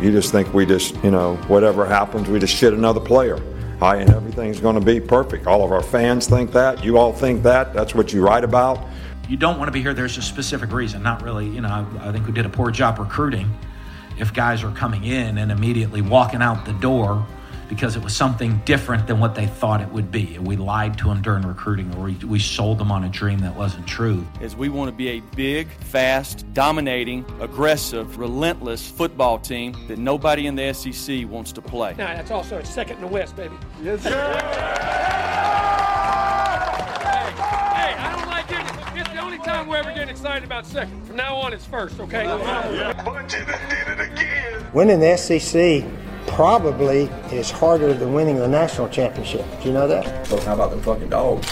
You 0.00 0.12
just 0.12 0.30
think 0.30 0.52
we 0.52 0.66
just, 0.66 0.94
you 1.02 1.10
know, 1.10 1.36
whatever 1.48 1.86
happens, 1.86 2.28
we 2.28 2.38
just 2.38 2.54
shit 2.54 2.74
another 2.74 3.00
player. 3.00 3.38
Hi, 3.80 3.96
and 3.96 4.10
everything's 4.10 4.60
going 4.60 4.78
to 4.78 4.84
be 4.84 5.00
perfect. 5.00 5.46
All 5.46 5.64
of 5.64 5.72
our 5.72 5.82
fans 5.82 6.26
think 6.26 6.52
that. 6.52 6.84
You 6.84 6.98
all 6.98 7.12
think 7.12 7.42
that. 7.42 7.72
That's 7.72 7.94
what 7.94 8.12
you 8.12 8.24
write 8.24 8.44
about. 8.44 8.86
You 9.28 9.36
don't 9.36 9.58
want 9.58 9.68
to 9.68 9.72
be 9.72 9.82
here. 9.82 9.94
There's 9.94 10.18
a 10.18 10.22
specific 10.22 10.72
reason. 10.72 11.02
Not 11.02 11.22
really, 11.22 11.46
you 11.46 11.60
know, 11.60 11.68
I, 11.68 12.08
I 12.08 12.12
think 12.12 12.26
we 12.26 12.32
did 12.32 12.46
a 12.46 12.48
poor 12.48 12.70
job 12.70 12.98
recruiting. 12.98 13.50
If 14.18 14.32
guys 14.32 14.62
are 14.62 14.70
coming 14.70 15.04
in 15.04 15.38
and 15.38 15.50
immediately 15.50 16.00
walking 16.00 16.42
out 16.42 16.64
the 16.64 16.72
door 16.74 17.26
because 17.68 17.96
it 17.96 18.02
was 18.02 18.14
something 18.14 18.60
different 18.64 19.06
than 19.06 19.18
what 19.20 19.34
they 19.34 19.46
thought 19.46 19.80
it 19.80 19.88
would 19.90 20.10
be. 20.10 20.36
And 20.36 20.46
we 20.46 20.56
lied 20.56 20.96
to 20.98 21.08
them 21.08 21.22
during 21.22 21.46
recruiting 21.46 21.92
or 21.94 22.04
we, 22.04 22.14
we 22.26 22.38
sold 22.38 22.78
them 22.78 22.92
on 22.92 23.04
a 23.04 23.08
dream 23.08 23.38
that 23.40 23.54
wasn't 23.54 23.86
true. 23.86 24.26
Is 24.40 24.56
we 24.56 24.68
want 24.68 24.90
to 24.90 24.96
be 24.96 25.08
a 25.08 25.20
big, 25.34 25.68
fast, 25.68 26.46
dominating, 26.52 27.24
aggressive, 27.40 28.18
relentless 28.18 28.88
football 28.88 29.38
team 29.38 29.74
that 29.88 29.98
nobody 29.98 30.46
in 30.46 30.54
the 30.54 30.72
SEC 30.72 31.28
wants 31.28 31.52
to 31.52 31.62
play. 31.62 31.94
Now, 31.96 32.14
that's 32.14 32.30
also 32.30 32.62
second 32.62 32.96
in 32.96 33.02
the 33.02 33.08
West, 33.08 33.36
baby. 33.36 33.54
Yes, 33.82 34.02
sir. 34.02 34.10
Hey, 37.00 37.30
hey, 37.74 37.94
I 37.98 38.16
don't 38.16 38.28
like 38.28 38.48
getting, 38.48 38.98
it's 38.98 39.10
the 39.10 39.20
only 39.20 39.38
time 39.38 39.66
we're 39.66 39.76
ever 39.76 39.92
getting 39.92 40.08
excited 40.08 40.44
about 40.44 40.66
second. 40.66 41.04
From 41.06 41.16
now 41.16 41.36
on, 41.36 41.52
it's 41.52 41.66
first, 41.66 41.98
okay? 42.00 42.24
Yeah. 42.24 43.02
Winning 44.72 45.00
the 45.00 45.16
SEC 45.16 45.84
probably 46.26 47.04
is 47.32 47.50
harder 47.50 47.94
than 47.94 48.12
winning 48.12 48.36
the 48.36 48.48
national 48.48 48.88
championship. 48.88 49.44
Do 49.60 49.68
you 49.68 49.74
know 49.74 49.88
that? 49.88 50.26
So 50.26 50.38
how 50.40 50.54
about 50.54 50.70
the 50.70 50.82
fucking 50.82 51.08
dogs? 51.08 51.46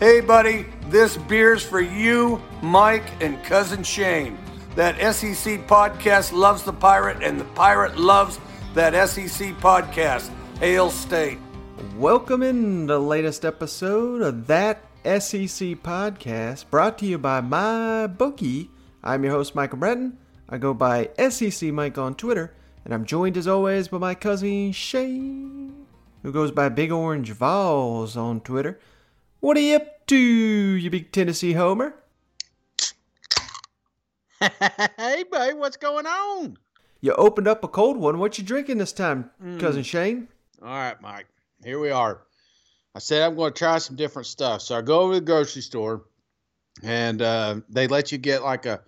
hey, 0.00 0.20
buddy, 0.20 0.66
this 0.88 1.16
beer's 1.16 1.62
for 1.62 1.80
you, 1.80 2.40
Mike, 2.62 3.04
and 3.20 3.42
cousin 3.44 3.82
Shane. 3.82 4.38
That 4.74 4.96
SEC 5.14 5.66
podcast 5.66 6.32
loves 6.32 6.62
the 6.62 6.72
pirate, 6.72 7.22
and 7.22 7.40
the 7.40 7.44
pirate 7.44 7.98
loves 7.98 8.38
that 8.74 9.08
SEC 9.08 9.54
podcast. 9.58 10.30
Hail 10.58 10.90
State. 10.90 11.38
Welcome 11.96 12.42
in 12.42 12.86
the 12.86 12.98
latest 12.98 13.44
episode 13.44 14.22
of 14.22 14.46
that 14.46 14.82
SEC 15.04 15.76
podcast 15.82 16.68
brought 16.70 16.98
to 16.98 17.06
you 17.06 17.18
by 17.18 17.40
my 17.40 18.06
bookie. 18.06 18.70
I'm 19.04 19.22
your 19.22 19.32
host, 19.32 19.54
Michael 19.54 19.78
Bratton. 19.78 20.18
I 20.48 20.58
go 20.58 20.72
by 20.74 21.10
SEC 21.28 21.72
Mike 21.72 21.98
on 21.98 22.14
Twitter, 22.14 22.52
and 22.84 22.94
I'm 22.94 23.04
joined 23.04 23.36
as 23.36 23.48
always 23.48 23.88
by 23.88 23.98
my 23.98 24.14
cousin 24.14 24.72
Shane, 24.72 25.86
who 26.22 26.30
goes 26.32 26.50
by 26.52 26.68
Big 26.68 26.92
Orange 26.92 27.32
Vols 27.32 28.16
on 28.16 28.40
Twitter. 28.40 28.78
What 29.40 29.56
are 29.56 29.60
you 29.60 29.76
up 29.76 30.06
to, 30.06 30.16
you 30.16 30.90
big 30.90 31.10
Tennessee 31.12 31.52
homer? 31.54 31.94
hey, 34.40 35.24
buddy, 35.30 35.54
what's 35.54 35.76
going 35.76 36.06
on? 36.06 36.58
You 37.00 37.12
opened 37.14 37.48
up 37.48 37.64
a 37.64 37.68
cold 37.68 37.96
one. 37.96 38.18
What 38.18 38.38
you 38.38 38.44
drinking 38.44 38.78
this 38.78 38.92
time, 38.92 39.30
Mm. 39.42 39.60
cousin 39.60 39.82
Shane? 39.82 40.28
All 40.62 40.68
right, 40.68 41.00
Mike. 41.00 41.26
Here 41.64 41.78
we 41.78 41.90
are. 41.90 42.22
I 42.94 42.98
said 42.98 43.22
I'm 43.22 43.34
going 43.36 43.52
to 43.52 43.58
try 43.58 43.78
some 43.78 43.96
different 43.96 44.26
stuff. 44.26 44.62
So 44.62 44.76
I 44.78 44.82
go 44.82 45.00
over 45.00 45.14
to 45.14 45.20
the 45.20 45.26
grocery 45.26 45.62
store, 45.62 46.04
and 46.82 47.20
uh, 47.20 47.56
they 47.68 47.86
let 47.88 48.12
you 48.12 48.18
get 48.18 48.42
like 48.42 48.64
a 48.66 48.80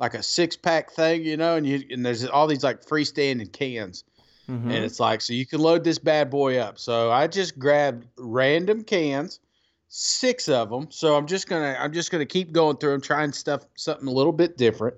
like 0.00 0.14
a 0.14 0.22
six 0.22 0.56
pack 0.56 0.90
thing, 0.90 1.24
you 1.24 1.36
know, 1.36 1.54
and 1.56 1.66
you 1.66 1.84
and 1.90 2.04
there's 2.04 2.24
all 2.24 2.46
these 2.48 2.64
like 2.64 2.84
freestanding 2.84 3.52
cans, 3.52 4.02
Mhm. 4.48 4.64
and 4.64 4.84
it's 4.84 4.98
like 4.98 5.20
so 5.20 5.32
you 5.34 5.46
can 5.46 5.60
load 5.60 5.84
this 5.84 5.98
bad 5.98 6.30
boy 6.30 6.58
up. 6.58 6.78
So 6.78 7.12
I 7.12 7.26
just 7.28 7.58
grabbed 7.58 8.06
random 8.16 8.82
cans, 8.82 9.40
six 9.88 10.48
of 10.48 10.70
them. 10.70 10.88
So 10.90 11.16
I'm 11.16 11.26
just 11.26 11.48
gonna 11.48 11.76
I'm 11.78 11.92
just 11.92 12.10
gonna 12.10 12.26
keep 12.26 12.50
going 12.50 12.78
through 12.78 12.92
them, 12.92 13.00
trying 13.02 13.32
stuff 13.32 13.66
something 13.76 14.08
a 14.08 14.12
little 14.12 14.32
bit 14.32 14.56
different. 14.56 14.96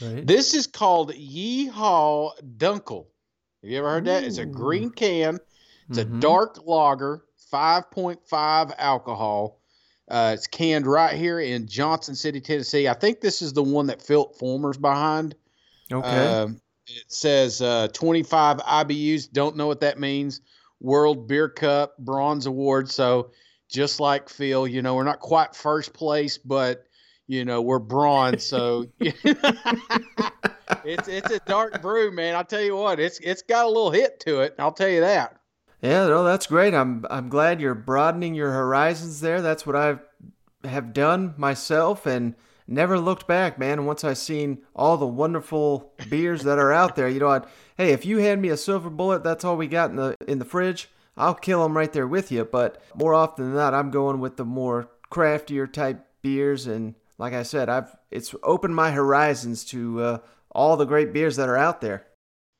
Right. 0.00 0.24
This 0.26 0.54
is 0.54 0.66
called 0.68 1.12
Yeehaw 1.12 2.32
Dunkel. 2.56 3.06
Have 3.62 3.70
you 3.70 3.78
ever 3.78 3.90
heard 3.90 4.04
that? 4.04 4.24
It's 4.24 4.38
a 4.38 4.46
green 4.46 4.90
can. 4.90 5.40
It's 5.90 5.98
Mhm. 5.98 6.02
a 6.02 6.20
dark 6.20 6.58
lager, 6.64 7.24
5.5 7.50 8.72
alcohol. 8.78 9.60
Uh, 10.08 10.32
it's 10.34 10.46
canned 10.46 10.86
right 10.86 11.14
here 11.14 11.40
in 11.40 11.66
Johnson 11.66 12.14
City, 12.14 12.40
Tennessee. 12.40 12.88
I 12.88 12.94
think 12.94 13.20
this 13.20 13.40
is 13.40 13.52
the 13.52 13.62
one 13.62 13.86
that 13.86 14.02
Phillip 14.02 14.36
Fulmer's 14.36 14.76
behind. 14.76 15.34
Okay. 15.90 16.08
Um, 16.08 16.60
it 16.86 17.10
says 17.10 17.62
uh, 17.62 17.88
25 17.88 18.58
IBUs. 18.58 19.32
Don't 19.32 19.56
know 19.56 19.66
what 19.66 19.80
that 19.80 19.98
means. 19.98 20.42
World 20.80 21.26
Beer 21.26 21.48
Cup 21.48 21.96
Bronze 21.98 22.46
Award. 22.46 22.90
So 22.90 23.30
just 23.68 24.00
like 24.00 24.28
Phil, 24.28 24.66
you 24.66 24.82
know, 24.82 24.94
we're 24.94 25.04
not 25.04 25.20
quite 25.20 25.54
first 25.54 25.94
place, 25.94 26.36
but 26.36 26.84
you 27.26 27.46
know, 27.46 27.62
we're 27.62 27.78
bronze. 27.78 28.44
So 28.44 28.86
it's 29.00 31.08
it's 31.08 31.30
a 31.30 31.40
dark 31.46 31.80
brew, 31.80 32.12
man. 32.12 32.34
I'll 32.34 32.44
tell 32.44 32.60
you 32.60 32.76
what, 32.76 33.00
it's 33.00 33.18
it's 33.20 33.42
got 33.42 33.64
a 33.64 33.68
little 33.68 33.90
hit 33.90 34.20
to 34.20 34.40
it. 34.40 34.54
I'll 34.58 34.72
tell 34.72 34.88
you 34.88 35.00
that. 35.00 35.40
Yeah, 35.84 36.06
no, 36.06 36.24
that's 36.24 36.46
great. 36.46 36.72
I'm 36.72 37.04
I'm 37.10 37.28
glad 37.28 37.60
you're 37.60 37.74
broadening 37.74 38.34
your 38.34 38.52
horizons 38.52 39.20
there. 39.20 39.42
That's 39.42 39.66
what 39.66 39.76
I 39.76 39.98
have 40.66 40.94
done 40.94 41.34
myself 41.36 42.06
and 42.06 42.34
never 42.66 42.98
looked 42.98 43.26
back, 43.26 43.58
man. 43.58 43.84
Once 43.84 44.02
I 44.02 44.14
seen 44.14 44.62
all 44.74 44.96
the 44.96 45.06
wonderful 45.06 45.92
beers 46.08 46.42
that 46.44 46.58
are 46.58 46.72
out 46.72 46.96
there, 46.96 47.06
you 47.06 47.20
know, 47.20 47.28
I'd, 47.28 47.44
hey, 47.76 47.92
if 47.92 48.06
you 48.06 48.16
hand 48.16 48.40
me 48.40 48.48
a 48.48 48.56
silver 48.56 48.88
bullet, 48.88 49.22
that's 49.22 49.44
all 49.44 49.58
we 49.58 49.66
got 49.66 49.90
in 49.90 49.96
the 49.96 50.16
in 50.26 50.38
the 50.38 50.46
fridge. 50.46 50.88
I'll 51.18 51.34
kill 51.34 51.62
them 51.62 51.76
right 51.76 51.92
there 51.92 52.08
with 52.08 52.32
you. 52.32 52.46
But 52.46 52.82
more 52.94 53.12
often 53.12 53.44
than 53.44 53.54
not, 53.54 53.74
I'm 53.74 53.90
going 53.90 54.20
with 54.20 54.38
the 54.38 54.46
more 54.46 54.88
craftier 55.10 55.66
type 55.66 56.02
beers. 56.22 56.66
And 56.66 56.94
like 57.18 57.34
I 57.34 57.42
said, 57.42 57.68
I've 57.68 57.94
it's 58.10 58.34
opened 58.42 58.74
my 58.74 58.92
horizons 58.92 59.66
to 59.66 60.02
uh, 60.02 60.18
all 60.50 60.78
the 60.78 60.86
great 60.86 61.12
beers 61.12 61.36
that 61.36 61.50
are 61.50 61.58
out 61.58 61.82
there. 61.82 62.06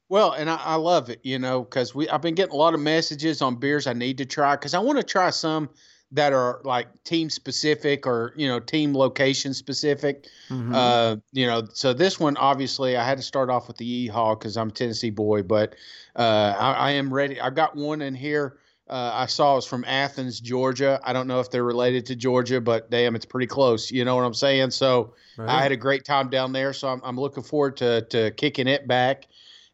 Well, 0.08 0.32
and 0.32 0.50
I, 0.50 0.56
I 0.56 0.74
love 0.76 1.08
it, 1.10 1.20
you 1.22 1.38
know, 1.38 1.62
because 1.62 1.94
we 1.94 2.08
I've 2.08 2.22
been 2.22 2.34
getting 2.34 2.52
a 2.54 2.58
lot 2.58 2.74
of 2.74 2.80
messages 2.80 3.40
on 3.42 3.56
beers 3.56 3.86
I 3.86 3.92
need 3.94 4.18
to 4.18 4.26
try 4.26 4.54
because 4.56 4.74
I 4.74 4.78
want 4.78 4.98
to 4.98 5.04
try 5.04 5.30
some 5.30 5.70
that 6.12 6.32
are 6.32 6.60
like 6.64 7.02
team 7.04 7.28
specific 7.30 8.06
or 8.06 8.34
you 8.36 8.46
know 8.46 8.60
team 8.60 8.94
location 8.94 9.54
specific. 9.54 10.26
Mhm. 10.50 10.74
Uh, 10.74 11.16
you 11.32 11.46
know, 11.46 11.66
so 11.72 11.92
this 11.92 12.20
one 12.20 12.36
obviously 12.36 12.96
I 12.96 13.04
had 13.04 13.16
to 13.18 13.24
start 13.24 13.50
off 13.50 13.66
with 13.66 13.78
the 13.78 14.08
Yeehaw 14.08 14.38
because 14.38 14.56
I'm 14.56 14.68
a 14.68 14.72
Tennessee 14.72 15.10
boy, 15.10 15.42
but 15.42 15.74
uh, 16.16 16.54
I, 16.58 16.72
I 16.72 16.90
am 16.92 17.12
ready. 17.12 17.40
I've 17.40 17.54
got 17.54 17.74
one 17.74 18.02
in 18.02 18.14
here. 18.14 18.58
Uh, 18.88 19.10
I 19.14 19.26
saw 19.26 19.56
it's 19.56 19.66
from 19.66 19.82
Athens, 19.86 20.40
Georgia. 20.40 21.00
I 21.02 21.14
don't 21.14 21.26
know 21.26 21.40
if 21.40 21.50
they're 21.50 21.64
related 21.64 22.04
to 22.06 22.14
Georgia, 22.16 22.60
but 22.60 22.90
damn, 22.90 23.16
it's 23.16 23.24
pretty 23.24 23.46
close. 23.46 23.90
You 23.90 24.04
know 24.04 24.14
what 24.14 24.24
I'm 24.24 24.34
saying? 24.34 24.72
So 24.72 25.14
I 25.48 25.62
had 25.62 25.72
a 25.72 25.76
great 25.76 26.04
time 26.04 26.28
down 26.28 26.52
there. 26.52 26.74
So 26.74 26.88
I'm, 26.88 27.00
I'm 27.02 27.18
looking 27.18 27.42
forward 27.42 27.78
to 27.78 28.02
to 28.10 28.30
kicking 28.32 28.68
it 28.68 28.86
back, 28.86 29.26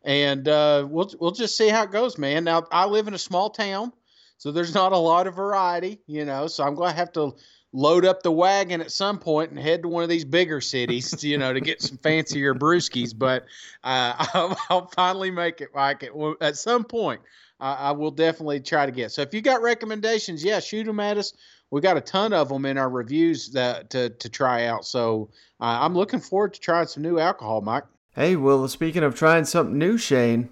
and 0.04 0.48
uh, 0.48 0.86
we'll 0.88 1.10
we'll 1.20 1.30
just 1.32 1.56
see 1.56 1.68
how 1.68 1.84
it 1.84 1.90
goes, 1.90 2.18
man. 2.18 2.44
Now 2.44 2.64
I 2.70 2.86
live 2.86 3.08
in 3.08 3.14
a 3.14 3.18
small 3.18 3.50
town, 3.50 3.92
so 4.38 4.52
there's 4.52 4.74
not 4.74 4.92
a 4.92 4.98
lot 4.98 5.26
of 5.26 5.34
variety, 5.34 6.00
you 6.06 6.24
know. 6.24 6.46
So 6.46 6.64
I'm 6.64 6.74
going 6.74 6.90
to 6.90 6.96
have 6.96 7.12
to 7.12 7.34
load 7.72 8.04
up 8.04 8.22
the 8.22 8.32
wagon 8.32 8.80
at 8.80 8.90
some 8.90 9.18
point 9.18 9.50
and 9.50 9.58
head 9.58 9.82
to 9.82 9.88
one 9.88 10.02
of 10.02 10.08
these 10.08 10.24
bigger 10.24 10.60
cities, 10.60 11.22
you 11.24 11.38
know, 11.38 11.52
to 11.52 11.60
get 11.60 11.82
some 11.82 11.98
fancier 11.98 12.54
brewskis. 12.54 13.16
But 13.16 13.44
uh, 13.84 14.26
I'll, 14.34 14.58
I'll 14.70 14.86
finally 14.88 15.30
make 15.30 15.60
it 15.60 15.70
Well, 16.14 16.36
at 16.40 16.56
some 16.56 16.84
point. 16.84 17.20
I, 17.60 17.74
I 17.74 17.90
will 17.92 18.10
definitely 18.10 18.60
try 18.60 18.86
to 18.86 18.92
get. 18.92 19.12
So 19.12 19.22
if 19.22 19.34
you 19.34 19.42
got 19.42 19.62
recommendations, 19.62 20.42
yeah, 20.42 20.60
shoot 20.60 20.84
them 20.84 20.98
at 20.98 21.18
us. 21.18 21.34
We 21.70 21.80
got 21.80 21.96
a 21.96 22.00
ton 22.00 22.32
of 22.32 22.48
them 22.48 22.64
in 22.64 22.78
our 22.78 22.88
reviews 22.88 23.50
that 23.50 23.90
to 23.90 24.10
to 24.10 24.28
try 24.28 24.66
out. 24.66 24.84
So 24.84 25.30
uh, 25.60 25.78
I'm 25.80 25.94
looking 25.94 26.20
forward 26.20 26.54
to 26.54 26.60
trying 26.60 26.86
some 26.86 27.02
new 27.02 27.18
alcohol, 27.18 27.60
Mike. 27.60 27.84
Hey, 28.14 28.34
well, 28.34 28.66
speaking 28.66 29.04
of 29.04 29.14
trying 29.14 29.44
something 29.44 29.78
new, 29.78 29.96
Shane, 29.96 30.48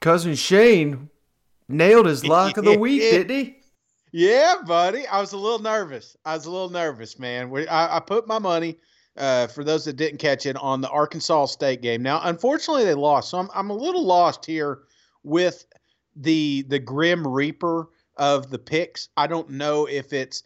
cousin 0.00 0.34
Shane 0.34 1.10
nailed 1.68 2.06
his 2.06 2.24
lock 2.26 2.56
of 2.56 2.64
the 2.64 2.78
week, 2.78 3.02
didn't 3.02 3.36
he? 3.36 3.56
Yeah, 4.10 4.56
buddy. 4.66 5.06
I 5.06 5.20
was 5.20 5.32
a 5.32 5.38
little 5.38 5.58
nervous. 5.58 6.16
I 6.24 6.34
was 6.34 6.46
a 6.46 6.50
little 6.50 6.70
nervous, 6.70 7.18
man. 7.18 7.50
We, 7.50 7.66
I, 7.68 7.96
I 7.96 8.00
put 8.00 8.26
my 8.26 8.38
money, 8.38 8.78
uh, 9.16 9.46
for 9.48 9.64
those 9.64 9.84
that 9.84 9.96
didn't 9.96 10.18
catch 10.18 10.46
it, 10.46 10.56
on 10.56 10.80
the 10.80 10.88
Arkansas 10.88 11.46
State 11.46 11.82
game. 11.82 12.02
Now, 12.02 12.20
unfortunately, 12.24 12.84
they 12.84 12.94
lost, 12.94 13.30
so 13.30 13.38
I'm 13.38 13.50
I'm 13.54 13.70
a 13.70 13.76
little 13.76 14.04
lost 14.04 14.44
here 14.44 14.80
with 15.22 15.66
the 16.16 16.64
the 16.68 16.78
Grim 16.78 17.26
Reaper 17.26 17.88
of 18.16 18.50
the 18.50 18.58
picks. 18.58 19.08
I 19.16 19.26
don't 19.26 19.50
know 19.50 19.86
if 19.86 20.12
it's 20.12 20.42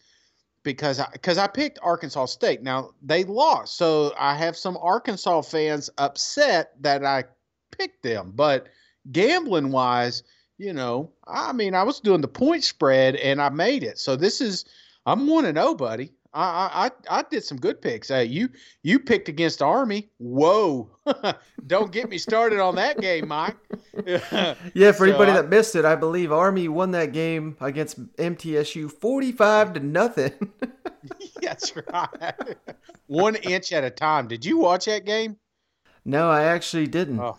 because 0.66 0.98
I 0.98 1.08
because 1.12 1.38
I 1.38 1.46
picked 1.46 1.78
Arkansas 1.80 2.26
State. 2.26 2.62
Now 2.62 2.90
they 3.00 3.24
lost, 3.24 3.78
so 3.78 4.12
I 4.18 4.34
have 4.34 4.56
some 4.56 4.76
Arkansas 4.78 5.42
fans 5.42 5.88
upset 5.96 6.72
that 6.82 7.04
I 7.04 7.24
picked 7.70 8.02
them. 8.02 8.32
But 8.34 8.66
gambling 9.12 9.70
wise, 9.70 10.24
you 10.58 10.72
know, 10.72 11.12
I 11.26 11.52
mean, 11.52 11.74
I 11.74 11.84
was 11.84 12.00
doing 12.00 12.20
the 12.20 12.28
point 12.28 12.64
spread 12.64 13.14
and 13.16 13.40
I 13.40 13.48
made 13.48 13.84
it. 13.84 13.98
So 13.98 14.16
this 14.16 14.40
is 14.40 14.64
I'm 15.06 15.28
one 15.28 15.44
and 15.44 15.56
zero, 15.56 15.74
buddy. 15.74 16.12
I 16.36 16.90
I 17.10 17.18
I 17.18 17.24
did 17.30 17.42
some 17.44 17.58
good 17.58 17.80
picks. 17.80 18.10
You 18.10 18.48
you 18.82 18.98
picked 18.98 19.28
against 19.28 19.62
Army. 19.62 20.10
Whoa! 20.18 20.90
Don't 21.66 21.90
get 21.92 22.08
me 22.08 22.18
started 22.18 22.60
on 22.60 22.74
that 22.76 23.00
game, 23.00 23.28
Mike. 23.28 23.56
Yeah, 24.74 24.92
for 24.92 24.98
So 24.98 25.04
anybody 25.04 25.30
I- 25.32 25.36
that 25.42 25.48
missed 25.48 25.74
it, 25.76 25.84
I 25.84 25.96
believe 25.96 26.30
Army 26.32 26.68
won 26.68 26.90
that 26.92 27.12
game 27.12 27.56
against 27.60 27.98
MTSU 28.16 28.90
45 28.92 29.72
to 29.74 29.80
nothing. 29.80 30.32
That's 31.42 31.72
right. 31.76 32.56
One 33.06 33.36
inch 33.36 33.72
at 33.72 33.84
a 33.84 33.90
time. 33.90 34.28
Did 34.28 34.44
you 34.44 34.58
watch 34.58 34.84
that 34.86 35.04
game? 35.06 35.36
No, 36.04 36.28
I 36.30 36.44
actually 36.44 36.86
didn't. 36.86 37.18
Oh, 37.20 37.38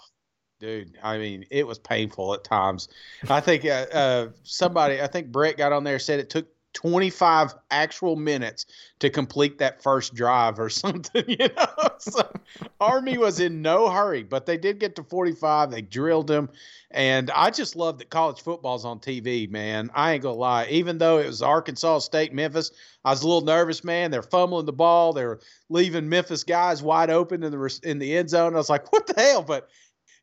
dude, 0.60 0.98
I 1.04 1.18
mean, 1.18 1.46
it 1.52 1.68
was 1.68 1.78
painful 1.78 2.34
at 2.34 2.44
times. 2.44 2.88
I 3.30 3.40
think 3.40 3.66
uh, 3.66 3.86
uh, 3.94 4.28
somebody, 4.44 5.02
I 5.02 5.08
think 5.08 5.32
Brett 5.32 5.58
got 5.58 5.72
on 5.74 5.84
there 5.84 6.00
said 6.00 6.20
it 6.20 6.30
took 6.30 6.48
25 6.78 7.56
actual 7.72 8.16
minutes 8.16 8.68
to 9.00 9.10
complete 9.10 9.58
that 9.58 9.82
first 9.82 10.14
drive 10.14 10.60
or 10.60 10.70
something, 10.84 11.24
you 11.28 11.50
know. 11.58 11.68
So 12.00 12.32
Army 12.80 13.18
was 13.18 13.40
in 13.40 13.64
no 13.64 13.90
hurry, 13.90 14.22
but 14.22 14.46
they 14.46 14.56
did 14.56 14.80
get 14.80 14.96
to 14.98 15.04
45. 15.04 15.72
They 15.72 15.82
drilled 15.82 16.30
him. 16.30 16.48
And 16.92 17.32
I 17.32 17.50
just 17.50 17.76
love 17.76 17.98
that 17.98 18.12
college 18.12 18.40
football's 18.40 18.86
on 18.86 19.00
TV, 19.00 19.50
man. 19.50 19.90
I 19.96 20.14
ain't 20.14 20.22
gonna 20.22 20.36
lie. 20.36 20.68
Even 20.70 21.00
though 21.00 21.18
it 21.18 21.26
was 21.26 21.42
Arkansas 21.42 22.00
State, 22.00 22.34
Memphis, 22.34 22.70
I 23.04 23.10
was 23.10 23.24
a 23.24 23.28
little 23.28 23.42
nervous, 23.42 23.84
man. 23.84 24.12
They're 24.12 24.22
fumbling 24.22 24.68
the 24.68 24.74
ball. 24.74 25.12
They're 25.12 25.40
leaving 25.70 26.08
Memphis 26.08 26.44
guys 26.44 26.84
wide 26.84 27.10
open 27.10 27.42
in 27.42 27.52
the 27.52 27.80
in 27.84 27.98
the 27.98 28.16
end 28.16 28.30
zone. 28.30 28.54
I 28.54 28.58
was 28.58 28.70
like, 28.70 28.94
what 28.94 29.08
the 29.08 29.20
hell? 29.20 29.42
But 29.42 29.70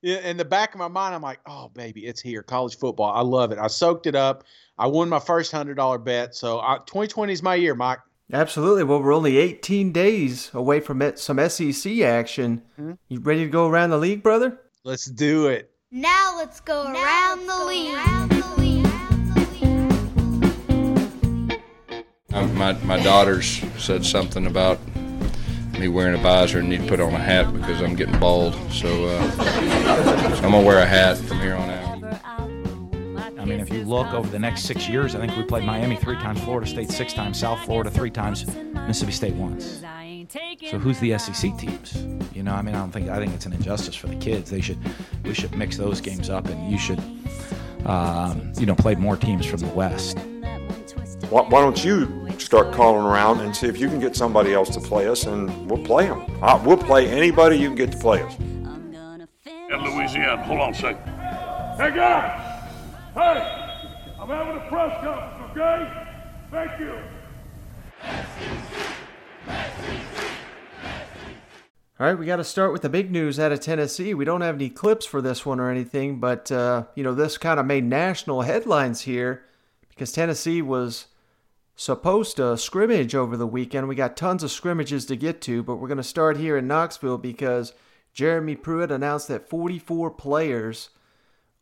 in 0.05 0.37
the 0.37 0.45
back 0.45 0.75
of 0.75 0.79
my 0.79 0.89
mind, 0.89 1.17
I'm 1.17 1.23
like, 1.23 1.41
oh 1.47 1.71
baby, 1.71 2.07
it's 2.07 2.21
here, 2.21 2.45
college 2.45 2.79
football. 2.79 3.11
I 3.11 3.23
love 3.23 3.51
it. 3.51 3.59
I 3.59 3.67
soaked 3.67 4.07
it 4.07 4.15
up. 4.15 4.45
I 4.77 4.89
won 4.89 5.09
my 5.09 5.21
first 5.21 5.53
hundred 5.53 5.77
dollar 5.77 5.99
bet. 5.99 6.35
So 6.35 6.61
I, 6.61 6.79
2020 6.79 7.33
is 7.33 7.43
my 7.43 7.55
year, 7.55 7.75
Mike. 7.75 8.01
Absolutely. 8.33 8.85
Well, 8.85 9.03
we're 9.03 9.15
only 9.15 9.37
18 9.37 9.93
days 9.93 10.51
away 10.55 10.81
from 10.81 11.03
it, 11.03 11.19
some 11.19 11.39
SEC 11.49 12.01
action. 12.01 12.63
Mm-hmm. 12.81 12.93
You 13.09 13.21
ready 13.21 13.45
to 13.45 13.51
go 13.51 13.69
around 13.69 13.91
the 13.91 13.99
league, 13.99 14.23
brother? 14.23 14.59
Let's 14.83 15.05
do 15.05 15.49
it. 15.49 15.71
Now 15.91 16.35
let's 16.37 16.61
go, 16.61 16.85
now 16.85 16.95
around, 16.95 17.47
let's 17.47 17.47
the 17.47 17.53
go 17.53 17.95
around 17.95 18.31
the 18.31 18.61
league. 18.61 18.87
Um, 22.33 22.55
my 22.57 22.73
my 22.85 23.01
daughters 23.01 23.63
said 23.79 24.05
something 24.05 24.47
about 24.47 24.81
me 25.79 25.87
wearing 25.87 26.15
a 26.15 26.23
visor 26.23 26.59
and 26.59 26.69
need 26.69 26.81
to 26.81 26.89
put 26.89 26.99
on 26.99 27.13
a 27.13 27.19
hat 27.19 27.53
because 27.53 27.81
I'm 27.81 27.95
getting 27.95 28.19
bald. 28.19 28.55
So, 28.73 28.89
uh, 29.05 29.31
so 29.31 30.45
I'm 30.45 30.51
gonna 30.51 30.63
wear 30.63 30.79
a 30.79 30.87
hat 30.87 31.19
from 31.19 31.39
here 31.41 31.55
on 31.55 31.71
out. 31.71 31.84
I 33.75 33.77
mean, 33.77 33.83
if 33.83 33.89
you 33.89 33.95
look 33.95 34.13
over 34.13 34.29
the 34.29 34.39
next 34.39 34.63
six 34.63 34.89
years, 34.89 35.15
I 35.15 35.21
think 35.21 35.37
we 35.37 35.43
played 35.43 35.65
Miami 35.65 35.97
three 35.97 36.17
times, 36.17 36.41
Florida 36.41 36.67
State 36.67 36.91
six 36.91 37.13
times, 37.13 37.41
South 37.41 37.61
Florida 37.65 37.91
three 37.91 38.11
times, 38.11 38.47
Mississippi 38.57 39.13
State 39.13 39.35
once. 39.35 39.83
So 40.71 40.79
who's 40.79 40.99
the 41.01 41.19
SEC 41.19 41.57
teams? 41.59 42.07
You 42.35 42.43
know, 42.43 42.55
I 42.55 42.63
mean, 42.63 42.75
I 42.75 42.79
don't 42.79 42.91
think 42.91 43.09
I 43.09 43.19
think 43.19 43.35
it's 43.35 43.47
an 43.47 43.53
injustice 43.53 43.95
for 43.95 44.07
the 44.07 44.17
kids. 44.17 44.51
They 44.51 44.61
should 44.61 44.79
we 45.25 45.35
should 45.35 45.57
mix 45.57 45.77
those 45.77 46.01
games 46.01 46.31
up, 46.31 46.47
and 46.47 46.71
you 46.71 46.79
should 46.79 47.01
um, 47.85 48.53
you 48.59 48.67
know 48.67 48.75
play 48.75 48.95
more 48.95 49.17
teams 49.17 49.45
from 49.47 49.61
the 49.61 49.69
West. 49.69 50.19
Why, 51.31 51.43
why, 51.43 51.61
don't 51.61 51.85
you 51.85 52.29
start 52.39 52.73
calling 52.73 53.05
around 53.05 53.41
and 53.41 53.55
see 53.55 53.67
if 53.67 53.81
you 53.81 53.89
can 53.89 53.99
get 53.99 54.15
somebody 54.15 54.53
else 54.53 54.71
to 54.71 54.81
play 54.81 55.09
us, 55.09 55.25
and 55.25 55.71
we'll 55.71 55.85
play 55.85 56.07
them. 56.07 56.25
Uh, 56.43 56.63
we'll 56.65 56.77
play 56.77 57.09
anybody 57.09 57.57
you 57.57 57.69
can 57.69 57.77
get 57.77 57.93
to 57.93 57.99
play 57.99 58.23
us. 58.23 58.37
In 58.39 59.83
Louisiana, 59.83 60.43
hold 60.45 60.61
on 60.61 60.71
a 60.71 60.75
second. 60.75 61.03
Hey 61.77 61.95
guys, 61.95 62.71
hey, 63.15 63.64
I'm 64.25 64.31
having 64.31 64.57
a 64.57 64.69
press 64.71 65.05
conference, 65.05 65.51
okay? 65.51 66.09
Thank 66.51 66.81
you. 66.81 66.99
All 72.01 72.07
right, 72.07 72.19
we 72.19 72.25
got 72.25 72.37
to 72.37 72.45
start 72.45 72.73
with 72.73 72.81
the 72.81 72.89
big 72.89 73.11
news 73.11 73.39
out 73.39 73.53
of 73.53 73.61
Tennessee. 73.61 74.15
We 74.15 74.25
don't 74.25 74.41
have 74.41 74.55
any 74.55 74.71
clips 74.71 75.05
for 75.05 75.21
this 75.21 75.45
one 75.45 75.61
or 75.61 75.71
anything, 75.71 76.21
but 76.21 76.51
uh, 76.51 76.85
you 76.95 77.05
know 77.05 77.13
this 77.13 77.37
kind 77.37 77.61
of 77.61 77.67
made 77.67 77.85
national 77.85 78.41
headlines 78.41 79.03
here 79.03 79.45
because 79.91 80.11
Tennessee 80.11 80.63
was 80.63 81.09
supposed 81.77 82.39
to 82.39 82.57
scrimmage 82.57 83.15
over 83.15 83.37
the 83.37 83.47
weekend. 83.47 83.89
We 83.89 83.95
got 83.95 84.17
tons 84.17 84.43
of 84.43 84.51
scrimmages 84.51 85.05
to 85.05 85.17
get 85.17 85.43
to, 85.43 85.63
but 85.63 85.77
we're 85.77 85.89
going 85.89 85.99
to 85.99 86.03
start 86.03 86.39
here 86.39 86.57
in 86.57 86.67
Knoxville 86.67 87.19
because 87.19 87.75
Jeremy 88.15 88.57
Pruitt 88.57 88.91
announced 88.91 89.29
that 89.29 89.51
44 89.51 90.13
players 90.13 90.89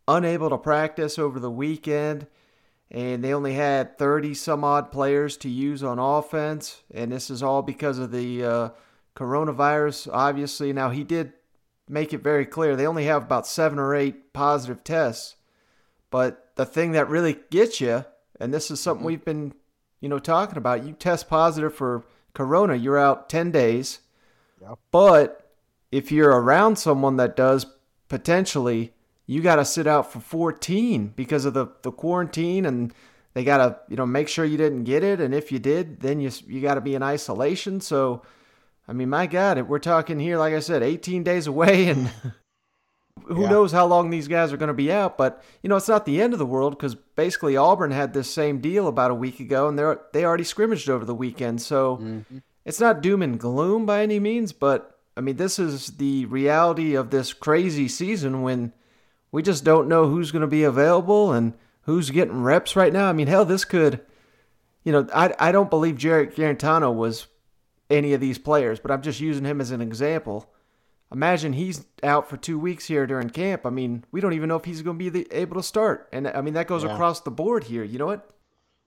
unable 0.06 0.48
to 0.48 0.58
practice 0.58 1.18
over 1.18 1.40
the 1.40 1.50
weekend 1.50 2.28
and 2.92 3.24
they 3.24 3.34
only 3.34 3.54
had 3.54 3.98
30 3.98 4.34
some 4.34 4.62
odd 4.62 4.92
players 4.92 5.36
to 5.38 5.48
use 5.48 5.82
on 5.82 5.98
offense 5.98 6.82
and 6.94 7.10
this 7.10 7.28
is 7.28 7.42
all 7.42 7.62
because 7.62 7.98
of 7.98 8.12
the 8.12 8.44
uh, 8.44 8.68
coronavirus 9.16 10.08
obviously 10.12 10.72
now 10.72 10.90
he 10.90 11.02
did 11.02 11.32
make 11.88 12.12
it 12.12 12.22
very 12.22 12.46
clear 12.46 12.76
they 12.76 12.86
only 12.86 13.06
have 13.06 13.24
about 13.24 13.46
seven 13.46 13.78
or 13.78 13.94
eight 13.94 14.32
positive 14.32 14.84
tests 14.84 15.34
but 16.10 16.52
the 16.54 16.64
thing 16.66 16.92
that 16.92 17.08
really 17.08 17.38
gets 17.50 17.80
you 17.80 18.04
and 18.38 18.54
this 18.54 18.70
is 18.70 18.78
something 18.78 19.00
mm-hmm. 19.00 19.06
we've 19.06 19.24
been 19.24 19.52
you 20.02 20.08
know, 20.08 20.18
talking 20.18 20.58
about. 20.58 20.84
You 20.84 20.92
test 20.92 21.30
positive 21.30 21.74
for 21.74 22.04
corona, 22.34 22.74
you're 22.74 22.98
out 22.98 23.30
10 23.30 23.50
days. 23.52 24.00
Yep. 24.60 24.78
But 24.90 25.50
if 25.90 26.12
you're 26.12 26.38
around 26.38 26.76
someone 26.76 27.16
that 27.16 27.36
does, 27.36 27.64
potentially, 28.08 28.92
you 29.32 29.40
got 29.40 29.56
to 29.56 29.64
sit 29.64 29.86
out 29.86 30.12
for 30.12 30.20
14 30.20 31.14
because 31.16 31.44
of 31.44 31.54
the, 31.54 31.68
the 31.82 31.90
quarantine 31.90 32.66
and 32.66 32.92
they 33.34 33.44
got 33.44 33.58
to, 33.58 33.78
you 33.88 33.96
know, 33.96 34.04
make 34.04 34.28
sure 34.28 34.44
you 34.44 34.58
didn't 34.58 34.84
get 34.84 35.02
it. 35.02 35.20
And 35.20 35.34
if 35.34 35.50
you 35.50 35.58
did, 35.58 36.00
then 36.00 36.20
you, 36.20 36.30
you 36.46 36.60
got 36.60 36.74
to 36.74 36.80
be 36.80 36.94
in 36.94 37.02
isolation. 37.02 37.80
So, 37.80 38.22
I 38.86 38.92
mean, 38.92 39.08
my 39.08 39.26
God, 39.26 39.60
we're 39.62 39.78
talking 39.78 40.20
here, 40.20 40.36
like 40.36 40.52
I 40.52 40.60
said, 40.60 40.82
18 40.82 41.22
days 41.22 41.46
away 41.46 41.88
and 41.88 42.10
who 43.26 43.42
yeah. 43.42 43.50
knows 43.50 43.72
how 43.72 43.86
long 43.86 44.10
these 44.10 44.28
guys 44.28 44.52
are 44.52 44.56
going 44.56 44.68
to 44.68 44.74
be 44.74 44.90
out 44.90 45.16
but 45.16 45.44
you 45.62 45.68
know 45.68 45.76
it's 45.76 45.88
not 45.88 46.06
the 46.06 46.20
end 46.20 46.32
of 46.32 46.38
the 46.38 46.46
world 46.46 46.76
because 46.76 46.94
basically 46.94 47.56
auburn 47.56 47.90
had 47.90 48.14
this 48.14 48.28
same 48.28 48.58
deal 48.58 48.88
about 48.88 49.10
a 49.10 49.14
week 49.14 49.38
ago 49.38 49.68
and 49.68 49.78
they 49.78 49.94
they 50.12 50.24
already 50.24 50.42
scrimmaged 50.42 50.88
over 50.88 51.04
the 51.04 51.14
weekend 51.14 51.60
so 51.60 51.98
mm-hmm. 51.98 52.38
it's 52.64 52.80
not 52.80 53.02
doom 53.02 53.22
and 53.22 53.38
gloom 53.38 53.84
by 53.84 54.02
any 54.02 54.18
means 54.18 54.52
but 54.52 54.98
i 55.16 55.20
mean 55.20 55.36
this 55.36 55.58
is 55.58 55.98
the 55.98 56.24
reality 56.24 56.94
of 56.94 57.10
this 57.10 57.32
crazy 57.32 57.86
season 57.86 58.42
when 58.42 58.72
we 59.32 59.42
just 59.42 59.64
don't 59.64 59.88
know 59.88 60.08
who's 60.08 60.30
going 60.30 60.42
to 60.42 60.46
be 60.46 60.62
available 60.62 61.32
and 61.32 61.54
who's 61.82 62.10
getting 62.10 62.42
reps 62.42 62.76
right 62.76 62.92
now 62.92 63.08
i 63.08 63.12
mean 63.12 63.26
hell 63.26 63.44
this 63.44 63.64
could 63.64 64.00
you 64.84 64.92
know 64.92 65.06
i, 65.12 65.34
I 65.38 65.50
don't 65.50 65.70
believe 65.70 65.96
jarrett 65.96 66.36
guarantano 66.36 66.94
was 66.94 67.26
any 67.90 68.12
of 68.12 68.20
these 68.20 68.38
players 68.38 68.78
but 68.78 68.90
i'm 68.92 69.02
just 69.02 69.18
using 69.18 69.44
him 69.44 69.60
as 69.60 69.72
an 69.72 69.80
example 69.80 70.48
imagine 71.12 71.52
he's 71.52 71.84
out 72.02 72.28
for 72.28 72.36
two 72.36 72.58
weeks 72.58 72.86
here 72.86 73.06
during 73.06 73.30
camp. 73.30 73.66
I 73.66 73.70
mean, 73.70 74.04
we 74.10 74.20
don't 74.20 74.32
even 74.32 74.48
know 74.48 74.56
if 74.56 74.64
he's 74.64 74.82
going 74.82 74.98
to 74.98 75.04
be 75.04 75.10
the, 75.10 75.28
able 75.30 75.56
to 75.56 75.62
start. 75.62 76.08
And 76.12 76.26
I 76.26 76.40
mean, 76.40 76.54
that 76.54 76.66
goes 76.66 76.84
yeah. 76.84 76.94
across 76.94 77.20
the 77.20 77.30
board 77.30 77.64
here. 77.64 77.84
You 77.84 77.98
know 77.98 78.06
what? 78.06 78.28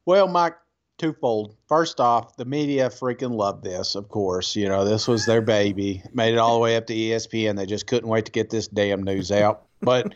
Well, 0.06 0.28
Mike, 0.28 0.56
twofold. 0.98 1.56
First 1.68 2.00
off, 2.00 2.36
the 2.38 2.46
media 2.46 2.90
freaking 2.90 3.32
loved 3.32 3.64
this, 3.64 3.96
of 3.96 4.10
course. 4.10 4.56
You 4.56 4.68
know, 4.68 4.86
this 4.86 5.08
was 5.08 5.26
their 5.26 5.42
baby. 5.42 6.04
Made 6.14 6.34
it 6.34 6.38
all 6.38 6.56
the 6.56 6.60
way 6.60 6.76
up 6.76 6.88
to 6.88 6.94
ESPN. 6.94 7.56
They 7.56 7.66
just 7.66 7.88
couldn't 7.88 8.10
wait 8.10 8.26
to 8.26 8.32
get 8.32 8.50
this 8.50 8.68
damn 8.68 9.04
news 9.04 9.32
out. 9.32 9.64
But 9.86 10.16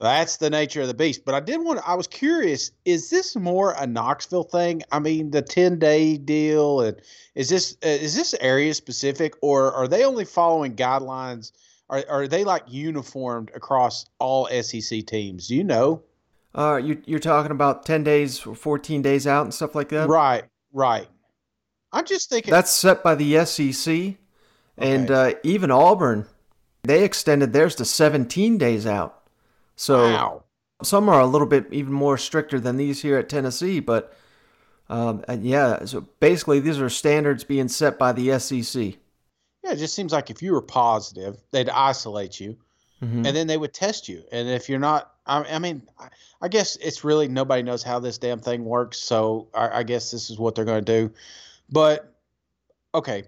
that's 0.00 0.38
the 0.38 0.50
nature 0.50 0.80
of 0.80 0.88
the 0.88 0.94
beast. 0.94 1.24
But 1.24 1.34
I 1.34 1.40
did 1.40 1.58
want 1.58 1.80
I 1.86 1.94
was 1.94 2.06
curious, 2.06 2.72
is 2.84 3.10
this 3.10 3.36
more 3.36 3.74
a 3.78 3.86
Knoxville 3.86 4.44
thing? 4.44 4.82
I 4.90 4.98
mean, 4.98 5.30
the 5.30 5.42
10 5.42 5.78
day 5.78 6.16
deal, 6.16 6.80
and 6.80 7.00
is 7.34 7.48
this 7.48 7.76
uh, 7.84 7.88
is 7.88 8.16
this 8.16 8.34
area 8.40 8.74
specific, 8.74 9.34
or 9.42 9.72
are 9.72 9.86
they 9.86 10.04
only 10.04 10.24
following 10.24 10.74
guidelines? 10.74 11.52
Are, 11.88 12.04
are 12.08 12.28
they 12.28 12.44
like 12.44 12.64
uniformed 12.68 13.50
across 13.54 14.06
all 14.18 14.48
SEC 14.62 15.06
teams? 15.06 15.48
Do 15.48 15.56
you 15.56 15.64
know? 15.64 16.02
Uh, 16.54 16.76
you, 16.82 17.00
you're 17.06 17.18
talking 17.20 17.52
about 17.52 17.86
10 17.86 18.02
days 18.02 18.44
or 18.44 18.54
14 18.54 19.02
days 19.02 19.26
out 19.26 19.44
and 19.44 19.54
stuff 19.54 19.74
like 19.74 19.88
that? 19.90 20.08
Right, 20.08 20.44
right. 20.72 21.08
I'm 21.92 22.04
just 22.04 22.30
thinking. 22.30 22.50
That's 22.50 22.72
set 22.72 23.02
by 23.02 23.14
the 23.14 23.44
SEC. 23.44 23.92
Okay. 23.92 24.16
And 24.78 25.10
uh, 25.10 25.34
even 25.42 25.70
Auburn, 25.70 26.26
they 26.82 27.04
extended 27.04 27.52
theirs 27.52 27.74
to 27.76 27.84
17 27.84 28.58
days 28.58 28.86
out. 28.86 29.22
So 29.76 30.02
wow. 30.02 30.44
some 30.82 31.08
are 31.08 31.20
a 31.20 31.26
little 31.26 31.46
bit 31.46 31.66
even 31.72 31.92
more 31.92 32.18
stricter 32.18 32.60
than 32.60 32.76
these 32.76 33.02
here 33.02 33.18
at 33.18 33.28
Tennessee. 33.28 33.80
But 33.80 34.14
um, 34.88 35.22
yeah, 35.40 35.84
so 35.84 36.02
basically, 36.20 36.60
these 36.60 36.80
are 36.80 36.88
standards 36.88 37.44
being 37.44 37.68
set 37.68 37.98
by 37.98 38.12
the 38.12 38.38
SEC. 38.38 38.94
Yeah, 39.62 39.72
it 39.72 39.76
just 39.76 39.94
seems 39.94 40.12
like 40.12 40.30
if 40.30 40.42
you 40.42 40.52
were 40.52 40.62
positive, 40.62 41.36
they'd 41.52 41.68
isolate 41.68 42.40
you. 42.40 42.56
Mm-hmm. 43.02 43.24
and 43.24 43.34
then 43.34 43.46
they 43.46 43.56
would 43.56 43.72
test 43.72 44.10
you. 44.10 44.22
And 44.30 44.46
if 44.46 44.68
you're 44.68 44.78
not, 44.78 45.14
I, 45.24 45.42
I 45.44 45.58
mean, 45.58 45.82
I 46.42 46.48
guess 46.48 46.76
it's 46.76 47.02
really 47.02 47.28
nobody 47.28 47.62
knows 47.62 47.82
how 47.82 47.98
this 47.98 48.18
damn 48.18 48.40
thing 48.40 48.66
works. 48.66 48.98
So 48.98 49.48
I, 49.54 49.78
I 49.78 49.82
guess 49.84 50.10
this 50.10 50.28
is 50.28 50.38
what 50.38 50.54
they're 50.54 50.66
going 50.66 50.84
to 50.84 51.00
do. 51.08 51.14
But 51.70 52.14
okay, 52.94 53.24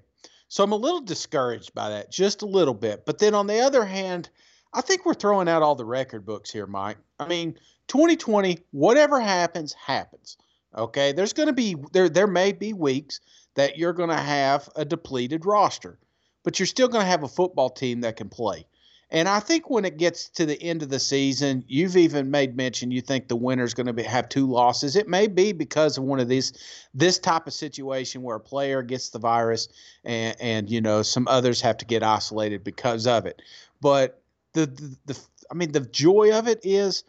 so 0.52 0.62
I'm 0.62 0.73
a 0.73 0.76
little 0.76 1.00
discouraged 1.00 1.73
by 1.73 1.88
that, 1.88 2.12
just 2.12 2.42
a 2.42 2.47
little 2.47 2.75
bit. 2.75 3.06
But 3.06 3.18
then 3.18 3.35
on 3.35 3.47
the 3.47 3.61
other 3.61 3.87
hand, 3.87 4.28
I 4.75 4.82
think 4.82 5.06
we're 5.06 5.14
throwing 5.14 5.49
out 5.49 5.62
all 5.62 5.75
the 5.75 5.87
record 5.87 6.26
books 6.26 6.50
here, 6.50 6.66
Mike. 6.66 6.99
I 7.18 7.26
mean, 7.26 7.54
2020, 7.88 8.59
whatever 8.71 9.18
happens, 9.18 9.73
happens. 9.73 10.37
Okay, 10.76 11.12
there's 11.12 11.32
going 11.32 11.47
to 11.47 11.54
be 11.54 11.76
there. 11.94 12.11
There 12.11 12.26
may 12.26 12.52
be 12.52 12.75
weeks 12.75 13.21
that 13.54 13.78
you're 13.78 13.94
going 13.94 14.11
to 14.11 14.14
have 14.14 14.68
a 14.76 14.85
depleted 14.85 15.47
roster, 15.47 15.99
but 16.44 16.59
you're 16.59 16.66
still 16.66 16.88
going 16.88 17.04
to 17.04 17.11
have 17.11 17.23
a 17.23 17.28
football 17.28 17.71
team 17.71 18.02
that 18.02 18.16
can 18.16 18.28
play. 18.28 18.66
And 19.12 19.28
I 19.28 19.40
think 19.40 19.69
when 19.69 19.85
it 19.85 19.99
gets 19.99 20.31
to 20.31 20.47
the 20.47 20.61
end 20.62 20.83
of 20.83 20.88
the 20.88 20.99
season, 20.99 21.62
you've 21.69 21.99
even 21.99 22.31
made 22.31 22.57
mention 22.57 22.90
you 22.90 23.02
think 23.02 23.28
the 23.28 23.37
winner's 23.37 23.75
going 23.75 23.95
to 23.95 24.02
have 24.02 24.31
two 24.31 24.47
losses. 24.47 24.97
It 24.97 25.07
may 25.07 25.26
be 25.26 25.52
because 25.52 25.99
of 25.99 26.04
one 26.04 26.19
of 26.19 26.28
these 26.28 26.54
this 26.95 27.19
type 27.19 27.47
of 27.47 27.52
situation 27.52 28.23
where 28.23 28.37
a 28.37 28.40
player 28.40 28.83
gets 28.83 29.11
the 29.11 29.19
virus 29.19 29.69
and, 30.04 30.35
and 30.40 30.71
you 30.71 30.81
know 30.81 31.02
some 31.02 31.28
others 31.28 31.61
have 31.61 31.76
to 31.76 31.85
get 31.85 32.02
isolated 32.02 32.64
because 32.64 33.07
of 33.07 33.26
it. 33.26 33.42
But 33.83 34.23
the, 34.54 34.64
the, 34.64 34.97
the 35.04 35.21
I 35.50 35.54
mean, 35.54 35.73
the 35.73 35.81
joy 35.81 36.33
of 36.33 36.49
it 36.49 36.61
is, 36.62 37.04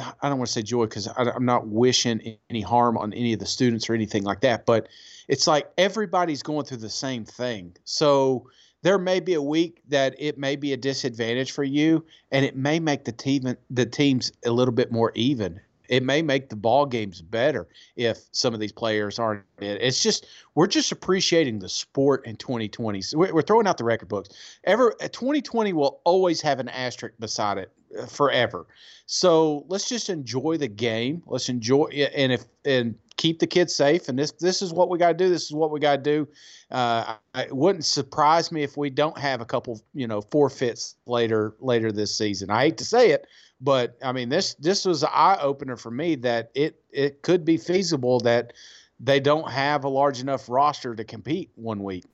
I 0.00 0.28
don't 0.28 0.38
want 0.38 0.48
to 0.48 0.52
say 0.52 0.62
joy 0.62 0.86
because 0.86 1.08
I'm 1.16 1.44
not 1.44 1.68
wishing 1.68 2.36
any 2.50 2.62
harm 2.62 2.98
on 2.98 3.12
any 3.12 3.32
of 3.32 3.38
the 3.38 3.46
students 3.46 3.88
or 3.88 3.94
anything 3.94 4.24
like 4.24 4.40
that. 4.40 4.66
But 4.66 4.88
it's 5.28 5.46
like 5.46 5.70
everybody's 5.78 6.42
going 6.42 6.64
through 6.66 6.78
the 6.78 6.90
same 6.90 7.24
thing. 7.24 7.76
So 7.84 8.48
there 8.84 8.98
may 8.98 9.18
be 9.18 9.32
a 9.32 9.42
week 9.42 9.80
that 9.88 10.14
it 10.18 10.36
may 10.36 10.56
be 10.56 10.74
a 10.74 10.76
disadvantage 10.76 11.52
for 11.52 11.64
you, 11.64 12.04
and 12.30 12.44
it 12.44 12.54
may 12.54 12.78
make 12.78 13.04
the 13.04 13.12
team 13.12 13.56
the 13.70 13.86
teams 13.86 14.30
a 14.44 14.50
little 14.50 14.74
bit 14.74 14.92
more 14.92 15.10
even. 15.14 15.58
It 15.88 16.02
may 16.02 16.20
make 16.20 16.50
the 16.50 16.56
ball 16.56 16.84
games 16.84 17.22
better 17.22 17.66
if 17.96 18.18
some 18.32 18.52
of 18.52 18.60
these 18.60 18.72
players 18.72 19.18
aren't. 19.18 19.44
It's 19.58 20.02
just 20.02 20.26
we're 20.54 20.66
just 20.66 20.92
appreciating 20.92 21.60
the 21.60 21.68
sport 21.68 22.26
in 22.26 22.36
2020. 22.36 23.00
So 23.00 23.18
we're 23.18 23.42
throwing 23.42 23.66
out 23.66 23.78
the 23.78 23.84
record 23.84 24.08
books. 24.08 24.28
Ever 24.64 24.94
2020 25.00 25.72
will 25.72 26.02
always 26.04 26.42
have 26.42 26.60
an 26.60 26.68
asterisk 26.68 27.14
beside 27.18 27.56
it 27.56 27.72
forever. 28.08 28.66
So 29.06 29.64
let's 29.68 29.88
just 29.88 30.08
enjoy 30.08 30.56
the 30.56 30.68
game. 30.68 31.22
Let's 31.26 31.48
enjoy 31.48 31.86
and 31.86 32.32
if 32.32 32.44
and 32.64 32.94
keep 33.16 33.38
the 33.38 33.46
kids 33.46 33.74
safe. 33.74 34.08
And 34.08 34.18
this 34.18 34.32
this 34.32 34.62
is 34.62 34.72
what 34.72 34.88
we 34.88 34.98
got 34.98 35.08
to 35.08 35.14
do. 35.14 35.28
This 35.28 35.44
is 35.44 35.52
what 35.52 35.70
we 35.70 35.80
got 35.80 35.96
to 35.96 36.02
do. 36.02 36.28
Uh, 36.70 37.16
it 37.34 37.54
wouldn't 37.54 37.84
surprise 37.84 38.50
me 38.50 38.62
if 38.62 38.76
we 38.76 38.90
don't 38.90 39.18
have 39.18 39.40
a 39.40 39.44
couple, 39.44 39.82
you 39.92 40.06
know, 40.06 40.20
forfeits 40.20 40.96
later 41.06 41.54
later 41.60 41.92
this 41.92 42.16
season. 42.16 42.50
I 42.50 42.64
hate 42.64 42.78
to 42.78 42.84
say 42.84 43.10
it, 43.10 43.26
but 43.60 43.96
I 44.02 44.12
mean 44.12 44.30
this 44.30 44.54
this 44.54 44.84
was 44.84 45.02
an 45.02 45.10
eye 45.12 45.38
opener 45.40 45.76
for 45.76 45.90
me 45.90 46.14
that 46.16 46.50
it 46.54 46.80
it 46.90 47.22
could 47.22 47.44
be 47.44 47.58
feasible 47.58 48.20
that 48.20 48.52
they 49.00 49.20
don't 49.20 49.50
have 49.50 49.84
a 49.84 49.88
large 49.88 50.20
enough 50.20 50.48
roster 50.48 50.94
to 50.94 51.04
compete 51.04 51.50
one 51.56 51.82
week. 51.82 52.04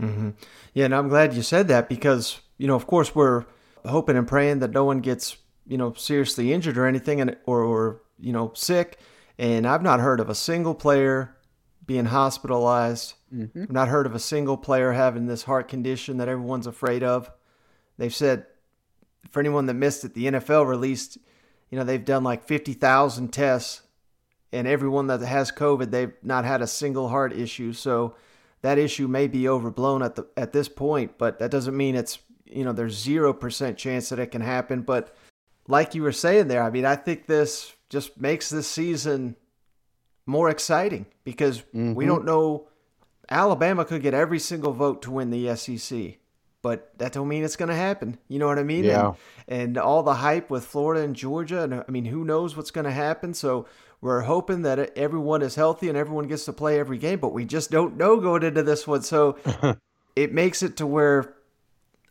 Mm-hmm. 0.00 0.30
Yeah, 0.74 0.86
and 0.86 0.94
I'm 0.94 1.08
glad 1.08 1.34
you 1.34 1.42
said 1.42 1.68
that 1.68 1.88
because 1.88 2.40
you 2.56 2.66
know, 2.66 2.74
of 2.74 2.86
course, 2.86 3.14
we're 3.14 3.44
hoping 3.86 4.16
and 4.16 4.26
praying 4.26 4.60
that 4.60 4.70
no 4.70 4.84
one 4.84 5.00
gets 5.00 5.36
you 5.66 5.76
know 5.76 5.92
seriously 5.94 6.52
injured 6.52 6.78
or 6.78 6.86
anything, 6.86 7.20
and 7.20 7.36
or 7.46 7.62
or 7.62 8.02
you 8.18 8.32
know 8.32 8.52
sick. 8.54 8.98
And 9.38 9.66
I've 9.66 9.82
not 9.82 10.00
heard 10.00 10.20
of 10.20 10.28
a 10.28 10.34
single 10.34 10.74
player 10.74 11.36
being 11.86 12.06
hospitalized. 12.06 13.14
Mm-hmm. 13.34 13.62
I've 13.62 13.72
not 13.72 13.88
heard 13.88 14.06
of 14.06 14.14
a 14.14 14.18
single 14.18 14.56
player 14.56 14.92
having 14.92 15.26
this 15.26 15.44
heart 15.44 15.68
condition 15.68 16.16
that 16.18 16.28
everyone's 16.28 16.66
afraid 16.66 17.02
of. 17.02 17.30
They've 17.98 18.14
said 18.14 18.46
for 19.30 19.40
anyone 19.40 19.66
that 19.66 19.74
missed 19.74 20.04
it, 20.04 20.14
the 20.14 20.26
NFL 20.26 20.66
released, 20.66 21.18
you 21.70 21.78
know, 21.78 21.84
they've 21.84 22.04
done 22.04 22.24
like 22.24 22.46
50,000 22.46 23.28
tests, 23.28 23.82
and 24.52 24.66
everyone 24.66 25.08
that 25.08 25.20
has 25.20 25.52
COVID, 25.52 25.90
they've 25.90 26.14
not 26.22 26.44
had 26.44 26.62
a 26.62 26.66
single 26.66 27.08
heart 27.08 27.32
issue. 27.32 27.72
So 27.72 28.14
that 28.62 28.78
issue 28.78 29.08
may 29.08 29.26
be 29.26 29.48
overblown 29.48 30.02
at 30.02 30.14
the 30.14 30.26
at 30.36 30.52
this 30.52 30.68
point, 30.68 31.18
but 31.18 31.38
that 31.38 31.50
doesn't 31.50 31.76
mean 31.76 31.94
it's 31.94 32.18
you 32.50 32.64
know 32.64 32.72
there's 32.72 32.98
zero 32.98 33.32
percent 33.32 33.78
chance 33.78 34.08
that 34.08 34.18
it 34.18 34.28
can 34.28 34.40
happen. 34.40 34.82
But 34.82 35.14
like 35.66 35.94
you 35.94 36.02
were 36.02 36.12
saying 36.12 36.48
there, 36.48 36.62
I 36.62 36.70
mean, 36.70 36.84
I 36.84 36.96
think 36.96 37.26
this 37.26 37.74
just 37.88 38.20
makes 38.20 38.50
this 38.50 38.66
season 38.66 39.36
more 40.26 40.50
exciting 40.50 41.06
because 41.24 41.60
mm-hmm. 41.60 41.94
we 41.94 42.06
don't 42.06 42.24
know. 42.24 42.68
Alabama 43.30 43.84
could 43.84 44.02
get 44.02 44.14
every 44.14 44.38
single 44.38 44.72
vote 44.72 45.02
to 45.02 45.10
win 45.10 45.30
the 45.30 45.54
SEC 45.54 46.18
but 46.62 46.92
that 46.98 47.12
don't 47.12 47.28
mean 47.28 47.44
it's 47.44 47.56
going 47.56 47.68
to 47.68 47.74
happen. 47.74 48.18
You 48.28 48.38
know 48.38 48.46
what 48.46 48.58
I 48.58 48.64
mean? 48.64 48.84
Yeah. 48.84 49.14
And, 49.46 49.60
and, 49.60 49.78
all 49.78 50.02
the 50.02 50.14
hype 50.14 50.50
with 50.50 50.64
Florida 50.64 51.02
and 51.02 51.14
Georgia, 51.14 51.62
and 51.62 51.74
I 51.74 51.90
mean, 51.90 52.04
who 52.04 52.24
knows 52.24 52.56
what's 52.56 52.70
going 52.70 52.84
to 52.84 52.90
happen? 52.90 53.32
So 53.32 53.66
we're 54.00 54.22
hoping 54.22 54.62
that 54.62 54.96
everyone 54.96 55.42
is 55.42 55.54
healthy 55.54 55.88
and 55.88 55.96
everyone 55.96 56.26
gets 56.26 56.44
to 56.46 56.52
play 56.52 56.78
every 56.78 56.98
game, 56.98 57.20
but 57.20 57.32
we 57.32 57.44
just 57.44 57.70
don't 57.70 57.96
know 57.96 58.20
going 58.20 58.42
into 58.42 58.62
this 58.62 58.86
one. 58.86 59.02
So 59.02 59.38
it 60.16 60.32
makes 60.32 60.62
it 60.62 60.76
to 60.78 60.86
where 60.86 61.34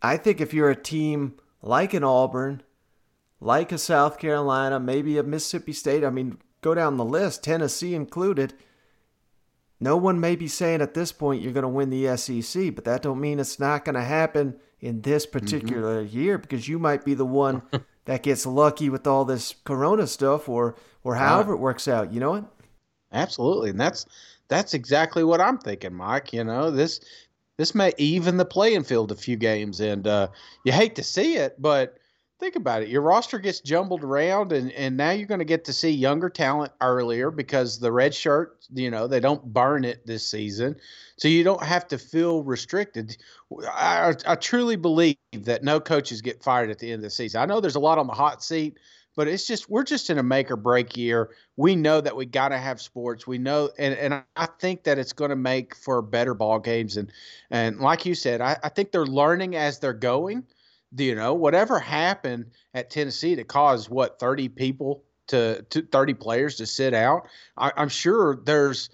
I 0.01 0.17
think 0.17 0.41
if 0.41 0.53
you're 0.53 0.69
a 0.69 0.75
team 0.75 1.35
like 1.61 1.93
an 1.93 2.03
Auburn, 2.03 2.63
like 3.39 3.71
a 3.71 3.77
South 3.77 4.19
Carolina, 4.19 4.79
maybe 4.79 5.17
a 5.17 5.23
Mississippi 5.23 5.73
State, 5.73 6.03
I 6.03 6.09
mean, 6.09 6.39
go 6.61 6.73
down 6.73 6.97
the 6.97 7.05
list, 7.05 7.43
Tennessee 7.43 7.95
included– 7.95 8.53
no 9.79 9.95
one 9.95 10.19
may 10.19 10.35
be 10.35 10.47
saying 10.47 10.81
at 10.81 10.93
this 10.93 11.11
point 11.11 11.41
you're 11.41 11.53
going 11.53 11.63
to 11.63 11.67
win 11.67 11.89
the 11.89 12.17
SEC, 12.17 12.73
but 12.73 12.85
that 12.85 13.03
don't 13.03 13.21
mean 13.21 13.39
it's 13.39 13.59
not 13.59 13.85
going 13.85 13.95
to 13.95 14.01
happen 14.01 14.59
in 14.79 15.01
this 15.01 15.25
mm-hmm. 15.25 15.39
particular 15.39 16.03
mm-hmm. 16.03 16.17
year 16.17 16.37
because 16.37 16.67
you 16.67 16.79
might 16.79 17.05
be 17.05 17.13
the 17.13 17.25
one 17.25 17.61
that 18.05 18.23
gets 18.23 18.45
lucky 18.45 18.89
with 18.89 19.05
all 19.05 19.25
this 19.25 19.55
corona 19.63 20.07
stuff 20.07 20.49
or 20.49 20.75
or 21.03 21.15
however 21.15 21.53
it 21.53 21.57
works 21.57 21.87
out, 21.87 22.11
you 22.11 22.19
know 22.19 22.31
what? 22.31 22.45
Absolutely. 23.11 23.69
And 23.69 23.79
that's 23.79 24.05
that's 24.47 24.73
exactly 24.73 25.23
what 25.23 25.41
I'm 25.41 25.57
thinking, 25.57 25.93
Mike, 25.93 26.33
you 26.33 26.43
know. 26.43 26.71
This 26.71 26.99
this 27.57 27.75
may 27.75 27.93
even 27.97 28.37
the 28.37 28.45
playing 28.45 28.83
field 28.83 29.11
a 29.11 29.15
few 29.15 29.35
games 29.35 29.79
and 29.79 30.07
uh, 30.07 30.27
you 30.63 30.71
hate 30.71 30.95
to 30.95 31.03
see 31.03 31.35
it, 31.35 31.61
but 31.61 31.97
think 32.39 32.55
about 32.55 32.83
it. 32.83 32.89
Your 32.89 33.01
roster 33.01 33.39
gets 33.39 33.61
jumbled 33.61 34.03
around, 34.03 34.51
and, 34.51 34.71
and 34.73 34.95
now 34.95 35.11
you're 35.11 35.27
going 35.27 35.39
to 35.39 35.45
get 35.45 35.65
to 35.65 35.73
see 35.73 35.89
younger 35.89 36.29
talent 36.29 36.71
earlier 36.81 37.31
because 37.31 37.79
the 37.79 37.91
red 37.91 38.13
shirt, 38.13 38.65
you 38.73 38.91
know, 38.91 39.07
they 39.07 39.19
don't 39.19 39.43
burn 39.53 39.83
it 39.83 40.05
this 40.05 40.27
season. 40.27 40.75
So 41.17 41.27
you 41.27 41.43
don't 41.43 41.63
have 41.63 41.87
to 41.87 41.97
feel 41.97 42.43
restricted. 42.43 43.17
I, 43.71 44.13
I 44.25 44.35
truly 44.35 44.75
believe 44.75 45.17
that 45.33 45.63
no 45.63 45.79
coaches 45.79 46.21
get 46.21 46.43
fired 46.43 46.69
at 46.69 46.79
the 46.79 46.91
end 46.91 46.99
of 46.99 47.03
the 47.03 47.09
season. 47.09 47.41
I 47.41 47.45
know 47.45 47.59
there's 47.59 47.75
a 47.75 47.79
lot 47.79 47.97
on 47.97 48.07
the 48.07 48.13
hot 48.13 48.43
seat, 48.43 48.77
but 49.17 49.27
it's 49.27 49.45
just 49.45 49.69
we're 49.69 49.83
just 49.83 50.09
in 50.09 50.17
a 50.17 50.24
make 50.24 50.50
or 50.50 50.55
break 50.55 50.95
year. 50.95 51.31
We 51.57 51.75
know 51.75 52.00
that 52.00 52.15
we 52.15 52.25
got 52.25 52.50
to 52.50 52.57
have 52.57 52.79
sports. 52.79 53.27
We 53.27 53.38
know, 53.38 53.69
and, 53.77 53.93
and 53.95 54.24
I 54.38 54.45
think 54.59 54.86
that 54.86 54.97
it's 54.97 55.12
going 55.12 55.31
to 55.31 55.36
make 55.36 55.75
for 55.75 56.01
better 56.01 56.33
ball 56.33 56.59
games. 56.59 56.95
And 56.95 57.12
and 57.51 57.81
like 57.81 58.05
you 58.05 58.15
said, 58.15 58.39
I, 58.39 58.55
I 58.63 58.69
think 58.69 58.93
they're 58.93 59.05
learning 59.05 59.57
as 59.57 59.79
they're 59.79 59.91
going 59.91 60.45
you 60.95 61.15
know, 61.15 61.33
whatever 61.33 61.79
happened 61.79 62.45
at 62.74 62.89
Tennessee 62.89 63.36
to 63.36 63.43
cause 63.43 63.89
what 63.89 64.19
30 64.19 64.50
people 64.50 65.03
to, 65.27 65.62
to 65.69 65.81
30 65.81 66.13
players 66.13 66.55
to 66.55 66.65
sit 66.65 66.93
out, 66.93 67.27
I, 67.57 67.71
I'm 67.75 67.89
sure 67.89 68.38
there's 68.45 68.89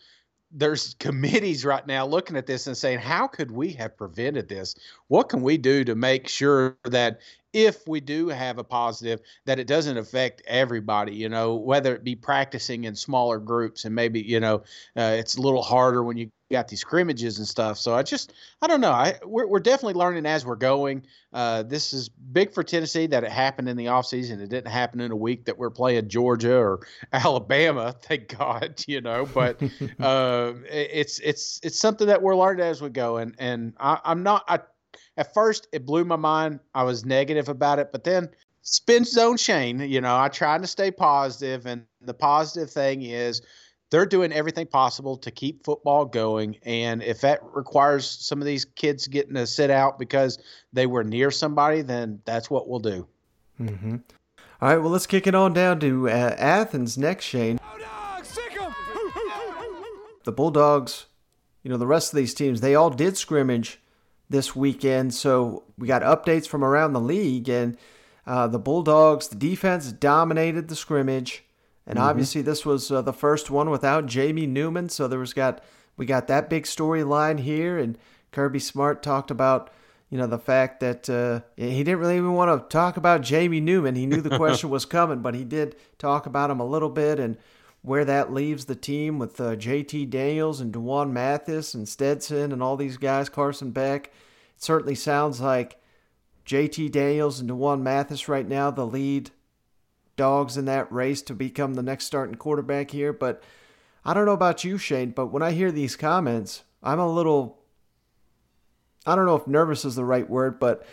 there's 0.56 0.94
committees 1.00 1.66
right 1.66 1.86
now 1.86 2.06
looking 2.06 2.36
at 2.38 2.46
this 2.46 2.68
and 2.68 2.78
saying, 2.78 3.00
how 3.00 3.28
could 3.28 3.52
we 3.52 3.74
have 3.74 3.98
prevented 3.98 4.48
this? 4.48 4.76
What 5.08 5.30
can 5.30 5.42
we 5.42 5.58
do 5.58 5.84
to 5.84 5.96
make 5.96 6.28
sure 6.28 6.78
that 6.86 7.20
if 7.54 7.88
we 7.88 8.00
do 8.00 8.28
have 8.28 8.58
a 8.58 8.64
positive, 8.64 9.22
that 9.46 9.60
it 9.60 9.68
doesn't 9.68 9.98
affect 9.98 10.42
everybody, 10.48 11.14
you 11.14 11.30
know, 11.30 11.56
whether 11.56 11.96
it 11.96 12.04
be 12.04 12.16
practicing 12.16 12.84
in 12.84 12.96
smaller 12.96 13.38
groups 13.40 13.86
and 13.86 13.94
maybe, 13.94 14.22
you 14.22 14.40
know, 14.40 14.64
uh, 14.98 15.16
it's 15.18 15.38
a 15.38 15.42
little 15.42 15.62
harder 15.62 16.04
when 16.04 16.18
you 16.18 16.32
got 16.52 16.68
these 16.68 16.82
scrimmages 16.82 17.38
and 17.40 17.48
stuff. 17.48 17.78
So 17.78 17.94
I 17.94 18.04
just, 18.04 18.34
I 18.62 18.68
don't 18.68 18.82
know. 18.82 18.92
I 18.92 19.16
we're, 19.26 19.48
we're 19.48 19.60
definitely 19.60 19.96
learning 19.96 20.26
as 20.26 20.46
we're 20.46 20.56
going. 20.56 21.06
Uh, 21.32 21.64
this 21.64 21.94
is 21.94 22.10
big 22.10 22.54
for 22.54 22.64
Tennessee 22.64 23.08
that 23.08 23.24
it 23.24 23.32
happened 23.32 23.70
in 23.70 23.78
the 23.78 23.86
offseason. 23.86 24.40
It 24.40 24.50
didn't 24.50 24.72
happen 24.72 25.00
in 25.00 25.12
a 25.12 25.16
week 25.16 25.46
that 25.46 25.58
we're 25.58 25.72
playing 25.72 26.10
Georgia 26.10 26.56
or 26.56 26.86
Alabama. 27.14 27.94
Thank 28.02 28.38
God, 28.38 28.84
you 28.88 29.02
know. 29.02 29.28
But 29.32 29.62
uh, 30.00 30.54
it's 30.70 31.20
it's 31.20 31.60
it's 31.64 31.80
something 31.80 32.08
that 32.08 32.22
we're 32.22 32.36
learning 32.36 32.66
as 32.66 32.82
we 32.82 32.90
go. 32.90 33.18
And 33.18 33.36
and 33.38 33.74
I, 33.80 34.00
I'm 34.04 34.24
not. 34.24 34.44
I 34.48 34.60
at 35.18 35.34
first 35.34 35.68
it 35.72 35.86
blew 35.86 36.06
my 36.06 36.16
mind. 36.16 36.60
I 36.74 36.84
was 36.84 37.06
negative 37.06 37.50
about 37.50 37.80
it, 37.80 37.92
but 37.92 38.04
then 38.04 38.30
spin 38.62 39.06
zone 39.06 39.38
Shane, 39.38 39.80
you 39.80 40.02
know, 40.02 40.18
I 40.18 40.30
tried 40.30 40.62
to 40.62 40.68
stay 40.68 40.92
positive, 40.92 41.66
and 41.66 41.86
the 42.02 42.14
positive 42.14 42.70
thing 42.72 43.04
is 43.04 43.42
they're 43.92 44.06
doing 44.08 44.32
everything 44.32 44.66
possible 44.66 45.18
to 45.18 45.30
keep 45.30 45.64
football 45.64 46.04
going. 46.06 46.58
And 46.64 47.04
if 47.04 47.22
that 47.22 47.42
requires 47.54 48.10
some 48.10 48.40
of 48.40 48.46
these 48.46 48.66
kids 48.66 49.08
getting 49.08 49.36
to 49.36 49.46
sit 49.46 49.70
out 49.70 50.00
because 50.00 50.40
they 50.74 50.88
were 50.88 51.04
near 51.04 51.30
somebody, 51.30 51.82
then 51.82 52.20
that's 52.26 52.50
what 52.50 52.68
we'll 52.68 52.80
do. 52.80 53.08
Mm-hmm. 53.62 53.98
All 54.62 54.70
right, 54.70 54.78
well, 54.78 54.90
let's 54.90 55.06
kick 55.06 55.28
it 55.28 55.36
on 55.36 55.54
down 55.54 55.80
to 55.82 56.10
uh, 56.10 56.36
Athens 56.40 56.98
next, 56.98 57.26
Shane. 57.26 57.60
the 60.24 60.32
Bulldogs, 60.32 61.06
you 61.62 61.70
know, 61.70 61.78
the 61.78 61.86
rest 61.86 62.14
of 62.14 62.18
these 62.18 62.34
teams, 62.34 62.62
they 62.62 62.74
all 62.74 62.90
did 62.90 63.16
scrimmage 63.16 63.80
this 64.34 64.56
weekend. 64.56 65.14
So 65.14 65.64
we 65.78 65.88
got 65.88 66.02
updates 66.02 66.48
from 66.48 66.64
around 66.64 66.94
the 66.94 67.00
league, 67.00 67.48
and 67.48 67.78
uh, 68.26 68.48
the 68.48 68.60
Bulldogs, 68.60 69.28
the 69.28 69.36
defense 69.36 69.92
dominated 69.92 70.68
the 70.68 70.76
scrimmage, 70.76 71.46
and 71.86 71.98
mm-hmm. 71.98 72.08
obviously 72.08 72.42
this 72.42 72.66
was 72.66 72.92
uh, 72.92 73.04
the 73.04 73.14
first 73.14 73.52
one 73.52 73.70
without 73.70 74.08
Jamie 74.08 74.48
Newman. 74.48 74.90
So 74.90 75.08
there 75.08 75.20
was 75.20 75.34
got 75.34 75.64
we 75.96 76.08
got 76.08 76.28
that 76.28 76.50
big 76.50 76.64
storyline 76.64 77.40
here, 77.40 77.78
and 77.78 77.98
Kirby 78.32 78.60
Smart 78.60 79.02
talked 79.02 79.32
about. 79.32 79.70
You 80.10 80.20
know 80.20 80.28
the 80.28 80.38
fact 80.38 80.80
that 80.82 81.10
uh, 81.10 81.42
he 81.58 81.84
didn't 81.84 81.98
really 81.98 82.18
even 82.18 82.34
want 82.34 82.52
to 82.52 82.72
talk 82.72 82.98
about 82.98 83.22
Jamie 83.22 83.60
Newman. 83.60 83.96
He 83.96 84.06
knew 84.06 84.22
the 84.22 84.38
question 84.38 84.70
was 84.70 84.86
coming, 84.86 85.24
but 85.24 85.34
he 85.34 85.44
did 85.44 85.76
talk 85.98 86.28
about 86.28 86.52
him 86.52 86.60
a 86.60 86.68
little 86.68 86.92
bit 86.92 87.20
and 87.20 87.36
where 87.82 88.06
that 88.06 88.32
leaves 88.32 88.66
the 88.66 88.76
team 88.76 89.18
with 89.18 89.42
uh, 89.42 89.56
JT 89.56 90.12
Daniels 90.12 90.62
and 90.62 90.72
D'Wan 90.72 91.12
Mathis 91.12 91.74
and 91.74 91.90
Stetson 91.90 92.52
and 92.52 92.62
all 92.62 92.78
these 92.78 92.98
guys, 92.98 93.28
Carson 93.28 93.72
Beck. 93.72 94.12
It 94.58 94.64
certainly 94.64 94.96
sounds 94.96 95.42
like 95.42 95.82
JT 96.46 96.92
Daniels 96.92 97.40
and 97.40 97.48
D'Wan 97.48 97.84
Mathis 97.84 98.28
right 98.28 98.48
now, 98.48 98.72
the 98.72 98.86
lead 98.86 99.32
dogs 100.16 100.58
in 100.58 100.66
that 100.66 100.92
race 100.92 101.22
to 101.24 101.34
become 101.34 101.74
the 101.74 101.84
next 101.84 102.06
starting 102.06 102.36
quarterback 102.36 102.92
here. 102.92 103.14
But 103.14 103.44
I 104.06 104.14
don't 104.14 104.26
know 104.26 104.34
about 104.34 104.64
you, 104.64 104.78
Shane, 104.78 105.12
but 105.12 105.28
when 105.28 105.42
I 105.42 105.52
hear 105.52 105.72
these 105.72 105.96
comments, 105.96 106.64
I'm 106.82 107.00
a 107.00 107.12
little, 107.12 107.60
I 109.06 109.16
don't 109.16 109.26
know 109.26 109.36
if 109.36 109.48
nervous 109.48 109.86
is 109.86 109.96
the 109.96 110.06
right 110.06 110.30
word, 110.30 110.60
but 110.60 110.86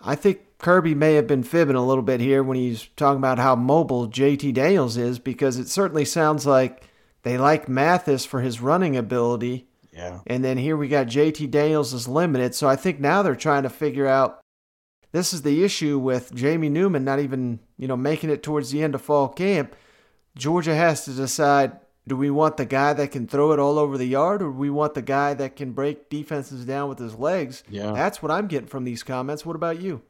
I 0.00 0.14
think 0.14 0.40
Kirby 0.58 0.94
may 0.94 1.14
have 1.14 1.26
been 1.26 1.42
fibbing 1.42 1.76
a 1.76 1.84
little 1.84 2.02
bit 2.02 2.20
here 2.20 2.42
when 2.42 2.56
he's 2.56 2.88
talking 2.96 3.18
about 3.18 3.38
how 3.38 3.56
mobile 3.56 4.08
JT 4.08 4.54
Daniels 4.54 4.96
is 4.96 5.18
because 5.18 5.58
it 5.58 5.68
certainly 5.68 6.04
sounds 6.04 6.46
like 6.46 6.88
they 7.22 7.36
like 7.36 7.68
Mathis 7.68 8.24
for 8.24 8.40
his 8.40 8.60
running 8.60 8.96
ability. 8.96 9.68
Yeah. 9.92 10.20
And 10.26 10.44
then 10.44 10.56
here 10.56 10.76
we 10.76 10.88
got 10.88 11.06
JT 11.06 11.50
Daniels 11.50 11.92
is 11.92 12.08
limited. 12.08 12.54
So 12.54 12.68
I 12.68 12.76
think 12.76 12.98
now 12.98 13.22
they're 13.22 13.36
trying 13.36 13.64
to 13.64 13.70
figure 13.70 14.06
out 14.06 14.40
this 15.12 15.32
is 15.32 15.42
the 15.42 15.62
issue 15.62 15.98
with 15.98 16.34
Jamie 16.34 16.70
Newman 16.70 17.04
not 17.04 17.20
even, 17.20 17.60
you 17.76 17.86
know, 17.86 17.96
making 17.96 18.30
it 18.30 18.42
towards 18.42 18.70
the 18.70 18.82
end 18.82 18.94
of 18.94 19.02
fall 19.02 19.28
camp. 19.28 19.76
Georgia 20.34 20.74
has 20.74 21.04
to 21.04 21.12
decide 21.12 21.78
do 22.08 22.16
we 22.16 22.30
want 22.30 22.56
the 22.56 22.64
guy 22.64 22.92
that 22.94 23.12
can 23.12 23.28
throw 23.28 23.52
it 23.52 23.60
all 23.60 23.78
over 23.78 23.96
the 23.96 24.06
yard 24.06 24.42
or 24.42 24.46
do 24.46 24.56
we 24.56 24.70
want 24.70 24.94
the 24.94 25.02
guy 25.02 25.34
that 25.34 25.54
can 25.54 25.72
break 25.72 26.10
defenses 26.10 26.64
down 26.64 26.88
with 26.88 26.98
his 26.98 27.14
legs? 27.14 27.62
Yeah. 27.68 27.92
That's 27.92 28.20
what 28.20 28.32
I'm 28.32 28.48
getting 28.48 28.66
from 28.66 28.84
these 28.84 29.02
comments. 29.02 29.46
What 29.46 29.54
about 29.54 29.80
you? 29.80 30.02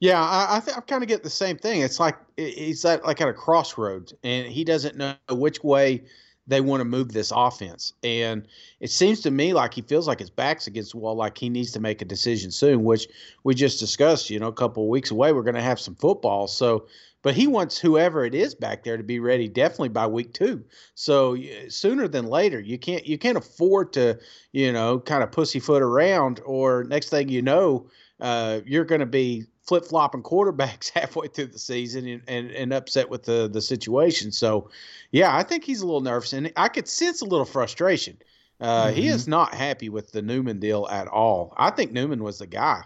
Yeah, 0.00 0.20
I, 0.20 0.56
I 0.56 0.60
think 0.60 0.76
I'm 0.76 0.82
kind 0.82 1.02
of 1.02 1.08
get 1.08 1.22
the 1.22 1.30
same 1.30 1.56
thing. 1.56 1.80
It's 1.80 1.98
like 1.98 2.16
he's 2.36 2.84
at 2.84 3.04
like 3.04 3.20
at 3.20 3.28
a 3.28 3.32
crossroads, 3.32 4.12
and 4.22 4.46
he 4.46 4.62
doesn't 4.62 4.96
know 4.96 5.14
which 5.30 5.64
way 5.64 6.04
they 6.46 6.60
want 6.60 6.80
to 6.80 6.84
move 6.84 7.12
this 7.12 7.32
offense. 7.34 7.92
And 8.02 8.46
it 8.80 8.90
seems 8.90 9.20
to 9.22 9.30
me 9.30 9.52
like 9.52 9.74
he 9.74 9.82
feels 9.82 10.06
like 10.06 10.20
his 10.20 10.30
back's 10.30 10.66
against 10.66 10.92
the 10.92 10.98
wall, 10.98 11.16
like 11.16 11.36
he 11.36 11.48
needs 11.48 11.72
to 11.72 11.80
make 11.80 12.00
a 12.02 12.04
decision 12.04 12.50
soon, 12.50 12.84
which 12.84 13.08
we 13.44 13.54
just 13.54 13.80
discussed. 13.80 14.30
You 14.30 14.38
know, 14.38 14.48
a 14.48 14.52
couple 14.52 14.84
of 14.84 14.88
weeks 14.88 15.10
away, 15.10 15.32
we're 15.32 15.42
going 15.42 15.56
to 15.56 15.62
have 15.62 15.80
some 15.80 15.96
football. 15.96 16.46
So, 16.46 16.86
but 17.22 17.34
he 17.34 17.48
wants 17.48 17.78
whoever 17.78 18.24
it 18.24 18.34
is 18.34 18.54
back 18.54 18.84
there 18.84 18.96
to 18.96 19.02
be 19.02 19.18
ready 19.18 19.48
definitely 19.48 19.88
by 19.88 20.06
week 20.06 20.32
two. 20.32 20.64
So 20.94 21.36
sooner 21.68 22.06
than 22.06 22.26
later, 22.26 22.60
you 22.60 22.78
can't 22.78 23.04
you 23.04 23.18
can't 23.18 23.38
afford 23.38 23.92
to 23.94 24.18
you 24.52 24.72
know 24.72 25.00
kind 25.00 25.24
of 25.24 25.32
pussyfoot 25.32 25.82
around, 25.82 26.40
or 26.44 26.84
next 26.84 27.08
thing 27.08 27.28
you 27.28 27.42
know, 27.42 27.88
uh, 28.20 28.60
you're 28.64 28.84
going 28.84 29.00
to 29.00 29.06
be 29.06 29.46
flip 29.66 29.84
flopping 29.84 30.22
quarterbacks 30.22 30.90
halfway 30.94 31.28
through 31.28 31.46
the 31.46 31.58
season 31.58 32.06
and, 32.06 32.22
and, 32.28 32.50
and, 32.50 32.72
upset 32.72 33.10
with 33.10 33.24
the 33.24 33.48
the 33.52 33.60
situation. 33.60 34.32
So, 34.32 34.70
yeah, 35.10 35.36
I 35.36 35.42
think 35.42 35.64
he's 35.64 35.80
a 35.80 35.86
little 35.86 36.00
nervous, 36.00 36.32
and 36.32 36.52
I 36.56 36.68
could 36.68 36.88
sense 36.88 37.20
a 37.20 37.24
little 37.24 37.46
frustration. 37.46 38.18
Uh, 38.60 38.86
mm-hmm. 38.86 38.96
He 38.96 39.08
is 39.08 39.28
not 39.28 39.54
happy 39.54 39.88
with 39.88 40.12
the 40.12 40.22
Newman 40.22 40.58
deal 40.58 40.86
at 40.90 41.08
all. 41.08 41.52
I 41.56 41.70
think 41.70 41.92
Newman 41.92 42.22
was 42.22 42.38
the 42.38 42.46
guy. 42.46 42.82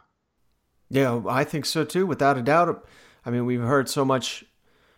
Yeah, 0.88 1.22
I 1.28 1.44
think 1.44 1.66
so 1.66 1.84
too, 1.84 2.06
without 2.06 2.36
a 2.36 2.42
doubt. 2.42 2.88
I 3.24 3.30
mean, 3.30 3.46
we've 3.46 3.60
heard 3.60 3.88
so 3.88 4.04
much. 4.04 4.44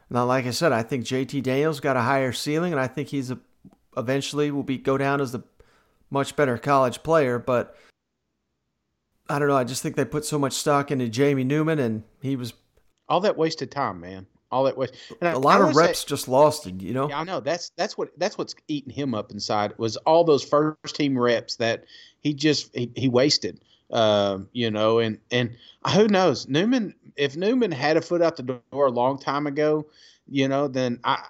Now, 0.08 0.24
like 0.24 0.46
I 0.46 0.50
said, 0.50 0.72
I 0.72 0.82
think 0.82 1.04
JT 1.04 1.42
Daniels 1.42 1.80
got 1.80 1.96
a 1.96 2.02
higher 2.02 2.32
ceiling, 2.32 2.72
and 2.72 2.80
I 2.80 2.86
think 2.86 3.08
he's 3.08 3.30
a, 3.30 3.38
eventually 3.96 4.50
will 4.50 4.62
be 4.62 4.78
go 4.78 4.96
down 4.96 5.20
as 5.20 5.32
the 5.32 5.42
much 6.10 6.36
better 6.36 6.56
college 6.56 7.02
player. 7.02 7.38
But 7.38 7.76
I 9.32 9.38
don't 9.38 9.48
know. 9.48 9.56
I 9.56 9.64
just 9.64 9.82
think 9.82 9.96
they 9.96 10.04
put 10.04 10.26
so 10.26 10.38
much 10.38 10.52
stock 10.52 10.90
into 10.90 11.08
Jamie 11.08 11.44
Newman, 11.44 11.78
and 11.78 12.02
he 12.20 12.36
was 12.36 12.52
all 13.08 13.20
that 13.20 13.36
wasted 13.36 13.70
time, 13.70 13.98
man. 13.98 14.26
All 14.50 14.64
that 14.64 14.76
waste. 14.76 14.94
And 15.22 15.28
a 15.28 15.32
I, 15.32 15.34
lot 15.36 15.62
I 15.62 15.68
of 15.70 15.74
reps 15.74 16.00
say, 16.00 16.08
just 16.08 16.28
lost 16.28 16.66
it. 16.66 16.82
You 16.82 16.92
know. 16.92 17.08
Yeah, 17.08 17.20
I 17.20 17.24
know. 17.24 17.40
That's 17.40 17.70
that's 17.70 17.96
what 17.96 18.10
that's 18.18 18.36
what's 18.36 18.54
eating 18.68 18.92
him 18.92 19.14
up 19.14 19.30
inside 19.30 19.72
was 19.78 19.96
all 19.98 20.22
those 20.24 20.44
first 20.44 20.94
team 20.94 21.18
reps 21.18 21.56
that 21.56 21.84
he 22.20 22.34
just 22.34 22.76
he, 22.76 22.90
he 22.94 23.08
wasted. 23.08 23.60
Um, 23.90 24.48
you 24.52 24.70
know, 24.70 24.98
and 24.98 25.18
and 25.30 25.56
who 25.94 26.08
knows 26.08 26.46
Newman? 26.46 26.94
If 27.16 27.34
Newman 27.34 27.72
had 27.72 27.96
a 27.96 28.02
foot 28.02 28.20
out 28.20 28.36
the 28.36 28.60
door 28.70 28.86
a 28.86 28.90
long 28.90 29.18
time 29.18 29.46
ago, 29.46 29.86
you 30.28 30.46
know, 30.46 30.68
then 30.68 31.00
I 31.04 31.24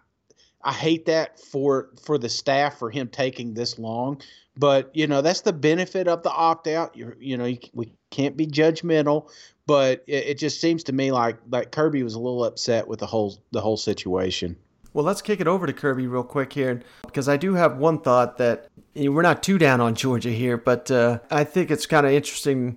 I 0.64 0.72
hate 0.72 1.06
that 1.06 1.38
for 1.38 1.90
for 2.02 2.18
the 2.18 2.28
staff 2.28 2.78
for 2.78 2.90
him 2.90 3.08
taking 3.08 3.54
this 3.54 3.78
long. 3.78 4.20
But 4.56 4.90
you 4.94 5.06
know 5.06 5.22
that's 5.22 5.40
the 5.40 5.52
benefit 5.52 6.08
of 6.08 6.22
the 6.22 6.30
opt 6.30 6.66
out. 6.66 6.96
You 6.96 7.14
you 7.18 7.36
know 7.36 7.46
you, 7.46 7.58
we 7.72 7.94
can't 8.10 8.36
be 8.36 8.46
judgmental, 8.46 9.30
but 9.66 10.04
it, 10.06 10.26
it 10.26 10.38
just 10.38 10.60
seems 10.60 10.84
to 10.84 10.92
me 10.92 11.10
like 11.10 11.38
like 11.50 11.72
Kirby 11.72 12.02
was 12.02 12.14
a 12.14 12.20
little 12.20 12.44
upset 12.44 12.86
with 12.86 13.00
the 13.00 13.06
whole 13.06 13.38
the 13.52 13.60
whole 13.62 13.78
situation. 13.78 14.56
Well, 14.94 15.06
let's 15.06 15.22
kick 15.22 15.40
it 15.40 15.46
over 15.46 15.66
to 15.66 15.72
Kirby 15.72 16.06
real 16.06 16.22
quick 16.22 16.52
here, 16.52 16.82
because 17.02 17.26
I 17.26 17.38
do 17.38 17.54
have 17.54 17.78
one 17.78 17.98
thought 17.98 18.36
that 18.36 18.68
we're 18.94 19.22
not 19.22 19.42
too 19.42 19.56
down 19.56 19.80
on 19.80 19.94
Georgia 19.94 20.28
here, 20.28 20.58
but 20.58 20.90
uh, 20.90 21.20
I 21.30 21.44
think 21.44 21.70
it's 21.70 21.86
kind 21.86 22.04
of 22.04 22.12
interesting, 22.12 22.76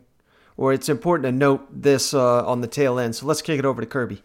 or 0.56 0.72
it's 0.72 0.88
important 0.88 1.26
to 1.26 1.32
note 1.34 1.68
this 1.70 2.14
uh, 2.14 2.46
on 2.46 2.62
the 2.62 2.68
tail 2.68 3.00
end. 3.00 3.18
So 3.18 3.26
let's 3.26 3.42
kick 3.42 3.60
it 3.60 3.66
over 3.66 3.82
to 3.82 3.88
Kirby. 3.88 4.24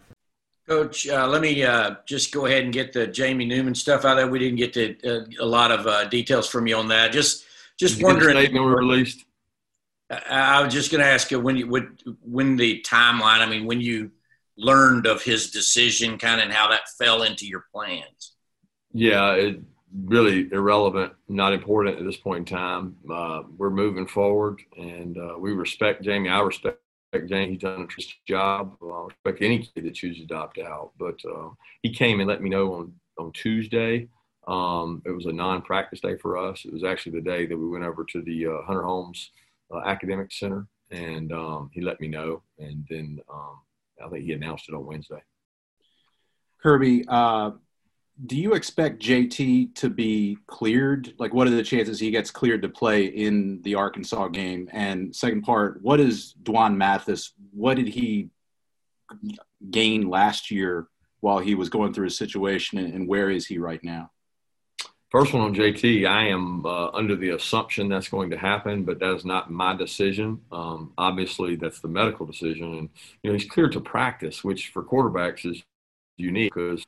Coach, 0.67 1.07
uh, 1.07 1.27
let 1.27 1.41
me 1.41 1.63
uh, 1.63 1.95
just 2.05 2.31
go 2.31 2.45
ahead 2.45 2.63
and 2.63 2.71
get 2.71 2.93
the 2.93 3.07
Jamie 3.07 3.45
Newman 3.45 3.75
stuff 3.75 4.05
out 4.05 4.15
there. 4.15 4.27
We 4.27 4.39
didn't 4.39 4.57
get 4.57 4.73
to, 4.73 4.95
uh, 5.03 5.25
a 5.39 5.45
lot 5.45 5.71
of 5.71 5.87
uh, 5.87 6.05
details 6.05 6.47
from 6.47 6.67
you 6.67 6.75
on 6.75 6.87
that. 6.89 7.11
Just, 7.11 7.45
just 7.79 8.01
wondering. 8.01 8.37
Statement 8.37 8.63
were 8.63 8.77
released. 8.77 9.25
I, 10.09 10.59
I 10.59 10.63
was 10.63 10.73
just 10.73 10.91
going 10.91 11.01
to 11.01 11.07
ask 11.09 11.31
you 11.31 11.39
when 11.39 11.57
you 11.57 11.67
would 11.67 11.97
when 12.21 12.57
the 12.57 12.81
timeline. 12.87 13.39
I 13.39 13.47
mean, 13.47 13.65
when 13.65 13.81
you 13.81 14.11
learned 14.55 15.07
of 15.07 15.23
his 15.23 15.51
decision, 15.51 16.17
kind 16.17 16.39
of, 16.39 16.45
and 16.45 16.53
how 16.53 16.69
that 16.69 16.89
fell 16.99 17.23
into 17.23 17.47
your 17.47 17.65
plans. 17.73 18.33
Yeah, 18.93 19.33
it 19.33 19.61
really 20.05 20.47
irrelevant, 20.51 21.13
not 21.27 21.53
important 21.53 21.97
at 21.97 22.05
this 22.05 22.17
point 22.17 22.49
in 22.49 22.57
time. 22.57 22.95
Uh, 23.11 23.43
we're 23.57 23.69
moving 23.69 24.07
forward, 24.07 24.61
and 24.77 25.17
uh, 25.17 25.35
we 25.39 25.51
respect 25.53 26.03
Jamie. 26.03 26.29
I 26.29 26.39
respect 26.41 26.79
James. 27.13 27.51
He's 27.51 27.59
done 27.59 27.81
a 27.81 27.87
tremendous 27.87 28.13
job. 28.27 28.77
I 28.81 29.07
respect 29.07 29.41
any 29.41 29.59
kid 29.59 29.85
that 29.85 29.93
chooses 29.93 30.27
to 30.27 30.35
opt 30.35 30.59
out. 30.59 30.91
But 30.97 31.19
uh, 31.25 31.49
he 31.81 31.93
came 31.93 32.19
and 32.19 32.29
let 32.29 32.41
me 32.41 32.49
know 32.49 32.73
on, 32.73 32.93
on 33.17 33.31
Tuesday. 33.33 34.07
Um, 34.47 35.01
it 35.05 35.11
was 35.11 35.25
a 35.25 35.31
non-practice 35.31 35.99
day 35.99 36.17
for 36.17 36.37
us. 36.37 36.65
It 36.65 36.73
was 36.73 36.83
actually 36.83 37.13
the 37.13 37.29
day 37.29 37.45
that 37.45 37.57
we 37.57 37.67
went 37.67 37.83
over 37.83 38.03
to 38.05 38.21
the 38.21 38.47
uh, 38.47 38.61
Hunter 38.63 38.83
Holmes 38.83 39.31
uh, 39.73 39.79
Academic 39.85 40.31
Center, 40.31 40.67
and 40.89 41.31
um, 41.31 41.69
he 41.73 41.81
let 41.81 42.01
me 42.01 42.07
know. 42.07 42.41
And 42.57 42.85
then 42.89 43.19
um, 43.31 43.59
I 44.03 44.09
think 44.09 44.25
he 44.25 44.33
announced 44.33 44.67
it 44.67 44.75
on 44.75 44.85
Wednesday. 44.85 45.21
Kirby, 46.61 47.05
uh, 47.07 47.51
do 48.25 48.37
you 48.37 48.53
expect 48.53 49.01
JT 49.01 49.75
to 49.75 49.89
be 49.89 50.37
cleared? 50.45 51.13
Like, 51.17 51.33
what 51.33 51.47
are 51.47 51.51
the 51.51 51.63
chances 51.63 51.99
he 51.99 52.11
gets 52.11 52.29
cleared 52.29 52.61
to 52.61 52.69
play 52.69 53.05
in 53.05 53.61
the 53.63 53.75
Arkansas 53.75 54.27
game? 54.27 54.69
And 54.71 55.15
second 55.15 55.41
part, 55.41 55.81
what 55.81 55.99
is 55.99 56.35
Dwan 56.43 56.75
Mathis? 56.75 57.33
What 57.51 57.77
did 57.77 57.87
he 57.87 58.29
gain 59.69 60.09
last 60.09 60.51
year 60.51 60.87
while 61.19 61.39
he 61.39 61.55
was 61.55 61.69
going 61.69 61.93
through 61.93 62.05
his 62.05 62.17
situation, 62.17 62.79
and 62.79 63.07
where 63.07 63.29
is 63.29 63.45
he 63.45 63.57
right 63.57 63.83
now? 63.83 64.11
First 65.09 65.33
one 65.33 65.43
on 65.43 65.53
JT, 65.53 66.07
I 66.07 66.27
am 66.27 66.65
uh, 66.65 66.89
under 66.91 67.17
the 67.17 67.31
assumption 67.31 67.89
that's 67.89 68.07
going 68.07 68.29
to 68.29 68.37
happen, 68.37 68.85
but 68.85 68.99
that 68.99 69.13
is 69.13 69.25
not 69.25 69.51
my 69.51 69.75
decision. 69.75 70.39
Um, 70.51 70.93
obviously, 70.97 71.57
that's 71.57 71.79
the 71.79 71.89
medical 71.89 72.25
decision, 72.25 72.77
and 72.77 72.89
you 73.21 73.29
know 73.29 73.37
he's 73.37 73.49
cleared 73.49 73.73
to 73.73 73.81
practice, 73.81 74.43
which 74.43 74.69
for 74.69 74.83
quarterbacks 74.83 75.45
is 75.45 75.63
unique 76.17 76.53
because 76.53 76.85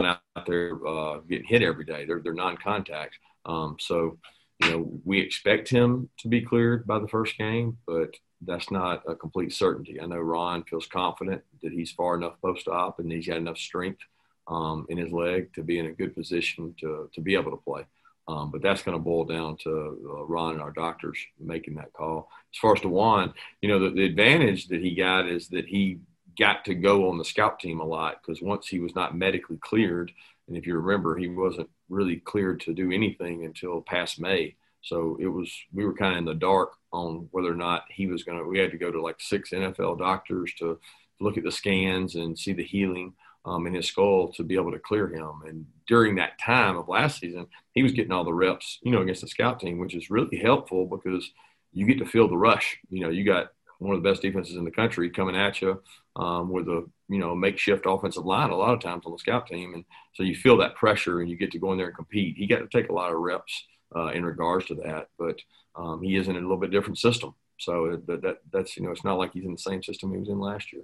out 0.00 0.20
there 0.46 0.86
uh, 0.86 1.18
getting 1.28 1.46
hit 1.46 1.62
every 1.62 1.84
day. 1.84 2.04
They're 2.04 2.20
they're 2.22 2.34
non-contact. 2.34 3.16
Um, 3.46 3.76
so 3.78 4.18
you 4.62 4.70
know 4.70 5.00
we 5.04 5.20
expect 5.20 5.68
him 5.68 6.08
to 6.18 6.28
be 6.28 6.40
cleared 6.42 6.86
by 6.86 6.98
the 6.98 7.08
first 7.08 7.36
game, 7.36 7.78
but 7.86 8.14
that's 8.44 8.70
not 8.70 9.02
a 9.08 9.14
complete 9.14 9.52
certainty. 9.52 10.00
I 10.00 10.06
know 10.06 10.18
Ron 10.18 10.64
feels 10.64 10.86
confident 10.86 11.42
that 11.62 11.72
he's 11.72 11.92
far 11.92 12.16
enough 12.16 12.40
post-op 12.42 12.98
and 12.98 13.10
he's 13.10 13.28
got 13.28 13.36
enough 13.36 13.58
strength 13.58 14.00
um, 14.48 14.86
in 14.88 14.98
his 14.98 15.12
leg 15.12 15.54
to 15.54 15.62
be 15.62 15.78
in 15.78 15.86
a 15.86 15.92
good 15.92 16.14
position 16.14 16.74
to 16.80 17.08
to 17.14 17.20
be 17.20 17.34
able 17.34 17.50
to 17.52 17.62
play. 17.62 17.84
Um, 18.28 18.50
but 18.52 18.62
that's 18.62 18.82
going 18.82 18.96
to 18.96 19.02
boil 19.02 19.24
down 19.24 19.56
to 19.58 19.98
uh, 20.08 20.24
Ron 20.24 20.52
and 20.52 20.62
our 20.62 20.70
doctors 20.70 21.18
making 21.40 21.74
that 21.74 21.92
call. 21.92 22.30
As 22.54 22.58
far 22.58 22.74
as 22.74 22.80
Dwan, 22.80 23.34
you 23.60 23.68
know, 23.68 23.80
the, 23.80 23.90
the 23.90 24.04
advantage 24.04 24.68
that 24.68 24.80
he 24.80 24.94
got 24.94 25.28
is 25.28 25.48
that 25.48 25.66
he 25.66 25.98
got 26.38 26.64
to 26.66 26.74
go 26.74 27.08
on 27.08 27.18
the 27.18 27.24
scout 27.24 27.60
team 27.60 27.80
a 27.80 27.84
lot 27.84 28.20
because 28.20 28.42
once 28.42 28.68
he 28.68 28.80
was 28.80 28.94
not 28.94 29.16
medically 29.16 29.58
cleared, 29.60 30.12
and 30.48 30.56
if 30.56 30.66
you 30.66 30.76
remember, 30.76 31.16
he 31.16 31.28
wasn't 31.28 31.70
really 31.88 32.16
cleared 32.16 32.60
to 32.60 32.74
do 32.74 32.90
anything 32.90 33.44
until 33.44 33.80
past 33.82 34.20
May. 34.20 34.56
So 34.82 35.16
it 35.20 35.28
was 35.28 35.52
we 35.72 35.84
were 35.84 35.94
kind 35.94 36.12
of 36.12 36.18
in 36.18 36.24
the 36.24 36.34
dark 36.34 36.72
on 36.92 37.28
whether 37.30 37.50
or 37.50 37.56
not 37.56 37.84
he 37.88 38.06
was 38.06 38.24
going 38.24 38.38
to. 38.38 38.44
We 38.44 38.58
had 38.58 38.72
to 38.72 38.78
go 38.78 38.90
to 38.90 39.00
like 39.00 39.20
six 39.20 39.50
NFL 39.50 39.98
doctors 39.98 40.52
to 40.58 40.78
look 41.20 41.38
at 41.38 41.44
the 41.44 41.52
scans 41.52 42.16
and 42.16 42.38
see 42.38 42.52
the 42.52 42.64
healing 42.64 43.14
um, 43.44 43.66
in 43.66 43.74
his 43.74 43.86
skull 43.86 44.32
to 44.32 44.42
be 44.42 44.54
able 44.54 44.72
to 44.72 44.78
clear 44.78 45.08
him. 45.08 45.42
And 45.46 45.66
during 45.86 46.16
that 46.16 46.38
time 46.40 46.76
of 46.76 46.88
last 46.88 47.20
season, 47.20 47.46
he 47.72 47.82
was 47.82 47.92
getting 47.92 48.12
all 48.12 48.24
the 48.24 48.34
reps, 48.34 48.78
you 48.82 48.92
know, 48.92 49.02
against 49.02 49.20
the 49.20 49.28
scout 49.28 49.60
team, 49.60 49.78
which 49.78 49.94
is 49.94 50.10
really 50.10 50.36
helpful 50.36 50.86
because 50.86 51.30
you 51.72 51.86
get 51.86 51.98
to 51.98 52.06
feel 52.06 52.28
the 52.28 52.36
rush. 52.36 52.78
You 52.90 53.00
know, 53.00 53.08
you 53.10 53.24
got 53.24 53.52
one 53.82 53.96
of 53.96 54.02
the 54.02 54.08
best 54.08 54.22
defenses 54.22 54.56
in 54.56 54.64
the 54.64 54.70
country 54.70 55.10
coming 55.10 55.36
at 55.36 55.60
you 55.60 55.82
um, 56.16 56.50
with 56.50 56.68
a 56.68 56.88
you 57.08 57.18
know 57.18 57.34
makeshift 57.34 57.84
offensive 57.86 58.24
line 58.24 58.50
a 58.50 58.56
lot 58.56 58.74
of 58.74 58.80
times 58.80 59.04
on 59.04 59.12
the 59.12 59.18
scout 59.18 59.46
team, 59.46 59.74
and 59.74 59.84
so 60.14 60.22
you 60.22 60.34
feel 60.34 60.56
that 60.58 60.76
pressure 60.76 61.20
and 61.20 61.30
you 61.30 61.36
get 61.36 61.52
to 61.52 61.58
go 61.58 61.72
in 61.72 61.78
there 61.78 61.88
and 61.88 61.96
compete. 61.96 62.36
He 62.36 62.46
got 62.46 62.58
to 62.58 62.68
take 62.68 62.90
a 62.90 62.94
lot 62.94 63.12
of 63.12 63.18
reps 63.18 63.64
uh, 63.94 64.08
in 64.08 64.24
regards 64.24 64.66
to 64.66 64.74
that, 64.76 65.08
but 65.18 65.38
um, 65.74 66.02
he 66.02 66.16
is 66.16 66.28
in 66.28 66.36
a 66.36 66.40
little 66.40 66.56
bit 66.56 66.70
different 66.70 66.98
system. 66.98 67.34
So 67.58 68.00
that, 68.06 68.22
that 68.22 68.38
that's 68.52 68.76
you 68.76 68.84
know 68.84 68.90
it's 68.90 69.04
not 69.04 69.18
like 69.18 69.32
he's 69.32 69.44
in 69.44 69.52
the 69.52 69.58
same 69.58 69.82
system 69.82 70.12
he 70.12 70.18
was 70.18 70.28
in 70.28 70.38
last 70.38 70.72
year. 70.72 70.82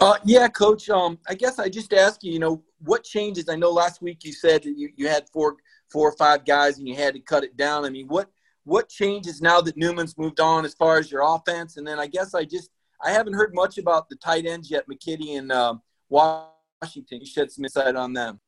Uh, 0.00 0.16
yeah, 0.24 0.48
coach. 0.48 0.88
Um, 0.88 1.18
I 1.28 1.34
guess 1.34 1.58
I 1.58 1.68
just 1.68 1.92
ask 1.92 2.24
you, 2.24 2.32
you 2.32 2.38
know, 2.38 2.62
what 2.80 3.04
changes? 3.04 3.48
I 3.48 3.56
know 3.56 3.70
last 3.70 4.00
week 4.02 4.24
you 4.24 4.32
said 4.32 4.62
that 4.62 4.76
you, 4.76 4.90
you 4.96 5.06
had 5.06 5.28
four 5.28 5.56
four 5.90 6.08
or 6.08 6.16
five 6.16 6.44
guys 6.44 6.78
and 6.78 6.88
you 6.88 6.96
had 6.96 7.14
to 7.14 7.20
cut 7.20 7.44
it 7.44 7.56
down. 7.56 7.84
I 7.84 7.90
mean, 7.90 8.08
what 8.08 8.30
what 8.64 8.88
changes 8.88 9.40
now 9.40 9.60
that 9.60 9.76
Newman's 9.76 10.16
moved 10.16 10.40
on 10.40 10.64
as 10.64 10.74
far 10.74 10.98
as 10.98 11.10
your 11.10 11.22
offense? 11.22 11.76
And 11.76 11.86
then 11.86 11.98
I 11.98 12.06
guess 12.06 12.34
I 12.34 12.44
just 12.44 12.70
I 13.02 13.10
haven't 13.10 13.34
heard 13.34 13.54
much 13.54 13.78
about 13.78 14.08
the 14.08 14.16
tight 14.16 14.46
ends 14.46 14.70
yet, 14.70 14.84
McKitty 14.88 15.38
and 15.38 15.50
uh, 15.50 15.74
Washington. 16.08 17.20
You 17.20 17.26
shed 17.26 17.50
some 17.50 17.64
insight 17.64 17.96
on 17.96 18.12
them. 18.12 18.40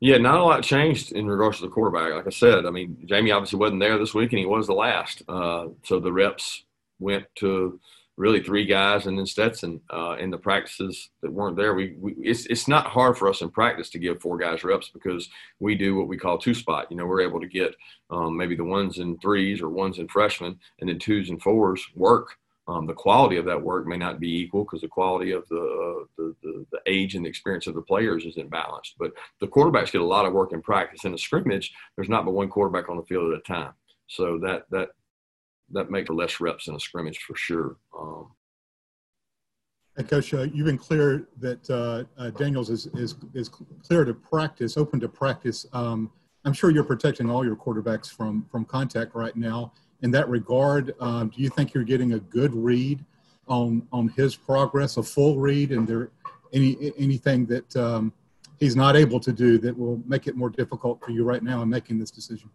Yeah, 0.00 0.18
not 0.18 0.40
a 0.40 0.44
lot 0.44 0.62
changed 0.62 1.12
in 1.12 1.26
regards 1.26 1.58
to 1.58 1.64
the 1.64 1.70
quarterback. 1.70 2.12
Like 2.12 2.26
I 2.26 2.30
said, 2.30 2.66
I 2.66 2.70
mean, 2.70 2.96
Jamie 3.06 3.30
obviously 3.30 3.58
wasn't 3.58 3.80
there 3.80 3.96
this 3.96 4.14
week, 4.14 4.32
and 4.32 4.40
he 4.40 4.46
was 4.46 4.66
the 4.66 4.74
last. 4.74 5.22
Uh, 5.28 5.68
so 5.84 6.00
the 6.00 6.12
reps 6.12 6.64
went 6.98 7.26
to 7.36 7.80
really 8.18 8.42
three 8.42 8.66
guys 8.66 9.06
and 9.06 9.16
then 9.16 9.24
Stetson 9.24 9.80
uh, 9.90 10.16
in 10.18 10.30
the 10.30 10.36
practices 10.36 11.10
that 11.22 11.32
weren't 11.32 11.56
there. 11.56 11.74
We, 11.74 11.94
we, 11.98 12.14
it's 12.18 12.46
it's 12.46 12.68
not 12.68 12.86
hard 12.86 13.16
for 13.16 13.28
us 13.28 13.40
in 13.40 13.50
practice 13.50 13.88
to 13.90 13.98
give 13.98 14.20
four 14.20 14.36
guys 14.36 14.64
reps 14.64 14.90
because 14.90 15.28
we 15.60 15.76
do 15.76 15.94
what 15.94 16.08
we 16.08 16.18
call 16.18 16.36
two 16.36 16.54
spot. 16.54 16.88
You 16.90 16.96
know, 16.96 17.06
we're 17.06 17.22
able 17.22 17.40
to 17.40 17.46
get 17.46 17.74
um, 18.10 18.36
maybe 18.36 18.56
the 18.56 18.64
ones 18.64 18.98
and 18.98 19.20
threes 19.20 19.62
or 19.62 19.68
ones 19.68 19.98
and 19.98 20.10
freshmen, 20.10 20.58
and 20.80 20.90
then 20.90 20.98
twos 20.98 21.30
and 21.30 21.40
fours 21.40 21.86
work. 21.94 22.36
Um, 22.66 22.86
the 22.86 22.92
quality 22.92 23.38
of 23.38 23.46
that 23.46 23.62
work 23.62 23.86
may 23.86 23.96
not 23.96 24.20
be 24.20 24.40
equal 24.40 24.64
because 24.64 24.82
the 24.82 24.88
quality 24.88 25.32
of 25.32 25.48
the, 25.48 25.56
uh, 25.56 26.04
the, 26.18 26.34
the, 26.42 26.66
the 26.70 26.80
age 26.84 27.14
and 27.14 27.24
the 27.24 27.28
experience 27.28 27.66
of 27.66 27.74
the 27.74 27.80
players 27.80 28.26
isn't 28.26 28.50
balanced. 28.50 28.96
But 28.98 29.12
the 29.40 29.46
quarterbacks 29.46 29.90
get 29.90 30.02
a 30.02 30.04
lot 30.04 30.26
of 30.26 30.34
work 30.34 30.52
in 30.52 30.60
practice. 30.60 31.04
In 31.04 31.14
a 31.14 31.18
scrimmage, 31.18 31.72
there's 31.96 32.10
not 32.10 32.26
but 32.26 32.34
one 32.34 32.50
quarterback 32.50 32.90
on 32.90 32.98
the 32.98 33.04
field 33.04 33.32
at 33.32 33.38
a 33.38 33.42
time. 33.42 33.72
So 34.08 34.38
that 34.42 34.64
that 34.70 34.90
that 35.72 35.90
makes 35.90 36.06
for 36.06 36.14
less 36.14 36.40
reps 36.40 36.68
in 36.68 36.74
a 36.74 36.80
scrimmage 36.80 37.18
for 37.18 37.36
sure. 37.36 37.76
Um, 37.98 38.28
and 39.96 40.08
Coach, 40.08 40.32
uh, 40.32 40.42
you've 40.42 40.66
been 40.66 40.78
clear 40.78 41.28
that 41.40 41.68
uh, 41.68 42.04
uh, 42.16 42.30
Daniels 42.30 42.70
is, 42.70 42.86
is 42.94 43.16
is 43.34 43.48
clear 43.82 44.04
to 44.04 44.14
practice, 44.14 44.76
open 44.76 45.00
to 45.00 45.08
practice. 45.08 45.66
Um, 45.72 46.10
I'm 46.44 46.52
sure 46.52 46.70
you're 46.70 46.84
protecting 46.84 47.28
all 47.28 47.44
your 47.44 47.56
quarterbacks 47.56 48.08
from 48.08 48.46
from 48.50 48.64
contact 48.64 49.14
right 49.14 49.34
now. 49.36 49.72
In 50.02 50.12
that 50.12 50.28
regard, 50.28 50.94
um, 51.00 51.30
do 51.30 51.42
you 51.42 51.48
think 51.48 51.74
you're 51.74 51.82
getting 51.82 52.12
a 52.12 52.20
good 52.20 52.54
read 52.54 53.04
on 53.48 53.86
on 53.92 54.08
his 54.10 54.36
progress, 54.36 54.98
a 54.98 55.02
full 55.02 55.38
read, 55.38 55.72
and 55.72 55.86
there 55.86 56.12
any 56.52 56.92
anything 56.96 57.46
that 57.46 57.76
um, 57.76 58.12
he's 58.60 58.76
not 58.76 58.94
able 58.94 59.18
to 59.18 59.32
do 59.32 59.58
that 59.58 59.76
will 59.76 60.00
make 60.06 60.28
it 60.28 60.36
more 60.36 60.50
difficult 60.50 61.04
for 61.04 61.10
you 61.10 61.24
right 61.24 61.42
now 61.42 61.60
in 61.62 61.68
making 61.68 61.98
this 61.98 62.12
decision? 62.12 62.48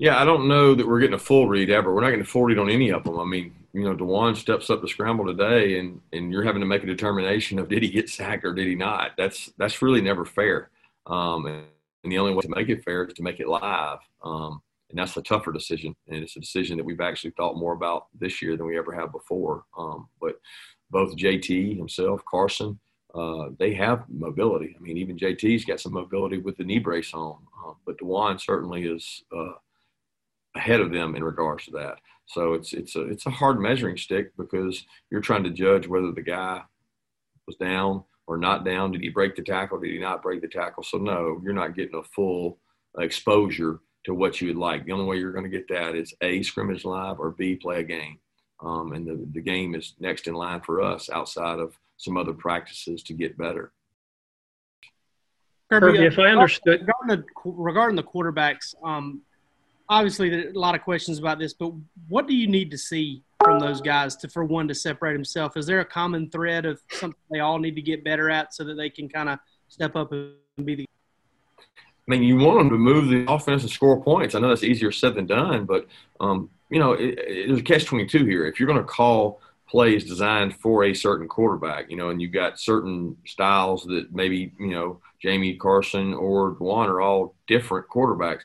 Yeah, 0.00 0.18
I 0.18 0.24
don't 0.24 0.48
know 0.48 0.74
that 0.74 0.88
we're 0.88 0.98
getting 0.98 1.14
a 1.14 1.18
full 1.18 1.46
read 1.46 1.68
ever. 1.68 1.94
We're 1.94 2.00
not 2.00 2.08
getting 2.08 2.22
a 2.22 2.26
full 2.26 2.44
read 2.44 2.58
on 2.58 2.70
any 2.70 2.90
of 2.90 3.04
them. 3.04 3.20
I 3.20 3.24
mean, 3.26 3.54
you 3.74 3.84
know, 3.84 3.92
Dewan 3.92 4.34
steps 4.34 4.70
up 4.70 4.80
to 4.80 4.88
scramble 4.88 5.26
today, 5.26 5.78
and 5.78 6.00
and 6.14 6.32
you're 6.32 6.42
having 6.42 6.62
to 6.62 6.66
make 6.66 6.82
a 6.82 6.86
determination 6.86 7.58
of 7.58 7.68
did 7.68 7.82
he 7.82 7.90
get 7.90 8.08
sacked 8.08 8.46
or 8.46 8.54
did 8.54 8.66
he 8.66 8.74
not. 8.74 9.10
That's 9.18 9.52
that's 9.58 9.82
really 9.82 10.00
never 10.00 10.24
fair. 10.24 10.70
Um, 11.06 11.44
and, 11.44 11.64
and, 12.02 12.10
the 12.10 12.16
only 12.16 12.32
way 12.32 12.40
to 12.40 12.48
make 12.48 12.70
it 12.70 12.82
fair 12.82 13.04
is 13.04 13.12
to 13.12 13.22
make 13.22 13.40
it 13.40 13.48
live. 13.48 13.98
Um, 14.24 14.62
and 14.88 14.98
that's 14.98 15.18
a 15.18 15.22
tougher 15.22 15.52
decision, 15.52 15.94
and 16.08 16.22
it's 16.22 16.34
a 16.34 16.40
decision 16.40 16.78
that 16.78 16.84
we've 16.84 17.02
actually 17.02 17.32
thought 17.32 17.58
more 17.58 17.74
about 17.74 18.06
this 18.18 18.40
year 18.40 18.56
than 18.56 18.66
we 18.66 18.78
ever 18.78 18.92
have 18.92 19.12
before. 19.12 19.64
Um, 19.76 20.08
but 20.18 20.40
both 20.90 21.14
JT 21.14 21.76
himself, 21.76 22.22
Carson, 22.24 22.80
uh, 23.14 23.50
they 23.58 23.74
have 23.74 24.04
mobility. 24.08 24.74
I 24.78 24.80
mean, 24.80 24.96
even 24.96 25.18
JT's 25.18 25.66
got 25.66 25.78
some 25.78 25.92
mobility 25.92 26.38
with 26.38 26.56
the 26.56 26.64
knee 26.64 26.78
brace 26.78 27.12
on, 27.12 27.36
uh, 27.66 27.74
but 27.84 27.98
Dewan 27.98 28.38
certainly 28.38 28.84
is. 28.84 29.24
Uh, 29.30 29.52
ahead 30.56 30.80
of 30.80 30.92
them 30.92 31.14
in 31.14 31.24
regards 31.24 31.64
to 31.66 31.72
that. 31.72 31.98
So 32.26 32.54
it's 32.54 32.72
it's 32.72 32.96
a 32.96 33.02
it's 33.02 33.26
a 33.26 33.30
hard 33.30 33.60
measuring 33.60 33.96
stick 33.96 34.36
because 34.36 34.84
you're 35.10 35.20
trying 35.20 35.44
to 35.44 35.50
judge 35.50 35.86
whether 35.86 36.12
the 36.12 36.22
guy 36.22 36.62
was 37.46 37.56
down 37.56 38.04
or 38.26 38.36
not 38.36 38.64
down. 38.64 38.92
Did 38.92 39.02
he 39.02 39.08
break 39.08 39.34
the 39.34 39.42
tackle? 39.42 39.80
Did 39.80 39.90
he 39.90 39.98
not 39.98 40.22
break 40.22 40.40
the 40.40 40.48
tackle? 40.48 40.84
So 40.84 40.98
no, 40.98 41.40
you're 41.42 41.52
not 41.52 41.74
getting 41.74 41.98
a 41.98 42.04
full 42.04 42.58
exposure 42.98 43.80
to 44.04 44.14
what 44.14 44.40
you 44.40 44.48
would 44.48 44.56
like. 44.56 44.84
The 44.84 44.92
only 44.92 45.04
way 45.04 45.16
you're 45.16 45.32
going 45.32 45.44
to 45.44 45.50
get 45.50 45.68
that 45.68 45.94
is 45.94 46.14
a 46.20 46.42
scrimmage 46.42 46.84
live 46.84 47.18
or 47.18 47.32
b 47.32 47.56
play 47.56 47.80
a 47.80 47.82
game. 47.82 48.18
Um, 48.62 48.92
and 48.92 49.06
the, 49.06 49.26
the 49.32 49.40
game 49.40 49.74
is 49.74 49.94
next 49.98 50.26
in 50.26 50.34
line 50.34 50.60
for 50.60 50.82
us 50.82 51.10
outside 51.10 51.58
of 51.58 51.76
some 51.96 52.16
other 52.16 52.32
practices 52.32 53.02
to 53.04 53.12
get 53.14 53.36
better. 53.36 53.72
Kirby, 55.70 55.98
Kirby 55.98 56.06
if 56.06 56.18
I 56.18 56.26
understood 56.26 56.80
regarding 56.80 57.08
the, 57.08 57.24
regarding 57.44 57.96
the 57.96 58.02
quarterbacks, 58.02 58.74
um, 58.84 59.22
obviously 59.90 60.48
a 60.48 60.52
lot 60.52 60.74
of 60.74 60.82
questions 60.82 61.18
about 61.18 61.38
this, 61.38 61.52
but 61.52 61.72
what 62.08 62.26
do 62.26 62.34
you 62.34 62.46
need 62.46 62.70
to 62.70 62.78
see 62.78 63.22
from 63.44 63.58
those 63.58 63.80
guys 63.80 64.16
to 64.16 64.28
for 64.28 64.44
one 64.44 64.68
to 64.68 64.74
separate 64.74 65.12
himself? 65.12 65.56
Is 65.56 65.66
there 65.66 65.80
a 65.80 65.84
common 65.84 66.30
thread 66.30 66.64
of 66.64 66.80
something 66.92 67.18
they 67.30 67.40
all 67.40 67.58
need 67.58 67.74
to 67.74 67.82
get 67.82 68.04
better 68.04 68.30
at 68.30 68.54
so 68.54 68.64
that 68.64 68.74
they 68.74 68.88
can 68.88 69.08
kind 69.08 69.28
of 69.28 69.38
step 69.68 69.96
up 69.96 70.12
and 70.12 70.34
be 70.64 70.76
the 70.76 70.86
I 72.08 72.10
mean, 72.10 72.22
you 72.22 72.38
want 72.38 72.58
them 72.58 72.70
to 72.70 72.76
move 72.76 73.08
the 73.08 73.30
offense 73.32 73.62
and 73.62 73.70
score 73.70 74.02
points. 74.02 74.34
I 74.34 74.40
know 74.40 74.48
that's 74.48 74.64
easier 74.64 74.90
said 74.90 75.14
than 75.14 75.26
done, 75.26 75.64
but 75.64 75.86
um, 76.18 76.50
you 76.68 76.80
know, 76.80 76.92
it, 76.92 77.18
it, 77.18 77.46
there's 77.46 77.60
a 77.60 77.62
catch 77.62 77.84
twenty 77.84 78.06
two 78.06 78.24
here. 78.24 78.46
If 78.46 78.58
you're 78.58 78.66
going 78.66 78.80
to 78.80 78.84
call 78.84 79.40
plays 79.68 80.04
designed 80.04 80.56
for 80.56 80.82
a 80.82 80.94
certain 80.94 81.28
quarterback, 81.28 81.88
you 81.88 81.96
know, 81.96 82.10
and 82.10 82.20
you've 82.20 82.32
got 82.32 82.58
certain 82.58 83.16
styles 83.26 83.84
that 83.84 84.12
maybe 84.12 84.52
you 84.58 84.72
know 84.72 85.00
Jamie 85.22 85.54
Carson 85.54 86.12
or 86.14 86.56
Dewan 86.58 86.88
are 86.88 87.00
all 87.00 87.36
different 87.46 87.86
quarterbacks 87.88 88.40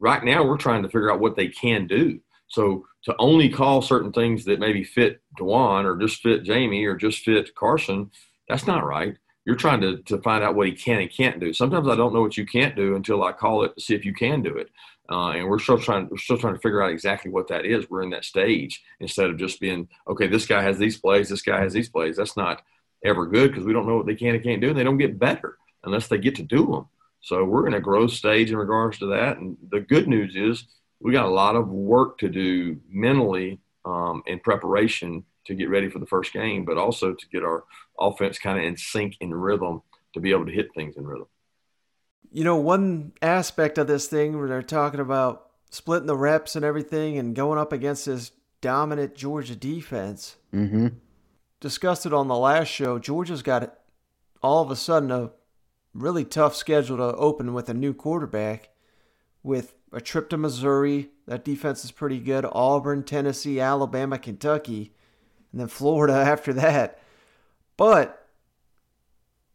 right 0.00 0.24
now 0.24 0.42
we're 0.42 0.56
trying 0.56 0.82
to 0.82 0.88
figure 0.88 1.12
out 1.12 1.20
what 1.20 1.36
they 1.36 1.48
can 1.48 1.86
do. 1.86 2.20
So 2.48 2.86
to 3.04 3.14
only 3.18 3.48
call 3.48 3.80
certain 3.80 4.12
things 4.12 4.44
that 4.46 4.58
maybe 4.58 4.82
fit 4.82 5.20
Dewan 5.36 5.86
or 5.86 5.96
just 5.96 6.20
fit 6.20 6.42
Jamie 6.42 6.84
or 6.84 6.96
just 6.96 7.20
fit 7.20 7.54
Carson, 7.54 8.10
that's 8.48 8.66
not 8.66 8.84
right. 8.84 9.16
You're 9.44 9.56
trying 9.56 9.80
to, 9.82 9.98
to 9.98 10.18
find 10.18 10.44
out 10.44 10.54
what 10.54 10.66
he 10.66 10.74
can 10.74 11.00
and 11.00 11.10
can't 11.10 11.40
do. 11.40 11.52
Sometimes 11.52 11.88
I 11.88 11.96
don't 11.96 12.12
know 12.12 12.20
what 12.20 12.36
you 12.36 12.44
can't 12.44 12.76
do 12.76 12.96
until 12.96 13.22
I 13.22 13.32
call 13.32 13.64
it 13.64 13.74
to 13.74 13.80
see 13.80 13.94
if 13.94 14.04
you 14.04 14.12
can 14.12 14.42
do 14.42 14.56
it. 14.56 14.68
Uh, 15.10 15.30
and 15.30 15.48
we're 15.48 15.58
still 15.58 15.78
trying 15.78 16.08
we're 16.08 16.18
still 16.18 16.38
trying 16.38 16.54
to 16.54 16.60
figure 16.60 16.82
out 16.82 16.92
exactly 16.92 17.30
what 17.30 17.48
that 17.48 17.64
is. 17.64 17.90
We're 17.90 18.02
in 18.02 18.10
that 18.10 18.24
stage 18.24 18.82
instead 19.00 19.28
of 19.28 19.38
just 19.38 19.58
being 19.58 19.88
okay. 20.06 20.28
This 20.28 20.46
guy 20.46 20.62
has 20.62 20.78
these 20.78 20.98
plays. 20.98 21.28
This 21.28 21.42
guy 21.42 21.60
has 21.60 21.72
these 21.72 21.88
plays. 21.88 22.16
That's 22.16 22.36
not 22.36 22.62
ever 23.04 23.26
good 23.26 23.50
because 23.50 23.64
we 23.64 23.72
don't 23.72 23.88
know 23.88 23.96
what 23.96 24.06
they 24.06 24.14
can 24.14 24.36
and 24.36 24.44
can't 24.44 24.60
do, 24.60 24.68
and 24.68 24.78
they 24.78 24.84
don't 24.84 24.98
get 24.98 25.18
better 25.18 25.58
unless 25.82 26.06
they 26.06 26.18
get 26.18 26.36
to 26.36 26.44
do 26.44 26.64
them. 26.66 26.86
So 27.20 27.44
we're 27.44 27.66
in 27.66 27.74
a 27.74 27.80
growth 27.80 28.12
stage 28.12 28.50
in 28.50 28.56
regards 28.56 28.98
to 28.98 29.06
that. 29.06 29.38
And 29.38 29.56
the 29.70 29.80
good 29.80 30.08
news 30.08 30.36
is 30.36 30.64
we 31.00 31.12
got 31.12 31.26
a 31.26 31.30
lot 31.30 31.56
of 31.56 31.68
work 31.68 32.18
to 32.18 32.28
do 32.28 32.78
mentally 32.88 33.60
um, 33.84 34.22
in 34.26 34.40
preparation 34.40 35.24
to 35.46 35.54
get 35.54 35.70
ready 35.70 35.88
for 35.88 35.98
the 35.98 36.06
first 36.06 36.32
game, 36.32 36.64
but 36.64 36.78
also 36.78 37.14
to 37.14 37.26
get 37.28 37.42
our 37.42 37.64
offense 37.98 38.38
kind 38.38 38.58
of 38.58 38.64
in 38.64 38.76
sync 38.76 39.16
in 39.20 39.32
rhythm 39.32 39.82
to 40.14 40.20
be 40.20 40.30
able 40.30 40.46
to 40.46 40.52
hit 40.52 40.68
things 40.74 40.96
in 40.96 41.06
rhythm. 41.06 41.26
You 42.32 42.44
know, 42.44 42.56
one 42.56 43.12
aspect 43.22 43.78
of 43.78 43.86
this 43.86 44.06
thing 44.06 44.38
where 44.38 44.48
they're 44.48 44.62
talking 44.62 45.00
about 45.00 45.46
splitting 45.70 46.06
the 46.06 46.16
reps 46.16 46.56
and 46.56 46.64
everything 46.64 47.18
and 47.18 47.34
going 47.34 47.58
up 47.58 47.72
against 47.72 48.06
this 48.06 48.32
dominant 48.60 49.14
Georgia 49.14 49.56
defense. 49.56 50.36
Mm-hmm. 50.54 50.88
Discussed 51.60 52.06
it 52.06 52.12
on 52.12 52.28
the 52.28 52.36
last 52.36 52.68
show. 52.68 52.98
Georgia's 52.98 53.42
got 53.42 53.76
all 54.42 54.62
of 54.62 54.70
a 54.70 54.76
sudden 54.76 55.10
a 55.10 55.30
really 55.94 56.24
tough 56.24 56.54
schedule 56.54 56.96
to 56.96 57.16
open 57.16 57.52
with 57.52 57.68
a 57.68 57.74
new 57.74 57.92
quarterback 57.92 58.70
with 59.42 59.74
a 59.92 60.00
trip 60.00 60.28
to 60.30 60.36
Missouri. 60.36 61.10
That 61.26 61.44
defense 61.44 61.84
is 61.84 61.90
pretty 61.90 62.18
good. 62.18 62.46
Auburn, 62.50 63.02
Tennessee, 63.02 63.60
Alabama, 63.60 64.18
Kentucky, 64.18 64.92
and 65.52 65.60
then 65.60 65.68
Florida 65.68 66.14
after 66.26 66.52
that. 66.54 66.98
But 67.76 68.26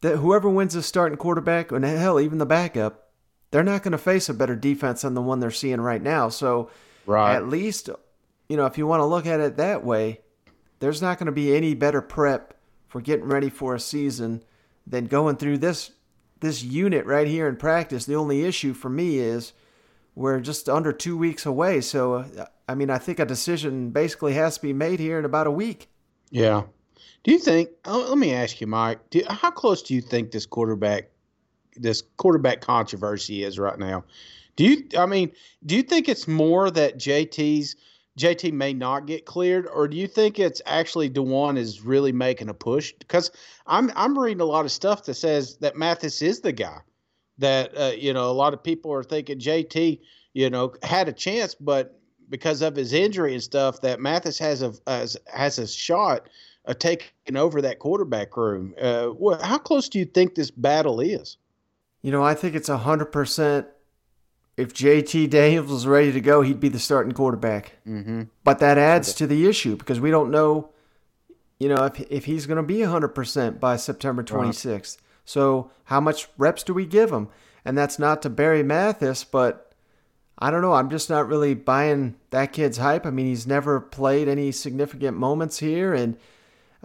that 0.01 0.17
whoever 0.17 0.49
wins 0.49 0.73
the 0.73 0.83
starting 0.83 1.17
quarterback, 1.17 1.71
and 1.71 1.85
hell, 1.85 2.19
even 2.19 2.37
the 2.37 2.45
backup, 2.45 3.09
they're 3.51 3.63
not 3.63 3.83
going 3.83 3.93
to 3.93 3.97
face 3.97 4.27
a 4.29 4.33
better 4.33 4.55
defense 4.55 5.01
than 5.01 5.13
the 5.13 5.21
one 5.21 5.39
they're 5.39 5.51
seeing 5.51 5.81
right 5.81 6.01
now. 6.01 6.29
So, 6.29 6.69
right. 7.05 7.35
at 7.35 7.47
least, 7.47 7.89
you 8.49 8.57
know, 8.57 8.65
if 8.65 8.77
you 8.77 8.85
want 8.87 9.01
to 9.01 9.05
look 9.05 9.25
at 9.25 9.39
it 9.39 9.57
that 9.57 9.83
way, 9.85 10.21
there's 10.79 11.01
not 11.01 11.17
going 11.17 11.27
to 11.27 11.31
be 11.31 11.55
any 11.55 11.73
better 11.73 12.01
prep 12.01 12.55
for 12.87 13.01
getting 13.01 13.25
ready 13.25 13.49
for 13.49 13.75
a 13.75 13.79
season 13.79 14.43
than 14.85 15.05
going 15.05 15.37
through 15.37 15.59
this 15.59 15.91
this 16.45 16.63
unit 16.63 17.05
right 17.05 17.27
here 17.27 17.47
in 17.47 17.55
practice. 17.55 18.05
The 18.05 18.15
only 18.15 18.43
issue 18.43 18.73
for 18.73 18.89
me 18.89 19.17
is 19.17 19.53
we're 20.13 20.39
just 20.39 20.69
under 20.69 20.93
two 20.93 21.17
weeks 21.17 21.45
away. 21.45 21.81
So, 21.81 22.13
uh, 22.15 22.45
I 22.69 22.75
mean, 22.75 22.89
I 22.89 22.97
think 22.97 23.19
a 23.19 23.25
decision 23.25 23.89
basically 23.89 24.33
has 24.33 24.55
to 24.55 24.61
be 24.61 24.73
made 24.73 24.99
here 24.99 25.19
in 25.19 25.25
about 25.25 25.47
a 25.47 25.51
week. 25.51 25.89
Yeah. 26.31 26.63
Do 27.23 27.31
you 27.31 27.39
think? 27.39 27.69
Oh, 27.85 28.05
let 28.09 28.17
me 28.17 28.33
ask 28.33 28.61
you, 28.61 28.67
Mike. 28.67 28.99
Do, 29.09 29.21
how 29.27 29.51
close 29.51 29.81
do 29.81 29.95
you 29.95 30.01
think 30.01 30.31
this 30.31 30.45
quarterback, 30.45 31.09
this 31.75 32.03
quarterback 32.17 32.61
controversy 32.61 33.43
is 33.43 33.57
right 33.57 33.77
now? 33.77 34.03
Do 34.55 34.63
you? 34.63 34.87
I 34.97 35.05
mean, 35.05 35.31
do 35.65 35.75
you 35.75 35.83
think 35.83 36.07
it's 36.07 36.27
more 36.27 36.69
that 36.71 36.97
JT's 36.97 37.75
JT 38.17 38.53
may 38.53 38.73
not 38.73 39.07
get 39.07 39.25
cleared, 39.25 39.67
or 39.67 39.87
do 39.87 39.97
you 39.97 40.07
think 40.07 40.39
it's 40.39 40.61
actually 40.65 41.09
Dewan 41.09 41.57
is 41.57 41.81
really 41.81 42.13
making 42.13 42.47
a 42.47 42.53
push? 42.53 42.93
Because 42.97 43.29
I'm 43.67 43.91
I'm 43.95 44.17
reading 44.17 44.41
a 44.41 44.45
lot 44.45 44.65
of 44.65 44.71
stuff 44.71 45.03
that 45.05 45.15
says 45.15 45.57
that 45.57 45.75
Mathis 45.75 46.21
is 46.21 46.39
the 46.39 46.53
guy. 46.53 46.79
That 47.37 47.77
uh, 47.77 47.91
you 47.97 48.13
know, 48.13 48.29
a 48.29 48.33
lot 48.33 48.53
of 48.53 48.63
people 48.63 48.93
are 48.93 49.03
thinking 49.03 49.39
JT, 49.39 49.99
you 50.33 50.49
know, 50.49 50.73
had 50.83 51.09
a 51.09 51.13
chance, 51.13 51.55
but 51.55 51.99
because 52.29 52.61
of 52.61 52.75
his 52.75 52.93
injury 52.93 53.33
and 53.33 53.43
stuff, 53.43 53.81
that 53.81 53.99
Mathis 53.99 54.39
has 54.39 54.61
a 54.61 54.73
has, 54.87 55.17
has 55.33 55.59
a 55.59 55.67
shot 55.67 56.29
of 56.63 56.79
taking 56.79 57.35
over 57.35 57.61
that 57.61 57.79
quarterback 57.79 58.37
room. 58.37 58.73
Uh, 58.81 59.11
how 59.41 59.57
close 59.57 59.89
do 59.89 59.99
you 59.99 60.05
think 60.05 60.35
this 60.35 60.51
battle 60.51 61.01
is? 61.01 61.37
You 62.01 62.11
know, 62.11 62.23
I 62.23 62.33
think 62.33 62.55
it's 62.55 62.69
hundred 62.69 63.11
percent 63.11 63.67
if 64.57 64.73
JT 64.73 65.29
Daniels 65.29 65.69
was 65.69 65.87
ready 65.87 66.11
to 66.11 66.21
go, 66.21 66.41
he'd 66.41 66.59
be 66.59 66.69
the 66.69 66.79
starting 66.79 67.13
quarterback. 67.13 67.73
Mm-hmm. 67.87 68.23
But 68.43 68.59
that 68.59 68.77
adds 68.77 69.13
to 69.15 69.27
the 69.27 69.47
issue 69.47 69.75
because 69.75 69.99
we 69.99 70.11
don't 70.11 70.31
know 70.31 70.69
you 71.59 71.69
know, 71.69 71.85
if 71.85 71.99
if 72.11 72.25
he's 72.25 72.45
going 72.45 72.57
to 72.57 72.63
be 72.63 72.79
100% 72.79 73.59
by 73.59 73.75
September 73.77 74.23
26th. 74.23 74.97
So 75.23 75.71
how 75.85 75.99
much 75.99 76.27
reps 76.37 76.63
do 76.63 76.73
we 76.73 76.85
give 76.85 77.11
him? 77.11 77.29
And 77.63 77.77
that's 77.77 77.97
not 77.97 78.21
to 78.21 78.29
Barry 78.29 78.61
Mathis, 78.61 79.23
but 79.23 79.73
I 80.37 80.51
don't 80.51 80.61
know. 80.61 80.73
I'm 80.73 80.89
just 80.89 81.09
not 81.09 81.27
really 81.27 81.53
buying 81.53 82.15
that 82.29 82.53
kid's 82.53 82.77
hype. 82.77 83.05
I 83.05 83.09
mean, 83.09 83.25
he's 83.25 83.47
never 83.47 83.79
played 83.79 84.27
any 84.27 84.51
significant 84.51 85.17
moments 85.17 85.59
here, 85.59 85.93
and 85.93 86.17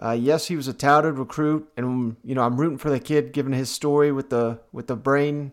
uh, 0.01 0.11
yes, 0.11 0.47
he 0.47 0.55
was 0.55 0.67
a 0.67 0.73
touted 0.73 1.19
recruit, 1.19 1.69
and 1.75 2.15
you 2.23 2.33
know 2.33 2.43
I'm 2.43 2.57
rooting 2.59 2.77
for 2.77 2.89
the 2.89 2.99
kid 2.99 3.33
given 3.33 3.53
his 3.53 3.69
story 3.69 4.11
with 4.11 4.29
the 4.29 4.61
with 4.71 4.87
the 4.87 4.95
brain 4.95 5.51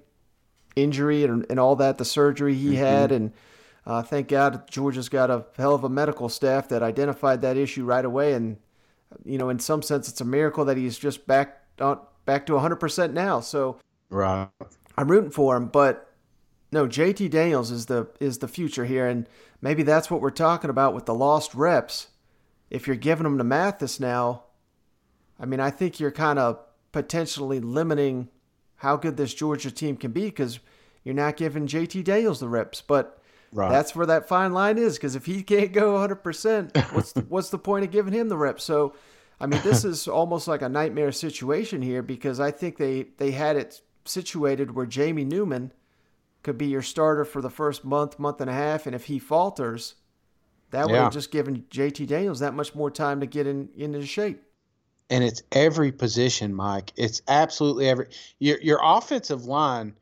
injury 0.82 1.24
and, 1.24 1.46
and 1.50 1.60
all 1.60 1.76
that, 1.76 1.98
the 1.98 2.04
surgery 2.04 2.54
he 2.54 2.74
Mm-hmm. 2.74 2.76
had, 2.76 3.12
and 3.12 3.32
uh, 3.86 4.02
thank 4.02 4.28
God 4.28 4.68
Georgia's 4.70 5.08
got 5.08 5.30
a 5.30 5.46
hell 5.56 5.74
of 5.74 5.84
a 5.84 5.88
medical 5.88 6.28
staff 6.28 6.68
that 6.68 6.82
identified 6.82 7.42
that 7.42 7.56
issue 7.56 7.84
right 7.84 8.04
away, 8.04 8.34
and 8.34 8.58
you 9.24 9.38
know 9.38 9.48
in 9.48 9.58
some 9.58 9.82
sense 9.82 10.08
it's 10.08 10.20
a 10.20 10.24
miracle 10.24 10.64
that 10.66 10.76
he's 10.76 10.98
just 10.98 11.26
back 11.26 11.62
on, 11.80 12.00
back 12.26 12.46
to 12.46 12.54
100% 12.54 13.12
now. 13.12 13.40
So 13.40 13.78
Right. 14.10 14.48
I'm 14.96 15.10
rooting 15.10 15.30
for 15.30 15.56
him, 15.56 15.66
but 15.68 16.12
no, 16.72 16.86
JT 16.86 17.30
Daniels 17.30 17.70
is 17.70 17.86
the 17.86 18.08
is 18.20 18.38
the 18.38 18.48
future 18.48 18.84
here, 18.84 19.06
and 19.06 19.28
maybe 19.62 19.82
that's 19.82 20.10
what 20.10 20.20
we're 20.20 20.30
talking 20.30 20.70
about 20.70 20.94
with 20.94 21.06
the 21.06 21.14
lost 21.14 21.54
reps. 21.54 22.08
If 22.70 22.86
you're 22.86 22.96
giving 22.96 23.24
them 23.24 23.38
to 23.38 23.44
Mathis 23.44 24.00
now, 24.00 24.44
I 25.40 25.46
mean, 25.46 25.60
I 25.60 25.70
think 25.70 26.00
you're 26.00 26.10
kind 26.10 26.38
of 26.38 26.58
potentially 26.92 27.60
limiting 27.60 28.28
how 28.78 28.96
good 28.96 29.16
this 29.16 29.34
Georgia 29.34 29.70
team 29.70 29.96
can 29.96 30.12
be 30.12 30.24
because 30.24 30.58
you're 31.04 31.14
not 31.14 31.36
giving 31.36 31.66
JT 31.66 32.04
Daniels 32.04 32.40
the 32.40 32.48
reps. 32.48 32.80
But 32.80 33.14
Right. 33.52 33.70
that's 33.70 33.96
where 33.96 34.06
that 34.06 34.28
fine 34.28 34.52
line 34.52 34.76
is 34.76 34.96
because 34.96 35.16
if 35.16 35.24
he 35.26 35.42
can't 35.42 35.72
go 35.72 35.94
100%, 35.94 36.92
what's 36.92 37.12
the, 37.12 37.22
what's 37.22 37.50
the 37.50 37.58
point 37.58 37.84
of 37.84 37.90
giving 37.90 38.12
him 38.12 38.28
the 38.28 38.36
reps? 38.36 38.62
So, 38.64 38.94
I 39.40 39.46
mean, 39.46 39.60
this 39.62 39.84
is 39.84 40.06
almost 40.08 40.48
like 40.48 40.60
a 40.62 40.68
nightmare 40.68 41.12
situation 41.12 41.80
here 41.80 42.02
because 42.02 42.40
I 42.40 42.50
think 42.50 42.76
they, 42.76 43.06
they 43.16 43.30
had 43.30 43.56
it 43.56 43.80
situated 44.04 44.74
where 44.74 44.86
Jamie 44.86 45.24
Newman 45.24 45.72
could 46.42 46.58
be 46.58 46.66
your 46.66 46.82
starter 46.82 47.24
for 47.24 47.40
the 47.40 47.50
first 47.50 47.84
month, 47.84 48.18
month 48.18 48.40
and 48.40 48.50
a 48.50 48.54
half, 48.54 48.86
and 48.86 48.94
if 48.94 49.06
he 49.06 49.18
falters, 49.18 49.94
that 50.70 50.86
would 50.86 50.96
have 51.04 51.12
just 51.12 51.30
given 51.30 51.64
JT 51.70 52.06
Daniels 52.06 52.40
that 52.40 52.54
much 52.54 52.74
more 52.74 52.90
time 52.90 53.20
to 53.20 53.26
get 53.26 53.46
in 53.46 53.70
into 53.76 54.04
shape. 54.04 54.42
And 55.10 55.24
it's 55.24 55.42
every 55.52 55.92
position, 55.92 56.54
Mike. 56.54 56.92
It's 56.96 57.22
absolutely 57.28 57.88
every 57.88 58.08
your 58.38 58.60
your 58.60 58.80
offensive 58.82 59.44
line 59.46 59.94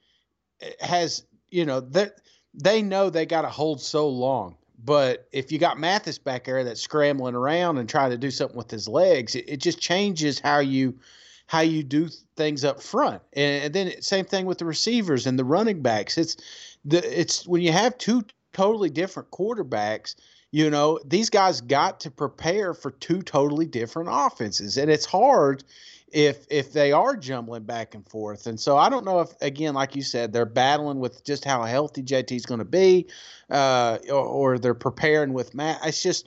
eh, 0.61 0.71
has 0.81 1.25
you 1.51 1.65
know 1.65 1.81
that 1.81 2.21
they 2.55 2.83
know 2.83 3.11
they 3.11 3.27
got 3.27 3.43
to 3.43 3.49
hold 3.49 3.81
so 3.81 4.09
long. 4.09 4.57
But 4.85 5.27
if 5.33 5.51
you 5.51 5.59
got 5.59 5.79
Mathis 5.79 6.19
back 6.19 6.45
there 6.45 6.63
that's 6.63 6.81
scrambling 6.81 7.35
around 7.35 7.79
and 7.79 7.89
trying 7.89 8.11
to 8.11 8.19
do 8.19 8.31
something 8.31 8.57
with 8.57 8.71
his 8.71 8.87
legs, 8.87 9.35
it, 9.35 9.49
it 9.49 9.57
just 9.57 9.81
changes 9.81 10.39
how 10.39 10.59
you 10.59 10.99
how 11.47 11.61
you 11.61 11.83
do 11.83 12.09
things 12.37 12.65
up 12.65 12.83
front. 12.83 13.23
And, 13.33 13.65
and 13.65 13.75
then 13.75 14.03
same 14.03 14.25
thing 14.25 14.47
with 14.47 14.59
the 14.59 14.65
receivers 14.65 15.27
and 15.27 15.39
the 15.39 15.45
running 15.45 15.81
backs. 15.81 16.19
It's 16.19 16.37
the 16.85 16.99
it's 17.21 17.47
when 17.47 17.63
you 17.63 17.73
have 17.73 17.97
two 17.99 18.25
totally 18.53 18.91
different 18.91 19.31
quarterbacks 19.31 20.17
you 20.57 20.71
know 20.71 20.99
these 21.05 21.29
guys 21.29 21.61
got 21.61 22.01
to 22.01 22.11
prepare 22.11 22.73
for 22.73 22.91
two 22.93 23.21
totally 23.21 23.67
different 23.67 24.09
offenses 24.11 24.79
and 24.79 24.91
it's 24.91 25.05
hard 25.05 25.63
if 26.11 26.47
if 26.51 26.73
they 26.73 26.93
are 26.93 27.15
jumbling 27.15 27.65
back 27.65 27.95
and 27.95 28.09
forth 28.09 28.47
and 28.47 28.59
so 28.59 28.79
i 28.79 28.89
don't 28.89 29.05
know 29.05 29.21
if 29.21 29.29
again 29.43 29.75
like 29.75 29.95
you 29.95 30.01
said 30.01 30.33
they're 30.33 30.47
battling 30.47 30.99
with 30.99 31.23
just 31.25 31.45
how 31.45 31.63
healthy 31.63 32.03
JT 32.03 32.33
is 32.33 32.47
going 32.47 32.61
to 32.61 32.65
be 32.65 33.07
uh, 33.51 33.99
or, 34.09 34.25
or 34.25 34.59
they're 34.59 34.73
preparing 34.73 35.35
with 35.35 35.55
matt. 35.55 35.79
It's 35.85 36.03
just 36.03 36.27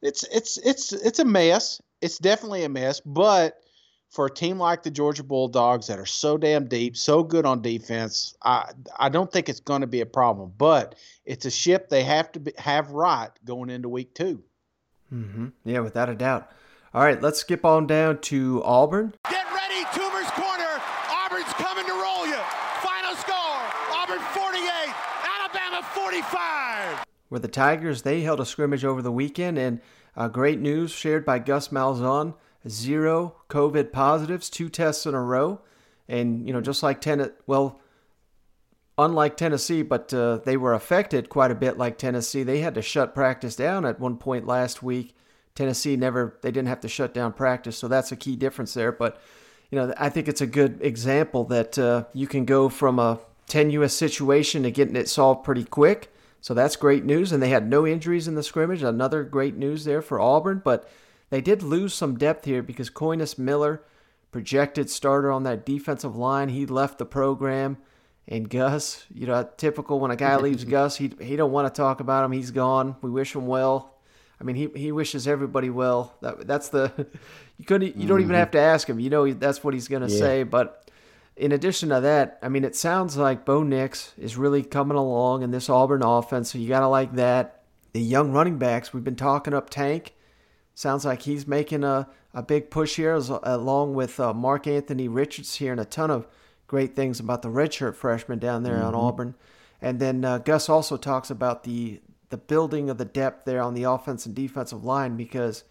it's 0.00 0.24
it's 0.24 0.56
it's 0.58 0.92
it's 0.94 1.18
a 1.18 1.24
mess. 1.24 1.82
It's 2.00 2.16
definitely 2.16 2.64
a 2.64 2.70
mess 2.70 3.00
but 3.04 3.60
for 4.10 4.26
a 4.26 4.30
team 4.30 4.58
like 4.58 4.82
the 4.82 4.90
Georgia 4.90 5.22
Bulldogs 5.24 5.88
that 5.88 5.98
are 5.98 6.06
so 6.06 6.38
damn 6.38 6.66
deep, 6.68 6.96
so 6.96 7.22
good 7.22 7.44
on 7.44 7.60
defense, 7.62 8.34
I 8.42 8.70
I 8.98 9.08
don't 9.08 9.30
think 9.30 9.48
it's 9.48 9.60
going 9.60 9.80
to 9.82 9.86
be 9.86 10.00
a 10.00 10.06
problem. 10.06 10.52
But 10.56 10.94
it's 11.24 11.44
a 11.44 11.50
ship 11.50 11.88
they 11.88 12.02
have 12.04 12.32
to 12.32 12.40
be, 12.40 12.52
have 12.58 12.90
right 12.90 13.30
going 13.44 13.68
into 13.70 13.88
week 13.88 14.14
two. 14.14 14.42
hmm 15.10 15.48
Yeah, 15.64 15.80
without 15.80 16.08
a 16.08 16.14
doubt. 16.14 16.50
All 16.94 17.02
right, 17.02 17.20
let's 17.20 17.40
skip 17.40 17.64
on 17.64 17.86
down 17.86 18.20
to 18.22 18.62
Auburn. 18.64 19.12
Get 19.28 19.44
ready, 19.52 19.84
Toomer's 19.92 20.30
corner. 20.30 20.80
Auburn's 21.10 21.52
coming 21.54 21.84
to 21.84 21.92
roll 21.92 22.26
you. 22.26 22.40
Final 22.80 23.14
score: 23.16 23.62
Auburn 23.92 24.20
48, 24.32 24.94
Alabama 25.40 25.82
45. 25.92 27.04
where 27.28 27.40
the 27.40 27.48
Tigers 27.48 28.02
they 28.02 28.22
held 28.22 28.40
a 28.40 28.46
scrimmage 28.46 28.84
over 28.84 29.02
the 29.02 29.12
weekend, 29.12 29.58
and 29.58 29.80
uh, 30.16 30.28
great 30.28 30.60
news 30.60 30.90
shared 30.92 31.26
by 31.26 31.38
Gus 31.38 31.68
Malzahn: 31.68 32.34
zero 32.68 33.36
COVID 33.48 33.92
positives, 33.92 34.50
two 34.50 34.68
tests 34.68 35.06
in 35.06 35.14
a 35.14 35.22
row, 35.22 35.60
and 36.08 36.46
you 36.46 36.52
know 36.52 36.60
just 36.60 36.82
like 36.82 37.00
ten, 37.00 37.32
well, 37.46 37.80
unlike 38.98 39.36
Tennessee, 39.36 39.82
but 39.82 40.12
uh, 40.12 40.38
they 40.38 40.56
were 40.56 40.74
affected 40.74 41.28
quite 41.28 41.50
a 41.50 41.56
bit 41.56 41.78
like 41.78 41.98
Tennessee. 41.98 42.42
They 42.42 42.60
had 42.60 42.74
to 42.74 42.82
shut 42.82 43.14
practice 43.14 43.56
down 43.56 43.84
at 43.84 44.00
one 44.00 44.16
point 44.16 44.46
last 44.46 44.82
week. 44.82 45.14
Tennessee 45.54 45.96
never 45.96 46.38
they 46.42 46.50
didn't 46.50 46.68
have 46.68 46.80
to 46.80 46.88
shut 46.88 47.14
down 47.14 47.32
practice, 47.32 47.76
so 47.76 47.88
that's 47.88 48.12
a 48.12 48.16
key 48.16 48.36
difference 48.36 48.74
there. 48.74 48.92
But 48.92 49.20
you 49.70 49.78
know 49.78 49.92
I 49.96 50.08
think 50.08 50.28
it's 50.28 50.40
a 50.40 50.46
good 50.46 50.78
example 50.82 51.44
that 51.44 51.78
uh, 51.78 52.04
you 52.12 52.26
can 52.26 52.44
go 52.44 52.68
from 52.68 52.98
a 52.98 53.20
tenuous 53.46 53.96
situation 53.96 54.64
to 54.64 54.70
getting 54.70 54.96
it 54.96 55.08
solved 55.08 55.44
pretty 55.44 55.64
quick. 55.64 56.12
So 56.40 56.54
that's 56.54 56.76
great 56.76 57.04
news, 57.04 57.32
and 57.32 57.42
they 57.42 57.48
had 57.48 57.68
no 57.68 57.86
injuries 57.86 58.28
in 58.28 58.36
the 58.36 58.42
scrimmage. 58.42 58.82
Another 58.82 59.24
great 59.24 59.56
news 59.56 59.84
there 59.84 60.02
for 60.02 60.20
Auburn, 60.20 60.62
but 60.64 60.88
they 61.30 61.40
did 61.40 61.62
lose 61.62 61.92
some 61.94 62.16
depth 62.18 62.44
here 62.44 62.62
because 62.62 62.90
Coynis 62.90 63.38
Miller, 63.38 63.82
projected 64.32 64.90
starter 64.90 65.30
on 65.32 65.44
that 65.44 65.64
defensive 65.64 66.16
line, 66.16 66.48
he 66.50 66.66
left 66.66 66.98
the 66.98 67.06
program. 67.06 67.78
And 68.28 68.50
Gus, 68.50 69.04
you 69.14 69.26
know, 69.26 69.48
typical 69.56 70.00
when 70.00 70.10
a 70.10 70.16
guy 70.16 70.36
leaves 70.36 70.64
Gus, 70.76 70.96
he 70.96 71.12
he 71.20 71.36
don't 71.36 71.52
want 71.52 71.72
to 71.72 71.76
talk 71.76 72.00
about 72.00 72.24
him. 72.24 72.32
He's 72.32 72.50
gone. 72.50 72.96
We 73.00 73.10
wish 73.10 73.34
him 73.34 73.46
well. 73.46 73.94
I 74.40 74.44
mean, 74.44 74.56
he 74.56 74.68
he 74.74 74.90
wishes 74.92 75.28
everybody 75.28 75.70
well. 75.70 76.12
That 76.22 76.46
that's 76.46 76.68
the 76.70 77.06
you 77.56 77.64
couldn't 77.64 77.96
you 77.96 78.06
don't 78.08 78.20
even 78.20 78.34
Mhm. 78.34 78.38
have 78.40 78.50
to 78.52 78.58
ask 78.60 78.88
him. 78.88 78.98
You 78.98 79.10
know 79.10 79.32
that's 79.32 79.62
what 79.62 79.74
he's 79.74 79.86
gonna 79.88 80.08
Yeah. 80.08 80.18
say. 80.18 80.42
But 80.42 80.90
in 81.36 81.52
addition 81.52 81.90
to 81.90 82.00
that, 82.00 82.38
I 82.42 82.48
mean, 82.48 82.64
it 82.64 82.74
sounds 82.74 83.16
like 83.16 83.44
Bo 83.44 83.62
Nix 83.62 84.12
is 84.18 84.36
really 84.36 84.64
coming 84.64 84.96
along 84.96 85.42
in 85.42 85.52
this 85.52 85.70
Auburn 85.70 86.02
offense. 86.02 86.50
So 86.50 86.58
you 86.58 86.68
gotta 86.68 86.88
like 86.88 87.14
that. 87.14 87.62
The 87.92 88.02
young 88.02 88.32
running 88.32 88.58
backs 88.58 88.92
we've 88.92 89.04
been 89.04 89.16
talking 89.16 89.54
up 89.54 89.70
Tank. 89.70 90.14
Sounds 90.76 91.06
like 91.06 91.22
he's 91.22 91.46
making 91.46 91.84
a, 91.84 92.06
a 92.34 92.42
big 92.42 92.70
push 92.70 92.96
here, 92.96 93.14
as, 93.14 93.30
along 93.30 93.94
with 93.94 94.20
uh, 94.20 94.34
Mark 94.34 94.66
Antony 94.66 95.08
Richards 95.08 95.54
here, 95.54 95.72
and 95.72 95.80
a 95.80 95.86
ton 95.86 96.10
of 96.10 96.28
great 96.66 96.94
things 96.94 97.18
about 97.18 97.40
the 97.40 97.48
redshirt 97.48 97.94
freshman 97.94 98.38
down 98.38 98.62
there 98.62 98.82
on 98.82 98.92
Mhm. 98.92 99.02
Auburn. 99.02 99.34
And 99.80 99.98
then 100.00 100.22
uh, 100.22 100.36
Gus 100.36 100.68
also 100.68 100.96
talks 100.98 101.30
about 101.30 101.64
the 101.64 102.00
the 102.28 102.36
building 102.36 102.90
of 102.90 102.98
the 102.98 103.04
depth 103.06 103.46
there 103.46 103.62
on 103.62 103.72
the 103.72 103.84
offense 103.84 104.26
and 104.26 104.34
defensive 104.34 104.84
line 104.84 105.16
because 105.16 105.62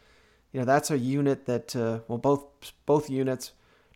you 0.53 0.59
know 0.59 0.65
that's 0.65 0.89
a 0.89 0.97
unit 0.97 1.45
that 1.45 1.75
uh, 1.75 1.99
well 2.07 2.17
both 2.17 2.45
both 2.87 3.07
units 3.09 3.51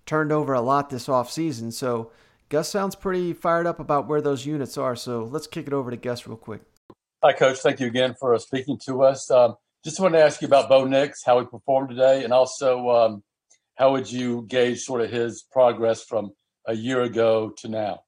turned 0.06 0.32
over 0.32 0.54
a 0.54 0.62
lot 0.62 0.89
this 0.91 1.08
offseason. 1.08 1.74
So 1.74 2.12
Gus 2.50 2.69
sounds 2.69 2.95
pretty 2.95 3.34
fired 3.34 3.65
up 3.65 3.80
about 3.80 4.08
where 4.08 4.22
those 4.22 4.45
units 4.45 4.78
are. 4.78 4.95
So 4.95 5.24
let's 5.24 5.48
kick 5.48 5.65
it 5.67 5.74
over 5.74 5.89
to 5.89 5.98
Gus 5.98 6.28
real 6.28 6.38
quick. 6.38 6.62
Hi, 7.24 7.34
Coach. 7.34 7.60
Thank 7.60 7.80
you 7.80 7.88
again 7.88 8.13
for 8.19 8.36
uh, 8.36 8.39
speaking 8.39 8.78
to 8.86 9.04
us. 9.04 9.32
Um, 9.32 9.56
just 9.83 9.99
wanted 9.99 10.17
to 10.17 10.23
ask 10.23 10.41
you 10.41 10.47
about 10.47 10.69
Bo 10.69 10.85
Nix, 10.85 11.23
how 11.23 11.39
he 11.39 11.45
performed 11.45 11.89
today, 11.89 12.23
and 12.23 12.33
also 12.33 12.89
um, 12.89 13.23
how 13.75 13.91
would 13.93 14.11
you 14.11 14.45
gauge 14.47 14.81
sort 14.81 15.01
of 15.01 15.09
his 15.09 15.43
progress 15.51 16.03
from 16.03 16.31
a 16.65 16.73
year 16.73 17.01
ago 17.01 17.53
to 17.57 17.69
now? 17.69 18.01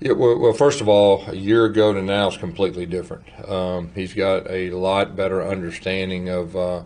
Yeah, 0.00 0.12
well, 0.12 0.38
well, 0.38 0.52
first 0.52 0.80
of 0.80 0.88
all, 0.88 1.24
a 1.26 1.34
year 1.34 1.64
ago 1.64 1.92
to 1.92 2.02
now 2.02 2.28
is 2.28 2.36
completely 2.36 2.86
different. 2.86 3.24
Um, 3.48 3.90
he's 3.94 4.14
got 4.14 4.48
a 4.48 4.70
lot 4.70 5.16
better 5.16 5.44
understanding 5.44 6.28
of 6.28 6.56
uh, 6.56 6.84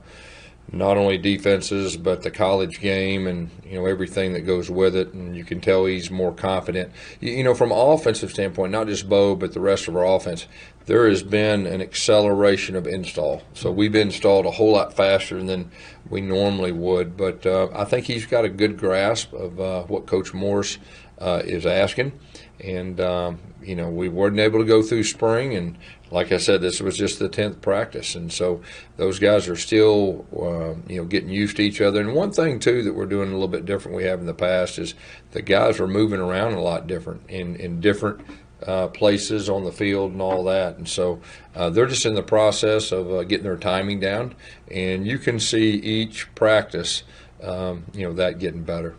not 0.73 0.97
only 0.97 1.19
defenses 1.19 1.97
but 1.97 2.23
the 2.23 2.31
college 2.31 2.81
game 2.81 3.27
and 3.27 3.51
you 3.65 3.75
know 3.75 3.87
everything 3.87 4.33
that 4.33 4.41
goes 4.41 4.71
with 4.71 4.97
it. 4.97 5.13
And 5.13 5.37
you 5.37 5.45
can 5.45 5.61
tell 5.61 5.85
he's 5.85 6.11
more 6.11 6.33
confident. 6.33 6.93
You, 7.21 7.45
know, 7.45 7.55
from 7.55 7.73
an 7.73 7.79
offensive 7.79 8.31
standpoint, 8.31 8.73
not 8.73 8.87
just 8.87 9.09
Bo 9.09 9.35
but 9.35 9.53
the 9.53 9.61
rest 9.61 9.89
of 9.89 9.97
our 9.97 10.07
offense, 10.07 10.47
there 10.87 11.09
has 11.09 11.23
been 11.23 11.67
an 11.67 11.81
acceleration 11.81 12.75
of 12.75 12.87
install. 12.87 13.43
So 13.55 13.71
we've 13.71 13.95
installed 13.95 14.47
a 14.47 14.51
whole 14.51 14.73
lot 14.73 14.95
faster 14.95 15.43
than 15.43 15.71
we 16.09 16.21
normally 16.21 16.73
would. 16.73 17.17
But 17.17 17.47
uh, 17.47 17.69
I 17.75 17.85
think 17.85 18.07
he's 18.07 18.27
got 18.27 18.45
a 18.45 18.49
good 18.49 18.79
grasp 18.79 19.33
of 19.33 19.61
uh, 19.61 19.83
what 19.85 20.07
Coach 20.07 20.35
Morris 20.35 20.79
uh, 21.19 21.43
is 21.45 21.67
asking 21.67 22.13
and 22.63 23.01
um, 23.01 23.39
you 23.63 23.75
know 23.75 23.89
we 23.89 24.09
weren't 24.09 24.39
able 24.39 24.59
to 24.59 24.65
go 24.65 24.83
through 24.83 25.05
spring 25.05 25.55
and 25.55 25.77
like 26.13 26.31
i 26.31 26.37
said 26.37 26.61
this 26.61 26.81
was 26.81 26.97
just 26.97 27.19
the 27.19 27.29
10th 27.29 27.61
practice 27.61 28.15
and 28.15 28.33
so 28.33 28.61
those 28.97 29.19
guys 29.19 29.49
are 29.49 29.57
still 29.57 30.25
uh, 30.37 30.75
you 30.89 30.99
know 30.99 31.05
getting 31.05 31.31
used 31.31 31.57
to 31.57 31.63
each 31.63 31.81
other 31.81 32.01
and 32.01 32.15
one 32.15 32.31
thing 32.31 32.61
too 32.61 32.83
that 32.83 32.95
we're 32.95 33.07
doing 33.07 33.31
a 33.31 33.33
little 33.33 33.49
bit 33.49 33.67
different 33.67 33.97
we 33.97 34.05
have 34.05 34.21
in 34.21 34.27
the 34.27 34.35
past 34.35 34.79
is 34.79 34.95
the 35.33 35.43
guys 35.43 35.81
are 35.81 35.89
moving 35.89 36.21
around 36.21 36.53
a 36.53 36.63
lot 36.63 36.87
different 36.87 37.29
in 37.29 37.57
in 37.57 37.81
different 37.81 38.21
uh, 38.67 38.89
places 38.89 39.49
on 39.49 39.65
the 39.65 39.73
field 39.73 40.13
and 40.13 40.23
all 40.23 40.45
that. 40.45 40.77
And 40.77 40.89
so 40.89 41.21
uh, 41.55 41.71
they're 41.71 41.87
just 41.87 42.07
in 42.07 42.15
the 42.15 42.23
process 42.23 42.93
of 42.93 43.13
uh, 43.13 43.25
getting 43.25 43.45
their 43.45 43.57
timing 43.57 44.01
down, 44.01 44.35
and 44.71 45.07
you 45.07 45.19
can 45.19 45.41
see 45.41 45.71
each 45.71 46.33
practice, 46.35 47.03
um, 47.43 47.85
you 47.93 48.07
know, 48.07 48.13
that 48.15 48.39
getting 48.39 48.63
better. 48.63 48.95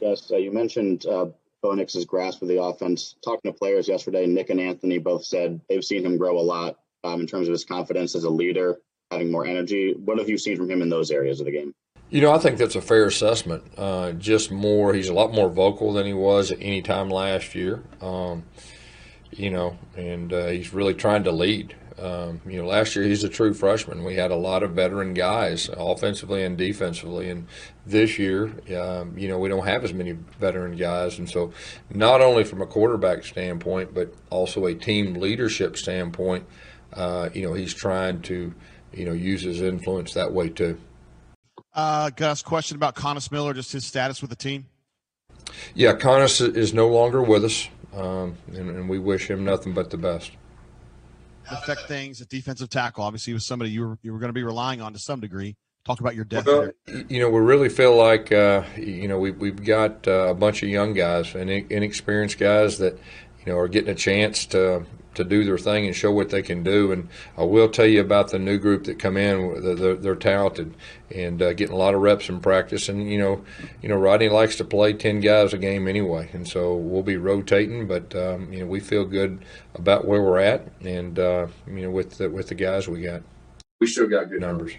Yes, 0.00 0.30
uh, 0.30 0.36
you 0.36 0.50
mentioned 0.50 1.04
Bo 1.62 1.76
grasp 2.06 2.42
of 2.42 2.48
the 2.48 2.62
offense. 2.62 3.16
Talking 3.22 3.52
to 3.52 3.58
players 3.58 3.88
yesterday, 3.88 4.26
Nick 4.26 4.50
and 4.50 4.60
Anthony 4.60 4.98
both 4.98 5.24
said 5.24 5.60
they've 5.68 5.84
seen 5.84 6.04
him 6.04 6.16
grow 6.16 6.38
a 6.38 6.40
lot 6.40 6.78
um, 7.04 7.20
in 7.20 7.26
terms 7.26 7.48
of 7.48 7.52
his 7.52 7.64
confidence 7.64 8.14
as 8.14 8.24
a 8.24 8.30
leader, 8.30 8.78
having 9.10 9.30
more 9.30 9.46
energy. 9.46 9.94
What 9.94 10.18
have 10.18 10.28
you 10.28 10.38
seen 10.38 10.56
from 10.56 10.70
him 10.70 10.82
in 10.82 10.88
those 10.88 11.10
areas 11.10 11.40
of 11.40 11.46
the 11.46 11.52
game? 11.52 11.74
You 12.10 12.20
know, 12.20 12.32
I 12.32 12.38
think 12.38 12.58
that's 12.58 12.74
a 12.74 12.82
fair 12.82 13.06
assessment. 13.06 13.62
Uh, 13.76 14.12
just 14.12 14.50
more, 14.50 14.94
he's 14.94 15.08
a 15.08 15.14
lot 15.14 15.32
more 15.32 15.48
vocal 15.48 15.92
than 15.92 16.06
he 16.06 16.12
was 16.12 16.50
at 16.50 16.58
any 16.60 16.82
time 16.82 17.08
last 17.08 17.54
year. 17.54 17.84
Um, 18.00 18.44
you 19.30 19.50
know, 19.50 19.78
and 19.96 20.32
uh, 20.32 20.48
he's 20.48 20.72
really 20.72 20.94
trying 20.94 21.24
to 21.24 21.32
lead. 21.32 21.76
Um, 22.00 22.40
you 22.46 22.60
know, 22.60 22.66
last 22.66 22.96
year 22.96 23.04
he's 23.04 23.24
a 23.24 23.28
true 23.28 23.52
freshman. 23.52 24.04
We 24.04 24.14
had 24.14 24.30
a 24.30 24.36
lot 24.36 24.62
of 24.62 24.70
veteran 24.70 25.12
guys, 25.12 25.68
offensively 25.76 26.42
and 26.44 26.56
defensively, 26.56 27.28
and 27.28 27.46
this 27.84 28.18
year, 28.18 28.54
um, 28.78 29.18
you 29.18 29.28
know, 29.28 29.38
we 29.38 29.50
don't 29.50 29.66
have 29.66 29.84
as 29.84 29.92
many 29.92 30.12
veteran 30.12 30.76
guys, 30.76 31.18
and 31.18 31.28
so 31.28 31.52
not 31.92 32.22
only 32.22 32.44
from 32.44 32.62
a 32.62 32.66
quarterback 32.66 33.24
standpoint, 33.24 33.92
but 33.92 34.14
also 34.30 34.64
a 34.64 34.74
team 34.74 35.14
leadership 35.14 35.76
standpoint, 35.76 36.46
uh, 36.94 37.28
you 37.34 37.42
know, 37.42 37.52
he's 37.52 37.74
trying 37.74 38.22
to, 38.22 38.54
you 38.94 39.04
know, 39.04 39.12
use 39.12 39.42
his 39.42 39.60
influence 39.60 40.14
that 40.14 40.32
way 40.32 40.48
too. 40.48 40.78
Uh, 41.74 42.10
Gus, 42.10 42.42
question 42.42 42.76
about 42.76 42.96
Coynis 42.96 43.30
Miller, 43.30 43.52
just 43.52 43.72
his 43.72 43.84
status 43.84 44.22
with 44.22 44.30
the 44.30 44.36
team. 44.36 44.66
Yeah, 45.74 45.94
Coynis 45.94 46.56
is 46.56 46.72
no 46.72 46.88
longer 46.88 47.22
with 47.22 47.44
us, 47.44 47.68
um, 47.94 48.36
and, 48.48 48.70
and, 48.70 48.88
we 48.88 48.98
wish 48.98 49.28
him 49.28 49.44
nothing 49.44 49.72
but 49.72 49.90
the 49.90 49.96
best. 49.96 50.32
Affect 51.50 51.82
things 51.82 52.20
at 52.20 52.28
defensive 52.28 52.68
tackle. 52.68 53.04
Obviously, 53.04 53.32
was 53.32 53.46
somebody 53.46 53.70
you 53.70 53.86
were 53.86 53.98
you 54.02 54.12
were 54.12 54.18
going 54.18 54.28
to 54.28 54.34
be 54.34 54.44
relying 54.44 54.80
on 54.80 54.92
to 54.92 54.98
some 54.98 55.20
degree. 55.20 55.56
Talk 55.84 56.00
about 56.00 56.14
your 56.14 56.24
depth 56.24 56.46
well. 56.46 56.70
You 56.86 57.20
know, 57.20 57.30
we 57.30 57.40
really 57.40 57.68
feel 57.68 57.96
like 57.96 58.30
uh, 58.32 58.64
you 58.76 59.08
know 59.08 59.18
we 59.18 59.30
we've 59.30 59.64
got 59.64 60.06
uh, 60.06 60.28
a 60.28 60.34
bunch 60.34 60.62
of 60.62 60.68
young 60.68 60.94
guys 60.94 61.34
and 61.34 61.50
inexperienced 61.50 62.38
guys 62.38 62.78
that 62.78 62.94
you 63.40 63.52
know 63.52 63.58
are 63.58 63.68
getting 63.68 63.90
a 63.90 63.94
chance 63.94 64.46
to 64.46 64.84
to 65.14 65.24
do 65.24 65.44
their 65.44 65.58
thing 65.58 65.86
and 65.86 65.94
show 65.94 66.12
what 66.12 66.30
they 66.30 66.42
can 66.42 66.62
do. 66.62 66.92
And 66.92 67.08
I 67.36 67.42
will 67.44 67.68
tell 67.68 67.86
you 67.86 68.00
about 68.00 68.30
the 68.30 68.38
new 68.38 68.58
group 68.58 68.84
that 68.84 68.98
come 68.98 69.16
in. 69.16 69.76
They're, 69.76 69.96
they're 69.96 70.14
talented 70.14 70.74
and 71.10 71.42
uh, 71.42 71.52
getting 71.52 71.74
a 71.74 71.78
lot 71.78 71.94
of 71.94 72.00
reps 72.00 72.28
in 72.28 72.40
practice. 72.40 72.88
And 72.88 73.10
you 73.10 73.18
know, 73.18 73.44
you 73.82 73.88
know, 73.88 73.96
Rodney 73.96 74.28
likes 74.28 74.56
to 74.56 74.64
play 74.64 74.92
ten 74.92 75.20
guys 75.20 75.52
a 75.52 75.58
game 75.58 75.88
anyway, 75.88 76.30
and 76.32 76.46
so 76.46 76.74
we'll 76.74 77.02
be 77.02 77.16
rotating. 77.16 77.86
But 77.86 78.14
um, 78.14 78.52
you 78.52 78.60
know, 78.60 78.66
we 78.66 78.80
feel 78.80 79.04
good 79.04 79.44
about 79.74 80.06
where 80.06 80.22
we're 80.22 80.38
at, 80.38 80.68
and 80.80 81.18
uh, 81.18 81.46
you 81.66 81.82
know, 81.82 81.90
with 81.90 82.18
the, 82.18 82.30
with 82.30 82.48
the 82.48 82.54
guys 82.54 82.88
we 82.88 83.02
got, 83.02 83.22
we 83.80 83.86
still 83.86 84.08
got 84.08 84.30
good 84.30 84.40
numbers. 84.40 84.72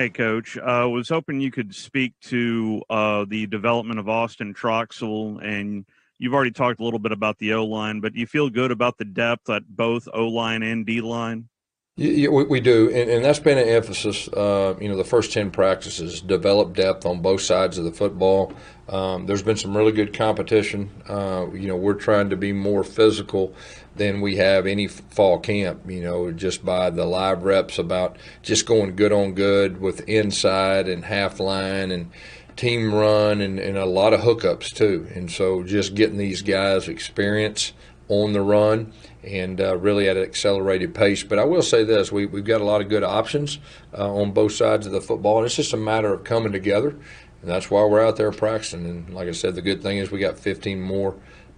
Hey, 0.00 0.08
Coach. 0.08 0.56
I 0.56 0.82
uh, 0.82 0.88
was 0.88 1.10
hoping 1.10 1.42
you 1.42 1.50
could 1.50 1.74
speak 1.74 2.14
to 2.22 2.80
uh, 2.88 3.26
the 3.28 3.46
development 3.46 4.00
of 4.00 4.08
Austin 4.08 4.54
Troxell 4.54 5.44
and 5.44 5.84
You've 6.20 6.34
already 6.34 6.50
talked 6.50 6.80
a 6.80 6.84
little 6.84 6.98
bit 6.98 7.12
about 7.12 7.38
the 7.38 7.54
O 7.54 7.64
line, 7.64 8.00
but 8.00 8.14
you 8.14 8.26
feel 8.26 8.50
good 8.50 8.70
about 8.70 8.98
the 8.98 9.06
depth 9.06 9.48
at 9.48 9.66
both 9.66 10.06
O 10.12 10.28
line 10.28 10.62
and 10.62 10.84
D 10.84 11.00
line? 11.00 11.48
Yeah, 11.96 12.28
we, 12.28 12.44
we 12.44 12.60
do, 12.60 12.88
and, 12.90 13.10
and, 13.10 13.24
that's 13.24 13.40
been 13.40 13.58
an 13.58 13.68
emphasis. 13.68 14.28
Uh, 14.28 14.74
you 14.80 14.88
know, 14.88 14.96
the 14.96 15.04
first 15.04 15.32
ten 15.32 15.50
practices 15.50 16.20
develop 16.20 16.74
depth 16.74 17.04
on 17.04 17.20
both 17.20 17.40
sides 17.40 17.78
of 17.78 17.84
the 17.84 17.92
football. 17.92 18.52
Um, 18.88 19.26
there's 19.26 19.42
been 19.42 19.56
some 19.56 19.76
really 19.76 19.92
good 19.92 20.16
competition. 20.16 20.90
Uh, 21.08 21.46
you 21.52 21.68
know, 21.68 21.76
we're 21.76 21.94
trying 21.94 22.30
to 22.30 22.36
be 22.36 22.52
more 22.52 22.84
physical 22.84 23.54
than 23.96 24.20
we 24.20 24.36
have 24.36 24.66
any 24.66 24.88
fall 24.88 25.38
camp. 25.38 25.90
You 25.90 26.02
know, 26.02 26.32
just 26.32 26.64
by 26.64 26.90
the 26.90 27.04
live 27.04 27.44
reps 27.44 27.78
about 27.78 28.16
just 28.42 28.66
going 28.66 28.94
good 28.94 29.12
on 29.12 29.32
good 29.32 29.80
with 29.80 30.00
inside 30.08 30.88
and 30.88 31.04
half 31.04 31.40
line 31.40 31.90
and 31.90 32.10
team 32.56 32.94
run 32.94 33.40
and, 33.40 33.58
and 33.58 33.76
a 33.76 33.86
lot 33.86 34.12
of 34.12 34.20
hookups 34.20 34.74
too. 34.74 35.08
And 35.14 35.30
so 35.30 35.62
just 35.62 35.94
getting 35.94 36.18
these 36.18 36.42
guys 36.42 36.88
experience 36.88 37.72
on 38.08 38.32
the 38.32 38.40
run 38.40 38.92
and 39.22 39.60
uh, 39.60 39.76
really 39.76 40.08
at 40.08 40.16
an 40.16 40.22
accelerated 40.22 40.94
pace. 40.94 41.22
But 41.22 41.38
I 41.38 41.44
will 41.44 41.62
say 41.62 41.84
this: 41.84 42.10
we, 42.10 42.26
we've 42.26 42.44
got 42.44 42.60
a 42.60 42.64
lot 42.64 42.80
of 42.80 42.88
good 42.88 43.04
options 43.04 43.58
uh, 43.96 44.12
on 44.12 44.32
both 44.32 44.52
sides 44.52 44.86
of 44.86 44.92
the 44.92 45.00
football, 45.00 45.38
and 45.38 45.46
it's 45.46 45.56
just 45.56 45.72
a 45.72 45.78
matter 45.78 46.12
of 46.12 46.24
coming 46.24 46.52
together. 46.52 46.90
And 46.90 47.50
that's 47.50 47.70
why 47.70 47.84
we're 47.84 48.04
out 48.04 48.16
there 48.16 48.30
practicing. 48.32 48.84
And 48.84 49.14
like 49.14 49.28
I 49.28 49.32
said, 49.32 49.54
the 49.54 49.62
good 49.62 49.82
thing 49.82 49.98
is 49.98 50.10
we 50.10 50.18
got 50.18 50.38
15 50.38 50.80
more 50.80 51.16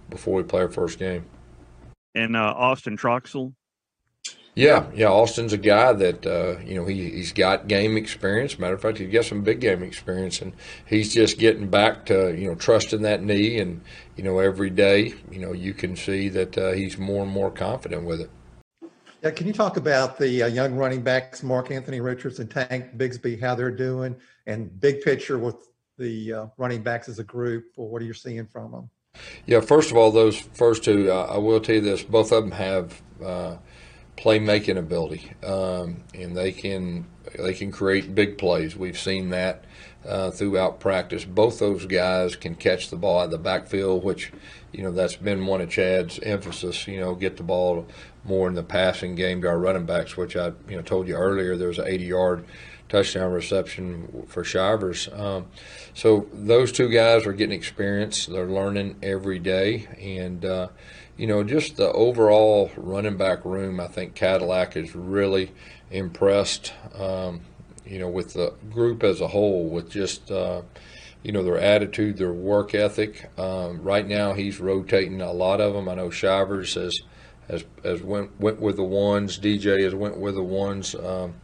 before 0.09 0.35
we 0.35 0.43
play 0.43 0.61
our 0.61 0.69
first 0.69 0.99
game. 0.99 1.25
And 2.15 2.35
uh, 2.35 2.53
Austin 2.55 2.95
Troxell, 2.95 3.53
yeah, 4.55 4.85
yeah. 4.93 5.07
Austin's 5.07 5.53
a 5.53 5.57
guy 5.57 5.93
that 5.93 6.25
uh, 6.25 6.59
you 6.63 6.75
know 6.75 6.85
he 6.85 7.09
he's 7.09 7.33
got 7.33 7.67
game 7.67 7.97
experience. 7.97 8.59
Matter 8.59 8.75
of 8.75 8.81
fact, 8.81 8.99
he's 8.99 9.11
got 9.11 9.25
some 9.25 9.41
big 9.41 9.59
game 9.59 9.81
experience, 9.81 10.41
and 10.41 10.53
he's 10.85 11.13
just 11.13 11.39
getting 11.39 11.69
back 11.69 12.05
to 12.07 12.35
you 12.37 12.47
know 12.47 12.55
trusting 12.55 13.01
that 13.01 13.23
knee, 13.23 13.59
and 13.59 13.81
you 14.15 14.23
know 14.23 14.39
every 14.39 14.69
day 14.69 15.13
you 15.31 15.39
know 15.39 15.53
you 15.53 15.73
can 15.73 15.95
see 15.95 16.29
that 16.29 16.57
uh, 16.57 16.71
he's 16.71 16.97
more 16.97 17.23
and 17.23 17.31
more 17.31 17.49
confident 17.49 18.05
with 18.05 18.21
it. 18.21 18.29
Yeah, 19.23 19.31
can 19.31 19.47
you 19.47 19.53
talk 19.53 19.77
about 19.77 20.17
the 20.19 20.43
uh, 20.43 20.47
young 20.47 20.75
running 20.75 21.01
backs, 21.01 21.43
Mark 21.43 21.71
Antony 21.71 22.01
Richards 22.01 22.39
and 22.39 22.51
Tank 22.51 22.97
Bigsby, 22.97 23.39
how 23.39 23.55
they're 23.55 23.71
doing, 23.71 24.15
and 24.45 24.79
big 24.79 25.01
picture 25.01 25.39
with 25.39 25.55
the 25.97 26.33
uh, 26.33 26.45
running 26.57 26.83
backs 26.83 27.09
as 27.09 27.19
a 27.19 27.23
group, 27.23 27.65
or 27.77 27.89
what 27.89 28.01
are 28.01 28.05
you 28.05 28.13
seeing 28.13 28.45
from 28.45 28.71
them? 28.71 28.89
Yeah, 29.45 29.61
first 29.61 29.91
of 29.91 29.97
all, 29.97 30.11
those 30.11 30.37
first 30.37 30.83
two, 30.83 31.11
uh, 31.11 31.27
I 31.31 31.37
will 31.37 31.59
tell 31.59 31.75
you 31.75 31.81
this: 31.81 32.03
both 32.03 32.31
of 32.31 32.43
them 32.43 32.51
have 32.51 33.01
uh, 33.23 33.55
playmaking 34.17 34.77
ability, 34.77 35.31
um, 35.43 36.03
and 36.13 36.35
they 36.35 36.51
can 36.51 37.05
they 37.37 37.53
can 37.53 37.71
create 37.71 38.13
big 38.13 38.37
plays. 38.37 38.75
We've 38.75 38.97
seen 38.97 39.29
that 39.29 39.65
uh, 40.07 40.31
throughout 40.31 40.79
practice. 40.79 41.25
Both 41.25 41.59
those 41.59 41.85
guys 41.85 42.35
can 42.35 42.55
catch 42.55 42.89
the 42.89 42.95
ball 42.95 43.21
of 43.21 43.31
the 43.31 43.37
backfield, 43.37 44.03
which 44.03 44.31
you 44.71 44.83
know 44.83 44.91
that's 44.91 45.15
been 45.15 45.45
one 45.45 45.61
of 45.61 45.69
Chad's 45.69 46.19
emphasis. 46.19 46.87
You 46.87 46.99
know, 46.99 47.15
get 47.15 47.37
the 47.37 47.43
ball 47.43 47.87
more 48.23 48.47
in 48.47 48.55
the 48.55 48.63
passing 48.63 49.15
game 49.15 49.41
to 49.41 49.47
our 49.47 49.59
running 49.59 49.85
backs, 49.85 50.15
which 50.17 50.35
I 50.35 50.47
you 50.67 50.75
know 50.75 50.81
told 50.81 51.07
you 51.07 51.15
earlier. 51.15 51.55
There 51.55 51.67
was 51.67 51.79
an 51.79 51.87
80 51.87 52.03
yard 52.05 52.45
touchdown 52.89 53.31
reception 53.31 54.25
for 54.27 54.43
Shivers. 54.43 55.09
Um, 55.11 55.47
so 55.93 56.27
those 56.31 56.71
two 56.71 56.89
guys 56.89 57.25
are 57.25 57.33
getting 57.33 57.57
experience. 57.57 58.27
They're 58.27 58.45
learning 58.45 58.97
every 59.01 59.39
day, 59.39 59.87
and 59.99 60.45
uh, 60.45 60.67
you 61.17 61.27
know, 61.27 61.43
just 61.43 61.77
the 61.77 61.91
overall 61.91 62.71
running 62.75 63.17
back 63.17 63.45
room, 63.45 63.79
I 63.79 63.87
think 63.87 64.15
Cadillac 64.15 64.75
is 64.75 64.95
really 64.95 65.51
impressed, 65.91 66.73
um, 66.95 67.41
you 67.85 67.99
know, 67.99 68.09
with 68.09 68.33
the 68.33 68.53
group 68.71 69.03
as 69.03 69.21
a 69.21 69.27
whole, 69.27 69.69
with 69.69 69.91
just, 69.91 70.31
uh, 70.31 70.63
you 71.21 71.31
know, 71.31 71.43
their 71.43 71.59
attitude, 71.59 72.17
their 72.17 72.33
work 72.33 72.73
ethic. 72.73 73.29
Um, 73.39 73.81
right 73.83 74.07
now, 74.07 74.33
he's 74.33 74.59
rotating 74.59 75.21
a 75.21 75.31
lot 75.31 75.61
of 75.61 75.73
them. 75.73 75.87
I 75.87 75.95
know 75.95 76.09
Shivers 76.09 76.73
has 76.75 77.01
has, 77.49 77.65
has 77.83 78.01
went 78.01 78.39
went 78.39 78.59
with 78.59 78.77
the 78.77 78.83
ones. 78.83 79.37
DJ 79.37 79.83
has 79.83 79.93
went 79.93 80.17
with 80.17 80.35
the 80.35 80.43
ones 80.43 80.95
um, 80.95 81.35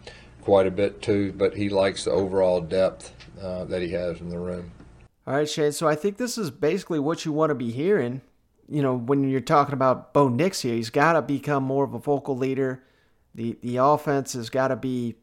quite 0.41 0.65
a 0.65 0.71
bit 0.71 1.01
too, 1.01 1.33
but 1.37 1.55
he 1.55 1.69
likes 1.69 2.05
the 2.05 2.11
overall 2.11 2.61
depth 2.61 3.13
uh, 3.41 3.65
that 3.65 3.81
he 3.81 3.89
has 3.89 4.19
in 4.19 4.29
the 4.29 4.39
room. 4.39 4.71
All 5.27 5.35
right, 5.35 5.49
Shane. 5.49 5.73
So 5.73 5.87
I 5.87 5.95
think 5.95 6.17
this 6.17 6.37
is 6.37 6.49
basically 6.49 6.99
what 6.99 7.23
you 7.25 7.31
want 7.31 7.51
to 7.51 7.55
be 7.55 7.71
hearing 7.71 8.21
you 8.69 8.81
know, 8.83 8.95
when 8.95 9.27
you're 9.27 9.41
talking 9.41 9.73
about 9.73 10.13
Bo 10.13 10.29
Nix 10.29 10.61
here, 10.61 10.75
he's 10.75 10.91
got 10.91 11.13
to 11.13 11.21
become 11.21 11.63
more 11.63 11.83
of 11.83 11.93
a 11.93 11.99
vocal 11.99 12.37
leader. 12.37 12.83
The 13.33 13.57
the 13.61 13.77
offense 13.77 14.33
has 14.33 14.49
got 14.49 14.67
to 14.67 14.75
be, 14.75 15.15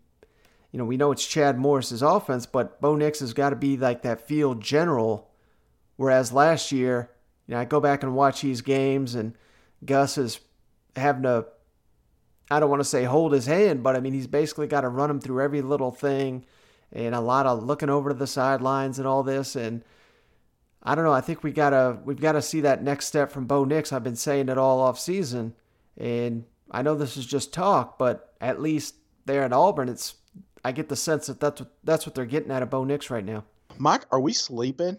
you 0.72 0.78
know, 0.78 0.84
we 0.84 0.96
know 0.96 1.12
it's 1.12 1.26
Chad 1.26 1.58
Morris's 1.58 2.02
offense, 2.02 2.44
but 2.46 2.80
Bo 2.80 2.96
Nix 2.96 3.20
has 3.20 3.32
got 3.32 3.50
to 3.50 3.56
be 3.56 3.76
like 3.76 4.02
that 4.02 4.26
field 4.26 4.60
general. 4.60 5.30
Whereas 5.96 6.32
last 6.32 6.72
year, 6.72 7.10
you 7.46 7.54
know, 7.54 7.60
I 7.60 7.64
go 7.64 7.80
back 7.80 8.02
and 8.02 8.14
watch 8.14 8.42
these 8.42 8.60
games, 8.60 9.14
and 9.14 9.34
Gus 9.84 10.18
is 10.18 10.40
having 10.96 11.22
to, 11.22 11.46
I 12.50 12.60
don't 12.60 12.70
want 12.70 12.80
to 12.80 12.88
say 12.88 13.04
hold 13.04 13.32
his 13.32 13.46
hand, 13.46 13.82
but 13.82 13.96
I 13.96 14.00
mean, 14.00 14.12
he's 14.12 14.26
basically 14.26 14.66
got 14.66 14.82
to 14.82 14.88
run 14.88 15.10
him 15.10 15.20
through 15.20 15.42
every 15.42 15.62
little 15.62 15.90
thing 15.90 16.44
and 16.92 17.14
a 17.14 17.20
lot 17.20 17.46
of 17.46 17.62
looking 17.62 17.90
over 17.90 18.10
to 18.10 18.14
the 18.14 18.26
sidelines 18.26 18.98
and 18.98 19.06
all 19.06 19.22
this. 19.22 19.56
And, 19.56 19.82
I 20.86 20.94
don't 20.94 21.04
know. 21.04 21.12
I 21.12 21.20
think 21.20 21.42
we 21.42 21.50
gotta 21.50 21.98
we've 22.04 22.20
got 22.20 22.32
to 22.32 22.42
see 22.42 22.60
that 22.60 22.82
next 22.82 23.06
step 23.06 23.32
from 23.32 23.46
Bo 23.46 23.64
Nix. 23.64 23.92
I've 23.92 24.04
been 24.04 24.14
saying 24.14 24.48
it 24.48 24.56
all 24.56 24.80
off 24.80 25.00
season, 25.00 25.52
and 25.98 26.44
I 26.70 26.82
know 26.82 26.94
this 26.94 27.16
is 27.16 27.26
just 27.26 27.52
talk, 27.52 27.98
but 27.98 28.34
at 28.40 28.62
least 28.62 28.94
there 29.24 29.42
at 29.42 29.52
Auburn, 29.52 29.88
it's 29.88 30.14
I 30.64 30.70
get 30.70 30.88
the 30.88 30.96
sense 30.96 31.26
that 31.26 31.40
that's 31.40 31.60
what, 31.60 31.72
that's 31.82 32.06
what 32.06 32.14
they're 32.14 32.24
getting 32.24 32.52
out 32.52 32.62
of 32.62 32.70
Bo 32.70 32.84
Nix 32.84 33.10
right 33.10 33.24
now. 33.24 33.44
Mike, 33.78 34.04
are 34.12 34.20
we 34.20 34.32
sleeping 34.32 34.98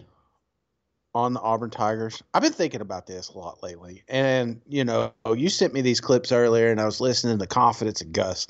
on 1.15 1.33
the 1.33 1.39
Auburn 1.39 1.69
Tigers? 1.69 2.21
I've 2.33 2.43
been 2.43 2.51
thinking 2.51 2.81
about 2.81 3.07
this 3.07 3.29
a 3.29 3.37
lot 3.37 3.63
lately, 3.63 4.03
and 4.09 4.59
you 4.67 4.83
know, 4.83 5.13
you 5.35 5.47
sent 5.47 5.73
me 5.73 5.79
these 5.79 6.01
clips 6.01 6.33
earlier, 6.33 6.69
and 6.69 6.81
I 6.81 6.85
was 6.85 6.99
listening 6.99 7.39
to 7.39 7.47
confidence 7.47 8.01
of 8.01 8.11
Gus, 8.11 8.45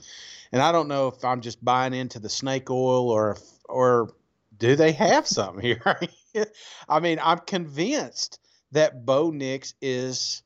and 0.52 0.60
I 0.60 0.72
don't 0.72 0.88
know 0.88 1.08
if 1.10 1.24
I'm 1.24 1.42
just 1.42 1.64
buying 1.64 1.94
into 1.94 2.18
the 2.18 2.30
snake 2.30 2.72
oil 2.72 3.12
or 3.12 3.34
if, 3.34 3.42
or 3.70 4.10
do 4.58 4.76
they 4.76 4.92
have 4.94 5.28
something 5.28 5.64
here? 5.64 6.00
I 6.90 7.00
mean, 7.00 7.20
I'm 7.22 7.40
convinced 7.40 8.40
that 8.72 9.06
Bo 9.06 9.32
Nix 9.32 9.74
is 9.82 10.44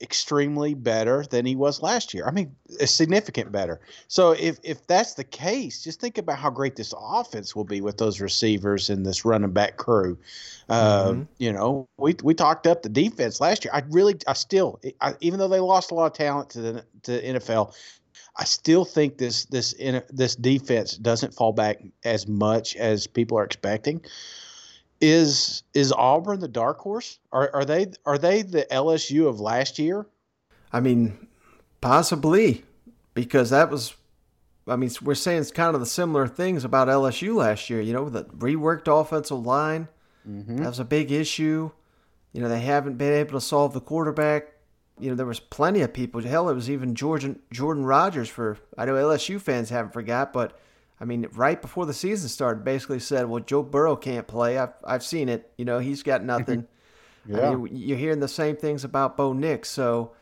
extremely 0.00 0.74
better 0.74 1.24
than 1.30 1.46
he 1.46 1.56
was 1.56 1.80
last 1.80 2.12
year. 2.12 2.26
I 2.26 2.30
mean, 2.30 2.54
a 2.80 2.86
significant 2.86 3.52
better. 3.52 3.80
So 4.08 4.32
if 4.32 4.58
if 4.62 4.86
that's 4.86 5.14
the 5.14 5.24
case, 5.24 5.82
just 5.82 6.00
think 6.00 6.18
about 6.18 6.38
how 6.38 6.50
great 6.50 6.76
this 6.76 6.92
offense 6.98 7.54
will 7.54 7.64
be 7.64 7.80
with 7.80 7.96
those 7.96 8.20
receivers 8.20 8.90
and 8.90 9.06
this 9.06 9.24
running 9.24 9.52
back 9.52 9.76
crew. 9.76 10.18
Uh, 10.68 11.12
Mhm. 11.12 11.28
You 11.38 11.52
know, 11.52 11.88
we 11.96 12.16
we 12.22 12.34
talked 12.34 12.66
up 12.66 12.82
the 12.82 12.88
defense 12.88 13.40
last 13.40 13.64
year. 13.64 13.72
I 13.72 13.82
really, 13.88 14.16
I 14.26 14.32
still, 14.34 14.80
I, 15.00 15.14
even 15.20 15.38
though 15.38 15.48
they 15.48 15.60
lost 15.60 15.90
a 15.90 15.94
lot 15.94 16.06
of 16.06 16.12
talent 16.12 16.50
to 16.50 16.60
the 16.60 16.84
to 17.04 17.22
NFL, 17.22 17.74
I 18.36 18.44
still 18.44 18.84
think 18.84 19.18
this 19.18 19.44
this 19.46 19.74
this 20.10 20.36
defense 20.36 20.96
doesn't 20.96 21.34
fall 21.34 21.52
back 21.52 21.82
as 22.04 22.26
much 22.26 22.76
as 22.76 23.06
people 23.06 23.38
are 23.38 23.44
expecting. 23.44 24.04
Is 25.00 25.62
is 25.74 25.92
Auburn 25.92 26.40
the 26.40 26.48
dark 26.48 26.78
horse? 26.78 27.18
Are 27.32 27.50
are 27.54 27.64
they 27.64 27.92
are 28.06 28.18
they 28.18 28.42
the 28.42 28.66
LSU 28.70 29.28
of 29.28 29.40
last 29.40 29.78
year? 29.78 30.06
I 30.72 30.80
mean, 30.80 31.28
possibly 31.80 32.64
because 33.14 33.50
that 33.50 33.70
was. 33.70 33.94
I 34.66 34.76
mean, 34.76 34.90
we're 35.02 35.14
saying 35.14 35.42
it's 35.42 35.50
kind 35.50 35.74
of 35.74 35.80
the 35.80 35.86
similar 35.86 36.26
things 36.26 36.64
about 36.64 36.88
LSU 36.88 37.34
last 37.34 37.68
year. 37.68 37.82
You 37.82 37.92
know, 37.92 38.08
the 38.08 38.24
reworked 38.24 38.88
offensive 38.88 39.44
line 39.44 39.88
mm-hmm. 40.26 40.56
that 40.56 40.68
was 40.68 40.78
a 40.78 40.84
big 40.84 41.12
issue. 41.12 41.70
You 42.32 42.40
know, 42.40 42.48
they 42.48 42.60
haven't 42.60 42.96
been 42.96 43.12
able 43.12 43.32
to 43.32 43.40
solve 43.40 43.74
the 43.74 43.80
quarterback. 43.80 44.52
You 44.98 45.10
know, 45.10 45.16
there 45.16 45.26
was 45.26 45.40
plenty 45.40 45.82
of 45.82 45.92
people. 45.92 46.22
Hell, 46.22 46.48
it 46.48 46.54
was 46.54 46.70
even 46.70 46.94
Jordan 46.94 47.40
Jordan 47.52 47.84
Rodgers 47.84 48.28
for 48.28 48.58
I 48.78 48.86
know 48.86 48.94
LSU 48.94 49.40
fans 49.40 49.70
haven't 49.70 49.92
forgot, 49.92 50.32
but 50.32 50.58
I 51.00 51.04
mean, 51.04 51.26
right 51.34 51.60
before 51.60 51.86
the 51.86 51.92
season 51.94 52.28
started, 52.28 52.64
basically 52.64 53.00
said, 53.00 53.28
"Well, 53.28 53.42
Joe 53.42 53.62
Burrow 53.62 53.96
can't 53.96 54.26
play. 54.26 54.58
I've 54.58 54.74
I've 54.84 55.02
seen 55.02 55.28
it. 55.28 55.50
You 55.58 55.64
know, 55.64 55.78
he's 55.78 56.02
got 56.02 56.22
nothing." 56.24 56.66
Yeah. 57.26 57.52
I 57.52 57.54
mean, 57.54 57.70
you're 57.74 57.96
hearing 57.96 58.20
the 58.20 58.28
same 58.28 58.54
things 58.56 58.84
about 58.84 59.16
Bo 59.16 59.32
Nix, 59.32 59.70
so 59.70 60.12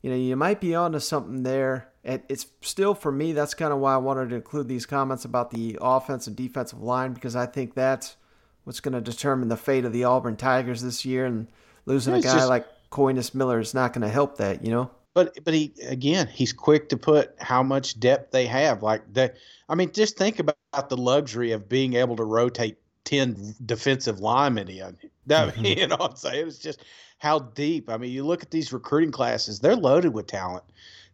you 0.00 0.08
know 0.08 0.16
you 0.16 0.36
might 0.36 0.58
be 0.58 0.74
onto 0.74 1.00
something 1.00 1.42
there. 1.42 1.88
It, 2.02 2.24
it's 2.30 2.46
still 2.62 2.94
for 2.94 3.12
me. 3.12 3.34
That's 3.34 3.52
kind 3.52 3.74
of 3.74 3.78
why 3.78 3.92
I 3.92 3.98
wanted 3.98 4.30
to 4.30 4.36
include 4.36 4.66
these 4.66 4.86
comments 4.86 5.26
about 5.26 5.50
the 5.50 5.76
offense 5.82 6.26
and 6.26 6.34
defensive 6.34 6.80
line 6.80 7.12
because 7.12 7.36
I 7.36 7.44
think 7.44 7.74
that's 7.74 8.16
what's 8.64 8.80
going 8.80 8.94
to 8.94 9.02
determine 9.02 9.48
the 9.48 9.58
fate 9.58 9.84
of 9.84 9.92
the 9.92 10.04
Auburn 10.04 10.36
Tigers 10.36 10.80
this 10.80 11.04
year. 11.04 11.26
And 11.26 11.48
losing 11.84 12.14
a 12.14 12.22
guy 12.22 12.32
just- 12.36 12.48
like 12.48 12.66
Coynis 12.90 13.34
Miller 13.34 13.60
is 13.60 13.74
not 13.74 13.92
going 13.92 14.00
to 14.00 14.08
help 14.08 14.38
that. 14.38 14.64
You 14.64 14.70
know. 14.70 14.90
But 15.16 15.42
but 15.44 15.54
he 15.54 15.72
again, 15.88 16.26
he's 16.26 16.52
quick 16.52 16.90
to 16.90 16.98
put 16.98 17.34
how 17.38 17.62
much 17.62 17.98
depth 17.98 18.32
they 18.32 18.44
have. 18.44 18.82
Like 18.82 19.14
the, 19.14 19.32
I 19.66 19.74
mean, 19.74 19.90
just 19.92 20.18
think 20.18 20.38
about 20.40 20.90
the 20.90 20.96
luxury 20.98 21.52
of 21.52 21.70
being 21.70 21.94
able 21.94 22.16
to 22.16 22.22
rotate 22.24 22.76
ten 23.04 23.54
defensive 23.64 24.20
linemen 24.20 24.68
in. 24.68 24.98
That 25.24 25.56
you 25.64 25.86
know 25.86 25.96
what 25.96 26.10
I'm 26.10 26.16
saying? 26.16 26.48
It's 26.48 26.58
just 26.58 26.84
how 27.16 27.38
deep. 27.38 27.88
I 27.88 27.96
mean, 27.96 28.12
you 28.12 28.26
look 28.26 28.42
at 28.42 28.50
these 28.50 28.74
recruiting 28.74 29.10
classes; 29.10 29.58
they're 29.58 29.74
loaded 29.74 30.12
with 30.12 30.26
talent. 30.26 30.64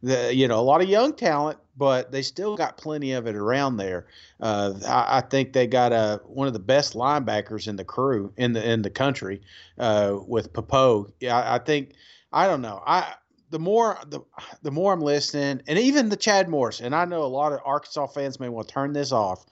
The 0.02 0.34
you 0.34 0.48
know 0.48 0.58
a 0.58 0.62
lot 0.62 0.82
of 0.82 0.88
young 0.88 1.14
talent, 1.14 1.60
but 1.76 2.10
they 2.10 2.22
still 2.22 2.56
got 2.56 2.78
plenty 2.78 3.12
of 3.12 3.28
it 3.28 3.36
around 3.36 3.76
there. 3.76 4.08
Uh, 4.40 4.72
I, 4.84 5.18
I 5.18 5.20
think 5.20 5.52
they 5.52 5.68
got 5.68 5.92
a 5.92 6.20
one 6.24 6.48
of 6.48 6.54
the 6.54 6.58
best 6.58 6.94
linebackers 6.94 7.68
in 7.68 7.76
the 7.76 7.84
crew 7.84 8.32
in 8.36 8.52
the 8.52 8.68
in 8.68 8.82
the 8.82 8.90
country 8.90 9.42
uh, 9.78 10.16
with 10.26 10.52
Pappoe. 10.52 11.12
Yeah, 11.20 11.38
I, 11.38 11.54
I 11.54 11.58
think 11.60 11.92
I 12.32 12.48
don't 12.48 12.62
know. 12.62 12.82
I 12.84 13.14
the 13.52 13.58
more 13.58 13.98
the 14.08 14.20
the 14.62 14.70
more 14.70 14.92
I'm 14.92 15.00
listening, 15.00 15.62
and 15.68 15.78
even 15.78 16.08
the 16.08 16.16
Chad 16.16 16.48
Morris, 16.48 16.80
and 16.80 16.94
I 16.94 17.04
know 17.04 17.22
a 17.22 17.26
lot 17.26 17.52
of 17.52 17.60
Arkansas 17.64 18.06
fans 18.08 18.40
may 18.40 18.48
want 18.48 18.66
to 18.66 18.74
turn 18.74 18.94
this 18.94 19.12
off, 19.12 19.44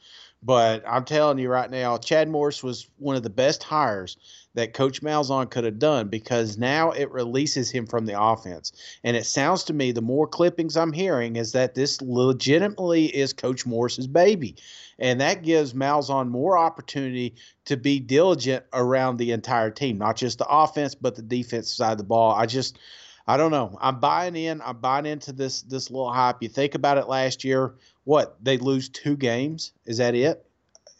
but 0.42 0.82
I'm 0.88 1.05
telling 1.05 1.38
you 1.38 1.51
right 1.51 1.70
now, 1.70 1.98
Chad 1.98 2.28
Morris 2.28 2.62
was 2.62 2.88
one 2.96 3.14
of 3.14 3.22
the 3.22 3.30
best 3.30 3.62
hires 3.62 4.16
that 4.55 4.72
Coach 4.72 5.03
Malzahn 5.03 5.51
could 5.51 5.64
have 5.64 5.78
done 5.78 6.09
because 6.09 6.57
now 6.57 6.90
it 6.92 7.12
releases 7.12 7.70
him 7.70 7.86
from 7.86 8.07
the 8.07 8.20
offense. 8.20 8.72
And 9.05 9.16
it 9.16 9.26
sounds 9.26 9.64
to 9.64 9.74
me, 9.74 9.92
the 9.92 10.01
more 10.01 10.26
clippings 10.26 10.76
I'm 10.76 10.92
hearing, 10.92 11.36
is 11.36 11.53
that 11.53 11.74
this 11.74 12.01
legitimately 12.01 13.14
is 13.14 13.32
Coach 13.32 13.64
Morris's 13.64 14.09
baby. 14.09 14.57
And 14.98 15.20
that 15.20 15.42
gives 15.42 15.74
Malzahn 15.74 16.28
more 16.28 16.59
opportunity 16.59 17.34
to 17.66 17.76
be 17.76 18.01
diligent 18.01 18.64
around 18.72 19.18
the 19.18 19.30
entire 19.32 19.70
team, 19.70 19.98
not 19.98 20.16
just 20.16 20.38
the 20.38 20.48
offense, 20.48 20.94
but 20.94 21.14
the 21.14 21.22
defense 21.22 21.72
side 21.72 21.92
of 21.92 21.98
the 21.98 22.05
ball. 22.05 22.32
I 22.32 22.46
just 22.46 22.78
I 23.27 23.37
don't 23.37 23.51
know. 23.51 23.79
I'm 23.81 24.01
buying 24.01 24.35
in. 24.37 24.61
I'm 24.62 24.79
buying 24.79 25.07
into 25.07 25.33
this 25.33 25.62
this 25.62 25.91
little 25.91 26.12
hype. 26.12 26.43
You 26.43 26.49
think 26.49 26.75
about 26.75 26.99
it 26.99 27.09
last 27.09 27.45
year, 27.45 27.75
what? 28.05 28.37
They 28.43 28.59
lose 28.59 28.89
two 28.89 29.16
games? 29.16 29.73
Is 29.87 29.99
that 29.99 30.14
it? 30.14 30.45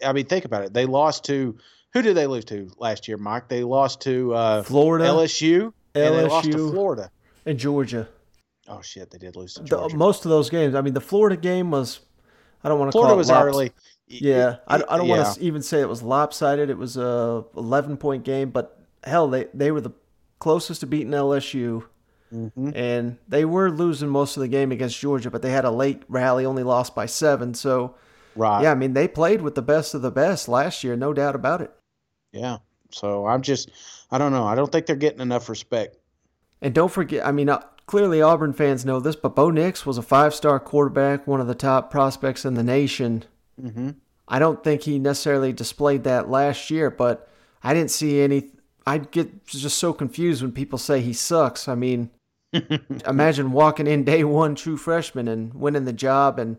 I 0.05 0.13
mean, 0.13 0.27
think 0.27 0.45
about 0.45 0.63
it. 0.65 0.73
They 0.73 0.87
lost 0.87 1.25
to 1.25 1.57
who 1.93 2.03
did 2.03 2.17
they 2.17 2.27
lose 2.27 2.45
to 2.47 2.71
last 2.79 3.09
year, 3.09 3.17
Mike? 3.17 3.49
They 3.49 3.65
lost 3.65 4.01
to 4.03 4.33
uh, 4.35 4.63
Florida, 4.63 5.07
LSU, 5.07 5.73
and 5.95 6.15
they 6.15 6.27
lost 6.29 6.51
to 6.53 6.57
LSU, 6.57 6.71
Florida. 6.71 7.11
and 7.47 7.59
Georgia. 7.59 8.09
Oh 8.69 8.81
shit, 8.83 9.11
they 9.11 9.19
did 9.19 9.35
lose 9.35 9.55
to 9.55 9.63
The, 9.63 9.69
Georgia. 9.69 9.97
most 9.97 10.25
of 10.25 10.31
those 10.31 10.49
games. 10.51 10.75
I 10.77 10.81
mean, 10.83 10.95
the 10.95 11.01
Florida 11.01 11.37
game 11.37 11.71
was. 11.71 12.01
I 12.63 12.69
don't 12.69 12.79
want 12.79 12.91
to 12.91 12.93
Florida 12.93 13.09
call 13.11 13.15
it 13.17 13.19
was 13.19 13.29
lops- 13.31 13.45
early. 13.47 13.73
Yeah, 14.07 14.57
I, 14.69 14.77
I 14.77 14.97
don't 14.99 15.09
want 15.09 15.35
to 15.37 15.41
even 15.43 15.63
say 15.63 15.81
it 15.81 15.89
was 15.89 16.03
lopsided. 16.03 16.69
It 16.69 16.77
was 16.77 16.97
a 16.97 17.45
11 17.57 17.97
point 17.97 18.25
game, 18.25 18.51
but 18.51 18.79
hell, 19.05 19.29
they 19.29 19.47
they 19.55 19.71
were 19.73 19.81
the 19.81 19.93
closest 20.41 20.81
to 20.81 20.87
beating 20.87 21.13
LSU, 21.13 21.85
Mhm. 22.33 22.73
and 22.77 23.19
they 23.29 23.45
were 23.45 23.71
losing 23.71 24.09
most 24.09 24.37
of 24.37 24.41
the 24.41 24.49
game 24.49 24.71
against 24.73 24.99
Georgia, 25.01 25.31
but 25.31 25.43
they 25.43 25.51
had 25.51 25.65
a 25.65 25.71
late 25.71 26.03
rally, 26.09 26.47
only 26.47 26.63
lost 26.63 26.95
by 26.95 27.07
seven. 27.07 27.55
So, 27.55 27.95
Right. 28.37 28.63
yeah, 28.63 28.71
I 28.71 28.75
mean, 28.77 28.93
they 28.95 29.09
played 29.09 29.43
with 29.43 29.55
the 29.57 29.63
best 29.63 29.95
of 29.95 30.03
the 30.03 30.11
best 30.13 30.49
last 30.49 30.85
year, 30.85 30.95
no 30.97 31.13
doubt 31.13 31.35
about 31.35 31.61
it. 31.61 31.73
Yeah. 32.33 32.59
So 32.93 33.27
I'm 33.27 33.43
just, 33.43 33.71
I 34.11 34.19
don't 34.19 34.33
know. 34.33 34.45
I 34.45 34.55
don't 34.55 34.71
think 34.71 34.87
they're 34.87 34.97
getting 34.97 35.21
enough 35.21 35.49
respect. 35.49 35.97
And 36.63 36.75
don't 36.75 36.91
forget, 36.93 37.27
I 37.27 37.33
mean, 37.33 37.49
uh, 37.49 37.63
clearly 37.87 38.23
Auburn 38.23 38.53
fans 38.53 38.85
know 38.85 39.01
this, 39.01 39.17
but 39.17 39.35
Bo 39.35 39.51
Nix 39.51 39.85
was 39.85 39.99
a 39.99 40.03
five 40.03 40.35
star 40.35 40.61
quarterback, 40.61 41.27
one 41.27 41.41
of 41.41 41.47
the 41.49 41.55
top 41.55 41.91
prospects 41.91 42.45
in 42.45 42.55
the 42.55 42.63
nation. 42.63 43.25
Mm-hmm. 43.61 43.91
I 44.29 44.39
don't 44.39 44.63
think 44.63 44.83
he 44.83 44.99
necessarily 45.01 45.53
displayed 45.53 46.05
that 46.05 46.31
last 46.31 46.71
year, 46.71 46.91
but 46.91 47.29
I 47.65 47.75
didn't 47.75 47.91
see 47.91 48.21
any. 48.21 48.51
I 48.87 48.99
get 48.99 49.45
just 49.47 49.79
so 49.79 49.93
confused 49.93 50.43
when 50.43 50.53
people 50.53 50.79
say 50.79 51.01
he 51.01 51.13
sucks. 51.13 51.67
I 51.69 51.75
mean, 51.75 52.11
imagine 53.07 53.53
walking 53.53 53.87
in 53.87 54.05
day 54.05 54.25
one, 54.25 54.55
true 54.55 54.77
freshman, 54.77 55.29
and 55.29 55.55
winning 55.55 55.85
the 55.85 55.93
job, 55.93 56.39
and 56.39 56.57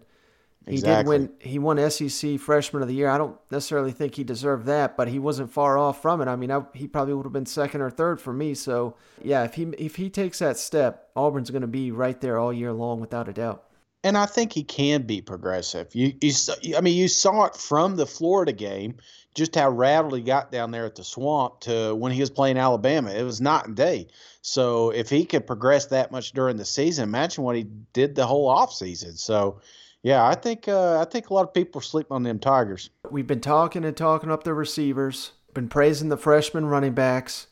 he 0.68 0.74
Exactly. 0.74 1.18
did 1.18 1.30
win. 1.30 1.32
He 1.40 1.60
won 1.60 1.90
SEC 1.90 2.40
Freshman 2.40 2.82
of 2.84 2.88
the 2.88 2.94
Year. 2.94 3.10
I 3.10 3.18
don't 3.18 3.36
necessarily 3.50 3.92
think 3.92 4.16
he 4.16 4.24
deserved 4.24 4.68
that, 4.68 4.96
but 4.96 5.08
he 5.08 5.18
wasn't 5.20 5.52
far 5.52 5.78
off 5.78 6.02
from 6.02 6.22
it. 6.22 6.28
I 6.28 6.36
mean, 6.36 6.52
I, 6.52 6.62
he 6.74 6.88
probably 6.88 7.16
would 7.16 7.26
have 7.26 7.34
been 7.34 7.48
second 7.48 7.82
or 7.82 7.90
third 7.90 8.22
for 8.22 8.32
me. 8.32 8.54
So 8.54 8.96
yeah, 9.24 9.44
if 9.44 9.56
he 9.56 9.64
if 9.78 9.96
he 9.96 10.10
takes 10.10 10.40
that 10.40 10.58
step, 10.58 11.10
Auburn's 11.16 11.50
going 11.50 11.64
to 11.64 11.68
be 11.68 11.92
right 11.92 12.20
there 12.22 12.38
all 12.38 12.54
year 12.54 12.72
long, 12.74 13.00
without 13.02 13.28
a 13.28 13.34
doubt. 13.34 13.64
And 14.04 14.18
I 14.18 14.26
think 14.26 14.54
he 14.54 14.64
can 14.64 15.04
be 15.04 15.22
progressive. 15.22 15.94
You, 15.94 16.14
you, 16.22 16.32
saw- 16.32 16.56
I 16.76 16.82
mean, 16.82 16.98
you 16.98 17.08
saw 17.08 17.46
it 17.46 17.56
from 17.56 17.98
the 17.98 18.08
Florida 18.08 18.52
game, 18.52 18.96
just 19.34 19.56
how 19.56 19.70
rattled 19.70 20.16
he 20.16 20.22
got 20.22 20.52
down 20.52 20.72
there 20.72 20.86
at 20.86 20.96
the 20.96 21.04
swamp 21.04 21.62
to 21.62 21.96
when 21.96 22.12
he 22.12 22.20
was 22.20 22.30
playing 22.30 22.58
Alabama. 22.58 23.12
It 23.12 23.24
was 23.24 23.40
night 23.40 23.66
and 23.66 23.76
day. 23.76 24.08
So 24.42 24.90
if 24.90 25.10
he 25.10 25.26
could 25.26 25.48
progress 25.48 25.86
that 25.88 26.12
much 26.12 26.34
during 26.34 26.58
the 26.58 26.66
season, 26.66 27.04
imagine 27.04 27.44
what 27.44 27.56
he 27.56 27.64
did 27.94 28.16
the 28.16 28.26
whole 28.26 28.54
offseason. 28.54 29.18
So, 29.18 29.62
yeah, 30.04 30.26
I 30.26 30.36
think 30.36 30.68
uh, 30.68 31.00
I 31.00 31.06
think 31.06 31.30
a 31.30 31.34
lot 31.34 31.44
of 31.44 31.54
people 31.54 31.80
are 31.80 31.84
sleeping 31.84 32.16
on 32.16 32.24
them 32.24 32.40
Tigers. 32.40 32.90
We've 33.10 33.28
been 33.28 33.42
talking 33.42 33.86
and 33.86 33.96
talking 33.96 34.32
up 34.32 34.44
the 34.44 34.54
receivers, 34.54 35.32
been 35.54 35.70
praising 35.70 36.10
the 36.10 36.18
freshman 36.18 36.66
running 36.66 36.94
backs, 36.94 37.48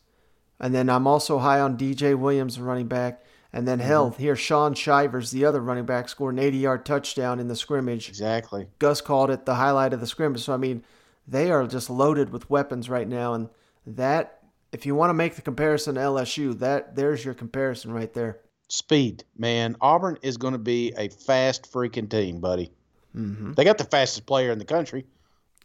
and 0.59 0.73
then 0.73 0.89
I'm 0.89 1.07
also 1.07 1.39
high 1.39 1.59
on 1.59 1.77
DJ 1.77 2.17
Williams, 2.17 2.59
running 2.59 2.87
back. 2.87 3.23
And 3.51 3.67
then 3.67 3.79
hell, 3.79 4.11
here 4.11 4.35
Shaun 4.35 4.75
Shivers, 4.75 5.31
the 5.31 5.43
other 5.43 5.59
running 5.59 5.85
back, 5.85 6.07
scored 6.07 6.35
an 6.35 6.39
80 6.39 6.57
yard 6.57 6.85
touchdown 6.85 7.39
in 7.39 7.47
the 7.47 7.55
scrimmage. 7.55 8.07
Exactly. 8.07 8.67
Gus 8.77 9.01
called 9.01 9.31
it 9.31 9.45
the 9.45 9.55
highlight 9.55 9.93
of 9.93 9.99
the 9.99 10.07
scrimmage. 10.07 10.41
So 10.41 10.53
I 10.53 10.57
mean, 10.57 10.83
they 11.29 11.51
are 11.51 11.67
just 11.67 11.89
loaded 11.89 12.31
with 12.31 12.49
weapons 12.49 12.89
right 12.89 13.07
now, 13.07 13.33
and 13.33 13.49
that 13.85 14.39
if 14.71 14.85
you 14.85 14.95
want 14.95 15.09
to 15.09 15.13
make 15.13 15.35
the 15.35 15.41
comparison 15.41 15.95
to 15.95 16.01
LSU, 16.01 16.57
that 16.59 16.95
there's 16.95 17.23
your 17.23 17.33
comparison 17.33 17.91
right 17.91 18.13
there. 18.13 18.39
Speed, 18.67 19.23
man. 19.37 19.75
Auburn 19.81 20.17
is 20.21 20.37
going 20.37 20.53
to 20.53 20.59
be 20.59 20.93
a 20.97 21.09
fast 21.09 21.71
freaking 21.71 22.09
team, 22.09 22.39
buddy. 22.39 22.71
Mm-hmm. 23.15 23.53
They 23.53 23.63
got 23.63 23.77
the 23.77 23.83
fastest 23.83 24.25
player 24.25 24.51
in 24.51 24.59
the 24.59 24.65
country. 24.65 25.05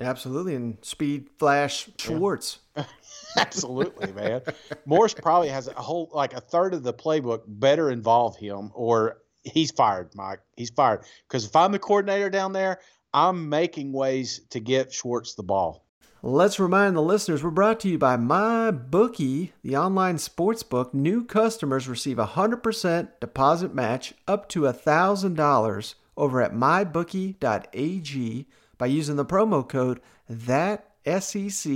Absolutely, 0.01 0.55
and 0.55 0.77
speed, 0.83 1.29
flash, 1.39 1.89
Schwartz. 1.99 2.59
Absolutely, 3.37 4.13
man. 4.13 4.43
Morris 4.87 5.15
probably 5.15 5.49
has 5.49 5.69
a 5.69 5.75
whole 5.75 6.11
like 6.13 6.33
a 6.33 6.41
third 6.41 6.75
of 6.75 6.83
the 6.83 6.93
playbook 6.93 7.43
better 7.47 7.91
involve 7.91 8.37
him, 8.37 8.73
or 8.75 9.19
he's 9.45 9.71
fired, 9.71 10.11
Mike. 10.15 10.41
He's 10.57 10.71
fired 10.71 11.05
because 11.29 11.45
if 11.45 11.55
I'm 11.55 11.71
the 11.71 11.79
coordinator 11.79 12.29
down 12.29 12.53
there, 12.53 12.81
I'm 13.15 13.49
making 13.49 13.93
ways 13.93 14.41
to 14.51 14.59
get 14.59 14.93
Schwartz 14.93 15.35
the 15.35 15.45
ball. 15.45 15.87
Let's 16.21 16.59
remind 16.59 16.97
the 16.97 17.03
listeners 17.03 17.45
we're 17.45 17.51
brought 17.51 17.79
to 17.81 17.89
you 17.89 17.97
by 17.97 18.17
MyBookie, 18.17 19.53
the 19.63 19.77
online 19.77 20.19
sports 20.19 20.65
book. 20.65 20.93
New 20.93 21.23
customers 21.25 21.87
receive 21.87 22.19
a 22.19 22.27
100% 22.27 23.09
deposit 23.21 23.73
match 23.73 24.15
up 24.27 24.49
to 24.49 24.63
$1,000 24.63 25.95
over 26.17 26.43
at 26.43 26.53
mybookie.ag 26.55 28.49
by 28.79 28.87
using 28.87 29.17
the 29.17 29.25
promo 29.25 29.69
code 29.69 30.01
that 30.29 30.91
SEC. 31.07 31.73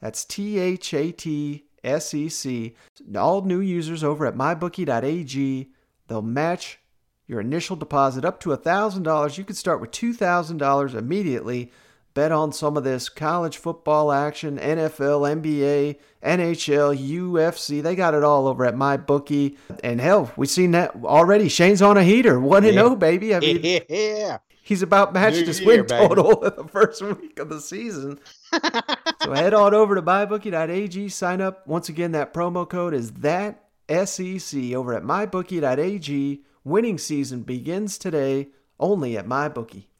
That's 0.00 0.24
T 0.26 0.58
H 0.58 0.92
A 0.92 1.12
T 1.12 1.64
SEC. 1.98 2.72
All 3.16 3.42
new 3.42 3.60
users 3.60 4.04
over 4.04 4.26
at 4.26 4.34
mybookie.ag, 4.34 5.70
they'll 6.08 6.20
match 6.22 6.78
your 7.26 7.40
initial 7.40 7.76
deposit 7.76 8.24
up 8.24 8.40
to 8.40 8.50
$1,000. 8.50 9.38
You 9.38 9.44
could 9.44 9.56
start 9.56 9.80
with 9.80 9.90
$2,000 9.90 10.94
immediately. 10.94 11.72
Bet 12.12 12.30
on 12.30 12.52
some 12.52 12.76
of 12.76 12.84
this 12.84 13.08
college 13.08 13.56
football 13.56 14.12
action, 14.12 14.56
NFL, 14.56 15.42
NBA, 15.42 15.98
NHL, 16.22 16.96
UFC. 16.96 17.82
They 17.82 17.96
got 17.96 18.14
it 18.14 18.22
all 18.22 18.46
over 18.46 18.64
at 18.64 18.76
MyBookie. 18.76 19.56
And 19.82 20.00
hell, 20.00 20.30
we've 20.36 20.48
seen 20.48 20.70
that 20.72 20.94
already. 21.02 21.48
Shane's 21.48 21.82
on 21.82 21.96
a 21.96 22.04
heater. 22.04 22.38
1 22.38 22.62
0, 22.62 22.94
baby. 22.94 23.34
I 23.34 23.40
mean, 23.40 23.80
yeah. 23.88 24.38
He's 24.64 24.80
about 24.80 25.12
matched 25.12 25.46
his 25.46 25.60
win 25.60 25.86
baby. 25.86 26.06
total 26.06 26.42
in 26.44 26.56
the 26.56 26.68
first 26.68 27.02
week 27.02 27.38
of 27.38 27.50
the 27.50 27.60
season. 27.60 28.18
so 29.22 29.32
head 29.32 29.52
on 29.52 29.74
over 29.74 29.94
to 29.94 30.02
mybookie.ag, 30.02 31.08
sign 31.10 31.40
up. 31.42 31.66
Once 31.66 31.90
again, 31.90 32.12
that 32.12 32.32
promo 32.32 32.66
code 32.66 32.94
is 32.94 33.10
that 33.12 33.64
SEC 33.88 34.72
over 34.72 34.94
at 34.94 35.02
mybookie.ag. 35.02 36.42
Winning 36.66 36.96
season 36.96 37.42
begins 37.42 37.98
today 37.98 38.48
only 38.80 39.18
at 39.18 39.26
my 39.26 39.50
bookie. 39.50 39.90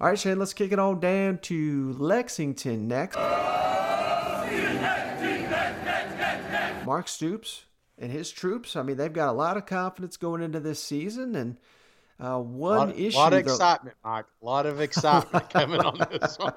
All 0.00 0.08
right, 0.08 0.18
Shane, 0.18 0.38
let's 0.38 0.54
kick 0.54 0.72
it 0.72 0.78
on 0.78 0.98
down 0.98 1.38
to 1.42 1.92
Lexington 1.98 2.88
next. 2.88 3.16
Mark 6.86 7.08
Stoops 7.08 7.66
and 7.98 8.10
his 8.10 8.30
troops, 8.30 8.74
I 8.74 8.82
mean, 8.82 8.96
they've 8.96 9.12
got 9.12 9.28
a 9.28 9.32
lot 9.32 9.58
of 9.58 9.66
confidence 9.66 10.16
going 10.16 10.42
into 10.42 10.60
this 10.60 10.82
season. 10.82 11.36
And 11.36 11.58
uh, 12.20 12.38
one 12.38 12.88
lot, 12.88 12.98
issue. 12.98 13.16
lot 13.16 13.32
of 13.32 13.44
though- 13.44 13.52
excitement, 13.52 13.96
Mike. 14.04 14.26
A 14.40 14.44
lot 14.44 14.66
of 14.66 14.80
excitement 14.80 15.50
coming 15.50 15.80
on 15.80 15.98
this 16.10 16.38
one. 16.38 16.54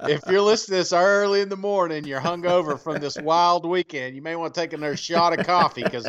if 0.10 0.22
you're 0.28 0.42
listening 0.42 0.76
to 0.76 0.80
this 0.80 0.92
early 0.92 1.40
in 1.40 1.48
the 1.48 1.56
morning, 1.56 2.04
you're 2.04 2.20
hungover 2.20 2.78
from 2.78 3.00
this 3.00 3.16
wild 3.18 3.64
weekend, 3.64 4.16
you 4.16 4.22
may 4.22 4.34
want 4.36 4.52
to 4.54 4.60
take 4.60 4.72
another 4.72 4.96
shot 4.96 5.38
of 5.38 5.46
coffee 5.46 5.84
because 5.84 6.08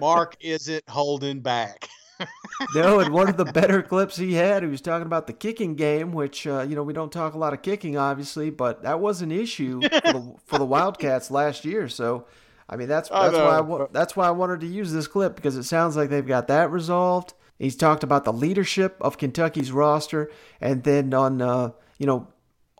Mark 0.00 0.36
isn't 0.40 0.88
holding 0.88 1.40
back. 1.40 1.88
no, 2.74 3.00
and 3.00 3.12
one 3.12 3.28
of 3.28 3.36
the 3.36 3.46
better 3.46 3.82
clips 3.82 4.16
he 4.16 4.34
had, 4.34 4.62
he 4.62 4.68
was 4.68 4.80
talking 4.80 5.06
about 5.06 5.26
the 5.26 5.32
kicking 5.32 5.74
game, 5.74 6.12
which 6.12 6.46
uh, 6.46 6.60
you 6.68 6.76
know 6.76 6.82
we 6.82 6.92
don't 6.92 7.10
talk 7.12 7.34
a 7.34 7.38
lot 7.38 7.52
of 7.52 7.62
kicking, 7.62 7.96
obviously, 7.96 8.50
but 8.50 8.82
that 8.82 9.00
was 9.00 9.22
an 9.22 9.32
issue 9.32 9.80
for 9.80 9.88
the, 10.12 10.34
for 10.44 10.58
the 10.58 10.66
Wildcats 10.66 11.30
last 11.30 11.64
year. 11.64 11.88
So, 11.88 12.26
I 12.68 12.76
mean, 12.76 12.88
that's 12.88 13.10
I 13.10 13.30
that's 13.30 13.36
why 13.36 13.56
I 13.56 13.60
wa- 13.62 13.78
but- 13.78 13.92
that's 13.92 14.14
why 14.16 14.26
I 14.28 14.32
wanted 14.32 14.60
to 14.60 14.66
use 14.66 14.92
this 14.92 15.06
clip 15.06 15.34
because 15.34 15.56
it 15.56 15.64
sounds 15.64 15.96
like 15.96 16.10
they've 16.10 16.26
got 16.26 16.48
that 16.48 16.70
resolved. 16.70 17.34
He's 17.60 17.76
talked 17.76 18.02
about 18.02 18.24
the 18.24 18.32
leadership 18.32 18.96
of 19.02 19.18
Kentucky's 19.18 19.70
roster, 19.70 20.30
and 20.62 20.82
then 20.82 21.12
on 21.12 21.42
uh, 21.42 21.72
you 21.98 22.06
know 22.06 22.26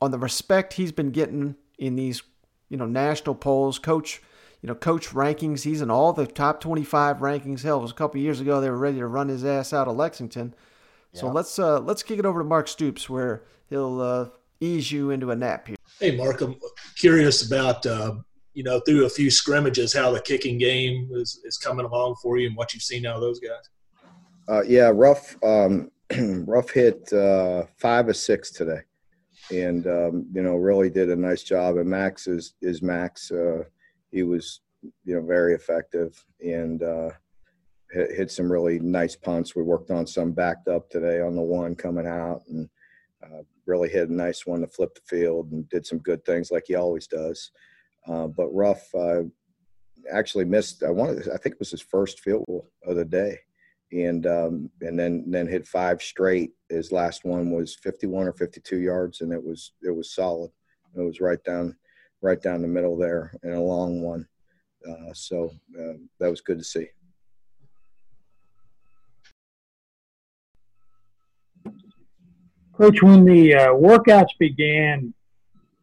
on 0.00 0.10
the 0.10 0.18
respect 0.18 0.72
he's 0.72 0.90
been 0.90 1.10
getting 1.10 1.54
in 1.78 1.96
these 1.96 2.22
you 2.70 2.78
know 2.78 2.86
national 2.86 3.34
polls, 3.34 3.78
coach 3.78 4.22
you 4.62 4.66
know 4.68 4.74
coach 4.74 5.10
rankings. 5.10 5.64
He's 5.64 5.82
in 5.82 5.90
all 5.90 6.14
the 6.14 6.26
top 6.26 6.60
25 6.62 7.18
rankings. 7.18 7.62
Hell, 7.62 7.78
it 7.80 7.82
was 7.82 7.90
a 7.90 7.94
couple 7.94 8.20
years 8.22 8.40
ago 8.40 8.60
they 8.60 8.70
were 8.70 8.78
ready 8.78 8.98
to 8.98 9.06
run 9.06 9.28
his 9.28 9.44
ass 9.44 9.74
out 9.74 9.86
of 9.86 9.96
Lexington. 9.96 10.54
So 11.12 11.26
Yeah. 11.26 11.32
let's 11.32 11.58
uh, 11.58 11.80
let's 11.80 12.02
kick 12.02 12.18
it 12.18 12.24
over 12.24 12.40
to 12.40 12.44
Mark 12.44 12.66
Stoops 12.66 13.10
where 13.10 13.42
he'll 13.68 14.00
uh, 14.00 14.28
ease 14.60 14.90
you 14.90 15.10
into 15.10 15.30
a 15.30 15.36
nap 15.36 15.68
here. 15.68 15.76
Hey, 15.98 16.16
Mark, 16.16 16.40
I'm 16.40 16.56
curious 16.96 17.46
about, 17.46 17.84
uh, 17.84 18.14
you 18.54 18.62
know, 18.62 18.80
through 18.80 19.04
a 19.04 19.10
few 19.10 19.30
scrimmages, 19.30 19.92
how 19.92 20.10
the 20.10 20.20
kicking 20.22 20.56
game 20.56 21.10
is, 21.12 21.40
is 21.44 21.58
coming 21.58 21.84
along 21.84 22.14
for 22.22 22.38
you 22.38 22.46
and 22.46 22.56
what 22.56 22.72
you've 22.72 22.82
seen 22.82 23.04
out 23.04 23.16
of 23.16 23.20
those 23.20 23.38
guys. 23.40 23.68
Uh, 24.50 24.62
yeah, 24.66 24.90
rough. 24.92 25.36
Um, 25.44 25.92
rough 26.44 26.70
hit 26.70 27.12
uh, 27.12 27.62
five 27.78 28.08
or 28.08 28.12
six 28.12 28.50
today, 28.50 28.80
and 29.52 29.86
um, 29.86 30.26
you 30.32 30.42
know 30.42 30.56
really 30.56 30.90
did 30.90 31.08
a 31.08 31.14
nice 31.14 31.44
job. 31.44 31.76
And 31.76 31.88
Max 31.88 32.26
is 32.26 32.54
is 32.60 32.82
Max. 32.82 33.30
Uh, 33.30 33.62
he 34.10 34.24
was 34.24 34.60
you 35.04 35.14
know 35.14 35.24
very 35.24 35.54
effective 35.54 36.24
and 36.44 36.82
uh, 36.82 37.10
hit, 37.92 38.10
hit 38.10 38.30
some 38.32 38.50
really 38.50 38.80
nice 38.80 39.14
punts. 39.14 39.54
We 39.54 39.62
worked 39.62 39.92
on 39.92 40.04
some 40.04 40.32
backed 40.32 40.66
up 40.66 40.90
today 40.90 41.20
on 41.20 41.36
the 41.36 41.42
one 41.42 41.76
coming 41.76 42.08
out, 42.08 42.42
and 42.48 42.68
uh, 43.22 43.42
really 43.66 43.88
hit 43.88 44.08
a 44.08 44.12
nice 44.12 44.46
one 44.46 44.62
to 44.62 44.66
flip 44.66 44.96
the 44.96 45.16
field 45.16 45.52
and 45.52 45.68
did 45.68 45.86
some 45.86 45.98
good 45.98 46.24
things 46.24 46.50
like 46.50 46.64
he 46.66 46.74
always 46.74 47.06
does. 47.06 47.52
Uh, 48.08 48.26
but 48.26 48.48
rough 48.48 48.92
uh, 48.96 49.22
actually 50.10 50.44
missed. 50.44 50.82
I 50.82 50.90
wanted. 50.90 51.28
I 51.28 51.36
think 51.36 51.54
it 51.54 51.60
was 51.60 51.70
his 51.70 51.82
first 51.82 52.18
field 52.18 52.46
goal 52.48 52.68
of 52.84 52.96
the 52.96 53.04
day 53.04 53.38
and 53.92 54.26
um, 54.26 54.70
and 54.80 54.98
then 54.98 55.24
then 55.26 55.46
hit 55.46 55.66
five 55.66 56.02
straight. 56.02 56.52
His 56.68 56.92
last 56.92 57.24
one 57.24 57.50
was 57.50 57.74
51 57.76 58.28
or 58.28 58.32
52 58.32 58.78
yards, 58.78 59.20
and 59.20 59.32
it 59.32 59.42
was 59.42 59.72
it 59.82 59.90
was 59.90 60.14
solid. 60.14 60.50
It 60.96 61.00
was 61.00 61.20
right 61.20 61.42
down 61.44 61.76
right 62.22 62.40
down 62.40 62.62
the 62.62 62.68
middle 62.68 62.96
there, 62.96 63.32
and 63.42 63.54
a 63.54 63.60
long 63.60 64.02
one. 64.02 64.26
Uh, 64.88 65.12
so 65.12 65.50
uh, 65.78 65.94
that 66.18 66.30
was 66.30 66.40
good 66.40 66.58
to 66.58 66.64
see. 66.64 66.88
Coach, 72.72 73.02
when 73.02 73.26
the 73.26 73.54
uh, 73.54 73.68
workouts 73.68 74.30
began 74.38 75.12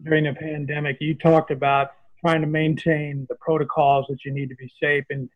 during 0.04 0.24
the 0.24 0.34
pandemic, 0.34 0.98
you 1.00 1.14
talked 1.14 1.52
about 1.52 1.92
trying 2.22 2.42
to 2.42 2.48
maintain 2.48 3.28
the 3.30 3.36
protocols 3.36 4.08
that 4.10 4.26
you 4.26 4.32
need 4.32 4.50
to 4.50 4.56
be 4.56 4.72
safe, 4.82 5.06
and 5.12 5.30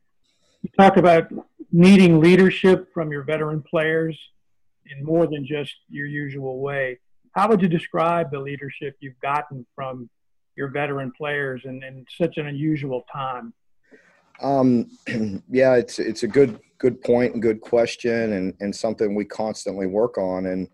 you 0.63 0.69
talked 0.77 0.97
about 0.97 1.31
needing 1.71 2.19
leadership 2.19 2.93
from 2.93 3.11
your 3.11 3.23
veteran 3.23 3.61
players 3.61 4.17
in 4.89 5.03
more 5.03 5.27
than 5.27 5.45
just 5.45 5.73
your 5.89 6.07
usual 6.07 6.59
way. 6.59 6.99
How 7.33 7.47
would 7.47 7.61
you 7.61 7.67
describe 7.67 8.31
the 8.31 8.39
leadership 8.39 8.97
you've 8.99 9.19
gotten 9.21 9.65
from 9.75 10.09
your 10.55 10.67
veteran 10.67 11.11
players 11.17 11.61
in, 11.63 11.81
in 11.83 12.05
such 12.17 12.37
an 12.37 12.47
unusual 12.47 13.05
time? 13.11 13.53
Um, 14.41 14.89
yeah, 15.49 15.75
it's 15.75 15.99
it's 15.99 16.23
a 16.23 16.27
good 16.27 16.59
good 16.77 17.01
point 17.01 17.33
and 17.33 17.41
good 17.41 17.61
question, 17.61 18.33
and 18.33 18.53
and 18.59 18.75
something 18.75 19.15
we 19.15 19.25
constantly 19.25 19.87
work 19.87 20.17
on. 20.17 20.47
And 20.47 20.67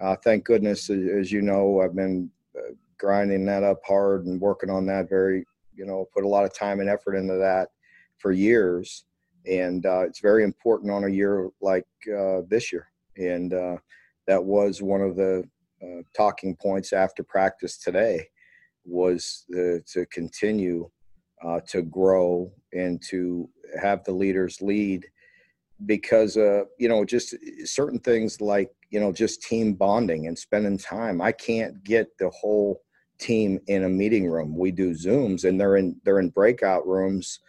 uh, 0.00 0.16
thank 0.16 0.44
goodness, 0.44 0.88
as, 0.90 1.30
you 1.30 1.42
know, 1.42 1.80
I've 1.80 1.94
been 1.94 2.30
uh, 2.56 2.72
grinding 2.98 3.44
that 3.46 3.62
up 3.62 3.80
hard 3.86 4.26
and 4.26 4.40
working 4.40 4.70
on 4.70 4.86
that 4.86 5.08
very, 5.08 5.44
you 5.74 5.84
know, 5.84 6.08
put 6.14 6.24
a 6.24 6.28
lot 6.28 6.44
of 6.44 6.54
time 6.54 6.80
and 6.80 6.88
effort 6.88 7.14
into 7.14 7.34
that 7.34 7.68
for 8.18 8.32
years. 8.32 9.04
And 9.46 9.86
uh, 9.86 10.02
it's 10.02 10.20
very 10.20 10.44
important 10.44 10.92
on 10.92 11.04
a 11.04 11.08
year 11.08 11.48
like 11.60 11.86
uh, 12.06 12.42
this 12.48 12.72
year. 12.72 12.88
And 13.16 13.52
uh, 13.54 13.76
that 14.26 14.42
was 14.42 14.82
one 14.82 15.00
of 15.00 15.16
the 15.16 15.44
uh, 15.82 16.02
talking 16.16 16.56
points 16.56 16.92
after 16.92 17.22
practice 17.22 17.78
today 17.78 18.28
was 18.84 19.44
to 19.48 20.06
continue 20.10 20.90
uh, 21.44 21.60
to 21.68 21.82
grow 21.82 22.52
and 22.72 23.02
to 23.08 23.48
have 23.80 24.04
the 24.04 24.12
leaders 24.12 24.60
lead 24.60 25.06
because 25.86 26.36
uh, 26.36 26.64
you 26.78 26.88
know 26.88 27.04
just 27.04 27.34
certain 27.64 27.98
things 27.98 28.40
like 28.40 28.70
you 28.90 29.00
know 29.00 29.12
just 29.12 29.42
team 29.42 29.72
bonding 29.72 30.26
and 30.26 30.38
spending 30.38 30.76
time 30.76 31.20
i 31.20 31.32
can't 31.32 31.82
get 31.84 32.08
the 32.18 32.28
whole 32.30 32.82
team 33.18 33.58
in 33.66 33.84
a 33.84 33.88
meeting 33.88 34.26
room 34.28 34.56
we 34.56 34.70
do 34.70 34.90
zooms 34.90 35.44
and 35.44 35.58
they're 35.58 35.76
in 35.76 35.98
they're 36.04 36.20
in 36.20 36.28
breakout 36.28 36.86
rooms 36.86 37.40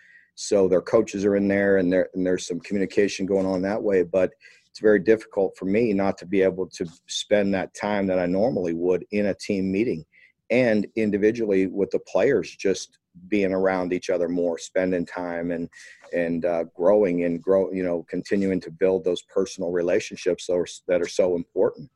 so 0.41 0.67
their 0.67 0.81
coaches 0.81 1.25
are 1.25 1.35
in 1.35 1.47
there 1.47 1.77
and 1.77 1.91
there 1.91 2.09
and 2.13 2.25
there's 2.25 2.47
some 2.47 2.59
communication 2.59 3.25
going 3.25 3.45
on 3.45 3.61
that 3.61 3.81
way 3.81 4.03
but 4.03 4.31
it's 4.69 4.79
very 4.79 4.99
difficult 4.99 5.55
for 5.57 5.65
me 5.65 5.93
not 5.93 6.17
to 6.17 6.25
be 6.25 6.41
able 6.41 6.67
to 6.67 6.85
spend 7.07 7.53
that 7.53 7.73
time 7.73 8.07
that 8.07 8.19
i 8.19 8.25
normally 8.25 8.73
would 8.73 9.05
in 9.11 9.27
a 9.27 9.33
team 9.35 9.71
meeting 9.71 10.05
and 10.49 10.85
individually 10.95 11.67
with 11.67 11.89
the 11.91 11.99
players 11.99 12.55
just 12.55 12.99
being 13.27 13.53
around 13.53 13.93
each 13.93 14.09
other 14.09 14.29
more 14.29 14.57
spending 14.57 15.05
time 15.05 15.51
and 15.51 15.69
and 16.13 16.45
uh, 16.45 16.63
growing 16.75 17.23
and 17.23 17.41
grow 17.41 17.71
you 17.71 17.83
know 17.83 18.05
continuing 18.09 18.59
to 18.59 18.71
build 18.71 19.03
those 19.03 19.21
personal 19.23 19.71
relationships 19.71 20.47
that 20.47 20.53
are, 20.53 20.67
that 20.87 21.01
are 21.01 21.07
so 21.07 21.35
important. 21.35 21.89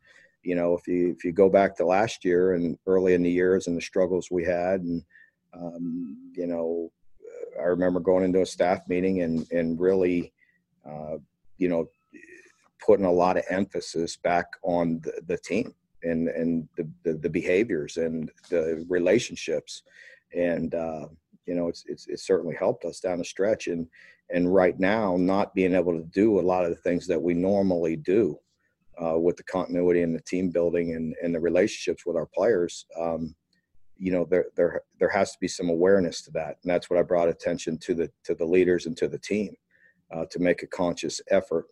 You 0.44 0.56
know 0.56 0.76
if 0.78 0.88
you 0.88 1.12
if 1.18 1.24
you 1.24 1.32
go 1.32 1.50
back 1.50 1.76
to 1.78 1.86
last 1.86 2.26
year 2.26 2.54
and 2.54 2.78
early 2.86 3.14
in 3.14 3.24
the 3.24 3.32
years 3.32 3.68
and 3.68 3.78
the 3.78 3.82
struggles 3.82 4.30
we 4.30 4.44
had 4.44 4.82
and 4.82 5.04
um, 5.54 6.32
you 6.36 6.48
know 6.48 6.92
i 7.60 7.64
remember 7.64 8.00
going 8.00 8.24
into 8.24 8.42
a 8.42 8.46
staff 8.46 8.82
meeting 8.88 9.22
and 9.22 9.46
and 9.52 9.80
really 9.80 10.32
uh, 10.86 11.18
you 11.58 11.68
know 11.70 11.88
putting 12.86 13.06
a 13.06 13.12
lot 13.12 13.38
of 13.38 13.44
emphasis 13.50 14.18
back 14.18 14.46
on 14.64 15.00
the, 15.04 15.22
the 15.28 15.38
team 15.38 15.74
and 16.04 16.30
and 16.30 16.68
the, 16.78 16.88
the 17.04 17.14
the 17.18 17.30
behaviors 17.30 17.98
and 17.98 18.32
the 18.50 18.86
relationships. 18.90 19.84
And 20.34 20.74
uh, 20.74 21.08
you 21.46 21.56
know 21.56 21.68
it's, 21.68 21.84
it's 21.88 22.08
it's 22.08 22.26
certainly 22.26 22.56
helped 22.56 22.86
us 22.86 23.00
down 23.00 23.18
the 23.20 23.26
stretch. 23.26 23.68
And 23.68 23.88
and 24.32 24.54
right 24.54 24.80
now 24.80 25.18
not 25.18 25.54
being 25.54 25.74
able 25.74 25.94
to 25.94 26.06
do 26.12 26.40
a 26.40 26.42
lot 26.42 26.64
of 26.64 26.70
the 26.70 26.78
things 26.78 27.08
that 27.08 27.22
we 27.22 27.34
normally 27.34 27.96
do 27.96 28.38
uh, 29.04 29.20
with 29.20 29.38
the 29.38 29.44
continuity 29.44 30.02
and 30.02 30.16
the 30.16 30.22
team 30.22 30.50
building 30.50 30.96
and, 30.96 31.16
and 31.22 31.36
the 31.36 31.40
relationships 31.40 32.06
with 32.06 32.16
our 32.16 32.26
players 32.26 32.86
um, 33.00 33.36
you 33.98 34.12
know 34.12 34.26
there 34.26 34.46
there 34.56 34.82
there 35.00 35.10
has 35.10 35.32
to 35.32 35.38
be 35.40 35.48
some 35.48 35.70
awareness 35.70 36.22
to 36.22 36.32
that 36.32 36.58
and 36.64 36.72
that's 36.72 36.90
what 36.90 37.00
I 37.00 37.04
brought 37.04 37.30
attention 37.30 37.78
to 37.80 37.94
the 37.94 38.12
to 38.24 38.36
the 38.36 38.46
leaders 38.46 38.86
and 38.86 38.98
to 38.98 39.08
the 39.08 39.20
team 39.20 39.56
uh, 40.12 40.26
to 40.32 40.40
make 40.40 40.64
a 40.64 40.68
conscious 40.68 41.22
effort 41.30 41.68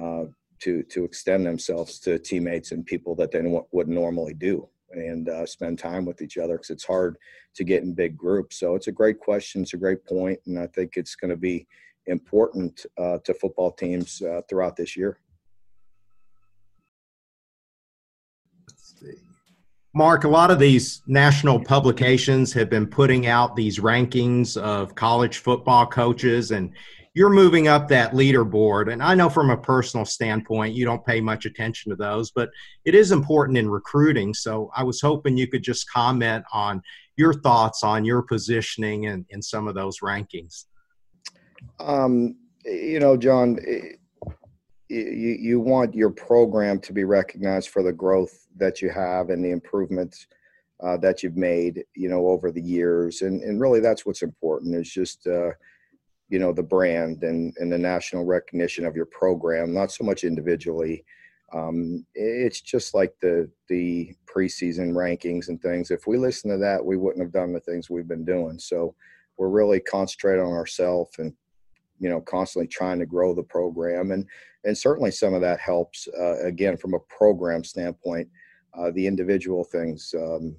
uh, 0.00 0.24
to 0.60 0.82
to 0.84 1.04
extend 1.04 1.46
themselves 1.46 1.98
to 2.00 2.18
teammates 2.18 2.72
and 2.72 2.84
people 2.86 3.14
that 3.16 3.30
they 3.30 3.42
would 3.72 3.88
normally 3.88 4.34
do 4.34 4.68
and 4.92 5.28
uh, 5.28 5.46
spend 5.46 5.78
time 5.78 6.04
with 6.04 6.22
each 6.22 6.38
other 6.38 6.54
because 6.54 6.70
it's 6.70 6.84
hard 6.84 7.16
to 7.54 7.64
get 7.64 7.82
in 7.82 7.94
big 7.94 8.16
groups. 8.16 8.58
So 8.58 8.74
it's 8.74 8.86
a 8.86 8.92
great 8.92 9.18
question. 9.18 9.62
It's 9.62 9.74
a 9.74 9.78
great 9.78 10.04
point, 10.04 10.38
and 10.46 10.58
I 10.58 10.66
think 10.68 10.96
it's 10.96 11.16
going 11.16 11.30
to 11.30 11.36
be 11.36 11.66
important 12.06 12.86
uh, 12.98 13.18
to 13.24 13.34
football 13.34 13.72
teams 13.72 14.22
uh, 14.22 14.42
throughout 14.48 14.76
this 14.76 14.96
year. 14.96 15.18
Mark, 19.96 20.24
a 20.24 20.28
lot 20.28 20.50
of 20.50 20.58
these 20.58 21.02
national 21.06 21.62
publications 21.62 22.52
have 22.52 22.68
been 22.68 22.84
putting 22.86 23.28
out 23.28 23.54
these 23.54 23.78
rankings 23.78 24.56
of 24.56 24.96
college 24.96 25.38
football 25.38 25.86
coaches, 25.86 26.50
and 26.50 26.72
you're 27.14 27.30
moving 27.30 27.68
up 27.68 27.86
that 27.88 28.10
leaderboard. 28.10 28.92
And 28.92 29.00
I 29.00 29.14
know 29.14 29.28
from 29.28 29.50
a 29.50 29.56
personal 29.56 30.04
standpoint, 30.04 30.74
you 30.74 30.84
don't 30.84 31.06
pay 31.06 31.20
much 31.20 31.46
attention 31.46 31.90
to 31.90 31.96
those, 31.96 32.32
but 32.32 32.50
it 32.84 32.96
is 32.96 33.12
important 33.12 33.56
in 33.56 33.70
recruiting. 33.70 34.34
So 34.34 34.68
I 34.74 34.82
was 34.82 35.00
hoping 35.00 35.36
you 35.36 35.46
could 35.46 35.62
just 35.62 35.88
comment 35.88 36.44
on 36.52 36.82
your 37.16 37.32
thoughts 37.32 37.84
on 37.84 38.04
your 38.04 38.22
positioning 38.22 39.04
in, 39.04 39.24
in 39.28 39.40
some 39.40 39.68
of 39.68 39.76
those 39.76 40.00
rankings. 40.00 40.64
Um, 41.78 42.34
you 42.64 42.98
know, 42.98 43.16
John, 43.16 43.60
you, 44.94 45.36
you 45.40 45.60
want 45.60 45.94
your 45.94 46.10
program 46.10 46.78
to 46.80 46.92
be 46.92 47.04
recognized 47.04 47.70
for 47.70 47.82
the 47.82 47.92
growth 47.92 48.46
that 48.56 48.80
you 48.80 48.90
have 48.90 49.30
and 49.30 49.44
the 49.44 49.50
improvements 49.50 50.26
uh, 50.82 50.96
that 50.98 51.22
you've 51.22 51.36
made, 51.36 51.84
you 51.94 52.08
know, 52.08 52.26
over 52.28 52.50
the 52.50 52.60
years. 52.60 53.22
And, 53.22 53.42
and 53.42 53.60
really 53.60 53.80
that's 53.80 54.04
what's 54.04 54.22
important 54.22 54.74
is 54.74 54.90
just, 54.90 55.26
uh, 55.26 55.50
you 56.28 56.38
know, 56.38 56.52
the 56.52 56.62
brand 56.62 57.22
and, 57.22 57.54
and 57.58 57.72
the 57.72 57.78
national 57.78 58.24
recognition 58.24 58.84
of 58.84 58.96
your 58.96 59.06
program, 59.06 59.72
not 59.72 59.92
so 59.92 60.04
much 60.04 60.24
individually. 60.24 61.04
Um, 61.52 62.04
it's 62.14 62.60
just 62.60 62.94
like 62.94 63.14
the, 63.20 63.48
the 63.68 64.14
preseason 64.26 64.92
rankings 64.92 65.48
and 65.48 65.60
things. 65.60 65.90
If 65.90 66.06
we 66.06 66.18
listen 66.18 66.50
to 66.50 66.58
that, 66.58 66.84
we 66.84 66.96
wouldn't 66.96 67.22
have 67.22 67.32
done 67.32 67.52
the 67.52 67.60
things 67.60 67.88
we've 67.88 68.08
been 68.08 68.24
doing. 68.24 68.58
So 68.58 68.94
we're 69.36 69.48
really 69.48 69.80
concentrating 69.80 70.44
on 70.44 70.52
ourselves 70.52 71.18
and, 71.18 71.32
you 72.00 72.08
know, 72.08 72.20
constantly 72.20 72.66
trying 72.66 72.98
to 72.98 73.06
grow 73.06 73.34
the 73.34 73.42
program. 73.42 74.10
And, 74.10 74.26
and 74.64 74.76
certainly 74.76 75.10
some 75.10 75.34
of 75.34 75.40
that 75.42 75.60
helps. 75.60 76.08
Uh, 76.18 76.40
again, 76.44 76.76
from 76.76 76.94
a 76.94 77.00
program 77.08 77.64
standpoint, 77.64 78.28
uh, 78.76 78.90
the 78.92 79.06
individual 79.06 79.64
things 79.64 80.14
um, 80.18 80.56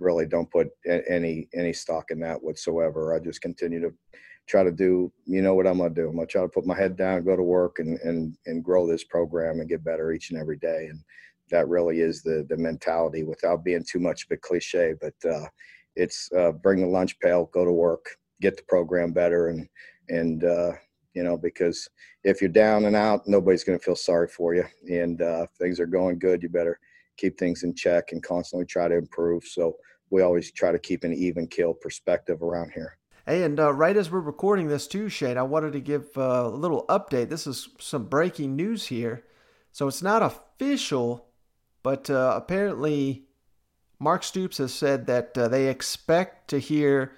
really 0.00 0.26
don't 0.26 0.50
put 0.50 0.68
any 0.86 1.48
any 1.54 1.72
stock 1.72 2.10
in 2.10 2.20
that 2.20 2.42
whatsoever. 2.42 3.14
I 3.14 3.18
just 3.18 3.42
continue 3.42 3.80
to 3.80 3.92
try 4.46 4.62
to 4.62 4.72
do, 4.72 5.12
you 5.26 5.42
know, 5.42 5.54
what 5.54 5.66
I'm 5.66 5.78
gonna 5.78 5.90
do. 5.90 6.08
I'm 6.08 6.16
gonna 6.16 6.26
try 6.26 6.42
to 6.42 6.48
put 6.48 6.66
my 6.66 6.76
head 6.76 6.96
down, 6.96 7.24
go 7.24 7.36
to 7.36 7.42
work, 7.42 7.78
and 7.78 7.98
and 8.00 8.36
and 8.46 8.64
grow 8.64 8.86
this 8.86 9.04
program 9.04 9.60
and 9.60 9.68
get 9.68 9.84
better 9.84 10.12
each 10.12 10.30
and 10.30 10.40
every 10.40 10.56
day. 10.56 10.88
And 10.90 11.00
that 11.50 11.68
really 11.68 12.00
is 12.00 12.22
the 12.22 12.46
the 12.48 12.56
mentality, 12.56 13.22
without 13.24 13.64
being 13.64 13.84
too 13.84 14.00
much 14.00 14.24
of 14.24 14.30
a 14.30 14.36
cliche. 14.36 14.94
But 15.00 15.14
uh, 15.30 15.46
it's 15.96 16.30
uh, 16.36 16.52
bring 16.52 16.80
the 16.80 16.86
lunch 16.86 17.18
pail, 17.20 17.50
go 17.52 17.64
to 17.64 17.72
work, 17.72 18.06
get 18.40 18.56
the 18.56 18.64
program 18.68 19.12
better, 19.12 19.48
and 19.48 19.68
and 20.08 20.44
uh, 20.44 20.72
you 21.14 21.22
know, 21.22 21.36
because 21.36 21.88
if 22.24 22.40
you're 22.40 22.50
down 22.50 22.84
and 22.84 22.96
out, 22.96 23.26
nobody's 23.26 23.64
going 23.64 23.78
to 23.78 23.84
feel 23.84 23.96
sorry 23.96 24.28
for 24.28 24.54
you. 24.54 24.64
And 24.88 25.22
uh, 25.22 25.46
things 25.58 25.80
are 25.80 25.86
going 25.86 26.18
good, 26.18 26.42
you 26.42 26.48
better 26.48 26.78
keep 27.16 27.38
things 27.38 27.62
in 27.62 27.74
check 27.74 28.12
and 28.12 28.22
constantly 28.22 28.66
try 28.66 28.88
to 28.88 28.96
improve. 28.96 29.44
So 29.44 29.76
we 30.10 30.22
always 30.22 30.50
try 30.52 30.72
to 30.72 30.78
keep 30.78 31.04
an 31.04 31.14
even 31.14 31.46
kill 31.46 31.72
perspective 31.72 32.42
around 32.42 32.72
here. 32.74 32.98
Hey, 33.26 33.44
and 33.44 33.58
uh, 33.58 33.72
right 33.72 33.96
as 33.96 34.10
we're 34.10 34.20
recording 34.20 34.68
this 34.68 34.86
too, 34.86 35.08
Shane, 35.08 35.38
I 35.38 35.42
wanted 35.44 35.72
to 35.72 35.80
give 35.80 36.06
uh, 36.16 36.42
a 36.44 36.48
little 36.48 36.84
update. 36.88 37.30
This 37.30 37.46
is 37.46 37.68
some 37.78 38.04
breaking 38.06 38.54
news 38.54 38.86
here. 38.86 39.24
So 39.72 39.88
it's 39.88 40.02
not 40.02 40.22
official, 40.22 41.26
but 41.82 42.10
uh, 42.10 42.34
apparently 42.36 43.24
Mark 43.98 44.24
Stoops 44.24 44.58
has 44.58 44.74
said 44.74 45.06
that 45.06 45.38
uh, 45.38 45.48
they 45.48 45.68
expect 45.68 46.48
to 46.48 46.58
hear 46.58 47.12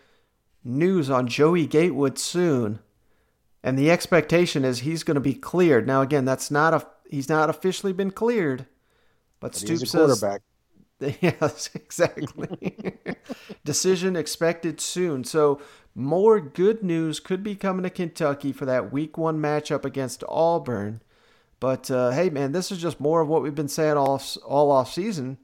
news 0.63 1.11
on 1.11 1.27
Joey 1.27 1.67
Gatewood 1.67 2.19
soon 2.19 2.79
and 3.67 3.77
the 3.77 3.91
expectation 3.91 4.65
is 4.65 4.79
he's 4.79 5.03
going 5.03 5.17
to 5.17 5.21
be 5.21 5.35
cleared. 5.35 5.89
Now, 5.89 6.01
again, 6.01 6.25
that's 6.25 6.53
not 6.53 6.73
a 6.73 6.87
he's 7.11 7.29
not 7.29 7.51
officially 7.51 7.93
been 7.93 8.13
cleared, 8.13 8.67
but, 9.41 9.53
But 9.53 9.55
Stoops 9.57 9.81
he's 9.81 9.95
a 9.95 9.97
quarterback. 9.99 10.43
says 11.01 11.17
yes, 11.21 11.71
exactly. 11.75 12.95
Decision 13.65 14.15
expected 14.15 14.81
soon. 14.81 15.25
So 15.25 15.61
more 15.97 16.39
good 16.41 16.85
news 16.85 17.19
could 17.19 17.43
be 17.43 17.57
coming 17.57 17.83
to 17.83 17.91
Kentucky 17.91 18.53
for 18.53 18.67
that 18.67 18.93
Week 18.93 19.19
One 19.19 19.41
matchup 19.41 19.85
against 19.85 20.23
Auburn. 20.29 21.03
But 21.59 21.91
uh, 21.91 22.13
hey, 22.13 22.31
man, 22.31 22.53
this 22.53 22.71
is 22.71 22.79
just 22.79 23.01
more 23.01 23.21
of 23.21 23.29
what 23.29 23.43
we've 23.43 23.55
been 23.55 23.67
saying 23.67 23.97
all 23.97 24.23
all 24.47 24.71
off 24.71 24.93
season. 24.93 25.39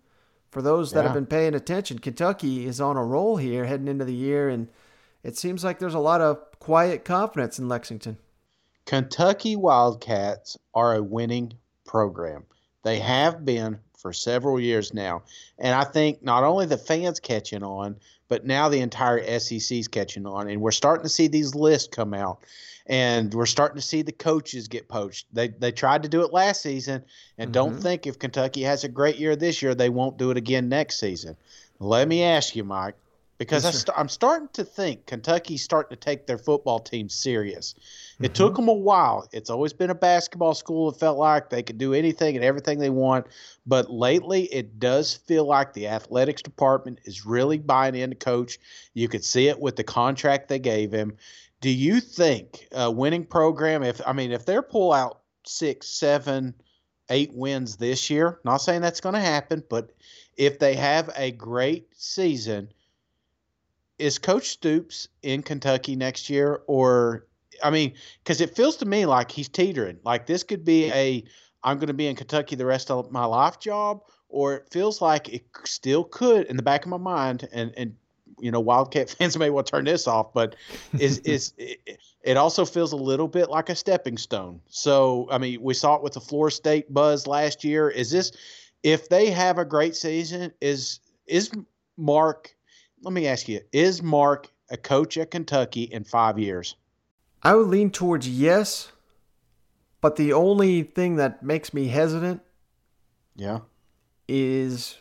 For 0.53 0.63
those 0.63 0.93
that 0.93 1.05
have 1.05 1.15
been 1.15 1.27
paying 1.27 1.55
attention, 1.55 1.99
Kentucky 1.99 2.67
is 2.67 2.81
on 2.81 2.97
a 2.97 3.05
roll 3.05 3.39
here 3.39 3.65
heading 3.65 3.89
into 3.89 4.05
the 4.05 4.15
year, 4.15 4.49
and 4.49 4.69
it 5.23 5.37
seems 5.37 5.65
like 5.65 5.79
there's 5.79 5.95
a 5.95 5.99
lot 6.01 6.21
of 6.21 6.39
quiet 6.59 7.05
confidence 7.05 7.59
in 7.59 7.69
Lexington. 7.69 8.17
Kentucky 8.85 9.57
Wildcats 9.57 10.59
are 10.75 10.95
a 10.95 11.03
winning 11.03 11.55
program. 11.85 12.45
They 12.83 12.99
have 12.99 13.45
been 13.45 13.79
for 13.97 14.13
several 14.13 14.59
years 14.59 14.93
now. 14.93 15.23
And 15.59 15.75
I 15.75 15.85
think 15.85 16.23
not 16.23 16.43
only 16.43 16.67
the 16.67 16.77
fans 16.77 17.21
catching 17.21 17.63
on, 17.63 17.97
but 18.29 18.45
now 18.45 18.69
the 18.69 18.81
entire 18.81 19.23
SEC's 19.39 19.87
catching 19.87 20.27
on. 20.27 20.49
And 20.49 20.61
we're 20.61 20.73
starting 20.73 21.05
to 21.05 21.09
see 21.09 21.29
these 21.29 21.55
lists 21.55 21.95
come 21.95 22.13
out. 22.13 22.41
And 22.87 23.33
we're 23.33 23.47
starting 23.47 23.77
to 23.77 23.87
see 23.87 24.03
the 24.03 24.11
coaches 24.11 24.67
get 24.67 24.89
poached. 24.89 25.27
They 25.33 25.49
they 25.49 25.71
tried 25.71 26.03
to 26.03 26.09
do 26.09 26.23
it 26.23 26.33
last 26.33 26.63
season, 26.63 27.05
and 27.39 27.53
don't 27.53 27.77
Mhm. 27.77 27.83
think 27.83 28.07
if 28.09 28.19
Kentucky 28.19 28.63
has 28.63 28.83
a 28.83 28.89
great 28.89 29.19
year 29.19 29.37
this 29.37 29.63
year, 29.63 29.77
they 29.77 29.89
won't 29.89 30.17
do 30.19 30.33
it 30.33 30.37
again 30.37 30.69
next 30.69 30.99
season. 30.99 31.37
Let 31.79 32.09
me 32.09 32.25
ask 32.25 32.57
you, 32.57 32.65
Mike, 32.65 32.97
because 33.43 33.65
Yes, 33.65 33.75
I 33.75 33.79
st- 33.79 33.99
I'm 33.99 34.09
starting 34.09 34.49
to 34.53 34.65
think 34.65 35.07
Kentucky's 35.07 35.65
starting 35.65 35.97
to 35.97 36.01
take 36.01 36.29
their 36.29 36.39
football 36.39 36.79
team 36.79 37.09
serious. 37.09 37.75
It 38.21 38.23
mm-hmm. 38.23 38.33
took 38.35 38.55
them 38.55 38.69
a 38.69 38.73
while. 38.73 39.29
It's 39.33 39.51
always 39.51 39.73
been 39.73 39.91
a 39.91 39.97
basketball 39.97 40.55
school. 40.55 40.91
It 40.91 40.99
felt 41.01 41.19
like 41.19 41.51
they 41.51 41.65
could 41.65 41.77
do 41.77 41.93
anything 41.93 42.37
and 42.37 42.45
everything 42.45 42.79
they 42.79 42.91
want. 42.91 43.27
But 43.67 43.91
lately, 43.91 44.45
it 44.45 44.79
does 44.79 45.15
feel 45.15 45.45
like 45.45 45.73
the 45.73 45.89
athletics 45.89 46.41
department 46.41 47.01
is 47.05 47.27
really 47.27 47.59
buying 47.59 47.97
into 47.97 48.15
coach. 48.15 48.59
You 48.95 49.09
could 49.09 49.25
see 49.25 49.49
it 49.49 49.59
with 49.59 49.75
the 49.75 49.85
contract 49.85 50.49
they 50.49 50.61
gave 50.61 50.93
him. 50.93 51.17
Do 51.61 51.71
you 51.71 52.01
think 52.01 52.69
a 52.71 52.93
winning 52.93 53.25
program, 53.25 53.83
if 53.83 54.01
I 54.07 54.13
mean, 54.13 54.31
if 54.31 54.47
they're 54.47 54.63
pull 54.63 54.93
out 54.93 55.19
six, 55.45 55.89
seven, 55.89 56.55
eight 57.11 57.33
wins 57.35 57.77
this 57.77 58.09
year, 58.09 58.39
not 58.45 58.59
saying 58.59 58.83
that's 58.83 59.01
going 59.01 59.15
to 59.17 59.21
happen, 59.21 59.65
but 59.69 59.91
if 60.37 60.61
they 60.61 60.75
have 60.75 61.11
a 61.17 61.33
great 61.33 61.89
season, 61.97 62.69
is 64.03 64.19
Coach 64.19 64.49
Stoops 64.49 65.09
in 65.23 65.43
Kentucky 65.45 65.95
next 65.95 66.29
year, 66.29 66.63
or 66.67 67.27
I 67.63 67.71
mean, 67.71 67.95
because 68.23 68.41
it 68.41 68.57
feels 68.57 68.77
to 68.79 68.85
me 68.85 69.07
like 69.07 69.31
he's 69.31 69.49
teetering. 69.49 70.01
Like 70.05 70.27
this 70.27 70.43
could 70.43 70.65
be 70.65 70.91
a 70.93 71.23
I'm 71.63 71.79
going 71.79 71.87
to 71.87 71.95
be 71.95 72.09
in 72.09 72.17
Kentucky 72.17 72.57
the 72.57 72.67
rest 72.67 72.91
of 72.91 73.13
my 73.13 73.25
life 73.25 73.61
job, 73.61 74.03
or 74.29 74.55
it 74.55 74.69
feels 74.73 75.01
like 75.01 75.33
it 75.33 75.45
still 75.65 76.03
could 76.03 76.47
in 76.47 76.57
the 76.57 76.65
back 76.65 76.85
of 76.85 76.91
my 76.91 76.97
mind. 76.97 77.49
And 77.53 77.73
and 77.77 77.95
you 78.41 78.51
know, 78.51 78.59
Wildcat 78.59 79.11
fans 79.19 79.39
may 79.39 79.51
want 79.51 79.69
to 79.69 79.71
turn 79.71 79.85
this 79.85 80.09
off, 80.09 80.35
but 80.35 80.57
is 80.99 81.19
is 81.25 81.53
it, 81.57 82.01
it 82.25 82.37
also 82.37 82.65
feels 82.65 82.91
a 82.91 82.97
little 82.97 83.29
bit 83.29 83.51
like 83.51 83.69
a 83.69 83.77
stepping 83.77 84.19
stone. 84.19 84.61
So 84.67 85.29
I 85.31 85.39
mean, 85.39 85.63
we 85.63 85.75
saw 85.75 85.95
it 85.95 86.03
with 86.03 86.15
the 86.15 86.21
Florida 86.21 86.57
State 86.57 86.93
buzz 86.93 87.29
last 87.29 87.63
year. 87.63 87.89
Is 87.89 88.11
this 88.11 88.33
if 88.83 89.09
they 89.09 89.31
have 89.31 89.59
a 89.59 89.65
great 89.65 89.95
season? 89.95 90.53
Is 90.61 90.99
is 91.29 91.53
Mark? 91.97 92.57
Let 93.03 93.13
me 93.13 93.27
ask 93.27 93.49
you: 93.49 93.61
Is 93.73 94.03
Mark 94.03 94.49
a 94.71 94.77
coach 94.77 95.17
at 95.19 95.31
Kentucky 95.31 95.83
in 95.85 96.05
five 96.05 96.39
years? 96.39 96.77
I 97.43 97.55
would 97.55 97.67
lean 97.67 97.91
towards 97.91 98.29
yes, 98.29 98.93
but 100.01 100.17
the 100.17 100.33
only 100.33 100.83
thing 100.85 101.17
that 101.17 101.43
makes 101.43 101.75
me 101.75 101.89
hesitant 101.89 102.41
Yeah. 103.35 103.61
is 104.29 104.99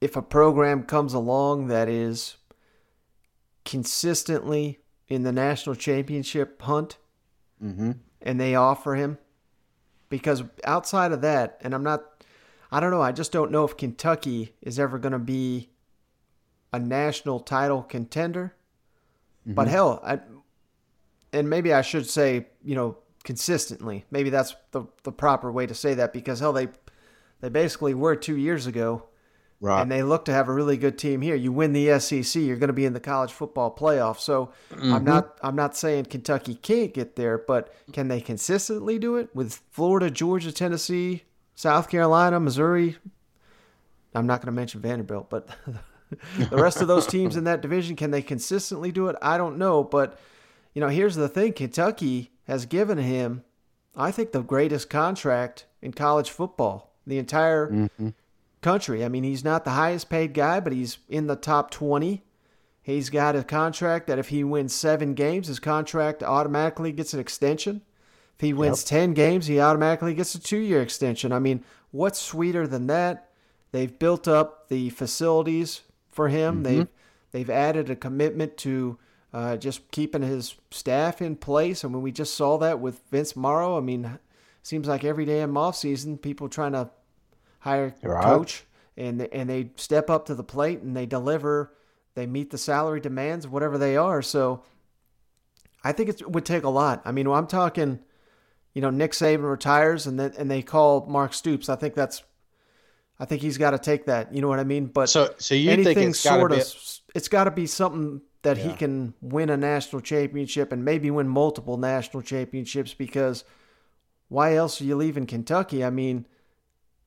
if 0.00 0.16
a 0.16 0.22
program 0.22 0.82
comes 0.84 1.14
along 1.14 1.68
that 1.68 1.88
is 1.88 2.36
consistently 3.64 4.80
in 5.08 5.22
the 5.22 5.32
national 5.32 5.74
championship 5.76 6.60
hunt 6.62 6.98
Mm-hmm. 7.62 7.92
and 8.20 8.38
they 8.38 8.56
offer 8.56 8.94
him 8.96 9.16
because 10.10 10.42
outside 10.64 11.12
of 11.12 11.22
that 11.22 11.56
and 11.62 11.72
I'm 11.72 11.84
not 11.84 12.02
I 12.70 12.80
don't 12.80 12.90
know 12.90 13.00
I 13.00 13.12
just 13.12 13.32
don't 13.32 13.50
know 13.52 13.64
if 13.64 13.76
Kentucky 13.76 14.54
is 14.60 14.78
ever 14.78 14.98
going 14.98 15.12
to 15.12 15.18
be 15.18 15.70
a 16.74 16.78
national 16.78 17.38
title 17.40 17.82
contender 17.82 18.54
but 19.46 19.66
Mhm. 19.66 19.70
hell 19.70 20.00
I 20.04 20.20
and 21.32 21.48
maybe 21.50 21.72
I 21.72 21.82
should 21.82 22.06
say 22.08 22.48
you 22.62 22.74
know 22.74 22.96
consistently 23.22 24.04
maybe 24.10 24.30
that's 24.30 24.54
the 24.72 24.82
the 25.04 25.12
proper 25.12 25.50
way 25.52 25.66
to 25.66 25.74
say 25.74 25.94
that 25.94 26.12
because 26.12 26.40
hell 26.40 26.52
they 26.52 26.68
they 27.40 27.48
basically 27.48 27.94
were 27.94 28.16
2 28.16 28.36
years 28.36 28.66
ago 28.66 29.04
Right. 29.60 29.80
and 29.80 29.90
they 29.90 30.02
look 30.02 30.24
to 30.26 30.32
have 30.32 30.48
a 30.48 30.52
really 30.52 30.76
good 30.76 30.98
team 30.98 31.22
here. 31.22 31.34
You 31.34 31.50
win 31.52 31.72
the 31.72 31.88
SEC, 31.98 32.40
you're 32.42 32.56
going 32.58 32.68
to 32.74 32.80
be 32.82 32.84
in 32.84 32.92
the 32.92 33.00
college 33.00 33.32
football 33.32 33.74
playoff. 33.74 34.18
So 34.18 34.50
I'm 34.72 35.02
Mhm. 35.02 35.04
not 35.04 35.38
I'm 35.42 35.56
not 35.56 35.76
saying 35.76 36.06
Kentucky 36.06 36.54
can't 36.56 36.92
get 36.92 37.16
there, 37.16 37.38
but 37.38 37.72
can 37.92 38.08
they 38.08 38.20
consistently 38.20 38.98
do 38.98 39.16
it 39.16 39.28
with 39.34 39.62
Florida, 39.70 40.10
Georgia, 40.10 40.52
Tennessee, 40.52 41.22
South 41.54 41.88
Carolina, 41.88 42.40
Missouri? 42.40 42.96
I'm 44.14 44.26
not 44.26 44.40
going 44.40 44.52
to 44.54 44.60
mention 44.60 44.80
Vanderbilt, 44.82 45.30
but 45.30 45.48
the 46.50 46.56
rest 46.56 46.80
of 46.80 46.88
those 46.88 47.06
teams 47.06 47.36
in 47.36 47.44
that 47.44 47.60
division 47.60 47.96
can 47.96 48.10
they 48.10 48.22
consistently 48.22 48.92
do 48.92 49.08
it? 49.08 49.16
I 49.22 49.36
don't 49.38 49.58
know, 49.58 49.82
but 49.84 50.18
you 50.74 50.80
know, 50.80 50.88
here's 50.88 51.16
the 51.16 51.28
thing: 51.28 51.52
Kentucky 51.52 52.30
has 52.46 52.66
given 52.66 52.98
him, 52.98 53.42
I 53.96 54.10
think, 54.10 54.32
the 54.32 54.42
greatest 54.42 54.90
contract 54.90 55.66
in 55.82 55.92
college 55.92 56.30
football, 56.30 56.92
the 57.06 57.18
entire 57.18 57.70
Mm-hmm. 57.70 58.08
country. 58.60 59.04
I 59.04 59.08
mean, 59.08 59.24
he's 59.24 59.44
not 59.44 59.64
the 59.64 59.70
highest 59.72 60.08
paid 60.08 60.32
guy, 60.34 60.60
but 60.60 60.72
he's 60.72 60.98
in 61.08 61.26
the 61.26 61.36
top 61.36 61.70
20. 61.70 62.22
He's 62.82 63.08
got 63.10 63.36
a 63.36 63.42
contract 63.44 64.06
that 64.06 64.18
if 64.18 64.28
he 64.28 64.44
wins 64.44 64.74
seven 64.74 65.14
games, 65.14 65.48
his 65.48 65.58
contract 65.58 66.22
automatically 66.22 66.92
gets 66.92 67.14
an 67.14 67.20
extension. 67.20 67.80
If 68.36 68.40
he 68.40 68.52
wins 68.52 68.84
10 68.84 69.14
games, 69.14 69.46
he 69.46 69.60
automatically 69.60 70.12
gets 70.14 70.34
a 70.34 70.40
two 70.40 70.58
year 70.58 70.82
extension. 70.82 71.32
I 71.32 71.38
mean, 71.38 71.64
what's 71.92 72.18
sweeter 72.18 72.66
than 72.66 72.86
that? 72.88 73.30
They've 73.72 73.96
built 73.98 74.26
up 74.28 74.68
the 74.68 74.90
facilities 74.90 75.82
for 76.14 76.28
him. 76.28 76.60
Mhm. 76.60 76.64
They've 76.64 76.88
they've 77.32 77.50
added 77.50 77.90
a 77.90 77.96
commitment 77.96 78.56
to 78.58 78.98
uh, 79.32 79.56
just 79.56 79.90
keeping 79.90 80.22
his 80.22 80.54
staff 80.70 81.20
in 81.20 81.34
place. 81.34 81.84
I 81.84 81.88
mean, 81.88 82.02
we 82.02 82.12
just 82.12 82.34
saw 82.34 82.56
that 82.58 82.78
with 82.78 83.00
Vince 83.10 83.34
Marrow. 83.36 83.76
I 83.76 83.80
mean, 83.80 84.18
seems 84.62 84.86
like 84.86 85.02
every 85.02 85.24
day 85.24 85.40
in 85.40 85.50
offseason, 85.54 86.22
people 86.22 86.48
trying 86.48 86.70
to 86.72 86.90
hire 87.58 87.94
Right. 88.02 88.22
coach 88.22 88.64
and 88.96 89.20
and 89.22 89.50
they 89.50 89.70
step 89.76 90.08
up 90.08 90.26
to 90.26 90.34
the 90.36 90.44
plate 90.44 90.80
and 90.82 90.96
they 90.96 91.06
deliver. 91.06 91.72
They 92.14 92.26
meet 92.26 92.50
the 92.50 92.58
salary 92.58 93.00
demands, 93.00 93.48
whatever 93.48 93.76
they 93.76 93.96
are. 93.96 94.22
So 94.22 94.62
I 95.82 95.90
think 95.92 96.08
it 96.10 96.30
would 96.30 96.44
take 96.44 96.62
a 96.62 96.68
lot. 96.70 97.02
I 97.04 97.10
mean, 97.10 97.26
I'm 97.26 97.48
talking, 97.48 97.98
you 98.72 98.80
know, 98.80 98.90
Nick 98.90 99.12
Saban 99.12 99.50
retires 99.50 100.06
and 100.06 100.18
then 100.20 100.32
and 100.38 100.48
they 100.48 100.62
call 100.62 101.06
Mark 101.06 101.34
Stoops. 101.34 101.68
I 101.68 101.74
think 101.74 101.94
that's, 101.94 102.22
I 103.18 103.24
think 103.26 103.42
he's 103.42 103.58
got 103.58 103.70
to 103.70 103.78
take 103.78 104.06
that. 104.06 104.34
You 104.34 104.40
know 104.40 104.48
what 104.48 104.58
I 104.60 104.64
mean? 104.64 104.86
But 104.86 105.08
So- 105.08 105.34
so 105.38 105.54
you 105.54 105.68
think 105.70 105.86
anything 105.86 106.08
it's 106.10 106.24
gotta 106.24 106.40
sort 106.40 106.50
be 106.52 106.60
of, 106.60 106.74
it's 107.14 107.28
got 107.28 107.44
to 107.44 107.50
be 107.50 107.66
something 107.66 108.20
that 108.42 108.58
he 108.58 108.72
can 108.74 109.14
win 109.22 109.48
a 109.50 109.56
national 109.56 110.02
championship 110.02 110.70
and 110.72 110.84
maybe 110.84 111.10
win 111.10 111.28
multiple 111.28 111.78
national 111.78 112.22
championships 112.22 112.92
because 112.92 113.44
why 114.28 114.54
else 114.56 114.80
are 114.80 114.84
you 114.84 114.96
leaving 114.96 115.26
Kentucky? 115.26 115.82
I 115.84 115.90
mean, 115.90 116.26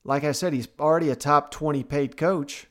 like 0.04 0.24
I 0.24 0.32
said, 0.32 0.54
he's 0.54 0.68
already 0.80 1.10
a 1.10 1.16
top 1.16 1.52
20 1.52 1.84
paid 1.84 2.18
coach. 2.18 2.68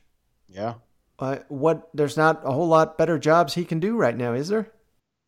Yeah. 0.49 0.75
Uh, 1.19 1.37
what 1.49 1.89
there's 1.95 2.17
not 2.17 2.41
a 2.45 2.53
whole 2.53 2.67
lot 2.69 2.99
better 2.99 3.19
jobs 3.19 3.55
he 3.55 3.65
can 3.65 3.79
do 3.81 3.97
right 3.97 4.17
now, 4.17 4.33
is 4.33 4.49
there? 4.49 4.73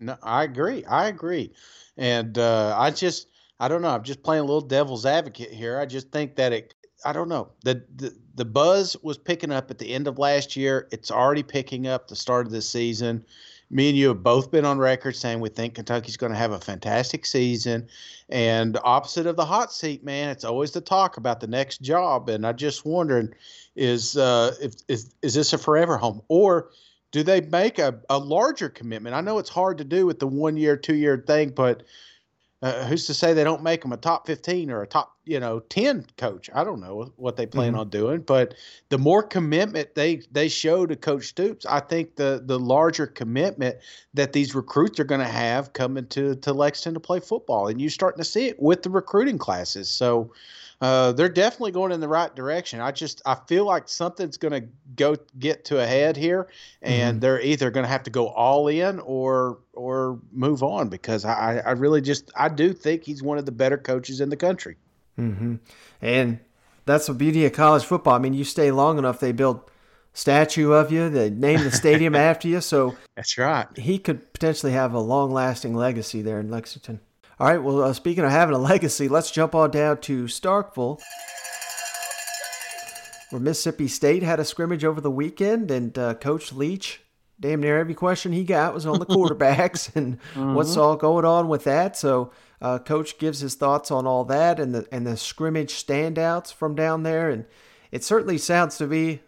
No, 0.00 0.16
I 0.22 0.44
agree. 0.44 0.84
I 0.84 1.06
agree. 1.09 1.52
And 1.96 2.36
uh, 2.38 2.74
I 2.76 2.90
just, 2.90 3.28
I 3.61 3.68
don't 3.68 3.82
know. 3.82 3.88
I'm 3.88 4.02
just 4.02 4.22
playing 4.22 4.40
a 4.42 4.46
little 4.46 4.61
devil's 4.61 5.06
advocate 5.06 5.50
here. 5.52 5.78
I 5.78 5.86
just 5.86 6.11
think 6.11 6.36
that 6.36 6.52
it, 6.52 6.74
I 7.05 7.12
don't 7.12 7.28
know. 7.28 7.51
The, 7.64 7.82
the 7.96 8.14
the 8.34 8.44
buzz 8.44 8.96
was 9.03 9.18
picking 9.18 9.53
up 9.53 9.70
at 9.70 9.78
the 9.78 9.92
end 9.92 10.07
of 10.07 10.18
last 10.18 10.57
year. 10.57 10.88
It's 10.90 11.11
already 11.11 11.42
picking 11.42 11.86
up 11.86 12.09
the 12.09 12.16
start 12.16 12.46
of 12.46 12.53
this 12.53 12.68
season. 12.68 13.24
Me 13.70 13.90
and 13.90 13.99
you 13.99 14.09
have 14.09 14.22
both 14.22 14.51
been 14.51 14.64
on 14.64 14.78
record 14.78 15.14
saying 15.14 15.40
we 15.40 15.51
think 15.51 15.74
Kentucky's 15.74 16.16
going 16.16 16.32
to 16.32 16.38
have 16.38 16.53
a 16.53 16.59
fantastic 16.59 17.26
season. 17.26 17.86
And 18.30 18.78
opposite 18.82 19.26
of 19.26 19.36
the 19.36 19.44
hot 19.44 19.72
seat, 19.72 20.03
man, 20.05 20.30
it's 20.30 20.44
always 20.44 20.70
the 20.70 20.80
talk 20.80 21.18
about 21.18 21.40
the 21.40 21.46
next 21.46 21.82
job. 21.82 22.28
And 22.28 22.46
I 22.46 22.53
just 22.53 22.86
wondering, 22.86 23.34
is 23.76 24.16
uh, 24.16 24.55
if 24.61 24.74
is 24.88 25.14
is 25.22 25.34
this 25.34 25.53
a 25.53 25.59
forever 25.59 25.99
home 25.99 26.22
or 26.28 26.70
do 27.11 27.22
they 27.22 27.40
make 27.40 27.78
a, 27.78 28.01
a 28.11 28.18
larger 28.18 28.68
commitment? 28.68 29.14
I 29.14 29.20
know 29.20 29.38
it's 29.38 29.49
hard 29.49 29.78
to 29.78 29.84
do 29.84 30.07
with 30.07 30.18
the 30.18 30.26
one 30.26 30.57
year, 30.57 30.76
two 30.76 30.94
year 30.94 31.22
thing, 31.26 31.51
but 31.51 31.82
uh, 32.62 32.86
who's 32.86 33.06
to 33.06 33.14
say 33.14 33.32
they 33.32 33.44
don't 33.44 33.62
make 33.62 33.84
him 33.84 33.92
a 33.92 33.96
top 33.96 34.26
15 34.26 34.70
or 34.70 34.82
a 34.82 34.86
top, 34.86 35.16
you 35.24 35.38
know, 35.38 35.61
10 35.61 36.06
coach? 36.16 36.50
I 36.52 36.64
don't 36.64 36.80
know 36.80 37.12
what 37.16 37.36
they 37.36 37.46
plan 37.46 37.72
Mhm. 37.72 37.76
on 37.76 37.88
doing, 37.90 38.22
but 38.22 38.54
the 38.88 38.98
more 38.98 39.22
commitment 39.22 39.94
they 39.94 40.22
they 40.32 40.48
show 40.48 40.84
to 40.86 40.96
Coach 40.96 41.26
Stoops, 41.26 41.64
I 41.66 41.80
think 41.80 42.16
the 42.16 42.42
the 42.44 42.59
larger 42.59 43.06
commitment 43.06 43.76
that 44.14 44.32
these 44.32 44.54
recruits 44.54 44.98
are 44.98 45.04
going 45.04 45.20
to 45.20 45.26
have 45.28 45.72
coming 45.72 46.06
to 46.09 46.34
to 46.36 46.52
Lexington 46.52 46.94
to 46.94 47.00
play 47.00 47.20
football, 47.20 47.68
and 47.68 47.80
you're 47.80 47.90
starting 47.90 48.18
to 48.18 48.24
see 48.28 48.46
it 48.48 48.61
with 48.61 48.82
the 48.82 48.90
recruiting 48.90 49.38
classes. 49.38 49.90
So. 49.90 50.32
Uh, 50.81 51.11
they're 51.11 51.29
definitely 51.29 51.72
going 51.72 51.91
in 51.91 51.99
the 52.01 52.07
right 52.07 52.35
direction. 52.37 52.81
I 52.81 52.93
just 52.93 53.20
I 53.26 53.35
feel 53.49 53.64
like 53.64 53.89
something's 53.89 54.37
going 54.37 54.53
to 54.62 54.68
go 54.95 55.16
get 55.39 55.64
to 55.66 55.81
a 55.83 55.87
head 55.87 56.16
here, 56.16 56.47
and 56.83 57.16
Mhm. 57.18 57.20
they're 57.20 57.41
either 57.41 57.70
going 57.72 57.83
to 57.85 57.91
have 57.91 58.05
to 58.05 58.11
go 58.11 58.29
all 58.29 58.68
in 58.68 59.01
or 59.01 59.59
or 59.72 60.20
move 60.33 60.62
on 60.62 60.89
because 60.89 61.24
I 61.24 61.59
I 61.66 61.72
really 61.72 62.01
just 62.01 62.31
I 62.37 62.49
do 62.49 62.72
think 62.72 63.03
he's 63.03 63.22
one 63.24 63.39
of 63.39 63.45
the 63.47 63.51
better 63.53 63.76
coaches 63.76 64.20
in 64.20 64.29
the 64.29 64.37
country. 64.37 64.76
Mm-hmm. 65.18 65.57
And 66.01 66.39
that's 66.87 67.07
the 67.09 67.14
beauty 67.14 67.45
of 67.45 67.53
college 67.55 67.85
football. 67.85 68.14
I 68.14 68.18
mean, 68.18 68.35
you 68.35 68.45
stay 68.45 68.70
long 68.70 68.99
enough, 68.99 69.18
they 69.18 69.33
build 69.33 69.61
statue 70.12 70.70
of 70.72 70.93
you, 70.93 71.09
they 71.11 71.29
name 71.29 71.64
the 71.64 71.72
stadium 71.72 72.14
after 72.31 72.47
you. 72.47 72.61
So 72.61 72.97
that's 73.16 73.37
right. 73.37 73.66
He 73.76 73.99
could 73.99 74.33
potentially 74.33 74.72
have 74.72 74.95
a 74.95 75.01
long 75.01 75.33
lasting 75.33 75.74
legacy 75.74 76.22
there 76.22 76.39
in 76.39 76.51
Lexington. 76.51 77.01
All 77.41 77.47
right. 77.47 77.62
Well, 77.62 77.82
uh, 77.82 77.93
speaking 77.93 78.24
of 78.24 78.30
having 78.30 78.55
a 78.55 78.59
legacy, 78.72 79.09
let's 79.09 79.30
jump 79.30 79.55
on 79.55 79.70
down 79.70 79.99
to 80.03 80.24
Starkville, 80.24 81.01
where 83.30 83.41
Mississippi 83.41 83.86
State 83.89 84.22
had 84.22 84.41
a 84.41 84.45
scrimmage 84.45 84.84
over 84.84 85.01
the 85.01 85.11
weekend, 85.11 85.70
and 85.70 85.97
uh, 85.97 86.14
Coach 86.14 86.53
Leach, 86.53 87.01
damn 87.39 87.61
near 87.61 87.78
every 87.78 87.95
question 87.95 88.32
he 88.32 88.43
got 88.43 88.74
was 88.74 88.86
on 88.86 88.99
the 88.99 89.07
quarterbacks 89.07 89.95
and 89.95 90.18
what's 90.55 90.74
Mhm. 90.74 90.80
all 90.80 90.97
going 90.97 91.24
on 91.24 91.49
with 91.49 91.64
that. 91.64 91.97
So, 91.97 92.32
uh, 92.61 92.80
Coach 92.80 93.18
gives 93.18 93.39
his 93.39 93.55
thoughts 93.55 93.93
on 93.93 94.05
all 94.07 94.24
that 94.24 94.59
and 94.59 94.74
the 94.74 94.89
and 94.91 95.07
the 95.07 95.16
scrimmage 95.16 95.72
standouts 95.74 96.53
from 96.53 96.74
down 96.74 97.05
there, 97.05 97.30
and 97.30 97.45
it 97.93 98.03
certainly 98.03 98.39
sounds 98.39 98.78
to 98.78 98.86
be. 98.86 99.20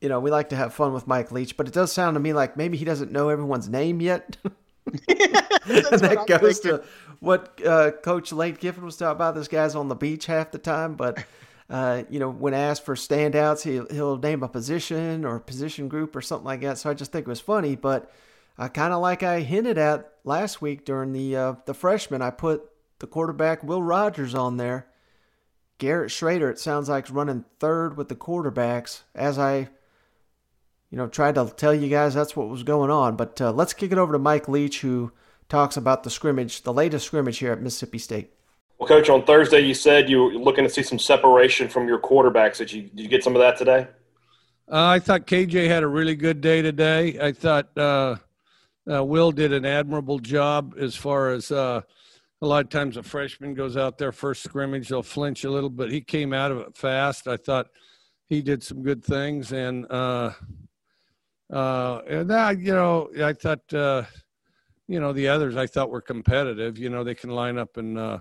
You 0.00 0.10
know, 0.10 0.20
we 0.20 0.30
like 0.30 0.50
to 0.50 0.56
have 0.56 0.74
fun 0.74 0.92
with 0.92 1.06
Mike 1.06 1.32
Leach, 1.32 1.56
but 1.56 1.66
it 1.68 1.72
does 1.72 1.90
sound 1.90 2.16
to 2.16 2.20
me 2.20 2.32
like 2.34 2.54
maybe 2.56 2.76
he 2.76 2.84
doesn't 2.84 3.10
know 3.12 3.28
everyone's 3.30 3.66
name 3.68 4.00
yet. 4.02 4.36
and 4.44 4.94
that 5.08 6.16
I'm 6.20 6.26
goes 6.26 6.58
thinking. 6.60 6.80
to 6.80 6.84
what 7.20 7.60
uh, 7.64 7.90
Coach 7.90 8.32
Lane 8.32 8.56
Kiffin 8.56 8.84
was 8.84 8.96
talking 8.96 9.16
about. 9.16 9.34
This 9.34 9.48
guy's 9.48 9.74
on 9.74 9.88
the 9.88 9.94
beach 9.94 10.26
half 10.26 10.50
the 10.50 10.58
time, 10.58 10.94
but 10.94 11.24
uh, 11.70 12.04
you 12.10 12.18
know, 12.18 12.30
when 12.30 12.54
asked 12.54 12.84
for 12.84 12.94
standouts, 12.94 13.62
he'll, 13.62 13.86
he'll 13.88 14.18
name 14.18 14.42
a 14.42 14.48
position 14.48 15.24
or 15.24 15.38
position 15.40 15.88
group 15.88 16.14
or 16.14 16.20
something 16.20 16.46
like 16.46 16.60
that. 16.62 16.78
So 16.78 16.90
I 16.90 16.94
just 16.94 17.12
think 17.12 17.26
it 17.26 17.30
was 17.30 17.40
funny, 17.40 17.76
but 17.76 18.10
uh, 18.58 18.68
kind 18.68 18.92
of 18.92 19.00
like 19.00 19.22
I 19.22 19.40
hinted 19.40 19.78
at 19.78 20.12
last 20.24 20.62
week 20.62 20.84
during 20.84 21.12
the 21.12 21.36
uh, 21.36 21.54
the 21.66 21.74
freshman, 21.74 22.22
I 22.22 22.30
put 22.30 22.62
the 22.98 23.06
quarterback 23.06 23.62
Will 23.62 23.82
Rogers 23.82 24.34
on 24.34 24.56
there. 24.56 24.86
Garrett 25.78 26.10
Shrader, 26.10 26.50
it 26.50 26.58
sounds 26.58 26.88
like, 26.88 27.04
is 27.04 27.10
running 27.10 27.44
third 27.60 27.98
with 27.98 28.08
the 28.08 28.16
quarterbacks. 28.16 29.02
As 29.14 29.38
I 29.38 29.68
you 30.90 30.98
know, 30.98 31.08
tried 31.08 31.34
to 31.34 31.52
tell 31.56 31.74
you 31.74 31.88
guys 31.88 32.14
that's 32.14 32.36
what 32.36 32.48
was 32.48 32.62
going 32.62 32.90
on. 32.90 33.16
But 33.16 33.40
uh, 33.40 33.52
let's 33.52 33.72
kick 33.72 33.92
it 33.92 33.98
over 33.98 34.12
to 34.12 34.18
Mike 34.18 34.48
Leach, 34.48 34.80
who 34.80 35.12
talks 35.48 35.76
about 35.76 36.02
the 36.02 36.10
scrimmage, 36.10 36.62
the 36.62 36.72
latest 36.72 37.06
scrimmage 37.06 37.38
here 37.38 37.52
at 37.52 37.60
Mississippi 37.60 37.98
State. 37.98 38.32
Well, 38.78 38.88
Coach, 38.88 39.08
on 39.08 39.24
Thursday 39.24 39.60
you 39.60 39.74
said 39.74 40.10
you 40.10 40.22
were 40.22 40.32
looking 40.32 40.64
to 40.64 40.70
see 40.70 40.82
some 40.82 40.98
separation 40.98 41.68
from 41.68 41.88
your 41.88 41.98
quarterbacks. 41.98 42.58
Did 42.58 42.72
you 42.72 42.82
did 42.82 43.00
you 43.00 43.08
get 43.08 43.24
some 43.24 43.34
of 43.34 43.40
that 43.40 43.56
today? 43.56 43.88
Uh, 44.70 44.86
I 44.86 44.98
thought 44.98 45.26
KJ 45.26 45.68
had 45.68 45.82
a 45.82 45.86
really 45.86 46.16
good 46.16 46.40
day 46.40 46.60
today. 46.60 47.18
I 47.20 47.32
thought 47.32 47.76
uh, 47.78 48.16
uh, 48.90 49.04
Will 49.04 49.30
did 49.32 49.52
an 49.52 49.64
admirable 49.64 50.18
job 50.18 50.74
as 50.78 50.96
far 50.96 51.30
as 51.30 51.50
uh, 51.50 51.82
a 52.42 52.46
lot 52.46 52.64
of 52.64 52.70
times 52.70 52.96
a 52.96 53.02
freshman 53.02 53.54
goes 53.54 53.76
out 53.76 53.96
there 53.96 54.12
first 54.12 54.42
scrimmage, 54.42 54.88
they'll 54.88 55.02
flinch 55.02 55.44
a 55.44 55.50
little, 55.50 55.70
but 55.70 55.90
he 55.90 56.00
came 56.00 56.32
out 56.32 56.50
of 56.50 56.58
it 56.58 56.76
fast. 56.76 57.28
I 57.28 57.36
thought 57.36 57.68
he 58.28 58.42
did 58.42 58.62
some 58.62 58.82
good 58.82 59.04
things, 59.04 59.52
and 59.52 59.86
uh, 59.90 60.32
uh, 61.52 62.00
and 62.08 62.28
that 62.28 62.58
you 62.58 62.74
know 62.74 63.08
I 63.22 63.32
thought 63.32 63.72
uh, 63.72 64.02
you 64.88 65.00
know 65.00 65.12
the 65.12 65.28
others 65.28 65.56
I 65.56 65.66
thought 65.66 65.90
were 65.90 66.00
competitive. 66.00 66.78
You 66.78 66.90
know 66.90 67.04
they 67.04 67.14
can 67.14 67.30
line 67.30 67.58
up 67.58 67.76
and 67.76 67.98
uh, 67.98 68.18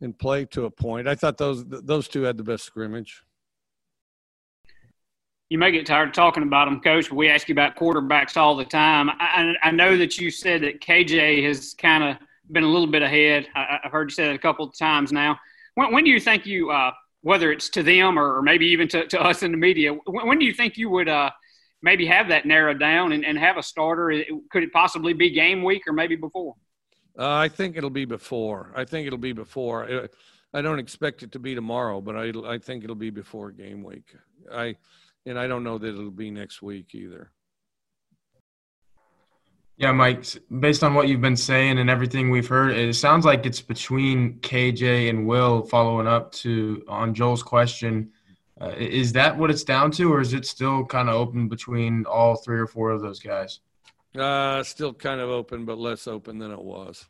and 0.00 0.18
play 0.18 0.44
to 0.46 0.64
a 0.64 0.70
point. 0.70 1.08
I 1.08 1.14
thought 1.14 1.38
those 1.38 1.64
those 1.66 2.08
two 2.08 2.22
had 2.22 2.36
the 2.36 2.44
best 2.44 2.64
scrimmage. 2.64 3.22
you 5.50 5.58
may 5.58 5.72
get 5.72 5.84
tired 5.84 6.08
of 6.08 6.14
talking 6.14 6.44
about 6.44 6.66
them, 6.66 6.80
Coach, 6.80 7.08
but 7.08 7.16
we 7.16 7.28
ask 7.28 7.48
you 7.48 7.52
about 7.52 7.76
quarterbacks 7.76 8.36
all 8.36 8.56
the 8.56 8.64
time. 8.64 9.10
I, 9.10 9.52
I 9.64 9.72
know 9.72 9.96
that 9.96 10.16
you 10.16 10.30
said 10.30 10.62
that 10.62 10.80
KJ 10.80 11.44
has 11.44 11.74
kind 11.74 12.04
of 12.04 12.16
been 12.52 12.62
a 12.62 12.68
little 12.68 12.86
bit 12.86 13.02
ahead. 13.02 13.48
I, 13.56 13.80
I've 13.84 13.90
heard 13.90 14.10
you 14.10 14.14
say 14.14 14.26
that 14.26 14.34
a 14.34 14.38
couple 14.38 14.64
of 14.64 14.78
times 14.78 15.10
now. 15.10 15.38
When, 15.74 15.92
when 15.92 16.04
do 16.04 16.10
you 16.10 16.20
think 16.20 16.46
you, 16.46 16.70
uh, 16.70 16.92
whether 17.22 17.50
it's 17.50 17.68
to 17.70 17.82
them 17.82 18.16
or, 18.16 18.36
or 18.36 18.42
maybe 18.42 18.66
even 18.66 18.86
to, 18.88 19.08
to 19.08 19.20
us 19.20 19.42
in 19.42 19.50
the 19.50 19.56
media, 19.58 19.92
when, 19.92 20.28
when 20.28 20.38
do 20.38 20.44
you 20.44 20.54
think 20.54 20.76
you 20.76 20.88
would 20.88 21.08
uh, 21.08 21.30
maybe 21.82 22.06
have 22.06 22.28
that 22.28 22.46
narrowed 22.46 22.78
down 22.78 23.12
and, 23.12 23.24
and 23.24 23.38
have 23.38 23.56
a 23.56 23.62
starter? 23.62 24.24
Could 24.50 24.62
it 24.62 24.72
possibly 24.72 25.12
be 25.12 25.30
game 25.30 25.62
week 25.62 25.82
or 25.86 25.92
maybe 25.92 26.16
before? 26.16 26.54
Uh, 27.18 27.34
I 27.34 27.48
think 27.48 27.76
it'll 27.76 27.90
be 27.90 28.04
before. 28.04 28.72
I 28.74 28.84
think 28.84 29.06
it'll 29.06 29.18
be 29.18 29.32
before. 29.32 29.90
Uh, 29.90 30.06
I 30.52 30.62
don't 30.62 30.78
expect 30.78 31.22
it 31.22 31.32
to 31.32 31.38
be 31.38 31.54
tomorrow, 31.54 32.00
but 32.00 32.16
I 32.16 32.32
I 32.46 32.58
think 32.58 32.84
it'll 32.84 32.96
be 32.96 33.10
before 33.10 33.50
game 33.50 33.82
week. 33.82 34.14
I 34.52 34.76
and 35.26 35.38
I 35.38 35.46
don't 35.46 35.64
know 35.64 35.78
that 35.78 35.88
it'll 35.88 36.10
be 36.10 36.30
next 36.30 36.62
week 36.62 36.94
either. 36.94 37.30
Yeah, 39.76 39.92
Mike, 39.92 40.26
based 40.60 40.82
on 40.82 40.92
what 40.92 41.08
you've 41.08 41.22
been 41.22 41.36
saying 41.36 41.78
and 41.78 41.88
everything 41.88 42.28
we've 42.28 42.46
heard, 42.46 42.72
it 42.72 42.94
sounds 42.94 43.24
like 43.24 43.46
it's 43.46 43.62
between 43.62 44.38
KJ 44.40 45.08
and 45.08 45.26
Will 45.26 45.62
following 45.62 46.06
up 46.06 46.32
to 46.32 46.84
on 46.86 47.14
Joel's 47.14 47.42
question. 47.42 48.12
Uh, 48.60 48.74
is 48.76 49.12
that 49.12 49.36
what 49.38 49.50
it's 49.50 49.64
down 49.64 49.90
to, 49.90 50.12
or 50.12 50.20
is 50.20 50.34
it 50.34 50.44
still 50.44 50.84
kind 50.84 51.08
of 51.08 51.14
open 51.14 51.48
between 51.48 52.04
all 52.04 52.36
three 52.36 52.58
or 52.58 52.66
four 52.66 52.90
of 52.90 53.00
those 53.00 53.18
guys? 53.18 53.60
Uh, 54.16 54.62
still 54.62 54.92
kind 54.92 55.20
of 55.20 55.30
open, 55.30 55.64
but 55.64 55.78
less 55.78 56.06
open 56.06 56.38
than 56.38 56.50
it 56.50 56.60
was. 56.60 57.06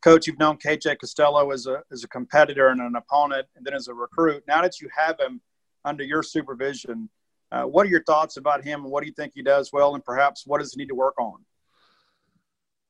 Coach, 0.00 0.26
you've 0.26 0.38
known 0.38 0.56
KJ 0.56 0.98
Costello 0.98 1.50
as 1.50 1.66
a 1.66 1.82
as 1.92 2.02
a 2.02 2.08
competitor 2.08 2.68
and 2.68 2.80
an 2.80 2.96
opponent, 2.96 3.46
and 3.56 3.64
then 3.64 3.74
as 3.74 3.88
a 3.88 3.94
recruit. 3.94 4.42
Now 4.48 4.62
that 4.62 4.80
you 4.80 4.88
have 4.96 5.20
him 5.20 5.40
under 5.84 6.02
your 6.02 6.22
supervision, 6.22 7.08
uh, 7.52 7.64
what 7.64 7.86
are 7.86 7.90
your 7.90 8.02
thoughts 8.04 8.36
about 8.36 8.64
him, 8.64 8.82
and 8.82 8.90
what 8.90 9.02
do 9.02 9.06
you 9.06 9.12
think 9.12 9.32
he 9.34 9.42
does 9.42 9.70
well, 9.72 9.94
and 9.94 10.04
perhaps 10.04 10.44
what 10.46 10.60
does 10.60 10.72
he 10.72 10.78
need 10.80 10.88
to 10.88 10.94
work 10.94 11.20
on? 11.20 11.44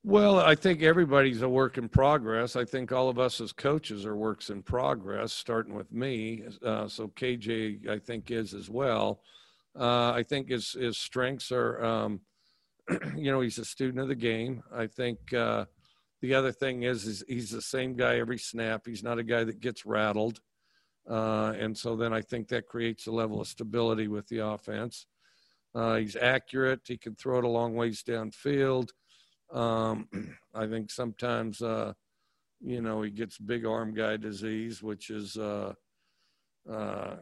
Well, 0.04 0.40
I 0.40 0.56
think 0.56 0.82
everybody's 0.82 1.42
a 1.42 1.48
work 1.48 1.78
in 1.78 1.88
progress. 1.88 2.56
I 2.56 2.64
think 2.64 2.90
all 2.90 3.08
of 3.08 3.20
us 3.20 3.40
as 3.40 3.52
coaches 3.52 4.04
are 4.04 4.16
works 4.16 4.50
in 4.50 4.62
progress, 4.62 5.32
starting 5.32 5.74
with 5.74 5.92
me. 5.92 6.42
Uh, 6.64 6.88
so 6.88 7.08
KJ, 7.08 7.88
I 7.88 8.00
think, 8.00 8.32
is 8.32 8.52
as 8.52 8.68
well. 8.68 9.20
Uh, 9.78 10.10
I 10.10 10.24
think 10.24 10.48
his 10.48 10.72
his 10.72 10.98
strengths 10.98 11.52
are, 11.52 11.82
um, 11.84 12.20
you 13.16 13.30
know, 13.30 13.40
he's 13.40 13.58
a 13.58 13.64
student 13.64 14.00
of 14.00 14.08
the 14.08 14.16
game. 14.16 14.64
I 14.74 14.88
think 14.88 15.32
uh, 15.32 15.66
the 16.20 16.34
other 16.34 16.50
thing 16.50 16.82
is, 16.82 17.06
is 17.06 17.22
he's 17.28 17.50
the 17.50 17.62
same 17.62 17.94
guy 17.94 18.16
every 18.18 18.38
snap. 18.38 18.82
He's 18.86 19.04
not 19.04 19.20
a 19.20 19.24
guy 19.24 19.44
that 19.44 19.60
gets 19.60 19.86
rattled, 19.86 20.40
uh, 21.08 21.54
and 21.56 21.78
so 21.78 21.94
then 21.94 22.12
I 22.12 22.22
think 22.22 22.48
that 22.48 22.66
creates 22.66 23.06
a 23.06 23.12
level 23.12 23.40
of 23.40 23.46
stability 23.46 24.08
with 24.08 24.26
the 24.26 24.44
offense. 24.44 25.06
Uh, 25.76 25.96
he's 25.96 26.16
accurate. 26.16 26.80
He 26.86 26.98
can 26.98 27.14
throw 27.14 27.38
it 27.38 27.44
a 27.44 27.48
long 27.48 27.76
ways 27.76 28.02
downfield. 28.02 28.88
Um, 29.52 30.08
I 30.54 30.66
think 30.66 30.90
sometimes, 30.90 31.62
uh, 31.62 31.92
you 32.60 32.80
know, 32.80 33.02
he 33.02 33.10
gets 33.10 33.38
big 33.38 33.66
arm 33.66 33.94
guy 33.94 34.16
disease, 34.16 34.82
which 34.82 35.10
is, 35.10 35.36
uh, 35.36 35.74
uh, 36.70 37.16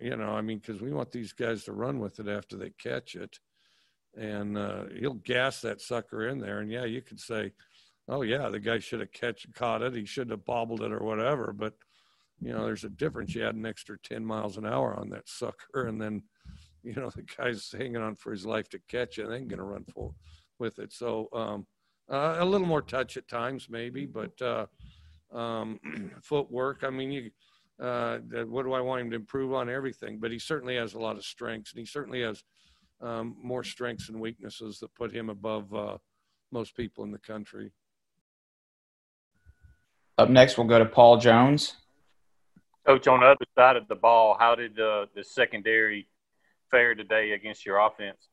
you 0.00 0.16
know, 0.16 0.30
I 0.30 0.40
mean, 0.40 0.58
because 0.58 0.80
we 0.80 0.92
want 0.92 1.10
these 1.10 1.32
guys 1.32 1.64
to 1.64 1.72
run 1.72 1.98
with 1.98 2.20
it 2.20 2.28
after 2.28 2.56
they 2.56 2.70
catch 2.70 3.14
it. 3.14 3.38
And 4.16 4.56
uh, 4.56 4.84
he'll 4.96 5.14
gas 5.14 5.60
that 5.62 5.80
sucker 5.80 6.28
in 6.28 6.38
there. 6.38 6.60
And 6.60 6.70
yeah, 6.70 6.84
you 6.84 7.02
could 7.02 7.18
say, 7.18 7.52
oh, 8.08 8.22
yeah, 8.22 8.48
the 8.48 8.60
guy 8.60 8.78
should 8.78 9.00
have 9.00 9.12
catch, 9.12 9.46
caught 9.54 9.82
it. 9.82 9.94
He 9.94 10.04
should 10.04 10.30
have 10.30 10.44
bobbled 10.44 10.82
it 10.82 10.92
or 10.92 11.00
whatever. 11.00 11.52
But, 11.52 11.74
you 12.40 12.52
know, 12.52 12.64
there's 12.64 12.84
a 12.84 12.90
difference. 12.90 13.34
You 13.34 13.46
add 13.46 13.56
an 13.56 13.66
extra 13.66 13.98
10 13.98 14.24
miles 14.24 14.56
an 14.56 14.66
hour 14.66 14.94
on 14.94 15.08
that 15.10 15.28
sucker. 15.28 15.86
And 15.86 16.00
then, 16.00 16.22
you 16.82 16.94
know, 16.94 17.10
the 17.10 17.22
guy's 17.22 17.72
hanging 17.76 17.96
on 17.96 18.14
for 18.14 18.30
his 18.30 18.46
life 18.46 18.68
to 18.70 18.80
catch 18.88 19.18
it 19.18 19.24
and 19.24 19.32
then 19.32 19.48
going 19.48 19.58
to 19.58 19.64
run 19.64 19.84
full 19.84 20.14
with 20.58 20.78
it. 20.78 20.92
So, 20.92 21.28
um, 21.32 21.66
uh, 22.10 22.36
a 22.38 22.44
little 22.44 22.66
more 22.66 22.82
touch 22.82 23.16
at 23.16 23.28
times, 23.28 23.68
maybe, 23.70 24.06
but 24.06 24.40
uh, 24.42 24.66
um, 25.36 25.80
footwork. 26.22 26.84
I 26.84 26.90
mean, 26.90 27.12
you, 27.12 27.30
uh, 27.80 28.18
what 28.46 28.64
do 28.64 28.72
I 28.72 28.80
want 28.80 29.02
him 29.02 29.10
to 29.10 29.16
improve 29.16 29.52
on? 29.52 29.68
Everything, 29.68 30.18
but 30.18 30.30
he 30.30 30.38
certainly 30.38 30.76
has 30.76 30.94
a 30.94 30.98
lot 30.98 31.16
of 31.16 31.24
strengths, 31.24 31.72
and 31.72 31.80
he 31.80 31.86
certainly 31.86 32.22
has 32.22 32.44
um, 33.00 33.36
more 33.42 33.64
strengths 33.64 34.08
and 34.08 34.20
weaknesses 34.20 34.78
that 34.80 34.94
put 34.94 35.12
him 35.12 35.30
above 35.30 35.74
uh, 35.74 35.98
most 36.52 36.76
people 36.76 37.04
in 37.04 37.10
the 37.10 37.18
country. 37.18 37.72
Up 40.16 40.30
next, 40.30 40.56
we'll 40.56 40.66
go 40.66 40.78
to 40.78 40.86
Paul 40.86 41.16
Jones. 41.16 41.76
Coach, 42.86 43.08
on 43.08 43.20
the 43.20 43.26
other 43.26 43.46
side 43.56 43.76
of 43.76 43.88
the 43.88 43.94
ball, 43.94 44.36
how 44.38 44.54
did 44.54 44.78
uh, 44.78 45.06
the 45.14 45.24
secondary 45.24 46.06
fare 46.70 46.94
today 46.94 47.32
against 47.32 47.64
your 47.64 47.78
offense? 47.78 48.28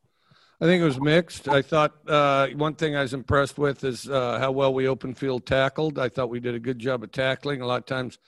I 0.62 0.66
think 0.66 0.80
it 0.80 0.86
was 0.86 1.01
mixed. 1.01 1.47
I 1.47 1.64
thought 1.64 1.93
uh, 2.07 2.49
one 2.49 2.76
thing 2.76 2.95
I 2.95 3.01
was 3.01 3.16
impressed 3.16 3.57
with 3.57 3.84
is 3.84 4.07
uh, 4.07 4.38
how 4.38 4.51
well 4.51 4.72
we 4.72 4.88
open 4.88 5.16
field 5.16 5.47
tackled. 5.47 5.97
I 5.97 6.07
thought 6.07 6.30
we 6.30 6.39
did 6.39 6.53
a 6.53 6.59
good 6.59 6.78
job 6.78 7.01
of 7.01 7.12
tackling. 7.12 7.62
A 7.62 7.66
lot 7.66 7.80
of 7.80 7.88
times 7.88 8.20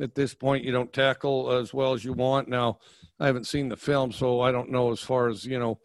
at 0.00 0.14
this 0.14 0.32
point, 0.32 0.62
you 0.62 0.70
don't 0.70 0.92
tackle 0.92 1.50
as 1.50 1.74
well 1.74 1.92
as 1.92 2.04
you 2.04 2.12
want. 2.12 2.46
Now, 2.46 2.78
I 3.18 3.26
haven't 3.26 3.48
seen 3.48 3.68
the 3.68 3.76
film, 3.76 4.12
so 4.12 4.42
I 4.42 4.52
don't 4.52 4.70
know 4.70 4.92
as 4.92 5.00
far 5.00 5.26
as, 5.26 5.44
you 5.44 5.58
know, 5.58 5.80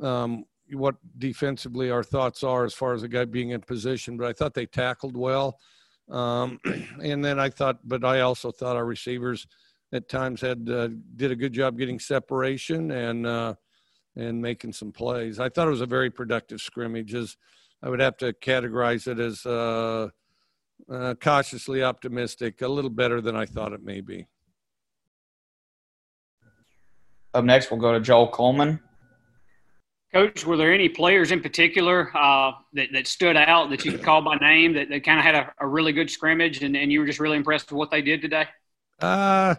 um, 0.00 0.46
what 0.72 0.94
defensively 1.18 1.90
our 1.90 2.02
thoughts 2.02 2.42
are 2.42 2.64
as 2.64 2.72
far 2.72 2.94
as 2.94 3.02
a 3.02 3.08
guy 3.08 3.26
being 3.26 3.50
in 3.50 3.60
position, 3.60 4.16
but 4.16 4.28
I 4.28 4.32
thought 4.32 4.54
they 4.54 4.64
tackled 4.64 5.18
well. 5.18 5.58
Um, 6.10 6.60
and 7.02 7.22
then 7.22 7.38
I 7.38 7.50
thought, 7.50 7.80
but 7.84 8.06
I 8.06 8.20
also 8.20 8.50
thought 8.50 8.76
our 8.76 8.86
receivers 8.86 9.46
at 9.92 10.08
times 10.08 10.40
had 10.40 10.66
uh, 10.70 10.88
did 11.16 11.30
a 11.30 11.36
good 11.36 11.52
job 11.52 11.76
getting 11.76 11.98
separation 11.98 12.90
and 12.90 13.26
uh, 13.26 13.54
and 14.16 14.40
making 14.40 14.72
some 14.72 14.92
plays. 14.92 15.38
I 15.38 15.48
thought 15.48 15.68
it 15.68 15.70
was 15.70 15.80
a 15.80 15.86
very 15.86 16.10
productive 16.10 16.60
scrimmage. 16.60 17.14
As 17.14 17.36
I 17.82 17.88
would 17.88 18.00
have 18.00 18.16
to 18.18 18.32
categorize 18.32 19.06
it 19.06 19.20
as 19.20 19.44
uh, 19.44 20.08
uh, 20.90 21.14
cautiously 21.20 21.82
optimistic, 21.82 22.62
a 22.62 22.68
little 22.68 22.90
better 22.90 23.20
than 23.20 23.36
I 23.36 23.46
thought 23.46 23.72
it 23.72 23.82
may 23.82 24.00
be. 24.00 24.26
Up 27.34 27.44
next, 27.44 27.70
we'll 27.70 27.80
go 27.80 27.92
to 27.92 28.00
Joel 28.00 28.28
Coleman. 28.28 28.80
Coach, 30.12 30.46
were 30.46 30.56
there 30.56 30.72
any 30.72 30.88
players 30.88 31.30
in 31.30 31.42
particular 31.42 32.10
uh, 32.16 32.52
that, 32.72 32.88
that 32.92 33.06
stood 33.06 33.36
out 33.36 33.68
that 33.68 33.84
you 33.84 33.90
could 33.92 34.02
call 34.02 34.22
by 34.22 34.36
name 34.36 34.72
that, 34.72 34.88
that 34.88 35.04
kind 35.04 35.18
of 35.18 35.24
had 35.24 35.34
a, 35.34 35.52
a 35.60 35.66
really 35.66 35.92
good 35.92 36.08
scrimmage 36.08 36.62
and, 36.62 36.74
and 36.74 36.90
you 36.90 37.00
were 37.00 37.06
just 37.06 37.20
really 37.20 37.36
impressed 37.36 37.70
with 37.70 37.76
what 37.76 37.90
they 37.90 38.00
did 38.00 38.22
today? 38.22 38.46
Uh, 39.00 39.56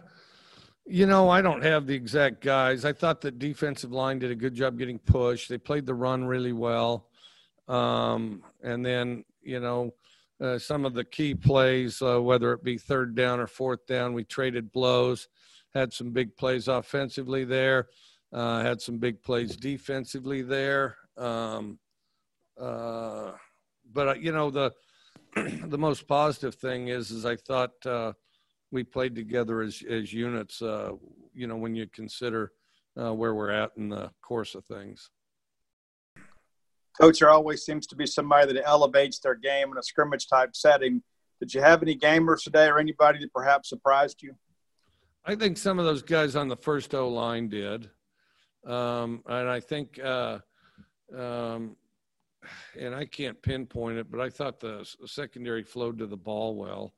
you 0.88 1.06
know, 1.06 1.28
I 1.28 1.42
don't 1.42 1.62
have 1.62 1.86
the 1.86 1.94
exact 1.94 2.40
guys. 2.40 2.84
I 2.84 2.94
thought 2.94 3.20
the 3.20 3.30
defensive 3.30 3.92
line 3.92 4.18
did 4.18 4.30
a 4.30 4.34
good 4.34 4.54
job 4.54 4.78
getting 4.78 4.98
pushed. 4.98 5.48
They 5.48 5.58
played 5.58 5.84
the 5.84 5.94
run 5.94 6.24
really 6.24 6.54
well. 6.54 7.08
Um, 7.68 8.42
and 8.62 8.84
then, 8.84 9.24
you 9.42 9.60
know, 9.60 9.92
uh, 10.40 10.58
some 10.58 10.86
of 10.86 10.94
the 10.94 11.04
key 11.04 11.34
plays, 11.34 12.00
uh, 12.00 12.22
whether 12.22 12.52
it 12.54 12.64
be 12.64 12.78
third 12.78 13.14
down 13.14 13.38
or 13.38 13.46
fourth 13.46 13.86
down, 13.86 14.14
we 14.14 14.24
traded 14.24 14.72
blows, 14.72 15.28
had 15.74 15.92
some 15.92 16.10
big 16.10 16.34
plays 16.36 16.68
offensively 16.68 17.44
there, 17.44 17.88
uh, 18.32 18.62
had 18.62 18.80
some 18.80 18.96
big 18.96 19.22
plays 19.22 19.56
defensively 19.56 20.40
there. 20.40 20.96
Um, 21.18 21.78
uh, 22.58 23.32
but, 23.92 24.08
uh, 24.08 24.14
you 24.14 24.32
know, 24.32 24.50
the, 24.50 24.72
the 25.66 25.78
most 25.78 26.08
positive 26.08 26.54
thing 26.54 26.88
is, 26.88 27.10
is 27.10 27.26
I 27.26 27.36
thought, 27.36 27.72
uh, 27.84 28.12
we 28.70 28.84
played 28.84 29.14
together 29.14 29.60
as 29.60 29.82
as 29.88 30.12
units. 30.12 30.62
Uh, 30.62 30.92
you 31.34 31.46
know, 31.46 31.56
when 31.56 31.74
you 31.74 31.86
consider 31.86 32.52
uh, 33.00 33.14
where 33.14 33.34
we're 33.34 33.50
at 33.50 33.70
in 33.76 33.88
the 33.88 34.10
course 34.22 34.54
of 34.54 34.64
things. 34.64 35.10
Coach, 37.00 37.20
there 37.20 37.30
always 37.30 37.64
seems 37.64 37.86
to 37.86 37.96
be 37.96 38.06
somebody 38.06 38.52
that 38.52 38.66
elevates 38.66 39.20
their 39.20 39.36
game 39.36 39.70
in 39.70 39.78
a 39.78 39.82
scrimmage 39.82 40.26
type 40.28 40.56
setting. 40.56 41.02
Did 41.40 41.54
you 41.54 41.60
have 41.60 41.82
any 41.82 41.96
gamers 41.96 42.42
today, 42.42 42.66
or 42.66 42.80
anybody 42.80 43.20
that 43.20 43.32
perhaps 43.32 43.68
surprised 43.68 44.22
you? 44.22 44.34
I 45.24 45.36
think 45.36 45.58
some 45.58 45.78
of 45.78 45.84
those 45.84 46.02
guys 46.02 46.34
on 46.34 46.48
the 46.48 46.56
first 46.56 46.94
O 46.94 47.08
line 47.08 47.48
did, 47.48 47.88
um, 48.66 49.22
and 49.28 49.48
I 49.48 49.60
think, 49.60 50.00
uh, 50.02 50.38
um, 51.16 51.76
and 52.76 52.94
I 52.94 53.04
can't 53.04 53.40
pinpoint 53.42 53.98
it, 53.98 54.10
but 54.10 54.20
I 54.20 54.30
thought 54.30 54.58
the 54.58 54.88
secondary 55.06 55.62
flowed 55.62 55.98
to 55.98 56.06
the 56.06 56.16
ball 56.16 56.56
well. 56.56 56.94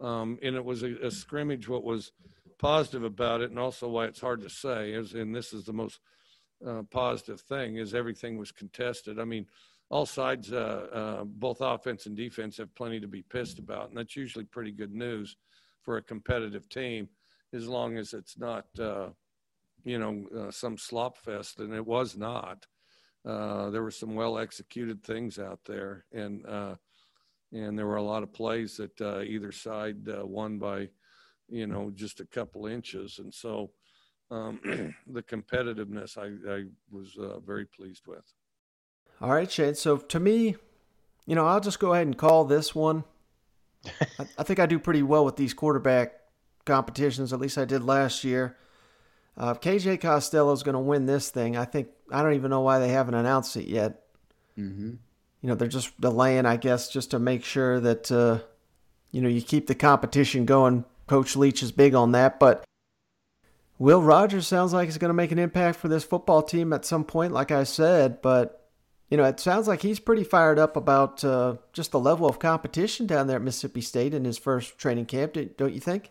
Um, 0.00 0.38
and 0.42 0.56
it 0.56 0.64
was 0.64 0.82
a, 0.82 0.94
a, 1.06 1.10
scrimmage. 1.10 1.68
What 1.68 1.84
was 1.84 2.12
positive 2.58 3.02
about 3.02 3.40
it, 3.40 3.50
and 3.50 3.58
also 3.58 3.88
why 3.88 4.06
it's 4.06 4.20
hard 4.20 4.42
to 4.42 4.50
say, 4.50 4.92
is 4.92 5.14
and 5.14 5.34
this 5.34 5.52
is 5.52 5.64
the 5.64 5.72
most 5.72 6.00
uh, 6.66 6.82
positive 6.90 7.40
thing, 7.40 7.76
is 7.76 7.94
everything 7.94 8.36
was 8.36 8.52
contested. 8.52 9.18
I 9.18 9.24
mean, 9.24 9.46
all 9.88 10.06
sides, 10.06 10.52
uh, 10.52 10.86
uh, 10.92 11.24
both 11.24 11.58
offense 11.60 12.06
and 12.06 12.16
defense, 12.16 12.56
have 12.58 12.74
plenty 12.74 13.00
to 13.00 13.08
be 13.08 13.22
pissed 13.22 13.58
about, 13.58 13.88
and 13.88 13.96
that's 13.96 14.16
usually 14.16 14.44
pretty 14.44 14.72
good 14.72 14.92
news 14.92 15.36
for 15.82 15.96
a 15.96 16.02
competitive 16.02 16.68
team, 16.68 17.08
as 17.54 17.68
long 17.68 17.96
as 17.96 18.12
it's 18.12 18.36
not, 18.36 18.66
uh, 18.78 19.08
you 19.84 19.98
know, 19.98 20.26
uh, 20.36 20.50
some 20.50 20.76
slop 20.76 21.16
fest, 21.16 21.60
and 21.60 21.72
it 21.72 21.86
was 21.86 22.16
not. 22.16 22.66
Uh, 23.24 23.70
there 23.70 23.82
were 23.82 23.90
some 23.90 24.14
well 24.14 24.38
executed 24.38 25.02
things 25.02 25.38
out 25.38 25.60
there, 25.64 26.04
and 26.12 26.44
and 27.52 27.78
there 27.78 27.86
were 27.86 27.96
a 27.96 28.02
lot 28.02 28.22
of 28.22 28.32
plays 28.32 28.76
that 28.76 29.00
uh, 29.00 29.20
either 29.20 29.52
side 29.52 30.08
uh, 30.08 30.26
won 30.26 30.58
by, 30.58 30.88
you 31.48 31.66
know, 31.66 31.90
just 31.94 32.20
a 32.20 32.26
couple 32.26 32.66
inches, 32.66 33.18
and 33.18 33.32
so 33.32 33.70
um, 34.30 34.60
the 35.06 35.22
competitiveness 35.22 36.18
I, 36.18 36.52
I 36.52 36.64
was 36.90 37.16
uh, 37.18 37.38
very 37.40 37.66
pleased 37.66 38.06
with. 38.06 38.24
All 39.20 39.30
right, 39.30 39.50
Shane. 39.50 39.74
So 39.74 39.96
to 39.96 40.20
me, 40.20 40.56
you 41.26 41.34
know, 41.34 41.46
I'll 41.46 41.60
just 41.60 41.78
go 41.78 41.94
ahead 41.94 42.06
and 42.06 42.18
call 42.18 42.44
this 42.44 42.74
one. 42.74 43.04
I, 44.18 44.26
I, 44.38 44.42
think 44.42 44.58
I 44.58 44.66
do 44.66 44.78
pretty 44.78 45.02
well 45.02 45.24
with 45.24 45.36
these 45.36 45.54
quarterback 45.54 46.14
competitions. 46.64 47.32
At 47.32 47.40
least 47.40 47.56
I 47.56 47.64
did 47.64 47.82
last 47.84 48.24
year. 48.24 48.56
Uh, 49.38 49.54
if 49.54 49.60
KJ 49.60 50.00
Costello 50.00 50.52
is 50.52 50.62
going 50.62 50.74
to 50.74 50.80
win 50.80 51.06
this 51.06 51.30
thing, 51.30 51.56
I 51.56 51.64
think 51.64 51.88
I 52.10 52.22
don't 52.22 52.34
even 52.34 52.50
know 52.50 52.62
why 52.62 52.78
they 52.78 52.88
haven't 52.88 53.14
announced 53.14 53.56
it 53.56 53.66
yet. 53.66 54.02
Mm-hmm 54.58 54.94
you 55.40 55.48
know 55.48 55.54
they're 55.54 55.68
just 55.68 55.98
delaying, 56.00 56.46
I 56.46 56.56
guess, 56.56 56.88
just 56.88 57.10
to 57.12 57.18
make 57.18 57.44
sure 57.44 57.80
that 57.80 58.10
uh, 58.10 58.40
you 59.10 59.20
know 59.20 59.28
you 59.28 59.42
keep 59.42 59.66
the 59.66 59.74
competition 59.74 60.44
going. 60.44 60.84
Coach 61.06 61.36
Leach 61.36 61.62
is 61.62 61.70
big 61.70 61.94
on 61.94 62.12
that, 62.12 62.40
but 62.40 62.64
Will 63.78 64.02
Rogers 64.02 64.46
sounds 64.46 64.72
like 64.72 64.86
he's 64.86 64.98
going 64.98 65.10
to 65.10 65.14
make 65.14 65.32
an 65.32 65.38
impact 65.38 65.78
for 65.78 65.88
this 65.88 66.04
football 66.04 66.42
team 66.42 66.72
at 66.72 66.84
some 66.84 67.04
point, 67.04 67.32
like 67.32 67.50
I 67.50 67.64
said. 67.64 68.22
But 68.22 68.68
you 69.10 69.16
know, 69.16 69.24
it 69.24 69.38
sounds 69.38 69.68
like 69.68 69.82
he's 69.82 70.00
pretty 70.00 70.24
fired 70.24 70.58
up 70.58 70.76
about 70.76 71.22
uh, 71.22 71.56
just 71.72 71.92
the 71.92 72.00
level 72.00 72.28
of 72.28 72.38
competition 72.38 73.06
down 73.06 73.26
there 73.26 73.36
at 73.36 73.42
Mississippi 73.42 73.80
State 73.80 74.14
in 74.14 74.24
his 74.24 74.38
first 74.38 74.78
training 74.78 75.06
camp. 75.06 75.36
Don't 75.56 75.74
you 75.74 75.80
think? 75.80 76.10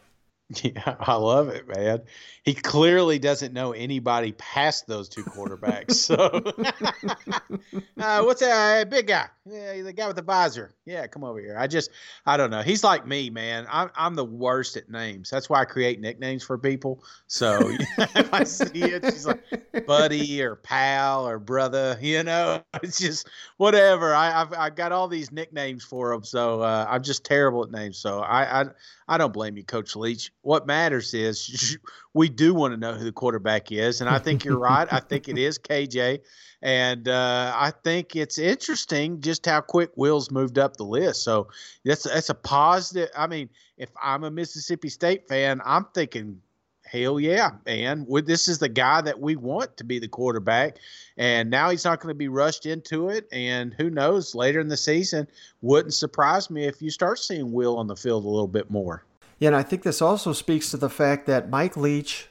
Yeah, 0.64 0.96
I 1.00 1.16
love 1.16 1.50
it, 1.50 1.68
man. 1.68 2.02
He 2.44 2.54
clearly 2.54 3.18
doesn't 3.18 3.54
know 3.54 3.72
anybody 3.72 4.32
past 4.34 4.86
those 4.88 5.10
two 5.10 5.24
quarterbacks. 5.24 5.96
So, 6.06 6.16
uh, 7.98 8.22
what's 8.24 8.42
that 8.42 8.82
uh, 8.82 8.86
big 8.86 9.08
guy? 9.08 9.28
Yeah, 9.46 9.82
the 9.82 9.94
guy 9.94 10.06
with 10.08 10.18
the 10.18 10.22
visor. 10.22 10.76
Yeah, 10.86 11.08
come 11.08 11.24
over 11.24 11.40
here. 11.40 11.58
I 11.58 11.66
just, 11.66 11.90
I 12.26 12.38
don't 12.38 12.52
know. 12.52 12.62
He's 12.62 12.84
like 12.84 13.08
me, 13.08 13.30
man. 13.30 13.66
I'm, 13.72 13.90
I'm 13.96 14.14
the 14.14 14.26
worst 14.26 14.78
at 14.78 14.90
names. 14.90 15.30
That's 15.30 15.50
why 15.50 15.62
I 15.62 15.66
create 15.66 16.00
nicknames 16.00 16.44
for 16.44 16.58
people. 16.58 17.04
So 17.28 17.60
if 17.98 18.34
I 18.34 18.44
see 18.44 18.84
it, 18.84 19.04
she's 19.06 19.26
like 19.26 19.44
buddy 19.88 20.44
or 20.44 20.56
pal 20.56 21.28
or 21.28 21.40
brother. 21.40 21.98
You 22.00 22.24
know, 22.24 22.62
it's 22.84 23.00
just 23.00 23.28
whatever. 23.58 24.14
I, 24.14 24.42
I've, 24.42 24.54
I 24.54 24.70
got 24.70 24.92
all 24.92 25.08
these 25.08 25.32
nicknames 25.32 25.84
for 25.84 26.12
them. 26.12 26.24
So 26.24 26.62
uh, 26.62 26.86
I'm 26.88 27.02
just 27.02 27.24
terrible 27.24 27.64
at 27.64 27.72
names. 27.72 27.98
So 27.98 28.20
I, 28.20 28.62
I, 28.62 28.66
I 29.08 29.18
don't 29.18 29.34
blame 29.34 29.58
you, 29.58 29.64
Coach 29.64 29.96
Leach. 29.96 30.32
What 30.46 30.68
matters 30.68 31.16
is 31.16 31.76
we 32.14 32.30
do 32.30 32.54
want 32.54 32.74
to 32.74 32.78
know 32.78 32.94
who 32.94 33.04
the 33.04 33.12
quarterback 33.12 33.72
is, 33.72 34.00
and 34.00 34.08
I 34.08 34.20
think 34.20 34.46
you're 34.46 34.60
right. 34.60 34.88
I 34.92 35.00
think 35.00 35.28
it 35.28 35.40
is 35.40 35.58
KJ, 35.58 36.20
and 36.62 37.08
uh, 37.08 37.52
I 37.56 37.72
think 37.84 38.16
it's 38.16 38.38
interesting 38.38 39.22
just 39.22 39.48
how 39.48 39.62
quick 39.62 39.90
Will's 39.96 40.30
moved 40.30 40.60
up 40.60 40.78
the 40.78 40.84
list. 40.84 41.24
So 41.24 41.48
that's 41.84 42.04
that's 42.04 42.30
a 42.30 42.36
positive. 42.36 43.10
I 43.18 43.26
mean, 43.26 43.50
if 43.80 43.90
I'm 44.02 44.24
a 44.24 44.30
Mississippi 44.30 44.90
State 44.90 45.28
fan, 45.28 45.62
I'm 45.66 45.86
thinking. 45.96 46.42
Hell 46.88 47.20
yeah, 47.20 47.50
man. 47.66 48.06
This 48.26 48.48
is 48.48 48.60
the 48.60 48.70
guy 48.70 49.02
that 49.02 49.20
we 49.20 49.36
want 49.36 49.76
to 49.78 49.84
be 49.84 49.98
the 49.98 50.08
quarterback. 50.08 50.78
And 51.18 51.50
now 51.50 51.72
he's 51.72 51.84
not 51.84 52.00
going 52.00 52.12
to 52.14 52.18
be 52.18 52.28
rushed 52.28 52.68
into 52.68 53.10
it. 53.10 53.28
And 53.32 53.74
who 53.74 53.90
knows, 53.90 54.36
later 54.36 54.60
in 54.60 54.68
the 54.68 54.78
season, 54.78 55.28
wouldn't 55.64 55.96
surprise 55.96 56.52
me 56.52 56.66
if 56.66 56.84
you 56.84 56.92
start 56.92 57.18
seeing 57.18 57.52
Will 57.52 57.76
on 57.78 57.88
the 57.88 57.96
field 57.96 58.24
a 58.24 58.28
little 58.30 58.48
bit 58.48 58.70
more. 58.70 59.04
Yeah, 59.40 59.48
and 59.48 59.56
I 59.56 59.64
think 59.64 59.84
this 59.84 60.02
also 60.02 60.34
speaks 60.34 60.72
to 60.72 60.78
the 60.78 60.90
fact 60.90 61.26
that 61.28 61.50
Mike 61.50 61.76
Leach, 61.76 62.30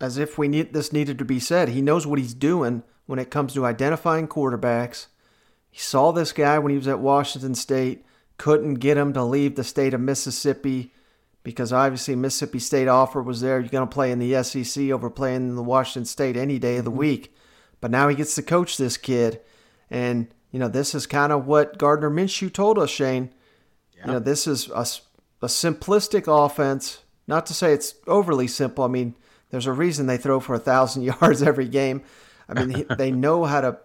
as 0.00 0.18
if 0.18 0.38
we 0.38 0.48
need 0.48 0.72
this 0.72 0.92
needed 0.92 1.18
to 1.18 1.24
be 1.24 1.38
said, 1.38 1.70
he 1.70 1.82
knows 1.82 2.06
what 2.06 2.18
he's 2.18 2.34
doing 2.34 2.82
when 3.06 3.18
it 3.18 3.30
comes 3.30 3.54
to 3.54 3.66
identifying 3.66 4.28
quarterbacks. 4.28 5.06
He 5.70 5.80
saw 5.80 6.12
this 6.12 6.32
guy 6.32 6.58
when 6.58 6.70
he 6.70 6.78
was 6.78 6.88
at 6.88 6.98
Washington 6.98 7.54
State, 7.54 8.04
couldn't 8.38 8.74
get 8.74 8.96
him 8.96 9.12
to 9.12 9.24
leave 9.24 9.56
the 9.56 9.64
state 9.64 9.94
of 9.94 10.00
Mississippi 10.00 10.92
because 11.46 11.72
obviously 11.72 12.16
Mississippi 12.16 12.58
State 12.58 12.88
offer 12.88 13.22
was 13.22 13.40
there. 13.40 13.60
You're 13.60 13.68
going 13.68 13.86
to 13.86 13.94
play 13.94 14.10
in 14.10 14.18
the 14.18 14.42
SEC 14.42 14.90
over 14.90 15.08
playing 15.08 15.48
in 15.48 15.54
the 15.54 15.62
Washington 15.62 16.04
State 16.04 16.36
any 16.36 16.58
day 16.58 16.78
of 16.78 16.84
the 16.84 16.90
week. 16.90 17.34
But 17.80 17.92
now 17.92 18.08
he 18.08 18.16
gets 18.16 18.34
to 18.34 18.42
coach 18.42 18.76
this 18.76 18.96
kid, 18.96 19.40
and 19.88 20.26
you 20.50 20.58
know 20.58 20.66
this 20.66 20.92
is 20.92 21.06
kind 21.06 21.32
of 21.32 21.46
what 21.46 21.78
Gardner 21.78 22.10
Minshew 22.10 22.52
told 22.52 22.78
us, 22.78 22.90
Shane. 22.90 23.30
You 24.04 24.12
know 24.12 24.18
this 24.18 24.48
is 24.48 24.68
a 24.74 24.84
a 25.42 25.46
simplistic 25.46 26.24
offense. 26.26 27.02
Not 27.26 27.46
to 27.46 27.54
say 27.54 27.72
it's 27.72 27.94
overly 28.06 28.46
simple. 28.46 28.84
I 28.84 28.88
mean, 28.88 29.14
there's 29.50 29.66
a 29.66 29.72
reason 29.72 30.06
they 30.06 30.16
throw 30.16 30.40
for 30.40 30.54
a 30.54 30.60
thousand 30.60 31.02
yards 31.20 31.42
every 31.42 31.68
game. 31.68 32.02
I 32.48 32.64
mean, 32.64 32.86
they 32.96 33.10
know 33.12 33.44
how 33.44 33.60
to 33.60 33.78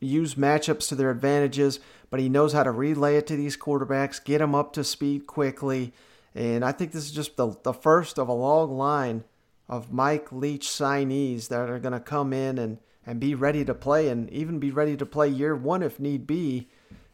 use 0.00 0.34
matchups 0.34 0.88
to 0.88 0.94
their 0.94 1.10
advantages, 1.10 1.80
but 2.10 2.20
he 2.20 2.28
knows 2.28 2.52
how 2.52 2.62
to 2.62 2.70
relay 2.70 3.16
it 3.16 3.26
to 3.28 3.36
these 3.36 3.56
quarterbacks, 3.56 4.22
get 4.22 4.38
them 4.38 4.54
up 4.54 4.72
to 4.74 4.84
speed 4.84 5.26
quickly. 5.26 5.92
And 6.34 6.64
I 6.64 6.72
think 6.72 6.92
this 6.92 7.04
is 7.04 7.12
just 7.12 7.36
the, 7.36 7.56
the 7.62 7.72
first 7.72 8.18
of 8.18 8.28
a 8.28 8.32
long 8.32 8.76
line 8.76 9.24
of 9.68 9.92
Mike 9.92 10.32
Leach 10.32 10.66
signees 10.66 11.48
that 11.48 11.68
are 11.68 11.78
going 11.78 11.92
to 11.92 12.00
come 12.00 12.32
in 12.32 12.58
and, 12.58 12.78
and 13.06 13.20
be 13.20 13.34
ready 13.34 13.64
to 13.64 13.74
play 13.74 14.08
and 14.08 14.30
even 14.30 14.58
be 14.58 14.70
ready 14.70 14.96
to 14.96 15.06
play 15.06 15.28
year 15.28 15.54
one 15.54 15.82
if 15.82 16.00
need 16.00 16.26
be. 16.26 16.68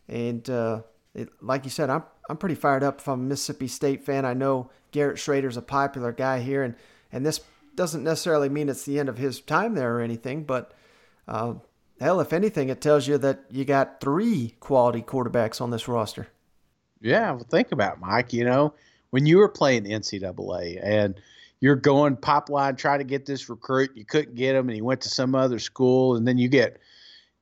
And 0.09 0.49
uh, 0.49 0.83
it, 1.15 1.29
like 1.41 1.65
you 1.65 1.71
said, 1.71 1.91
I'm 1.91 2.05
I'm 2.29 2.37
pretty 2.37 2.55
fired 2.55 2.83
up 2.83 3.01
if 3.01 3.09
I'm 3.09 3.21
a 3.21 3.25
Mississippi 3.25 3.69
State 3.69 4.05
fan. 4.05 4.25
I 4.25 4.35
know 4.35 4.71
Garrett 4.91 5.17
Shrader's 5.17 5.57
a 5.57 5.63
popular 5.63 6.13
guy 6.13 6.41
here, 6.41 6.63
and 6.63 6.75
and 7.11 7.25
this 7.25 7.41
doesn't 7.75 8.05
necessarily 8.05 8.49
mean 8.49 8.69
it's 8.69 8.85
the 8.85 8.99
end 8.99 9.09
of 9.09 9.19
his 9.19 9.41
time 9.41 9.75
there 9.75 9.97
or 9.97 10.01
anything, 10.01 10.45
but 10.45 10.73
uh, 11.27 11.55
hell, 12.01 12.21
if 12.21 12.33
anything, 12.33 12.69
it 12.69 12.81
tells 12.81 13.07
you 13.07 13.17
that 13.19 13.45
you 13.51 13.65
got 13.65 14.01
three 14.01 14.57
quality 14.61 15.01
quarterbacks 15.01 15.61
on 15.61 15.71
this 15.71 15.89
roster. 15.89 16.29
Yeah, 17.01 17.31
well, 17.31 17.47
think 17.49 17.71
about 17.71 17.95
it, 17.95 18.01
Mike. 18.01 18.33
You 18.33 18.45
know, 18.45 18.75
when 19.11 19.27
you 19.27 19.39
were 19.39 19.49
playing 19.49 19.85
NCAA 19.85 20.81
and 20.83 21.21
you're 21.61 21.77
going 21.77 22.17
pop 22.17 22.51
line, 22.51 22.77
trying 22.77 22.99
to 22.99 23.05
get 23.05 23.27
this 23.27 23.49
recruit, 23.49 23.91
you 23.95 24.05
couldn't 24.05 24.35
get 24.35 24.55
him, 24.55 24.69
and 24.69 24.75
he 24.75 24.83
went 24.83 25.01
to 25.03 25.09
some 25.09 25.35
other 25.35 25.59
school, 25.59 26.17
and 26.17 26.27
then 26.27 26.39
you 26.39 26.49
get, 26.49 26.81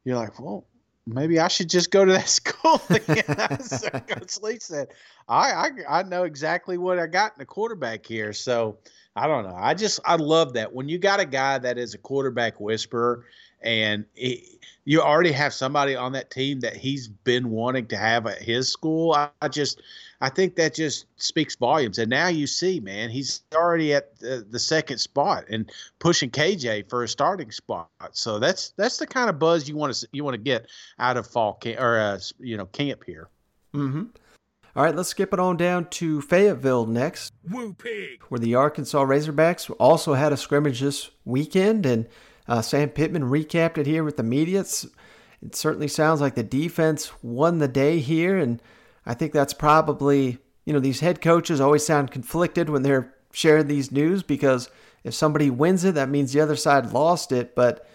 you're 0.05 0.17
like, 0.17 0.39
well, 0.39 0.67
maybe 1.07 1.39
I 1.39 1.49
should 1.49 1.71
just 1.71 1.91
go 1.91 2.05
to 2.05 2.13
that 2.13 2.29
school 2.29 2.81
again. 2.91 3.61
so 3.61 3.89
Coach 3.91 4.39
Lee 4.43 4.59
said, 4.59 4.89
I, 5.29 5.51
I 5.51 6.01
I 6.01 6.03
know 6.03 6.25
exactly 6.25 6.79
what 6.79 6.99
I 6.99 7.07
got 7.07 7.33
in 7.33 7.39
the 7.39 7.47
quarterback 7.47 8.05
here. 8.05 8.33
So 8.33 8.79
I 9.15 9.27
don't 9.27 9.45
know. 9.45 9.57
I 9.57 9.75
just 9.75 10.01
I 10.05 10.17
love 10.17 10.53
that 10.55 10.73
when 10.73 10.89
you 10.89 10.99
got 10.99 11.21
a 11.21 11.27
guy 11.27 11.59
that 11.59 11.79
is 11.79 11.95
a 11.95 11.99
quarterback 11.99 12.61
whisperer 12.61 13.25
and 13.63 14.05
it, 14.15 14.61
you 14.85 15.01
already 15.01 15.33
have 15.33 15.53
somebody 15.53 15.97
on 15.97 16.13
that 16.13 16.31
team 16.31 16.61
that 16.61 16.77
he's 16.77 17.09
been 17.09 17.51
wanting 17.51 17.87
to 17.89 17.97
have 17.97 18.27
at 18.27 18.41
his 18.41 18.69
school. 18.69 19.13
I, 19.13 19.31
I 19.41 19.49
just 19.49 19.81
I 20.21 20.29
think 20.29 20.57
that 20.57 20.75
just 20.75 21.07
speaks 21.17 21.57
volumes. 21.57 21.99
And 21.99 22.09
now 22.09 22.29
you 22.29 22.47
see, 22.47 22.81
man, 22.81 23.11
he's 23.11 23.43
already 23.55 23.95
at 23.95 24.19
the, 24.19 24.47
the, 24.49 24.59
second 24.59 24.99
spot 24.99 25.45
and 25.51 25.71
pushing 25.99 26.31
KJ 26.31 26.89
for 26.89 27.03
a 27.03 27.09
starting 27.09 27.51
spot. 27.51 27.89
So 28.13 28.39
that's 28.39 28.71
that's 28.71 28.97
the 28.99 29.07
kind 29.07 29.29
of 29.29 29.39
buzz 29.39 29.69
you 29.69 29.77
want 29.77 29.95
to 29.95 30.09
you 30.13 30.25
want 30.25 30.35
to 30.35 30.43
get 30.43 30.67
out 30.99 31.17
of 31.17 31.27
fall 31.27 31.55
camp 31.55 31.81
or 31.81 31.99
uh, 31.99 32.19
you 32.39 32.57
know 32.57 32.67
camp 32.67 33.05
here. 33.05 33.29
Mm-hmm. 33.75 34.05
All 34.75 34.83
right, 34.83 34.95
let's 34.95 35.09
skip 35.09 35.33
it 35.33 35.41
on 35.41 35.57
down 35.57 35.89
to 35.89 36.21
Fayetteville 36.21 36.85
next, 36.85 37.33
Woo 37.51 37.73
pig. 37.73 38.23
where 38.29 38.39
the 38.39 38.57
Arkansas 38.57 39.03
Razorbacks 39.05 39.75
also 39.79 40.13
had 40.13 40.35
a 40.35 40.37
scrimmage 40.37 40.81
this 40.81 41.11
weekend, 41.25 41.87
and 41.87 42.07
uh, 42.47 42.61
Sam 42.61 42.91
Pittman 42.91 43.23
recapped 43.23 43.79
it 43.79 43.87
here 43.87 44.05
with 44.05 44.19
the 44.19 44.23
media. 44.23 44.61
It's, 44.61 44.87
it 45.41 45.57
certainly 45.57 45.89
sounds 45.89 46.21
like 46.21 46.35
the 46.35 46.43
defense 46.43 47.11
won 47.23 47.57
the 47.57 47.69
day 47.69 48.01
here, 48.01 48.37
and 48.37 48.61
I 49.07 49.15
think 49.15 49.33
that's 49.33 49.55
probably, 49.55 50.39
you 50.65 50.73
know, 50.73 50.81
these 50.81 51.01
head 51.01 51.21
coaches 51.21 51.61
always 51.61 51.87
sound 51.87 52.11
conflicted 52.11 52.69
when 52.69 52.83
they're 52.83 53.15
sharing 53.33 53.69
these 53.69 53.93
news 53.93 54.23
because 54.23 54.69
if 55.05 55.15
somebody 55.15 55.49
wins 55.51 55.85
it, 55.85 55.95
that 55.95 56.09
means 56.09 56.33
the 56.33 56.41
other 56.41 56.57
side 56.57 56.93
lost 56.93 57.31
it. 57.31 57.55
But 57.55 57.87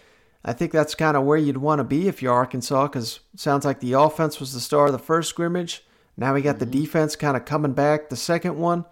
I 0.44 0.52
think 0.52 0.72
that's 0.72 0.94
kind 0.94 1.16
of 1.16 1.24
where 1.24 1.36
you'd 1.36 1.58
want 1.58 1.80
to 1.80 1.84
be 1.84 2.08
if 2.08 2.22
you're 2.22 2.32
Arkansas 2.32 2.88
because 2.88 3.20
sounds 3.36 3.64
like 3.64 3.80
the 3.80 3.92
offense 3.92 4.40
was 4.40 4.54
the 4.54 4.60
star 4.60 4.86
of 4.86 4.92
the 4.92 4.98
first 4.98 5.28
scrimmage. 5.28 5.84
Now 6.16 6.34
we 6.34 6.42
got 6.42 6.58
the 6.58 6.66
mm-hmm. 6.66 6.80
defense 6.80 7.16
kind 7.16 7.36
of 7.36 7.44
coming 7.44 7.72
back 7.72 8.08
the 8.08 8.16
second 8.16 8.56
one, 8.56 8.84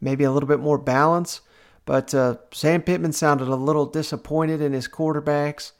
maybe 0.00 0.24
a 0.24 0.30
little 0.30 0.48
bit 0.48 0.60
more 0.60 0.78
balance. 0.78 1.40
But 1.84 2.14
uh, 2.14 2.36
Sam 2.52 2.82
Pittman 2.82 3.12
sounded 3.12 3.48
a 3.48 3.56
little 3.56 3.86
disappointed 3.86 4.60
in 4.60 4.72
his 4.72 4.88
quarterbacks. 4.88 5.72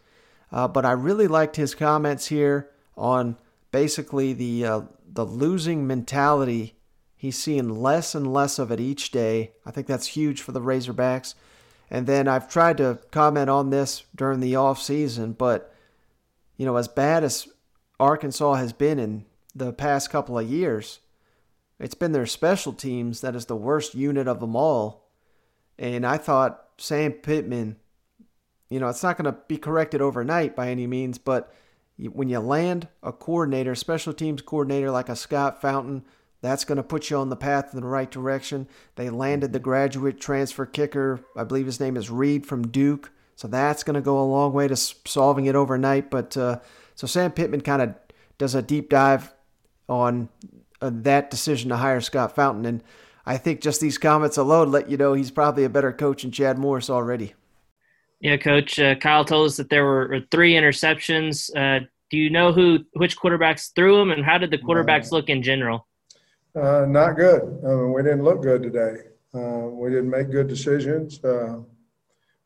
Uh, 0.51 0.69
but 0.69 0.85
I 0.85 0.93
really 0.93 1.29
liked 1.29 1.57
his 1.57 1.75
comments 1.75 2.27
here 2.27 2.71
on 2.97 3.37
basically 3.71 4.33
the 4.33 4.67
uh, 4.67 4.81
the 5.13 5.27
losing 5.27 5.87
mentality. 5.87 6.75
He's 7.17 7.39
seeing 7.39 7.69
less 7.69 8.15
and 8.15 8.33
less 8.33 8.59
of 8.59 8.73
it 8.73 8.81
each 8.81 9.11
day. 9.11 9.53
I 9.65 9.71
think 9.71 9.87
that's 9.87 10.09
huge 10.09 10.41
for 10.41 10.53
the 10.53 10.61
Razorbacks. 10.61 11.35
And 11.91 12.07
then 12.07 12.27
I've 12.27 12.49
tried 12.49 12.79
to 12.79 12.99
comment 13.11 13.51
on 13.51 13.71
this 13.71 14.05
during 14.15 14.41
the 14.41 14.57
off 14.57 14.81
season, 14.81 15.33
but 15.33 15.75
you 16.57 16.65
know, 16.65 16.77
as 16.77 16.89
bad 16.89 17.23
as 17.25 17.49
Arkansas 18.01 18.55
has 18.55 18.73
been 18.73 18.99
in 18.99 19.27
the 19.55 19.73
past 19.73 20.11
couple 20.11 20.39
of 20.39 20.49
years, 20.49 21.01
it's 21.79 21.95
been 21.95 22.13
their 22.13 22.27
special 22.27 22.73
teams 22.73 23.21
that 23.21 23.35
is 23.35 23.47
the 23.47 23.57
worst 23.57 23.95
unit 23.95 24.27
of 24.27 24.41
them 24.41 24.57
all. 24.57 25.11
And 25.79 26.07
I 26.07 26.17
thought 26.17 26.65
Sam 26.79 27.13
Pittman, 27.13 27.77
you 28.71 28.81
know, 28.81 28.89
it's 28.89 29.03
not 29.03 29.19
going 29.19 29.33
to 29.33 29.39
be 29.49 29.59
corrected 29.59 30.01
overnight 30.01 30.57
by 30.57 30.69
any 30.69 30.87
means, 30.87 31.19
but 31.19 31.53
when 32.09 32.29
you 32.29 32.39
land 32.39 32.89
a 33.03 33.13
coordinator, 33.13 33.75
special 33.75 34.13
teams 34.13 34.43
coordinator 34.43 34.91
like 34.91 35.09
a 35.09 35.17
Scott 35.17 35.61
Fountain, 35.61 36.05
that's 36.41 36.65
going 36.65 36.77
to 36.77 36.83
put 36.83 37.09
you 37.09 37.17
on 37.17 37.29
the 37.29 37.37
path 37.37 37.73
in 37.73 37.81
the 37.81 37.87
right 37.87 38.11
direction. 38.11 38.67
They 38.97 39.11
landed 39.11 39.53
the 39.53 39.61
graduate 39.61 40.21
transfer 40.21 40.67
kicker, 40.67 41.21
I 41.37 41.45
believe 41.45 41.67
his 41.67 41.81
name 41.81 41.97
is 41.97 42.11
Reed 42.11 42.47
from 42.47 42.69
Duke, 42.69 43.11
so 43.37 43.47
that's 43.49 43.85
going 43.85 43.95
to 43.95 44.01
go 44.01 44.21
a 44.21 44.25
long 44.25 44.53
way 44.53 44.69
to 44.69 44.77
solving 44.77 45.47
it 45.47 45.55
overnight. 45.55 46.11
But 46.11 46.37
uh, 46.37 46.59
so 46.95 47.07
Sam 47.07 47.31
Pittman 47.31 47.61
kind 47.61 47.83
of 47.83 47.95
does 48.39 48.55
a 48.55 48.63
deep 48.63 48.91
dive 48.91 49.33
on 49.89 50.29
uh, 50.81 50.91
that 50.93 51.31
decision 51.31 51.69
to 51.71 51.77
hire 51.77 52.01
Scott 52.01 52.35
Fountain, 52.35 52.67
and 52.67 52.83
I 53.25 53.37
think 53.37 53.61
just 53.61 53.81
these 53.81 53.99
comments 53.99 54.37
alone 54.37 54.73
let 54.73 54.91
you 54.91 54.97
know 54.97 55.13
he's 55.13 55.31
probably 55.31 55.63
a 55.63 55.69
better 55.71 55.93
coach 55.93 56.23
than 56.23 56.33
Chad 56.33 56.59
Morris 56.59 56.91
already. 56.91 57.35
Yeah, 58.23 58.37
Coach. 58.37 58.79
Uh, 58.79 58.95
Kyle 58.95 59.25
told 59.25 59.47
us 59.47 59.57
that 59.57 59.69
there 59.69 59.85
were 59.85 60.21
three 60.31 60.55
interceptions. 60.55 61.51
Uh, 61.57 61.87
do 62.13 62.19
you 62.19 62.29
know 62.29 62.53
who 62.53 62.81
which 62.93 63.19
quarterbacks 63.19 63.75
threw 63.75 63.97
them, 63.97 64.11
and 64.11 64.23
how 64.23 64.37
did 64.37 64.51
the 64.51 64.59
quarterbacks 64.59 65.11
look 65.11 65.31
in 65.31 65.43
general? 65.43 65.89
Uh, 66.55 66.85
not 66.87 67.17
good. 67.17 67.41
I 67.65 67.69
mean, 67.69 67.93
we 67.95 68.03
didn't 68.03 68.23
look 68.23 68.43
good 68.43 68.63
today. 68.63 68.97
Uh, 69.35 69.71
we 69.71 69.89
didn't 69.89 70.11
make 70.11 70.31
good 70.31 70.47
decisions. 70.47 71.25
Uh, 71.25 71.61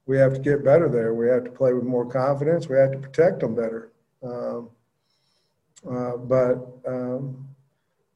we 0.06 0.16
have 0.18 0.34
to 0.34 0.38
get 0.38 0.64
better 0.64 0.88
there. 0.88 1.14
We 1.14 1.26
have 1.26 1.42
to 1.44 1.50
play 1.50 1.72
with 1.72 1.82
more 1.82 2.06
confidence. 2.06 2.68
We 2.68 2.76
have 2.76 2.92
to 2.92 2.98
protect 2.98 3.40
them 3.40 3.56
better. 3.56 3.90
Um, 4.22 4.70
uh, 5.90 6.16
but 6.16 6.64
um, 6.86 7.48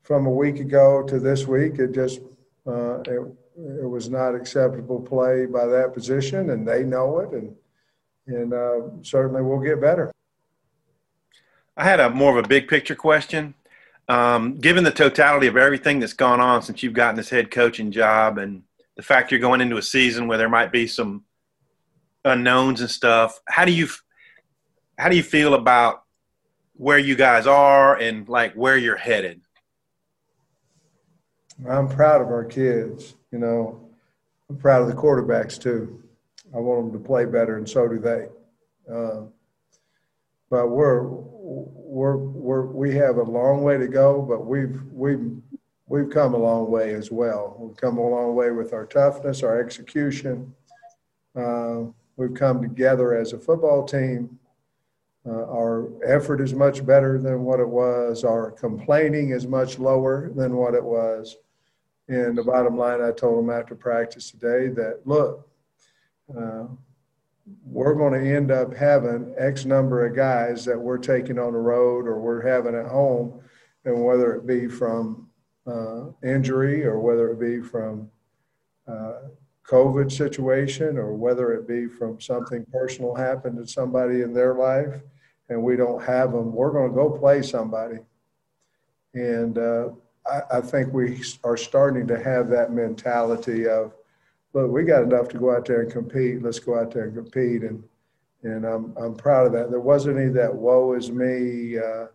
from 0.04 0.26
a 0.26 0.30
week 0.30 0.60
ago 0.60 1.02
to 1.08 1.18
this 1.18 1.48
week, 1.48 1.80
it 1.80 1.90
just 1.90 2.20
it, 2.64 3.36
it 3.56 3.90
was 3.90 4.08
not 4.08 4.36
acceptable 4.36 5.00
play 5.00 5.46
by 5.46 5.66
that 5.66 5.94
position, 5.94 6.50
and 6.50 6.66
they 6.66 6.84
know 6.84 7.18
it, 7.18 7.30
and 7.32 7.56
and 8.28 8.54
uh, 8.54 9.02
certainly 9.02 9.42
we'll 9.42 9.58
get 9.58 9.80
better. 9.80 10.12
I 11.76 11.84
had 11.84 12.00
a 12.00 12.10
more 12.10 12.36
of 12.36 12.44
a 12.44 12.48
big 12.48 12.68
picture 12.68 12.94
question. 12.94 13.54
Um, 14.08 14.58
given 14.58 14.82
the 14.82 14.90
totality 14.90 15.46
of 15.46 15.56
everything 15.56 16.00
that's 16.00 16.14
gone 16.14 16.40
on 16.40 16.62
since 16.62 16.82
you've 16.82 16.94
gotten 16.94 17.16
this 17.16 17.30
head 17.30 17.50
coaching 17.50 17.92
job, 17.92 18.38
and 18.38 18.64
the 18.96 19.02
fact 19.02 19.30
you're 19.30 19.40
going 19.40 19.60
into 19.60 19.76
a 19.76 19.82
season 19.82 20.26
where 20.26 20.38
there 20.38 20.48
might 20.48 20.72
be 20.72 20.86
some 20.86 21.24
unknowns 22.24 22.80
and 22.80 22.90
stuff, 22.90 23.40
how 23.46 23.64
do 23.64 23.72
you 23.72 23.88
how 24.98 25.08
do 25.08 25.16
you 25.16 25.22
feel 25.22 25.54
about 25.54 26.02
where 26.74 26.98
you 26.98 27.14
guys 27.14 27.46
are 27.46 27.96
and 27.96 28.28
like 28.28 28.52
where 28.54 28.76
you're 28.76 28.96
headed? 28.96 29.40
I'm 31.68 31.88
proud 31.88 32.20
of 32.20 32.28
our 32.28 32.44
kids. 32.44 33.14
You 33.30 33.38
know, 33.38 33.80
I'm 34.48 34.56
proud 34.56 34.82
of 34.82 34.88
the 34.88 34.94
quarterbacks 34.94 35.60
too. 35.60 36.02
I 36.54 36.58
want 36.58 36.92
them 36.92 37.00
to 37.00 37.06
play 37.06 37.26
better, 37.26 37.58
and 37.58 37.68
so 37.68 37.86
do 37.86 37.98
they. 37.98 38.26
Uh, 38.92 39.22
but 40.50 40.68
we're 40.68 41.02
we're 41.04 42.16
we're 42.16 42.66
we 42.66 42.94
have 42.96 43.16
a 43.16 43.22
long 43.22 43.62
way 43.62 43.78
to 43.78 43.88
go, 43.88 44.20
but 44.20 44.44
we've 44.44 44.80
we've 44.92 45.36
we've 45.86 46.10
come 46.10 46.34
a 46.34 46.38
long 46.38 46.70
way 46.70 46.92
as 46.94 47.10
well. 47.10 47.56
We've 47.58 47.76
come 47.76 47.98
a 47.98 48.08
long 48.08 48.34
way 48.34 48.50
with 48.50 48.72
our 48.72 48.86
toughness, 48.86 49.42
our 49.42 49.60
execution. 49.60 50.54
Uh, 51.36 51.84
we've 52.16 52.34
come 52.34 52.60
together 52.60 53.16
as 53.16 53.32
a 53.32 53.38
football 53.38 53.84
team. 53.84 54.38
Uh, 55.26 55.44
our 55.46 55.90
effort 56.02 56.40
is 56.40 56.54
much 56.54 56.84
better 56.84 57.18
than 57.18 57.44
what 57.44 57.60
it 57.60 57.68
was. 57.68 58.24
Our 58.24 58.50
complaining 58.52 59.30
is 59.30 59.46
much 59.46 59.78
lower 59.78 60.30
than 60.34 60.56
what 60.56 60.74
it 60.74 60.82
was. 60.82 61.36
And 62.08 62.36
the 62.36 62.42
bottom 62.42 62.76
line, 62.76 63.02
I 63.02 63.12
told 63.12 63.38
them 63.38 63.50
after 63.50 63.74
practice 63.74 64.30
today 64.30 64.68
that 64.68 65.00
look, 65.04 65.48
uh, 66.36 66.64
we're 67.64 67.94
going 67.94 68.12
to 68.12 68.36
end 68.36 68.50
up 68.50 68.74
having 68.74 69.34
X 69.38 69.64
number 69.64 70.06
of 70.06 70.16
guys 70.16 70.64
that 70.64 70.78
we're 70.78 70.98
taking 70.98 71.38
on 71.38 71.52
the 71.52 71.58
road 71.58 72.06
or 72.06 72.20
we're 72.20 72.46
having 72.46 72.74
at 72.74 72.86
home, 72.86 73.40
and 73.84 74.04
whether 74.04 74.34
it 74.34 74.46
be 74.46 74.66
from 74.66 75.28
uh, 75.66 76.06
injury 76.24 76.84
or 76.84 76.98
whether 76.98 77.30
it 77.30 77.40
be 77.40 77.60
from 77.60 78.10
uh, 78.88 79.28
COVID 79.64 80.10
situation 80.10 80.98
or 80.98 81.14
whether 81.14 81.52
it 81.52 81.68
be 81.68 81.86
from 81.86 82.20
something 82.20 82.66
personal 82.72 83.14
happened 83.14 83.56
to 83.58 83.66
somebody 83.66 84.22
in 84.22 84.32
their 84.32 84.54
life, 84.54 85.00
and 85.48 85.62
we 85.62 85.76
don't 85.76 86.02
have 86.02 86.32
them, 86.32 86.52
we're 86.52 86.72
going 86.72 86.90
to 86.90 86.94
go 86.96 87.10
play 87.10 87.42
somebody. 87.42 87.98
And 89.14 89.58
uh, 89.58 89.90
I, 90.26 90.58
I 90.58 90.60
think 90.60 90.92
we 90.92 91.22
are 91.44 91.56
starting 91.56 92.06
to 92.08 92.22
have 92.22 92.48
that 92.50 92.72
mentality 92.72 93.68
of, 93.68 93.94
look, 94.52 94.70
we 94.70 94.84
got 94.84 95.02
enough 95.02 95.28
to 95.28 95.38
go 95.38 95.54
out 95.54 95.66
there 95.66 95.82
and 95.82 95.92
compete. 95.92 96.42
Let's 96.42 96.58
go 96.58 96.78
out 96.78 96.92
there 96.92 97.04
and 97.04 97.14
compete. 97.14 97.62
And 97.62 97.82
and 98.42 98.64
I'm 98.64 98.94
I'm 98.96 99.14
proud 99.14 99.46
of 99.46 99.52
that. 99.52 99.70
There 99.70 99.80
wasn't 99.80 100.18
any 100.18 100.30
that 100.30 100.54
woe 100.54 100.94
is 100.94 101.10
me. 101.10 101.78
Uh, 101.78 102.06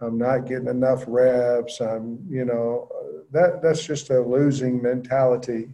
I'm 0.00 0.18
not 0.18 0.46
getting 0.46 0.68
enough 0.68 1.04
reps. 1.06 1.80
I'm 1.80 2.24
you 2.28 2.44
know 2.44 2.88
that 3.30 3.62
that's 3.62 3.84
just 3.84 4.10
a 4.10 4.20
losing 4.20 4.82
mentality, 4.82 5.68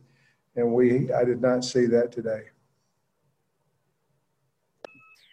and 0.56 0.72
we 0.72 1.12
I 1.12 1.24
did 1.24 1.40
not 1.40 1.64
see 1.64 1.86
that 1.86 2.12
today. 2.12 2.44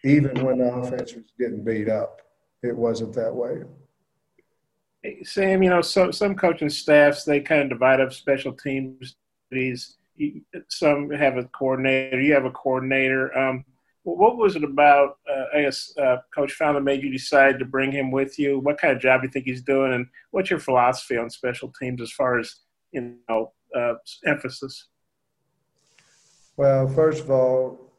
Even 0.03 0.45
when 0.45 0.59
the 0.59 0.71
offense 0.71 1.15
was 1.15 1.25
getting 1.39 1.63
beat 1.63 1.89
up, 1.89 2.21
it 2.61 2.75
wasn't 2.75 3.13
that 3.13 3.33
way. 3.33 3.63
Sam, 5.23 5.63
you 5.63 5.69
know, 5.69 5.81
so 5.81 6.11
some 6.11 6.35
coaching 6.35 6.69
staffs 6.69 7.23
they 7.23 7.39
kind 7.39 7.61
of 7.61 7.69
divide 7.69 8.01
up 8.01 8.13
special 8.13 8.53
teams. 8.53 9.15
These 9.51 9.97
some 10.69 11.09
have 11.09 11.37
a 11.37 11.45
coordinator. 11.45 12.21
You 12.21 12.33
have 12.33 12.45
a 12.45 12.51
coordinator. 12.51 13.37
Um, 13.37 13.65
what 14.03 14.37
was 14.37 14.55
it 14.55 14.63
about? 14.63 15.17
Uh, 15.29 15.45
I 15.55 15.61
guess 15.63 15.93
uh, 15.97 16.17
Coach 16.33 16.53
Fowler 16.53 16.81
made 16.81 17.01
you 17.01 17.11
decide 17.11 17.57
to 17.59 17.65
bring 17.65 17.91
him 17.91 18.11
with 18.11 18.37
you. 18.37 18.59
What 18.59 18.77
kind 18.77 18.95
of 18.95 19.01
job 19.01 19.21
do 19.21 19.27
you 19.27 19.31
think 19.31 19.45
he's 19.45 19.63
doing, 19.63 19.93
and 19.93 20.07
what's 20.31 20.49
your 20.49 20.59
philosophy 20.59 21.17
on 21.17 21.29
special 21.29 21.73
teams 21.79 22.01
as 22.01 22.11
far 22.11 22.37
as 22.39 22.55
you 22.91 23.15
know 23.27 23.51
uh, 23.75 23.95
emphasis? 24.25 24.87
Well, 26.57 26.87
first 26.87 27.23
of 27.23 27.31
all, 27.31 27.91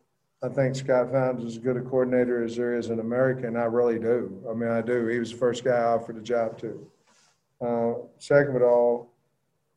I 0.43 0.49
think 0.49 0.77
Scott 0.77 1.11
Fountain 1.11 1.47
is 1.47 1.57
as 1.57 1.59
good 1.59 1.77
a 1.77 1.81
coordinator 1.81 2.45
as 2.45 2.57
there 2.57 2.75
is 2.75 2.91
in 2.91 3.01
America, 3.01 3.47
and 3.47 3.59
I 3.59 3.65
really 3.65 3.99
do. 3.99 4.43
I 4.49 4.55
mean, 4.55 4.71
I 4.71 4.81
do. 4.81 5.07
He 5.09 5.19
was 5.19 5.33
the 5.33 5.39
first 5.39 5.65
guy 5.65 5.73
I 5.73 5.85
offered 5.95 6.17
the 6.17 6.23
job 6.23 6.59
to. 6.61 6.87
Uh, 7.61 7.95
second 8.19 8.57
of 8.57 8.63
all, 8.63 9.13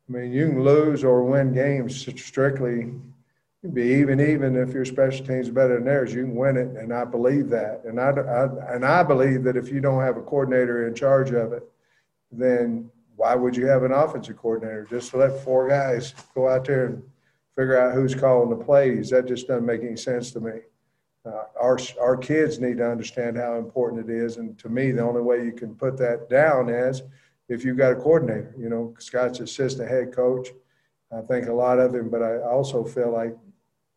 I 0.10 0.12
mean, 0.12 0.32
you 0.32 0.47
can 0.47 0.64
lose 0.64 1.03
or 1.03 1.24
win 1.24 1.53
games 1.53 2.07
strictly. 2.20 2.91
Be 3.74 3.84
even, 3.84 4.20
even 4.22 4.55
if 4.55 4.74
your 4.74 4.86
special 4.86 5.26
teams 5.26 5.49
better 5.49 5.76
than 5.76 5.86
theirs, 5.86 6.14
you 6.14 6.24
can 6.24 6.36
win 6.36 6.57
it, 6.57 6.70
and 6.78 6.93
I 6.93 7.03
believe 7.03 7.49
that. 7.49 7.84
And 7.84 7.99
I, 7.99 8.12
I, 8.12 8.74
and 8.74 8.86
I 8.86 9.03
believe 9.03 9.43
that 9.43 9.57
if 9.57 9.70
you 9.70 9.82
don't 9.82 10.01
have 10.01 10.18
a 10.18 10.22
coordinator 10.22 10.88
in 10.88 10.95
charge 10.95 11.32
of 11.32 11.51
it, 11.51 11.70
then 12.32 12.89
why 13.18 13.36
would 13.36 13.55
you 13.55 13.68
have 13.68 13.84
an 13.84 13.91
offensive 13.91 14.38
coordinator? 14.38 14.88
Just 14.89 15.14
let 15.14 15.43
four 15.43 15.68
guys 15.68 16.14
go 16.34 16.47
out 16.47 16.66
there 16.66 16.86
and 16.86 17.03
figure 17.55 17.78
out 17.78 17.93
who's 17.93 18.16
calling 18.16 18.49
the 18.49 18.64
plays. 18.64 19.10
That 19.10 19.28
just 19.28 19.47
doesn't 19.47 19.66
make 19.66 19.82
any 19.82 19.97
sense 19.97 20.32
to 20.32 20.39
me. 20.39 20.62
Uh, 21.26 21.43
our 21.60 21.78
our 22.01 22.16
kids 22.16 22.60
need 22.60 22.78
to 22.78 22.89
understand 22.89 23.36
how 23.36 23.57
important 23.57 24.10
it 24.10 24.16
is, 24.16 24.38
and 24.38 24.57
to 24.57 24.70
me, 24.70 24.91
the 24.91 25.03
only 25.03 25.22
way 25.22 25.43
you 25.43 25.51
can 25.51 25.76
put 25.76 25.97
that 25.97 26.30
down 26.30 26.70
is 26.70 27.03
if 27.50 27.66
you've 27.66 27.78
got 27.78 27.91
a 27.91 27.95
coordinator. 27.95 28.54
You 28.58 28.70
know, 28.70 28.93
Scott's 29.00 29.39
assistant 29.39 29.89
head 29.89 30.14
coach. 30.14 30.50
I 31.12 31.22
think 31.22 31.47
a 31.47 31.54
lot 31.54 31.80
of 31.80 31.93
him, 31.93 32.10
but 32.10 32.22
I 32.22 32.38
also 32.41 32.84
feel 32.84 33.12
like 33.12 33.36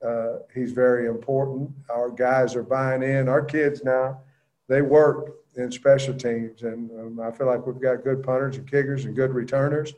uh, 0.05 0.39
he's 0.53 0.73
very 0.73 1.07
important. 1.07 1.71
Our 1.91 2.11
guys 2.11 2.57
are 2.57 2.63
buying 2.63 3.03
in. 3.03 3.29
Our 3.29 3.45
kids 3.45 3.85
now, 3.85 4.21
they 4.69 4.83
work 4.83 5.37
in 5.57 5.71
special 5.71 6.15
teams, 6.15 6.63
and 6.63 6.91
um, 6.99 7.21
I 7.21 7.31
feel 7.31 7.47
like 7.47 7.67
we've 7.67 7.81
got 7.81 8.03
good 8.03 8.23
punters 8.23 8.57
and 8.57 8.69
kickers 8.69 9.05
and 9.05 9.15
good 9.15 9.33
returners. 9.33 9.93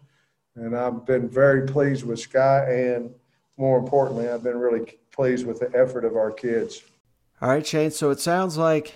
And 0.56 0.76
I've 0.76 1.06
been 1.06 1.28
very 1.28 1.66
pleased 1.66 2.04
with 2.04 2.18
Scott, 2.18 2.68
and 2.68 3.14
more 3.56 3.78
importantly, 3.78 4.28
I've 4.28 4.42
been 4.42 4.58
really 4.58 4.98
pleased 5.12 5.46
with 5.46 5.60
the 5.60 5.70
effort 5.76 6.04
of 6.04 6.16
our 6.16 6.32
kids. 6.32 6.82
All 7.40 7.48
right, 7.48 7.66
Shane. 7.66 7.92
So 7.92 8.10
it 8.10 8.20
sounds 8.20 8.56
like 8.56 8.94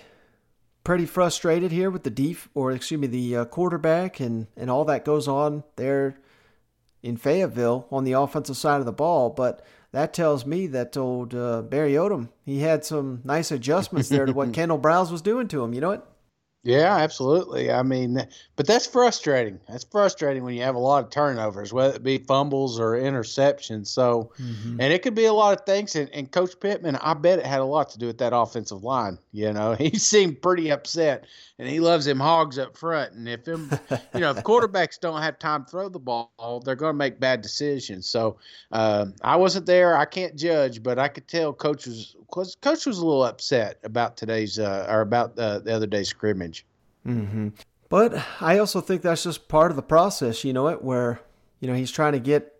pretty 0.89 1.05
frustrated 1.05 1.71
here 1.71 1.91
with 1.91 2.01
the 2.01 2.09
def 2.09 2.49
or 2.55 2.71
excuse 2.71 2.99
me 2.99 3.05
the 3.05 3.35
uh, 3.35 3.45
quarterback 3.45 4.19
and 4.19 4.47
and 4.57 4.71
all 4.71 4.83
that 4.83 5.05
goes 5.05 5.27
on 5.27 5.63
there 5.75 6.17
in 7.03 7.15
Fayetteville 7.15 7.85
on 7.91 8.05
the 8.05 8.13
offensive 8.13 8.57
side 8.57 8.79
of 8.79 8.87
the 8.87 8.91
ball. 8.91 9.29
But 9.29 9.63
that 9.91 10.15
tells 10.15 10.47
me 10.47 10.65
that 10.65 10.97
old 10.97 11.35
uh, 11.35 11.61
Barry 11.61 11.91
Odom 11.93 12.29
he 12.43 12.61
had 12.61 12.83
some 12.83 13.21
nice 13.23 13.51
adjustments 13.51 14.09
there 14.09 14.25
to 14.25 14.31
what 14.31 14.51
Kendall 14.53 14.79
Briles 14.79 15.11
was 15.11 15.21
doing 15.21 15.47
to 15.49 15.63
him. 15.63 15.75
You 15.75 15.81
know 15.81 15.89
what? 15.89 16.08
Yeah, 16.63 16.97
absolutely. 16.97 17.71
I 17.71 17.83
mean, 17.83 18.27
but 18.57 18.67
that's 18.67 18.85
frustrating. 18.85 19.61
That's 19.69 19.85
frustrating 19.85 20.43
when 20.43 20.55
you 20.55 20.61
have 20.63 20.75
a 20.75 20.79
lot 20.79 21.05
of 21.05 21.09
turnovers, 21.09 21.71
whether 21.71 21.95
it 21.95 22.03
be 22.03 22.17
fumbles 22.17 22.77
or 22.77 22.99
interceptions. 22.99 23.87
So, 23.87 24.33
mm-hmm. 24.37 24.81
and 24.81 24.91
it 24.91 25.01
could 25.01 25.15
be 25.15 25.23
a 25.23 25.33
lot 25.33 25.57
of 25.57 25.65
things. 25.65 25.95
And, 25.95 26.09
and, 26.13 26.29
Coach 26.29 26.59
Pittman, 26.59 26.97
I 26.97 27.13
bet 27.13 27.39
it 27.39 27.45
had 27.45 27.61
a 27.61 27.65
lot 27.65 27.89
to 27.91 27.97
do 27.97 28.07
with 28.07 28.17
that 28.17 28.33
offensive 28.35 28.83
line. 28.83 29.17
You 29.31 29.53
know, 29.53 29.73
he 29.79 29.97
seemed 29.97 30.41
pretty 30.41 30.69
upset, 30.69 31.27
and 31.59 31.69
he 31.69 31.79
loves 31.79 32.05
him 32.05 32.19
hogs 32.19 32.59
up 32.59 32.75
front. 32.75 33.13
And 33.13 33.29
if 33.29 33.45
them, 33.45 33.71
you 34.13 34.19
know, 34.19 34.31
if 34.31 34.37
quarterbacks 34.43 34.99
don't 34.99 35.21
have 35.21 35.39
time 35.39 35.63
to 35.63 35.71
throw 35.71 35.87
the 35.87 35.97
ball, 35.97 36.61
they're 36.65 36.75
going 36.75 36.93
to 36.93 36.97
make 36.97 37.21
bad 37.21 37.41
decisions. 37.41 38.05
So, 38.05 38.37
uh, 38.73 39.05
I 39.23 39.37
wasn't 39.37 39.65
there. 39.65 39.95
I 39.95 40.03
can't 40.03 40.35
judge, 40.35 40.83
but 40.83 40.99
I 40.99 41.07
could 41.07 41.29
tell 41.29 41.53
Coach 41.53 41.87
was 41.87 42.17
Coach 42.31 42.85
was 42.85 42.97
a 42.97 43.05
little 43.05 43.23
upset 43.23 43.79
about 43.83 44.17
today's 44.17 44.59
uh, 44.59 44.87
or 44.89 45.01
about 45.01 45.37
uh, 45.37 45.59
the 45.59 45.73
other 45.73 45.87
day's 45.87 46.09
scrimmage. 46.09 46.65
Mm-hmm. 47.05 47.49
But 47.89 48.23
I 48.39 48.59
also 48.59 48.81
think 48.81 49.01
that's 49.01 49.23
just 49.23 49.47
part 49.47 49.71
of 49.71 49.75
the 49.75 49.83
process, 49.83 50.43
you 50.43 50.53
know 50.53 50.67
it, 50.67 50.83
where 50.83 51.21
you 51.59 51.67
know 51.67 51.73
he's 51.73 51.91
trying 51.91 52.13
to 52.13 52.19
get 52.19 52.53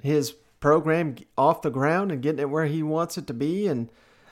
his 0.00 0.32
program 0.60 1.16
off 1.36 1.62
the 1.62 1.70
ground 1.70 2.12
and 2.12 2.22
getting 2.22 2.40
it 2.40 2.50
where 2.50 2.66
he 2.66 2.82
wants 2.82 3.18
it 3.18 3.26
to 3.26 3.34
be, 3.34 3.66
and 3.66 3.90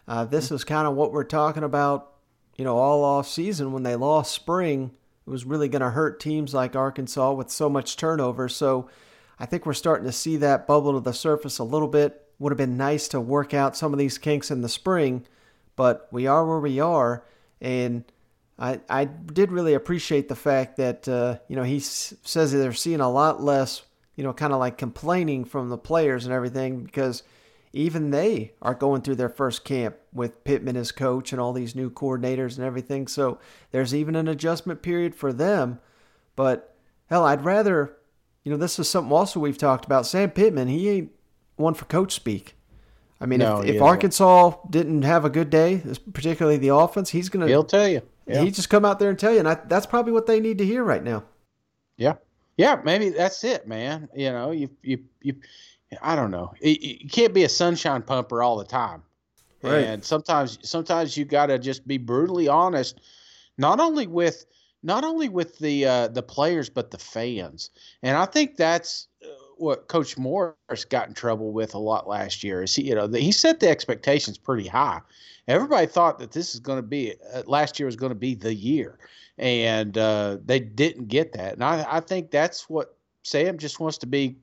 uh, 0.08 0.24
this 0.24 0.50
is 0.50 0.64
kind 0.64 0.86
of 0.86 0.94
what 0.94 1.12
we're 1.12 1.24
talking 1.24 1.64
about, 1.64 2.12
you 2.56 2.64
know, 2.64 2.76
all 2.76 3.04
off 3.04 3.28
season 3.28 3.72
when 3.72 3.82
they 3.82 3.96
lost 3.96 4.32
spring. 4.32 4.92
It 5.26 5.30
was 5.30 5.44
really 5.44 5.68
going 5.68 5.82
to 5.82 5.90
hurt 5.90 6.20
teams 6.20 6.54
like 6.54 6.76
Arkansas 6.76 7.32
with 7.32 7.50
so 7.50 7.68
much 7.68 7.96
turnover. 7.96 8.48
So 8.48 8.88
I 9.40 9.46
think 9.46 9.66
we're 9.66 9.72
starting 9.72 10.06
to 10.06 10.12
see 10.12 10.36
that 10.36 10.68
bubble 10.68 10.92
to 10.92 11.00
the 11.00 11.12
surface 11.12 11.58
a 11.58 11.64
little 11.64 11.88
bit. 11.88 12.25
Would 12.38 12.52
have 12.52 12.58
been 12.58 12.76
nice 12.76 13.08
to 13.08 13.20
work 13.20 13.54
out 13.54 13.76
some 13.76 13.92
of 13.92 13.98
these 13.98 14.18
kinks 14.18 14.50
in 14.50 14.60
the 14.60 14.68
spring, 14.68 15.26
but 15.74 16.08
we 16.10 16.26
are 16.26 16.46
where 16.46 16.60
we 16.60 16.80
are, 16.80 17.24
and 17.60 18.04
I, 18.58 18.80
I 18.88 19.04
did 19.04 19.52
really 19.52 19.74
appreciate 19.74 20.28
the 20.28 20.36
fact 20.36 20.76
that 20.76 21.08
uh, 21.08 21.38
you 21.48 21.56
know 21.56 21.62
he 21.62 21.76
s- 21.76 22.14
says 22.22 22.52
they're 22.52 22.72
seeing 22.72 23.00
a 23.00 23.10
lot 23.10 23.42
less 23.42 23.82
you 24.14 24.24
know 24.24 24.32
kind 24.32 24.52
of 24.52 24.58
like 24.58 24.78
complaining 24.78 25.44
from 25.44 25.68
the 25.68 25.78
players 25.78 26.24
and 26.24 26.32
everything 26.32 26.84
because 26.84 27.22
even 27.72 28.10
they 28.10 28.52
are 28.62 28.74
going 28.74 29.02
through 29.02 29.16
their 29.16 29.28
first 29.28 29.64
camp 29.64 29.96
with 30.12 30.44
Pittman 30.44 30.76
as 30.76 30.92
coach 30.92 31.32
and 31.32 31.40
all 31.40 31.52
these 31.52 31.74
new 31.74 31.90
coordinators 31.90 32.56
and 32.56 32.64
everything. 32.64 33.06
So 33.06 33.38
there's 33.70 33.94
even 33.94 34.16
an 34.16 34.28
adjustment 34.28 34.80
period 34.80 35.14
for 35.14 35.32
them. 35.32 35.78
But 36.36 36.74
hell 37.10 37.24
I'd 37.24 37.44
rather 37.44 37.96
you 38.42 38.50
know 38.50 38.56
this 38.56 38.78
is 38.78 38.88
something 38.88 39.12
also 39.12 39.40
we've 39.40 39.58
talked 39.58 39.84
about. 39.84 40.06
Sam 40.06 40.30
Pittman 40.30 40.68
he 40.68 40.88
ain't 40.88 41.10
one 41.56 41.74
for 41.74 41.84
coach 41.86 42.12
speak. 42.14 42.54
I 43.20 43.26
mean, 43.26 43.38
No, 43.40 43.60
if, 43.60 43.76
if. 43.76 43.82
Arkansas 43.82 44.54
didn't 44.70 45.02
have 45.02 45.24
a 45.24 45.30
good 45.30 45.48
day, 45.50 45.82
particularly 46.12 46.58
the 46.58 46.74
offense, 46.74 47.10
he's 47.10 47.28
gonna 47.28 47.46
He'll 47.48 47.64
tell 47.64 47.88
you. 47.88 48.02
Yeah. 48.26 48.42
He 48.42 48.50
just 48.50 48.68
come 48.68 48.84
out 48.84 48.98
there 48.98 49.08
and 49.10 49.18
tell 49.18 49.32
you, 49.32 49.38
and 49.38 49.48
I, 49.48 49.54
that's 49.54 49.86
probably 49.86 50.12
what 50.12 50.26
they 50.26 50.40
need 50.40 50.58
to 50.58 50.66
hear 50.66 50.82
right 50.84 51.02
now. 51.02 51.24
Yeah, 51.96 52.14
yeah, 52.56 52.80
maybe 52.84 53.08
that's 53.10 53.42
it, 53.44 53.66
man. 53.66 54.08
You 54.14 54.30
know, 54.32 54.50
you 54.50 54.68
you 54.82 54.98
you. 55.22 55.36
I 56.02 56.16
don't 56.16 56.30
know. 56.30 56.52
You- 56.60 56.76
You 57.02 57.08
can't 57.08 57.32
be 57.32 57.44
a 57.44 57.48
sunshine 57.48 58.02
pumper 58.02 58.42
all 58.42 58.56
the 58.58 58.64
time, 58.64 59.02
Right. 59.62 59.84
and 59.84 60.04
sometimes 60.04 60.58
sometimes 60.62 61.16
you 61.16 61.24
got 61.24 61.46
to 61.46 61.58
just 61.58 61.86
be 61.86 61.96
brutally 61.96 62.48
honest, 62.48 63.00
not 63.56 63.80
only 63.80 64.06
with 64.06 64.44
not 64.82 65.04
only 65.04 65.28
with 65.30 65.58
the 65.58 65.86
uh, 65.86 66.08
the 66.08 66.22
players 66.22 66.68
but 66.68 66.90
the 66.90 66.98
fans. 66.98 67.70
And 68.02 68.16
I 68.16 68.26
think 68.26 68.56
that's 68.56 69.08
what 69.56 69.88
Coach 69.88 70.16
Morris 70.16 70.84
got 70.88 71.08
in 71.08 71.14
trouble 71.14 71.52
with 71.52 71.74
a 71.74 71.78
lot 71.78 72.08
last 72.08 72.44
year. 72.44 72.62
Is 72.62 72.74
he 72.74 72.82
you 72.82 72.94
know 72.94 73.08
he 73.08 73.32
set 73.32 73.60
the 73.60 73.68
expectations 73.68 74.38
pretty 74.38 74.68
high. 74.68 75.00
Everybody 75.48 75.86
thought 75.86 76.18
that 76.18 76.32
this 76.32 76.54
is 76.54 76.60
going 76.60 76.78
to 76.78 76.86
be 76.86 77.14
uh, 77.32 77.42
last 77.46 77.78
year 77.78 77.86
was 77.86 77.96
going 77.96 78.10
to 78.10 78.16
be 78.16 78.34
the 78.34 78.54
year, 78.54 78.98
and 79.38 79.96
uh, 79.96 80.38
they 80.44 80.60
didn't 80.60 81.08
get 81.08 81.32
that. 81.34 81.54
And 81.54 81.64
I, 81.64 81.86
I 81.88 82.00
think 82.00 82.30
that's 82.30 82.68
what 82.68 82.96
Sam 83.22 83.58
just 83.58 83.80
wants 83.80 83.98
to 83.98 84.06
be 84.06 84.36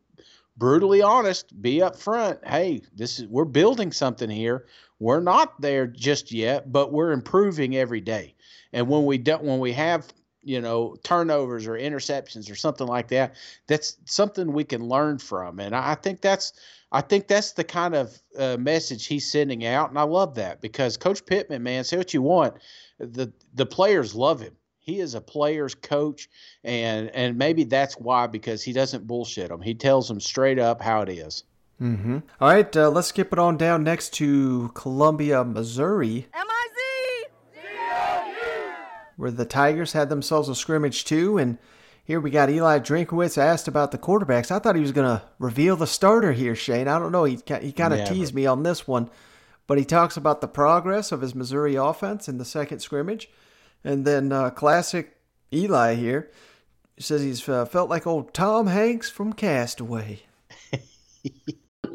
brutally 0.57 1.01
honest, 1.01 1.61
be 1.61 1.79
upfront. 1.79 2.45
Hey, 2.45 2.81
this 2.95 3.19
is 3.19 3.27
we're 3.27 3.45
building 3.45 3.91
something 3.91 4.29
here. 4.29 4.65
We're 4.99 5.19
not 5.19 5.59
there 5.59 5.87
just 5.87 6.31
yet, 6.31 6.71
but 6.71 6.93
we're 6.93 7.11
improving 7.11 7.75
every 7.75 8.01
day. 8.01 8.35
And 8.71 8.87
when 8.87 9.05
we 9.05 9.17
don't, 9.17 9.43
when 9.43 9.59
we 9.59 9.73
have 9.73 10.13
you 10.43 10.61
know 10.61 10.95
turnovers 11.03 11.67
or 11.67 11.73
interceptions 11.73 12.51
or 12.51 12.55
something 12.55 12.87
like 12.87 13.07
that, 13.09 13.35
that's 13.67 13.97
something 14.05 14.51
we 14.51 14.63
can 14.63 14.87
learn 14.87 15.17
from. 15.17 15.59
And 15.59 15.75
I 15.75 15.91
I 15.91 15.95
think 15.95 16.21
that's 16.21 16.53
I 16.91 17.01
think 17.01 17.27
that's 17.27 17.53
the 17.53 17.63
kind 17.63 17.95
of 17.95 18.21
uh, 18.37 18.57
message 18.57 19.07
he's 19.07 19.29
sending 19.29 19.65
out, 19.65 19.89
and 19.89 19.97
I 19.97 20.03
love 20.03 20.35
that 20.35 20.61
because 20.61 20.95
Coach 20.95 21.25
Pittman, 21.25 21.63
man, 21.63 21.83
say 21.83 21.97
what 21.97 22.13
you 22.13 22.21
want, 22.21 22.55
the 22.99 23.31
the 23.53 23.65
players 23.65 24.13
love 24.13 24.39
him. 24.39 24.55
He 24.79 24.99
is 24.99 25.15
a 25.15 25.21
player's 25.21 25.75
coach, 25.75 26.29
and 26.63 27.09
and 27.11 27.37
maybe 27.37 27.63
that's 27.63 27.95
why 27.95 28.27
because 28.27 28.61
he 28.61 28.73
doesn't 28.73 29.07
bullshit 29.07 29.49
them. 29.49 29.61
He 29.61 29.73
tells 29.73 30.07
them 30.07 30.19
straight 30.19 30.59
up 30.59 30.81
how 30.81 31.01
it 31.01 31.09
is. 31.09 31.43
Mm-hmm. 31.81 32.19
All 32.39 32.47
right, 32.49 32.77
uh, 32.77 32.89
let's 32.89 33.07
skip 33.07 33.33
it 33.33 33.39
on 33.39 33.57
down 33.57 33.83
next 33.83 34.13
to 34.13 34.69
Columbia, 34.73 35.43
Missouri. 35.43 36.27
Where 39.15 39.31
the 39.31 39.45
Tigers 39.45 39.93
had 39.93 40.09
themselves 40.09 40.49
a 40.49 40.55
scrimmage 40.55 41.05
too, 41.05 41.37
and 41.37 41.57
here 42.03 42.19
we 42.19 42.31
got 42.31 42.49
Eli 42.49 42.79
Drinkwitz 42.79 43.37
asked 43.37 43.67
about 43.67 43.91
the 43.91 43.97
quarterbacks. 43.97 44.51
I 44.51 44.59
thought 44.59 44.75
he 44.75 44.81
was 44.81 44.91
going 44.91 45.07
to 45.07 45.23
reveal 45.39 45.75
the 45.75 45.87
starter 45.87 46.33
here, 46.33 46.55
Shane. 46.55 46.87
I 46.87 46.99
don't 46.99 47.11
know. 47.11 47.23
He 47.23 47.39
he 47.61 47.71
kind 47.71 47.93
of 47.93 47.99
Never. 47.99 48.13
teased 48.13 48.33
me 48.33 48.45
on 48.45 48.63
this 48.63 48.87
one, 48.87 49.09
but 49.67 49.77
he 49.77 49.85
talks 49.85 50.17
about 50.17 50.41
the 50.41 50.47
progress 50.47 51.11
of 51.11 51.21
his 51.21 51.35
Missouri 51.35 51.75
offense 51.75 52.27
in 52.27 52.37
the 52.37 52.45
second 52.45 52.79
scrimmage, 52.79 53.29
and 53.83 54.05
then 54.05 54.31
uh, 54.31 54.49
classic 54.49 55.17
Eli 55.53 55.95
here 55.95 56.31
says 56.97 57.21
he's 57.21 57.47
uh, 57.49 57.65
felt 57.65 57.89
like 57.89 58.05
old 58.05 58.33
Tom 58.33 58.67
Hanks 58.67 59.09
from 59.09 59.33
Castaway. 59.33 60.21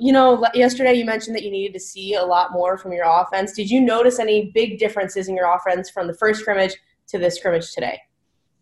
You 0.01 0.13
know, 0.13 0.45
yesterday 0.55 0.95
you 0.95 1.05
mentioned 1.05 1.35
that 1.35 1.43
you 1.43 1.51
needed 1.51 1.73
to 1.73 1.81
see 1.81 2.15
a 2.15 2.25
lot 2.25 2.53
more 2.53 2.79
from 2.79 2.93
your 2.93 3.05
offense. 3.05 3.53
Did 3.53 3.69
you 3.69 3.81
notice 3.81 4.21
any 4.21 4.53
big 4.55 4.79
differences 4.79 5.27
in 5.27 5.35
your 5.35 5.53
offense 5.53 5.91
from 5.91 6.07
the 6.07 6.15
first 6.15 6.41
scrimmage 6.41 6.77
to 7.09 7.19
this 7.19 7.37
scrimmage 7.37 7.73
today? 7.75 8.01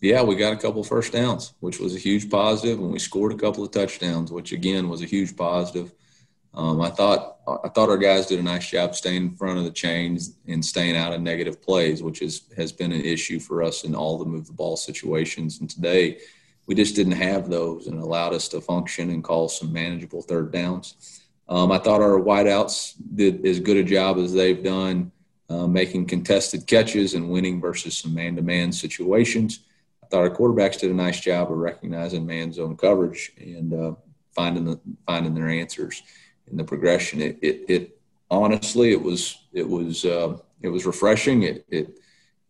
yeah, 0.00 0.22
we 0.22 0.36
got 0.36 0.52
a 0.52 0.56
couple 0.56 0.84
first 0.84 1.12
downs, 1.12 1.54
which 1.60 1.78
was 1.80 1.94
a 1.94 1.98
huge 1.98 2.28
positive, 2.30 2.78
and 2.78 2.92
we 2.92 2.98
scored 2.98 3.32
a 3.32 3.36
couple 3.36 3.64
of 3.64 3.70
touchdowns, 3.70 4.30
which 4.30 4.52
again 4.52 4.88
was 4.88 5.02
a 5.02 5.06
huge 5.06 5.36
positive. 5.36 5.92
Um, 6.52 6.80
I 6.80 6.90
thought 6.90 7.38
I 7.64 7.68
thought 7.68 7.90
our 7.90 7.98
guys 7.98 8.26
did 8.26 8.38
a 8.38 8.42
nice 8.42 8.68
job 8.68 8.94
staying 8.94 9.22
in 9.22 9.36
front 9.36 9.58
of 9.58 9.64
the 9.64 9.70
chains 9.70 10.36
and 10.46 10.64
staying 10.64 10.96
out 10.96 11.12
of 11.12 11.20
negative 11.20 11.62
plays, 11.62 12.02
which 12.02 12.22
is 12.22 12.42
has 12.56 12.72
been 12.72 12.92
an 12.92 13.02
issue 13.02 13.38
for 13.38 13.62
us 13.62 13.84
in 13.84 13.94
all 13.94 14.18
the 14.18 14.24
move 14.24 14.46
the 14.46 14.52
ball 14.52 14.76
situations. 14.76 15.60
And 15.60 15.68
today, 15.68 16.18
we 16.66 16.74
just 16.74 16.96
didn't 16.96 17.12
have 17.12 17.48
those, 17.48 17.86
and 17.86 18.00
allowed 18.00 18.34
us 18.34 18.48
to 18.48 18.60
function 18.60 19.10
and 19.10 19.24
call 19.24 19.48
some 19.48 19.72
manageable 19.72 20.22
third 20.22 20.52
downs. 20.52 21.22
Um, 21.48 21.70
I 21.72 21.78
thought 21.78 22.00
our 22.00 22.20
wideouts 22.20 22.94
did 23.14 23.46
as 23.46 23.60
good 23.60 23.76
a 23.76 23.84
job 23.84 24.18
as 24.18 24.32
they've 24.32 24.62
done, 24.62 25.12
uh, 25.48 25.66
making 25.66 26.06
contested 26.06 26.66
catches 26.66 27.14
and 27.14 27.30
winning 27.30 27.60
versus 27.60 27.96
some 27.96 28.14
man-to-man 28.14 28.72
situations. 28.72 29.60
I 30.02 30.06
thought 30.08 30.22
our 30.22 30.30
quarterbacks 30.30 30.78
did 30.78 30.90
a 30.90 30.94
nice 30.94 31.20
job 31.20 31.50
of 31.50 31.58
recognizing 31.58 32.26
man 32.26 32.52
zone 32.52 32.76
coverage 32.76 33.32
and 33.38 33.72
uh, 33.74 33.94
finding 34.34 34.64
the 34.64 34.80
finding 35.06 35.34
their 35.34 35.48
answers 35.48 36.02
in 36.50 36.56
the 36.56 36.64
progression. 36.64 37.20
It, 37.20 37.38
it, 37.42 37.64
it 37.68 38.00
honestly, 38.30 38.92
it 38.92 39.02
was 39.02 39.46
it 39.52 39.68
was 39.68 40.04
uh, 40.04 40.36
it 40.62 40.68
was 40.68 40.86
refreshing. 40.86 41.42
It, 41.42 41.64
it 41.68 41.98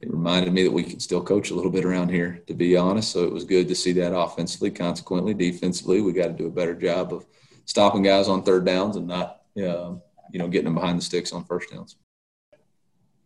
it 0.01 0.11
reminded 0.11 0.53
me 0.53 0.63
that 0.65 0.73
we 0.73 0.83
can 0.83 1.01
still 1.01 1.23
coach 1.23 1.51
a 1.51 1.55
little 1.55 1.71
bit 1.71 1.85
around 1.85 2.11
here, 2.11 2.43
to 2.47 2.55
be 2.55 2.77
honest. 2.77 3.13
So 3.13 3.25
it 3.25 3.33
was 3.33 3.45
good 3.45 3.67
to 3.69 3.75
see 3.75 3.93
that 3.93 4.15
offensively. 4.15 4.71
Consequently, 4.71 5.33
defensively, 5.33 6.03
we 6.03 6.13
got 6.13 6.27
to 6.29 6.33
do 6.35 6.47
a 6.47 6.51
better 6.51 6.75
job 6.75 7.15
of 7.15 7.25
stopping 7.65 8.03
guys 8.03 8.29
on 8.29 8.43
third 8.43 8.67
downs 8.67 8.97
and 8.97 9.07
not 9.07 9.43
uh, 9.57 9.95
you 10.31 10.39
know 10.39 10.49
getting 10.49 10.67
them 10.67 10.75
behind 10.75 10.99
the 10.99 11.05
sticks 11.05 11.33
on 11.33 11.45
first 11.45 11.71
downs. 11.71 11.97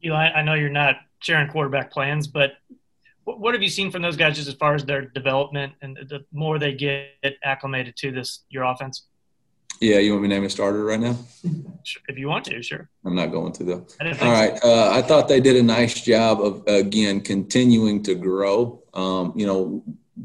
Eli, 0.04 0.30
I 0.30 0.42
know 0.42 0.54
you're 0.54 0.70
not 0.70 0.96
sharing 1.20 1.48
quarterback 1.48 1.92
plans, 1.92 2.26
but 2.26 2.52
what, 3.24 3.40
what 3.40 3.54
have 3.54 3.62
you 3.62 3.68
seen 3.68 3.90
from 3.90 4.02
those 4.02 4.16
guys 4.16 4.36
just 4.36 4.48
as 4.48 4.54
far 4.54 4.74
as 4.74 4.84
their 4.84 5.02
development 5.02 5.72
and 5.82 5.98
the 6.08 6.24
more 6.32 6.58
they 6.58 6.74
get 6.74 7.36
acclimated 7.44 7.96
to 7.96 8.10
this 8.10 8.44
your 8.48 8.64
offense? 8.64 9.06
Yeah, 9.80 9.98
you 9.98 10.12
want 10.12 10.24
me 10.24 10.28
to 10.28 10.34
name 10.34 10.44
a 10.44 10.50
starter 10.50 10.84
right 10.84 11.00
now? 11.00 11.16
If 12.08 12.18
you 12.18 12.28
want 12.28 12.44
to, 12.46 12.62
sure. 12.62 12.90
I'm 13.04 13.14
not 13.14 13.26
going 13.28 13.52
to 13.54 13.64
though. 13.64 13.86
All 14.20 14.32
right. 14.32 14.58
Uh, 14.62 14.90
I 14.92 15.00
thought 15.00 15.26
they 15.26 15.40
did 15.40 15.56
a 15.56 15.62
nice 15.62 16.02
job 16.02 16.40
of 16.40 16.62
again 16.66 17.22
continuing 17.22 18.02
to 18.02 18.14
grow. 18.14 18.82
Um, 18.92 19.32
you 19.34 19.46
know, 19.46 19.82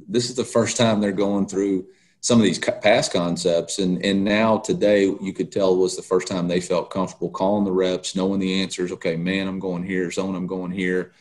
this 0.09 0.29
is 0.29 0.35
the 0.35 0.43
first 0.43 0.75
time 0.75 0.99
they're 0.99 1.13
going 1.13 1.47
through 1.47 1.85
some 2.25 2.39
of 2.39 2.43
these 2.43 2.57
past 2.57 3.13
concepts, 3.13 3.77
and 3.77 4.03
and 4.03 4.23
now 4.23 4.57
today 4.57 5.03
you 5.03 5.31
could 5.31 5.51
tell 5.51 5.77
was 5.77 5.95
the 5.95 6.01
first 6.01 6.27
time 6.27 6.47
they 6.47 6.59
felt 6.59 6.89
comfortable 6.89 7.29
calling 7.29 7.63
the 7.63 7.71
reps, 7.71 8.15
knowing 8.15 8.39
the 8.39 8.63
answers. 8.63 8.91
Okay, 8.93 9.15
man, 9.15 9.47
I'm 9.47 9.59
going 9.59 9.83
here. 9.83 10.09
Zone, 10.09 10.33
I'm 10.33 10.47
going 10.47 10.71
here. 10.71 11.11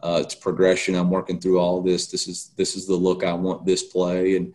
Uh, 0.00 0.20
it's 0.20 0.34
progression. 0.34 0.96
I'm 0.96 1.10
working 1.10 1.38
through 1.38 1.60
all 1.60 1.80
this. 1.80 2.08
This 2.08 2.26
is 2.26 2.50
this 2.56 2.74
is 2.74 2.88
the 2.88 2.96
look 2.96 3.22
I 3.22 3.34
want 3.34 3.66
this 3.66 3.84
play, 3.84 4.34
and 4.34 4.52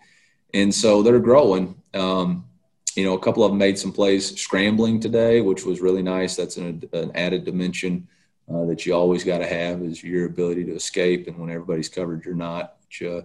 and 0.54 0.76
so 0.76 1.04
they're 1.04 1.20
growing. 1.20 1.82
Um, 1.94 2.50
you 2.98 3.06
know, 3.06 3.14
a 3.14 3.20
couple 3.20 3.46
of 3.46 3.52
them 3.52 3.58
made 3.58 3.80
some 3.80 3.94
plays 3.94 4.38
scrambling 4.38 5.00
today, 5.00 5.40
which 5.40 5.64
was 5.64 5.80
really 5.80 6.04
nice. 6.04 6.36
That's 6.36 6.58
an, 6.58 6.84
an 6.92 7.14
added 7.16 7.46
dimension 7.46 8.10
uh, 8.54 8.66
that 8.66 8.86
you 8.86 8.94
always 8.94 9.24
got 9.24 9.38
to 9.38 9.48
have 9.48 9.82
is 9.82 10.04
your 10.04 10.26
ability 10.26 10.66
to 10.66 10.76
escape, 10.76 11.30
and 11.30 11.38
when 11.40 11.50
everybody's 11.50 11.88
covered, 11.88 12.26
you're 12.26 12.36
not, 12.36 12.76
which 12.82 13.04
uh, 13.04 13.22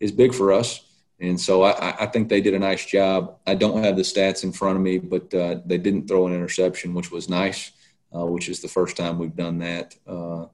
is 0.00 0.12
big 0.12 0.34
for 0.34 0.52
us. 0.52 0.84
And 1.20 1.40
so 1.40 1.62
I, 1.62 2.02
I 2.02 2.06
think 2.06 2.28
they 2.28 2.40
did 2.40 2.54
a 2.54 2.58
nice 2.58 2.84
job. 2.84 3.38
I 3.46 3.54
don't 3.54 3.82
have 3.84 3.96
the 3.96 4.02
stats 4.02 4.44
in 4.44 4.52
front 4.52 4.76
of 4.76 4.82
me, 4.82 4.98
but 4.98 5.32
uh, 5.32 5.60
they 5.64 5.78
didn't 5.78 6.08
throw 6.08 6.26
an 6.26 6.34
interception, 6.34 6.92
which 6.92 7.10
was 7.10 7.28
nice, 7.28 7.70
uh, 8.14 8.26
which 8.26 8.48
is 8.48 8.60
the 8.60 8.68
first 8.68 8.96
time 8.96 9.18
we've 9.18 9.36
done 9.36 9.58
that 9.58 9.94
uh, 10.06 10.46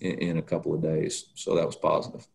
in, 0.00 0.18
in 0.18 0.38
a 0.38 0.42
couple 0.42 0.74
of 0.74 0.82
days. 0.82 1.26
So 1.34 1.56
that 1.56 1.66
was 1.66 1.76
positive. 1.76 2.26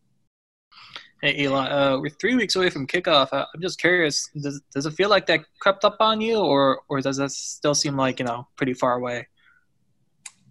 Hey 1.22 1.42
Eli, 1.44 1.68
uh, 1.70 1.98
we're 1.98 2.10
three 2.10 2.36
weeks 2.36 2.56
away 2.56 2.70
from 2.70 2.86
kickoff. 2.86 3.30
I'm 3.32 3.62
just 3.62 3.80
curious, 3.80 4.30
does 4.40 4.62
does 4.74 4.86
it 4.86 4.92
feel 4.92 5.10
like 5.10 5.26
that 5.28 5.40
crept 5.60 5.86
up 5.86 5.96
on 6.02 6.20
you, 6.20 6.38
or 6.38 6.82
or 6.90 7.00
does 7.00 7.18
that 7.18 7.32
still 7.32 7.74
seem 7.74 7.96
like 7.96 8.20
you 8.20 8.26
know 8.26 8.48
pretty 8.58 8.74
far 8.74 8.96
away? 8.96 9.28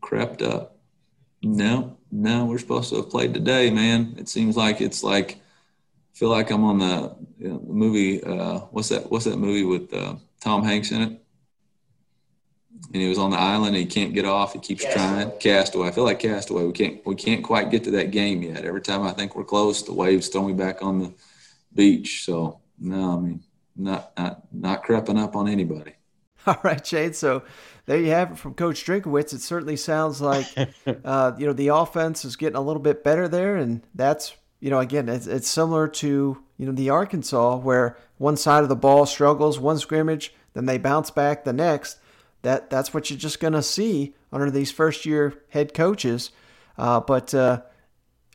crept 0.04 0.42
up. 0.42 0.76
No, 1.42 1.96
no, 2.12 2.44
we're 2.44 2.58
supposed 2.58 2.90
to 2.90 2.96
have 2.96 3.10
played 3.10 3.34
today, 3.34 3.70
man. 3.70 4.14
It 4.18 4.28
seems 4.28 4.56
like 4.56 4.80
it's 4.80 5.02
like 5.02 5.40
feel 6.14 6.28
like 6.28 6.50
I'm 6.50 6.64
on 6.64 6.78
the, 6.78 7.14
you 7.38 7.48
know, 7.48 7.58
the 7.58 7.72
movie. 7.72 8.22
Uh, 8.22 8.60
what's 8.70 8.88
that? 8.88 9.10
What's 9.10 9.24
that 9.26 9.36
movie 9.36 9.64
with 9.64 9.92
uh, 9.92 10.14
Tom 10.40 10.64
Hanks 10.64 10.90
in 10.90 11.02
it? 11.02 11.20
And 12.92 13.02
he 13.02 13.08
was 13.08 13.18
on 13.18 13.30
the 13.30 13.38
island. 13.38 13.76
And 13.76 13.84
he 13.84 13.86
can't 13.86 14.14
get 14.14 14.24
off. 14.24 14.52
He 14.52 14.60
keeps 14.60 14.84
trying. 14.84 15.30
Castaway. 15.38 15.88
I 15.88 15.90
feel 15.90 16.04
like 16.04 16.20
Castaway. 16.20 16.64
We 16.64 16.72
can't. 16.72 17.04
We 17.04 17.14
can't 17.16 17.42
quite 17.42 17.70
get 17.70 17.84
to 17.84 17.90
that 17.92 18.10
game 18.10 18.42
yet. 18.42 18.64
Every 18.64 18.80
time 18.80 19.02
I 19.02 19.12
think 19.12 19.34
we're 19.34 19.44
close, 19.44 19.82
the 19.82 19.92
waves 19.92 20.28
throw 20.28 20.46
me 20.46 20.54
back 20.54 20.82
on 20.82 21.00
the 21.00 21.14
beach. 21.74 22.24
So 22.24 22.60
no, 22.78 23.16
I 23.16 23.20
mean, 23.20 23.42
not 23.76 24.12
not 24.16 24.42
not 24.52 24.82
creeping 24.84 25.18
up 25.18 25.36
on 25.36 25.48
anybody. 25.48 25.94
All 26.46 26.60
right, 26.62 26.84
Shane. 26.86 27.14
So 27.14 27.42
there 27.86 27.98
you 27.98 28.10
have 28.10 28.32
it 28.32 28.38
from 28.38 28.54
Coach 28.54 28.84
Drinkwitz. 28.84 29.32
It 29.32 29.40
certainly 29.40 29.76
sounds 29.76 30.20
like 30.20 30.46
uh, 31.04 31.32
you 31.38 31.46
know 31.46 31.52
the 31.52 31.68
offense 31.68 32.24
is 32.24 32.36
getting 32.36 32.56
a 32.56 32.60
little 32.60 32.82
bit 32.82 33.02
better 33.02 33.28
there, 33.28 33.56
and 33.56 33.82
that's 33.94 34.36
you 34.60 34.70
know 34.70 34.78
again 34.78 35.08
it's, 35.08 35.26
it's 35.26 35.48
similar 35.48 35.88
to 35.88 36.42
you 36.56 36.66
know 36.66 36.72
the 36.72 36.90
Arkansas 36.90 37.56
where 37.56 37.96
one 38.18 38.36
side 38.36 38.62
of 38.62 38.68
the 38.68 38.76
ball 38.76 39.06
struggles 39.06 39.58
one 39.58 39.78
scrimmage, 39.78 40.32
then 40.54 40.66
they 40.66 40.78
bounce 40.78 41.10
back 41.10 41.44
the 41.44 41.52
next. 41.52 41.98
That 42.42 42.70
that's 42.70 42.92
what 42.92 43.10
you're 43.10 43.18
just 43.18 43.40
gonna 43.40 43.62
see 43.62 44.14
under 44.32 44.50
these 44.50 44.70
first 44.70 45.06
year 45.06 45.42
head 45.48 45.74
coaches. 45.74 46.30
Uh, 46.76 47.00
but 47.00 47.32
uh, 47.34 47.62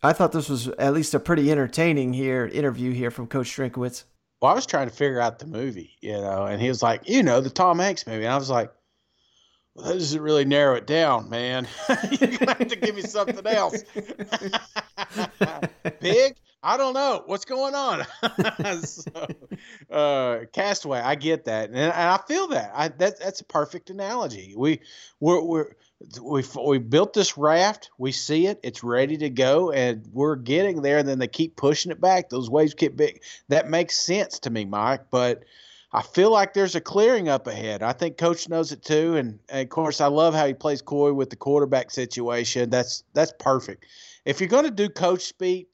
I 0.01 0.13
thought 0.13 0.31
this 0.31 0.49
was 0.49 0.67
at 0.67 0.93
least 0.93 1.13
a 1.13 1.19
pretty 1.19 1.51
entertaining 1.51 2.13
here 2.13 2.45
interview 2.45 2.91
here 2.91 3.11
from 3.11 3.27
Coach 3.27 3.55
Drinkwitz. 3.55 4.05
Well, 4.41 4.51
I 4.51 4.55
was 4.55 4.65
trying 4.65 4.89
to 4.89 4.95
figure 4.95 5.19
out 5.19 5.39
the 5.39 5.47
movie, 5.47 5.91
you 6.01 6.13
know, 6.13 6.45
and 6.45 6.61
he 6.61 6.69
was 6.69 6.81
like, 6.81 7.09
you 7.09 7.23
know, 7.23 7.41
the 7.41 7.49
Tom 7.49 7.79
Hanks 7.79 8.07
movie. 8.07 8.23
And 8.23 8.33
I 8.33 8.37
was 8.37 8.49
like, 8.49 8.71
well, 9.75 9.87
that 9.87 9.93
doesn't 9.95 10.21
really 10.21 10.45
narrow 10.45 10.75
it 10.75 10.87
down, 10.87 11.29
man. 11.29 11.67
You're 12.11 12.37
gonna 12.37 12.53
have 12.53 12.67
to 12.69 12.75
give 12.77 12.95
me 12.95 13.01
something 13.01 13.45
else. 13.45 13.83
Big? 15.99 16.35
I 16.61 16.75
don't 16.75 16.93
know 16.93 17.23
what's 17.25 17.45
going 17.45 17.73
on. 17.73 18.05
so, 18.83 19.27
uh, 19.89 20.39
Castaway, 20.51 20.99
I 20.99 21.15
get 21.15 21.45
that, 21.45 21.69
and, 21.69 21.93
I 21.93 22.19
feel 22.27 22.49
that. 22.49 22.71
I 22.75 22.89
that 22.89 23.19
that's 23.19 23.39
a 23.39 23.45
perfect 23.45 23.89
analogy. 23.89 24.53
We 24.57 24.81
we're, 25.21 25.41
we're 25.41 25.71
we 26.21 26.43
we 26.65 26.77
built 26.79 27.13
this 27.13 27.37
raft. 27.37 27.91
We 27.97 28.11
see 28.11 28.47
it. 28.47 28.59
It's 28.61 28.83
ready 28.83 29.17
to 29.17 29.29
go, 29.29 29.71
and 29.71 30.05
we're 30.11 30.35
getting 30.35 30.81
there. 30.81 30.97
And 30.97 31.07
then 31.07 31.19
they 31.19 31.27
keep 31.27 31.55
pushing 31.55 31.93
it 31.93 32.01
back. 32.01 32.29
Those 32.29 32.49
waves 32.49 32.73
get 32.73 32.97
big. 32.97 33.21
That 33.47 33.69
makes 33.69 33.97
sense 33.97 34.39
to 34.39 34.49
me, 34.49 34.65
Mike. 34.65 35.05
But 35.11 35.43
I 35.91 36.01
feel 36.01 36.31
like 36.31 36.53
there's 36.53 36.75
a 36.75 36.81
clearing 36.81 37.29
up 37.29 37.47
ahead. 37.47 37.81
I 37.83 37.93
think 37.93 38.17
Coach 38.17 38.47
knows 38.47 38.71
it 38.71 38.83
too. 38.83 39.15
And, 39.15 39.39
and 39.49 39.61
of 39.61 39.69
course, 39.69 40.01
I 40.01 40.07
love 40.07 40.33
how 40.33 40.45
he 40.45 40.53
plays 40.53 40.81
coy 40.81 41.13
with 41.13 41.29
the 41.29 41.35
quarterback 41.35 41.89
situation. 41.89 42.69
That's 42.69 43.03
that's 43.13 43.33
perfect. 43.39 43.85
If 44.25 44.39
you're 44.39 44.49
going 44.49 44.65
to 44.65 44.71
do 44.71 44.89
coach 44.89 45.23
speak, 45.23 45.69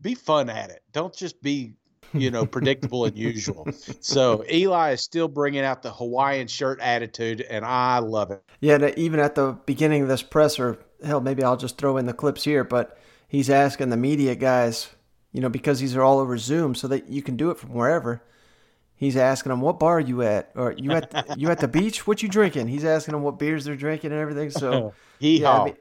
be 0.00 0.14
fun 0.14 0.50
at 0.50 0.70
it. 0.70 0.82
Don't 0.92 1.14
just 1.14 1.42
be 1.42 1.74
you 2.12 2.30
know, 2.30 2.46
predictable 2.46 3.04
and 3.04 3.16
usual. 3.16 3.66
So 4.00 4.44
Eli 4.50 4.92
is 4.92 5.00
still 5.02 5.26
bringing 5.28 5.62
out 5.62 5.82
the 5.82 5.92
Hawaiian 5.92 6.46
shirt 6.46 6.80
attitude, 6.80 7.40
and 7.40 7.64
I 7.64 7.98
love 7.98 8.30
it. 8.30 8.42
Yeah, 8.60 8.90
even 8.96 9.20
at 9.20 9.34
the 9.34 9.58
beginning 9.66 10.02
of 10.02 10.08
this 10.08 10.22
presser, 10.22 10.78
hell, 11.04 11.20
maybe 11.20 11.42
I'll 11.42 11.56
just 11.56 11.76
throw 11.76 11.96
in 11.96 12.06
the 12.06 12.12
clips 12.12 12.44
here, 12.44 12.62
but 12.62 12.98
he's 13.28 13.50
asking 13.50 13.90
the 13.90 13.96
media 13.96 14.34
guys, 14.34 14.88
you 15.32 15.40
know, 15.40 15.48
because 15.48 15.80
these 15.80 15.96
are 15.96 16.02
all 16.02 16.20
over 16.20 16.38
Zoom, 16.38 16.74
so 16.74 16.88
that 16.88 17.08
you 17.08 17.22
can 17.22 17.36
do 17.36 17.50
it 17.50 17.58
from 17.58 17.74
wherever. 17.74 18.22
He's 18.94 19.16
asking 19.16 19.50
them, 19.50 19.60
"What 19.60 19.78
bar 19.78 19.98
are 19.98 20.00
you 20.00 20.22
at? 20.22 20.52
Or 20.54 20.72
you 20.72 20.92
at 20.92 21.12
you 21.38 21.50
at 21.50 21.58
the 21.58 21.68
beach? 21.68 22.06
What 22.06 22.22
you 22.22 22.28
drinking?" 22.28 22.68
He's 22.68 22.84
asking 22.84 23.12
them 23.12 23.22
what 23.22 23.38
beers 23.38 23.64
they're 23.64 23.76
drinking 23.76 24.12
and 24.12 24.20
everything. 24.20 24.50
So, 24.50 24.94
yeah, 25.18 25.50
I 25.50 25.64
mean, 25.64 25.76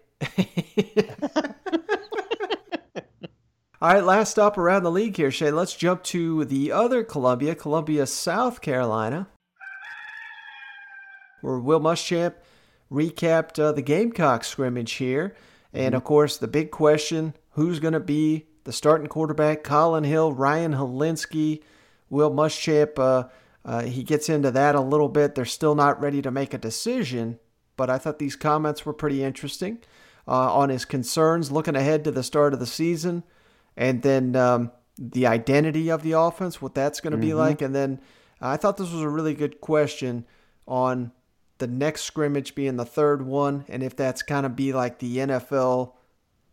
All 3.86 3.94
right, 3.94 4.04
last 4.04 4.32
stop 4.32 4.58
around 4.58 4.82
the 4.82 4.90
league 4.90 5.16
here, 5.16 5.30
Shay. 5.30 5.52
Let's 5.52 5.76
jump 5.76 6.02
to 6.06 6.44
the 6.44 6.72
other 6.72 7.04
Columbia, 7.04 7.54
Columbia, 7.54 8.08
South 8.08 8.60
Carolina, 8.60 9.28
where 11.42 11.60
Will 11.60 11.80
Muschamp 11.80 12.34
recapped 12.92 13.60
uh, 13.60 13.74
the 13.74 13.84
Gamecock 13.84 14.44
scrimmage 14.44 14.94
here. 14.94 15.36
And 15.72 15.94
of 15.94 16.04
course, 16.04 16.36
the 16.36 16.48
big 16.48 16.72
question 16.72 17.36
who's 17.52 17.80
going 17.80 17.94
to 17.94 18.00
be 18.00 18.48
the 18.64 18.74
starting 18.74 19.06
quarterback? 19.06 19.64
Collin 19.64 20.04
Hill, 20.04 20.34
Ryan 20.34 20.74
Hilinski, 20.74 21.62
Will 22.10 22.32
Muschamp. 22.32 22.98
Uh, 22.98 23.28
uh, 23.64 23.84
he 23.84 24.02
gets 24.02 24.30
into 24.30 24.50
that 24.50 24.74
a 24.74 24.82
little 24.82 25.10
bit. 25.10 25.36
They're 25.36 25.46
still 25.46 25.76
not 25.76 26.02
ready 26.02 26.24
to 26.24 26.32
make 26.32 26.56
a 26.56 26.58
decision, 26.58 27.38
but 27.78 27.92
I 27.92 28.00
thought 28.00 28.18
these 28.18 28.36
comments 28.36 28.84
were 28.84 28.94
pretty 28.94 29.24
interesting 29.24 29.78
uh, 30.28 30.56
on 30.56 30.70
his 30.70 30.86
concerns 30.86 31.52
looking 31.52 31.76
ahead 31.76 32.04
to 32.06 32.12
the 32.12 32.24
start 32.24 32.56
of 32.56 32.60
the 32.60 32.66
season 32.66 33.22
and 33.78 34.02
then 34.02 34.36
um, 34.36 34.72
the 34.98 35.28
identity 35.28 35.90
of 35.90 36.02
the 36.04 36.14
offense, 36.14 36.62
what 36.62 36.76
that's 36.76 37.02
going 37.02 37.12
to 37.12 37.18
be 37.18 37.30
Mm-hmm. 37.30 37.38
like. 37.38 37.62
And 37.62 37.76
then 37.76 38.00
I 38.42 38.58
thought 38.58 38.78
this 38.78 38.92
was 38.92 39.02
a 39.02 39.10
really 39.10 39.34
good 39.34 39.62
question 39.62 40.26
on 40.68 41.12
the 41.58 41.68
next 41.68 42.02
scrimmage 42.04 42.54
being 42.56 42.76
the 42.76 42.86
third 42.86 43.22
one, 43.26 43.66
and 43.70 43.82
if 43.84 43.96
that's 43.96 44.22
kind 44.22 44.46
of 44.46 44.56
be 44.56 44.74
like 44.74 45.00
the 45.00 45.18
NFL 45.18 45.94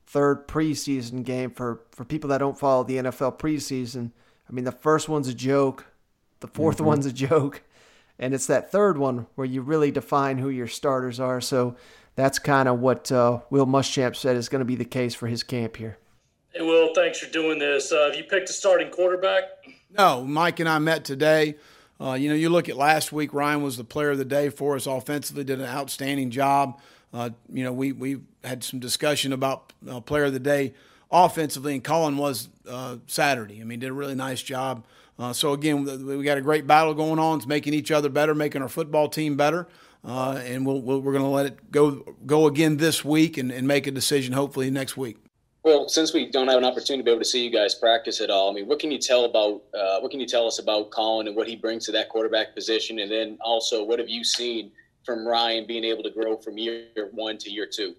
third 0.07 0.47
preseason 0.47 1.25
game 1.25 1.51
for, 1.51 1.81
for 1.93 2.05
people 2.05 2.29
that 2.31 2.39
don't 2.39 2.59
follow 2.59 2.85
the 2.85 2.97
NFL 2.99 3.39
preseason. 3.39 4.11
I 4.49 4.53
mean, 4.53 4.65
the 4.65 4.73
first 4.73 5.09
one's 5.09 5.29
a 5.29 5.35
joke, 5.35 5.87
the 6.41 6.49
4th 6.49 6.77
Mhm. 6.79 6.85
one's 6.85 7.07
a 7.07 7.13
joke, 7.13 7.63
and 8.19 8.35
it's 8.35 8.47
that 8.47 8.71
third 8.71 8.99
one 8.99 9.27
where 9.37 9.47
you 9.47 9.63
really 9.63 9.91
define 9.91 10.39
who 10.39 10.51
your 10.51 10.67
starters 10.67 11.19
are. 11.19 11.41
So 11.41 11.77
that's 12.15 12.39
kind 12.39 12.69
of 12.69 12.79
what 12.81 13.11
uh, 13.11 13.41
Will 13.49 13.67
Muschamp 13.67 14.15
said 14.17 14.37
is 14.37 14.49
going 14.51 14.59
to 14.61 14.65
be 14.67 14.77
the 14.77 14.85
case 14.85 15.15
for 15.15 15.27
his 15.29 15.43
camp 15.43 15.77
here. 15.79 15.99
Hey, 16.55 16.61
Will, 16.61 16.93
thanks 16.95 17.19
for 17.19 17.31
doing 17.33 17.59
this. 17.59 17.93
Uh, 17.93 18.05
have 18.05 18.15
you 18.15 18.25
picked 18.25 18.51
a 18.51 18.53
starting 18.53 18.91
quarterback? 18.91 19.45
No, 19.97 20.23
Mike 20.23 20.61
and 20.61 20.69
I 20.69 20.79
met 20.81 21.03
today. 21.03 21.55
Uh, 21.99 22.13
you 22.13 22.29
know, 22.29 22.35
you 22.35 22.51
look 22.51 22.69
at 22.69 22.77
last 22.77 23.11
week, 23.11 23.33
Ryan 23.33 23.63
was 23.63 23.79
the 23.79 23.85
player 23.85 24.11
of 24.11 24.19
the 24.19 24.25
day 24.27 24.51
for 24.51 24.77
us 24.77 24.87
offensively, 24.87 25.45
did 25.45 25.61
an 25.61 25.67
outstanding 25.67 26.31
job. 26.31 26.79
Uh, 27.15 27.31
you 27.51 27.65
know, 27.65 27.73
we, 27.73 27.93
we 27.93 28.21
had 28.45 28.63
some 28.63 28.81
discussion 28.81 29.33
about 29.33 29.73
uh, 29.89 30.01
player 30.01 30.25
of 30.25 30.35
the 30.35 30.41
day 30.41 30.75
offensively, 31.11 31.73
and 31.73 31.83
Collin 31.83 32.19
was 32.19 32.51
uh, 32.69 32.97
Saturday. 33.07 33.63
I 33.63 33.65
mean, 33.65 33.79
did 33.79 33.89
a 33.89 33.95
really 33.95 34.15
nice 34.15 34.43
job. 34.43 34.85
Uh, 35.19 35.33
so, 35.33 35.55
again, 35.55 35.85
we 36.07 36.23
got 36.23 36.37
a 36.37 36.43
great 36.43 36.67
battle 36.67 36.93
going 36.93 37.19
on. 37.19 37.39
It's 37.39 37.47
making 37.47 37.73
each 37.73 37.91
other 37.91 38.11
better, 38.11 38.35
making 38.35 38.61
our 38.61 38.69
football 38.69 39.09
team 39.09 39.39
better. 39.39 39.69
And 40.05 40.67
we'll, 40.67 40.83
we'll, 40.83 41.01
we're 41.01 41.13
going 41.13 41.25
to 41.25 41.31
let 41.31 41.47
it 41.47 41.71
go 41.71 42.15
go 42.27 42.47
again 42.47 42.77
this 42.77 43.03
week 43.03 43.39
and, 43.39 43.51
and 43.51 43.67
make 43.67 43.87
a 43.87 43.91
decision 43.91 44.35
hopefully 44.35 44.71
next 44.71 44.99
week. 44.99 45.17
Well, 45.65 45.89
since 45.89 46.13
we 46.13 46.29
don't 46.29 46.49
have 46.49 46.59
an 46.59 46.65
opportunity 46.65 46.99
to 46.99 47.05
be 47.05 47.11
able 47.13 47.21
to 47.21 47.29
see 47.29 47.45
you 47.45 47.51
guys 47.51 47.75
practice 47.75 48.21
at 48.21 48.31
all, 48.31 48.51
I 48.51 48.55
mean, 48.55 48.67
what 48.67 48.81
can 48.81 48.91
you 48.91 48.99
tell 48.99 49.25
about 49.27 49.63
uh, 49.73 50.01
what 50.01 50.11
can 50.11 50.19
you 50.19 50.27
tell 50.27 50.47
us 50.47 50.59
about 50.59 50.91
Collin 50.91 51.29
and 51.29 51.37
what 51.37 51.47
he 51.47 51.55
brings 51.55 51.87
to 51.87 51.93
that 51.93 52.09
quarterback 52.09 52.55
position, 52.55 52.99
and 52.99 53.11
then 53.11 53.39
also 53.41 53.85
what 53.85 54.01
have 54.01 54.09
you 54.09 54.25
seen 54.25 54.73
from 55.05 55.27
Ryan 55.27 55.67
being 55.67 55.85
able 55.85 56.03
to 56.03 56.11
grow 56.11 56.37
from 56.37 56.59
year 56.59 56.87
one 57.13 57.39
to 57.39 57.51
year 57.51 57.69
two? 57.73 57.95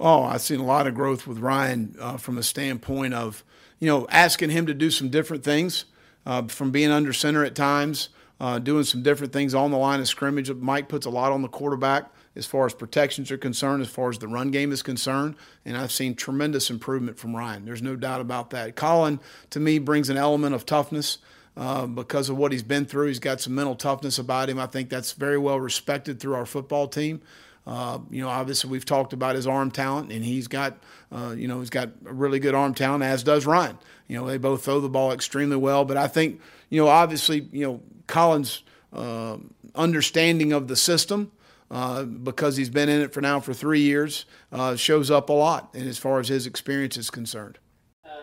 Oh, 0.00 0.22
I've 0.22 0.40
seen 0.40 0.60
a 0.60 0.64
lot 0.64 0.86
of 0.86 0.94
growth 0.94 1.26
with 1.26 1.38
Ryan 1.38 1.94
uh, 2.00 2.16
from 2.16 2.38
a 2.38 2.42
standpoint 2.42 3.14
of, 3.14 3.44
you 3.80 3.88
know, 3.88 4.06
asking 4.10 4.50
him 4.50 4.64
to 4.66 4.74
do 4.74 4.90
some 4.90 5.08
different 5.10 5.42
things, 5.44 5.86
uh, 6.24 6.46
from 6.46 6.70
being 6.70 6.90
under 6.90 7.12
center 7.12 7.44
at 7.44 7.54
times, 7.54 8.10
uh, 8.40 8.58
doing 8.58 8.84
some 8.84 9.02
different 9.02 9.32
things 9.32 9.54
on 9.54 9.72
the 9.72 9.76
line 9.76 10.00
of 10.00 10.06
scrimmage. 10.08 10.50
Mike 10.52 10.88
puts 10.88 11.04
a 11.04 11.10
lot 11.10 11.32
on 11.32 11.42
the 11.42 11.48
quarterback 11.48 12.10
as 12.38 12.46
far 12.46 12.64
as 12.64 12.72
protections 12.72 13.30
are 13.30 13.36
concerned, 13.36 13.82
as 13.82 13.88
far 13.88 14.08
as 14.08 14.18
the 14.18 14.28
run 14.28 14.50
game 14.50 14.72
is 14.72 14.82
concerned, 14.82 15.34
and 15.64 15.76
I've 15.76 15.92
seen 15.92 16.14
tremendous 16.14 16.70
improvement 16.70 17.18
from 17.18 17.36
Ryan. 17.36 17.64
There's 17.64 17.82
no 17.82 17.96
doubt 17.96 18.20
about 18.20 18.50
that. 18.50 18.76
Collin, 18.76 19.20
to 19.50 19.60
me, 19.60 19.78
brings 19.78 20.08
an 20.08 20.16
element 20.16 20.54
of 20.54 20.64
toughness. 20.64 21.18
Uh, 21.56 21.86
because 21.86 22.28
of 22.28 22.36
what 22.36 22.52
he's 22.52 22.62
been 22.62 22.86
through, 22.86 23.08
he's 23.08 23.18
got 23.18 23.40
some 23.40 23.52
mental 23.52 23.74
toughness 23.74 24.16
about 24.16 24.48
him. 24.48 24.60
I 24.60 24.66
think 24.66 24.88
that's 24.88 25.12
very 25.12 25.36
well 25.36 25.58
respected 25.58 26.20
through 26.20 26.34
our 26.34 26.46
football 26.46 26.86
team. 26.86 27.20
Uh, 27.66 27.98
you 28.10 28.22
know, 28.22 28.28
obviously 28.28 28.70
we've 28.70 28.84
talked 28.84 29.12
about 29.12 29.34
his 29.34 29.44
arm 29.44 29.72
talent, 29.72 30.12
and 30.12 30.24
he's 30.24 30.46
got, 30.46 30.78
uh, 31.10 31.34
you 31.36 31.48
know, 31.48 31.58
he's 31.58 31.68
got 31.68 31.88
a 32.06 32.12
really 32.12 32.38
good 32.38 32.54
arm 32.54 32.74
talent, 32.74 33.02
as 33.02 33.24
does 33.24 33.44
Ryan. 33.44 33.76
You 34.06 34.16
know, 34.18 34.26
they 34.26 34.38
both 34.38 34.64
throw 34.64 34.80
the 34.80 34.88
ball 34.88 35.10
extremely 35.10 35.56
well. 35.56 35.84
But 35.84 35.96
I 35.96 36.06
think, 36.06 36.40
you 36.70 36.80
know, 36.80 36.88
obviously, 36.88 37.48
you 37.50 37.66
know, 37.66 37.80
Collin's 38.06 38.62
uh, 38.92 39.38
understanding 39.74 40.52
of 40.52 40.68
the 40.68 40.76
system, 40.76 41.32
uh, 41.70 42.04
because 42.04 42.56
he's 42.56 42.70
been 42.70 42.88
in 42.88 43.00
it 43.00 43.12
for 43.12 43.20
now 43.20 43.40
for 43.40 43.52
three 43.52 43.80
years, 43.80 44.24
uh, 44.52 44.76
shows 44.76 45.10
up 45.10 45.28
a 45.28 45.32
lot, 45.32 45.70
and 45.74 45.88
as 45.88 45.98
far 45.98 46.20
as 46.20 46.28
his 46.28 46.46
experience 46.46 46.96
is 46.96 47.10
concerned. 47.10 47.58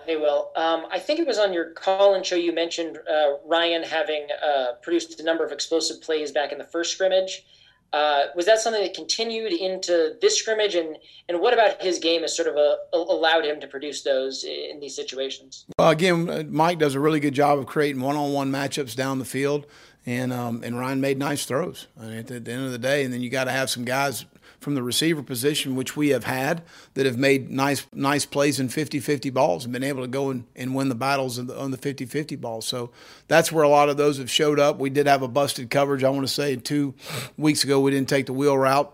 Hey, 0.06 0.18
Will. 0.18 0.52
Um, 0.56 0.86
I 0.92 1.00
think 1.00 1.20
it 1.20 1.26
was 1.26 1.40
on 1.40 1.52
your 1.52 1.72
call 1.72 2.14
and 2.14 2.24
show 2.24 2.36
you 2.36 2.54
mentioned 2.54 3.00
uh, 3.10 3.38
Ryan 3.44 3.82
having 3.82 4.28
uh, 4.46 4.74
produced 4.84 5.20
a 5.20 5.24
number 5.24 5.44
of 5.44 5.52
explosive 5.52 6.00
plays 6.00 6.32
back 6.32 6.52
in 6.52 6.60
the 6.60 6.64
first 6.64 6.92
scrimmage. 6.92 7.44
Uh, 7.92 8.26
was 8.36 8.46
that 8.46 8.60
something 8.60 8.84
that 8.84 8.94
continued 8.94 9.54
into 9.54 10.16
this 10.22 10.38
scrimmage, 10.38 10.76
and 10.76 10.98
and 11.30 11.40
what 11.40 11.54
about 11.54 11.82
his 11.82 11.98
game 11.98 12.22
has 12.22 12.36
sort 12.36 12.48
of 12.48 12.56
uh 12.56 12.76
allowed 12.94 13.46
him 13.46 13.60
to 13.62 13.68
produce 13.68 14.04
those 14.04 14.44
in 14.44 14.80
these 14.80 14.96
situations? 14.96 15.66
Well, 15.80 15.90
again, 15.90 16.30
uh, 16.30 16.44
Mike 16.48 16.78
does 16.78 16.94
a 16.94 17.00
really 17.00 17.20
good 17.20 17.34
job 17.34 17.58
of 17.58 17.68
creating 17.68 18.02
one-on-one 18.02 18.52
matchups 18.52 18.96
down 18.96 19.20
the 19.20 19.26
field, 19.26 19.66
and 20.06 20.32
um, 20.32 20.64
and 20.64 20.78
Ryan 20.78 21.02
made 21.02 21.18
nice 21.18 21.46
throws. 21.46 21.88
I 22.00 22.06
mean, 22.06 22.18
at 22.18 22.28
the, 22.28 22.36
at 22.36 22.46
the 22.46 22.52
end 22.52 22.66
of 22.66 22.72
the 22.72 22.78
day, 22.78 23.04
and 23.04 23.14
then 23.14 23.22
you 23.22 23.30
got 23.30 23.46
to 23.46 23.52
have 23.52 23.70
some 23.70 23.86
guys 23.86 24.26
from 24.60 24.76
the 24.76 24.84
receiver 24.84 25.22
position, 25.22 25.76
which 25.76 25.96
we 25.96 26.10
have 26.10 26.24
had, 26.24 26.64
that 26.94 27.06
have 27.06 27.18
made 27.18 27.50
nice 27.50 27.86
nice 27.94 28.26
plays 28.26 28.60
in 28.60 28.68
50-50 28.68 29.34
balls 29.34 29.64
and 29.64 29.74
been 29.74 29.84
able 29.84 30.02
to 30.02 30.08
go 30.08 30.30
and, 30.30 30.46
and 30.56 30.74
win 30.74 30.90
the 30.90 30.96
battles 30.96 31.38
the, 31.38 31.60
on 31.60 31.72
the 31.72 31.78
50-50 31.78 32.40
balls. 32.40 32.66
So 32.66 32.92
that's 33.28 33.52
where 33.52 33.64
a 33.64 33.70
lot 33.70 33.90
of 33.90 33.98
those 33.98 34.18
have 34.18 34.30
showed 34.30 34.60
up. 34.60 34.80
We 34.80 34.90
did 34.90 35.08
have 35.08 35.22
a 35.22 35.28
busted 35.28 35.70
coverage. 35.70 36.04
I 36.04 36.10
want 36.10 36.28
to 36.28 36.34
say 36.34 36.56
two 36.56 36.94
weeks 37.38 37.64
ago 37.64 37.80
we 37.80 37.92
didn't 37.92 38.10
take 38.10 38.26
the 38.26 38.34
wheel 38.34 38.58
route 38.58 38.92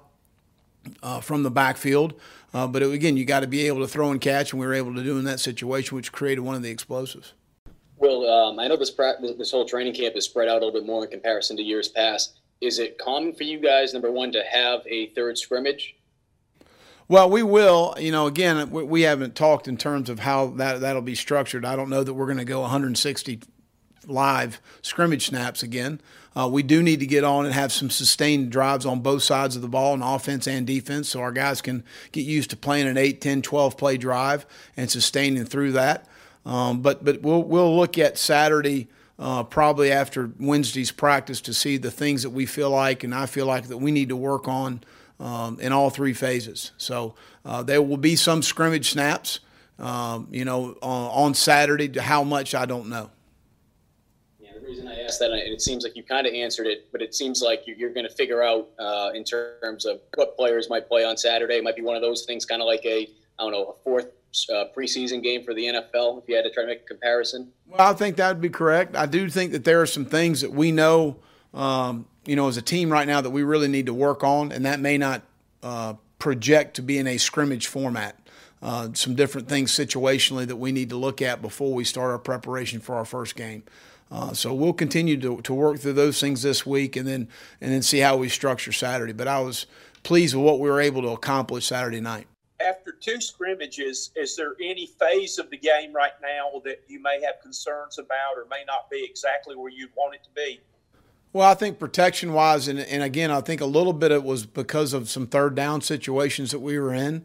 uh, 1.04 1.22
from 1.22 1.44
the 1.44 1.52
backfield. 1.52 2.14
Uh, 2.54 2.68
but 2.68 2.82
it, 2.82 2.92
again, 2.92 3.16
you 3.16 3.24
got 3.24 3.42
to 3.42 3.48
be 3.48 3.68
able 3.68 3.80
to 3.80 3.88
throw 3.88 4.12
and 4.12 4.20
catch, 4.20 4.52
and 4.52 4.60
we 4.60 4.68
were 4.68 4.74
able 4.74 4.94
to 4.94 5.04
do 5.04 5.18
in 5.18 5.24
that 5.26 5.40
situation, 5.40 5.96
which 5.96 6.12
created 6.12 6.42
one 6.42 6.56
of 6.56 6.64
the 6.64 6.70
explosives. 6.70 7.34
Will, 8.02 8.28
um, 8.28 8.60
I 8.60 8.68
know 8.68 8.78
this 8.78 8.90
pra- 8.90 9.18
this 9.22 9.52
whole 9.52 9.65
training 9.65 9.94
camp 9.94 10.15
is 10.15 10.26
spread 10.26 10.48
out 10.48 10.61
a 10.61 10.65
little 10.65 10.72
bit 10.72 10.86
more 10.86 11.03
in 11.06 11.11
comparison 11.11 11.56
to 11.57 11.64
years 11.64 11.88
past. 11.88 12.40
Is 12.60 12.80
it 12.80 12.98
common 12.98 13.34
for 13.34 13.44
you 13.44 13.60
guys, 13.60 13.94
number 13.94 14.11
one, 14.11 14.32
to 14.32 14.44
have 14.44 14.82
a 14.88 15.07
third 15.10 15.38
scrimmage? 15.38 15.95
Well, 17.07 17.30
we 17.30 17.44
will. 17.44 17.94
You 17.99 18.11
know, 18.11 18.26
again, 18.26 18.72
we, 18.72 19.02
haven't 19.02 19.36
talked 19.36 19.68
in 19.68 19.78
terms 19.78 20.10
of 20.10 20.19
how 20.19 20.48
that 20.52 20.82
that'll 20.82 21.02
be 21.02 21.14
structured. 21.14 21.64
I 21.64 21.76
don't 21.76 21.90
know 21.90 22.03
that 22.03 22.14
we're 22.14 22.26
going 22.26 22.38
to 22.38 22.45
go 22.45 22.61
160 22.61 23.41
live 24.07 24.60
scrimmage 24.82 25.28
snaps 25.28 25.61
again. 25.61 26.02
Uh, 26.36 26.49
we 26.52 26.64
do 26.64 26.82
need 26.82 27.02
to 27.02 27.06
get 27.06 27.23
on 27.23 27.45
and 27.45 27.53
have 27.53 27.72
some 27.72 27.90
sustained 27.90 28.52
drives 28.52 28.86
on 28.86 29.02
both 29.02 29.22
sides 29.22 29.56
of 29.56 29.61
the 29.61 29.68
ball, 29.68 29.94
on 29.94 30.02
offense 30.02 30.48
and 30.48 30.65
defense, 30.65 31.10
so 31.10 31.19
our 31.19 31.34
guys 31.34 31.61
can 31.61 31.84
get 32.14 32.22
used 32.22 32.49
to 32.49 32.57
playing 32.57 32.88
an 32.88 32.98
8, 32.98 33.19
10, 33.19 33.41
12 33.41 33.78
play 33.78 33.98
drive 33.98 34.45
and 34.78 34.90
sustaining 34.90 35.45
through 35.45 35.73
that. 35.73 36.07
Um, 36.45 36.81
but 36.81 37.03
but 37.03 37.22
we'll 37.22 37.43
we'll 37.43 37.76
look 37.76 37.97
at 37.97 38.18
Saturday 38.18 38.88
uh, 39.19 39.43
probably 39.43 39.91
after 39.91 40.31
Wednesday's 40.39 40.91
practice 40.91 41.41
to 41.41 41.53
see 41.53 41.77
the 41.77 41.91
things 41.91 42.23
that 42.23 42.31
we 42.31 42.45
feel 42.45 42.72
like 42.72 43.03
and 43.03 43.13
I 43.13 43.27
feel 43.27 43.45
like 43.45 43.68
that 43.68 43.77
we 43.77 43.91
need 43.91 44.09
to 44.09 44.15
work 44.15 44.47
on 44.47 44.81
um, 45.19 45.59
in 45.59 45.72
all 45.72 45.89
three 45.89 46.13
phases. 46.13 46.72
So 46.77 47.13
uh, 47.45 47.61
there 47.63 47.81
will 47.81 47.97
be 47.97 48.15
some 48.15 48.41
scrimmage 48.41 48.91
snaps, 48.91 49.39
um, 49.77 50.27
you 50.31 50.43
know, 50.43 50.76
uh, 50.81 50.85
on 50.85 51.35
Saturday. 51.35 51.99
How 51.99 52.23
much 52.23 52.55
I 52.55 52.65
don't 52.65 52.89
know. 52.89 53.11
Yeah, 54.39 54.53
the 54.59 54.65
reason 54.65 54.88
I 54.88 55.03
asked 55.03 55.19
that, 55.19 55.31
and 55.31 55.39
it 55.39 55.61
seems 55.61 55.84
like 55.84 55.95
you 55.95 56.01
kind 56.01 56.26
of 56.26 56.34
answered 56.34 56.65
it, 56.65 56.91
but 56.91 57.03
it 57.03 57.13
seems 57.13 57.43
like 57.43 57.63
you're 57.68 57.93
going 57.93 58.07
to 58.07 58.13
figure 58.13 58.41
out 58.41 58.69
uh, 58.80 59.11
in 59.13 59.23
terms 59.23 59.85
of 59.85 60.01
what 60.15 60.35
players 60.35 60.69
might 60.69 60.88
play 60.88 61.05
on 61.05 61.15
Saturday. 61.15 61.57
It 61.57 61.63
might 61.63 61.76
be 61.76 61.84
one 61.84 61.95
of 61.95 62.01
those 62.01 62.26
things, 62.26 62.45
kind 62.45 62.61
of 62.61 62.65
like 62.65 62.84
a 62.85 63.07
I 63.39 63.43
don't 63.43 63.51
know, 63.51 63.65
a 63.65 63.84
fourth 63.84 64.07
uh, 64.49 64.66
preseason 64.76 65.22
game 65.22 65.44
for 65.44 65.53
the 65.53 65.66
NFL. 65.66 66.22
If 66.22 66.28
you 66.28 66.36
had 66.36 66.44
to 66.44 66.52
try 66.52 66.64
to 66.64 66.68
make 66.68 66.82
a 66.82 66.86
comparison. 66.86 67.52
Well, 67.68 67.82
I 67.82 67.94
think 67.94 68.18
that 68.18 68.30
would 68.30 68.41
be 68.41 68.49
correct. 68.49 68.95
I 68.95 69.06
do 69.06 69.30
think 69.30 69.52
that 69.52 69.64
there 69.64 69.82
are 69.82 69.86
some 69.86 70.06
things 70.06 70.41
that 70.41 70.52
we 70.52 70.72
know, 70.72 71.18
um, 71.53 72.06
you 72.26 72.36
know, 72.36 72.48
as 72.48 72.58
a 72.58 72.62
team 72.62 72.91
right 72.91 73.08
now 73.08 73.22
that 73.22 73.30
we 73.30 73.44
really 73.44 73.68
need 73.68 73.88
to 73.88 73.94
work 73.94 74.24
on, 74.24 74.52
and 74.52 74.66
that 74.66 74.80
may 74.80 74.98
not 74.98 75.24
uh, 75.64 75.94
project 76.20 76.76
to 76.76 76.82
be 76.82 76.98
in 76.98 77.08
a 77.08 77.18
scrimmage 77.18 77.68
format. 77.68 78.18
Uh, 78.62 78.90
some 78.94 79.16
different 79.16 79.49
things 79.49 79.72
situationally 79.72 80.45
that 80.45 80.56
we 80.56 80.72
need 80.72 80.90
to 80.90 80.95
look 80.95 81.20
at 81.20 81.41
before 81.41 81.74
we 81.74 81.84
start 81.84 82.12
our 82.12 82.20
preparation 82.20 82.80
for 82.80 82.95
our 82.95 83.06
first 83.06 83.36
game. 83.36 83.64
Uh, 84.12 84.34
so 84.34 84.53
we'll 84.53 84.74
continue 84.74 85.20
to, 85.20 85.41
to 85.41 85.53
work 85.53 85.80
through 85.80 85.94
those 85.94 86.20
things 86.20 86.44
this 86.44 86.64
week 86.64 86.95
and 86.95 87.08
then 87.08 87.28
and 87.60 87.72
then 87.72 87.82
see 87.82 87.99
how 87.99 88.18
we 88.18 88.30
structure 88.30 88.72
Saturday. 88.72 89.14
But 89.14 89.28
I 89.28 89.40
was 89.40 89.66
pleased 90.03 90.36
with 90.36 90.44
what 90.44 90.60
we 90.60 90.70
were 90.70 90.82
able 90.82 91.02
to 91.02 91.10
accomplish 91.10 91.66
Saturday 91.66 92.02
night 92.02 92.28
two 93.02 93.19
scrimmages, 93.19 94.11
is 94.15 94.36
there 94.36 94.56
any 94.61 94.86
phase 94.86 95.40
of 95.40 95.49
the 95.49 95.57
game 95.57 95.91
right 95.91 96.14
now 96.22 96.61
that 96.64 96.84
you 96.88 97.02
may 97.02 97.22
have 97.22 97.41
concerns 97.41 97.98
about 97.98 98.38
or 98.38 98.45
may 98.49 98.64
not 98.65 98.90
be 98.90 99.03
exactly 99.03 99.56
where 99.56 99.72
you'd 99.72 99.91
want 99.95 100.15
it 100.15 100.23
to 100.23 100.30
be? 100.36 100.60
Well, 101.34 101.49
I 101.49 101.53
think 101.53 101.80
protection 101.80 102.34
wise, 102.34 102.68
and, 102.68 102.80
and 102.80 103.03
again, 103.03 103.32
I 103.32 103.41
think 103.41 103.61
a 103.61 103.65
little 103.65 103.94
bit 103.94 104.11
it 104.11 104.23
was 104.23 104.45
because 104.45 104.94
of 104.94 105.10
some 105.10 105.28
third 105.28 105.56
down 105.56 105.82
situations 105.82 106.52
that 106.52 106.60
we 106.60 106.78
were 106.78 106.94
in 106.94 107.23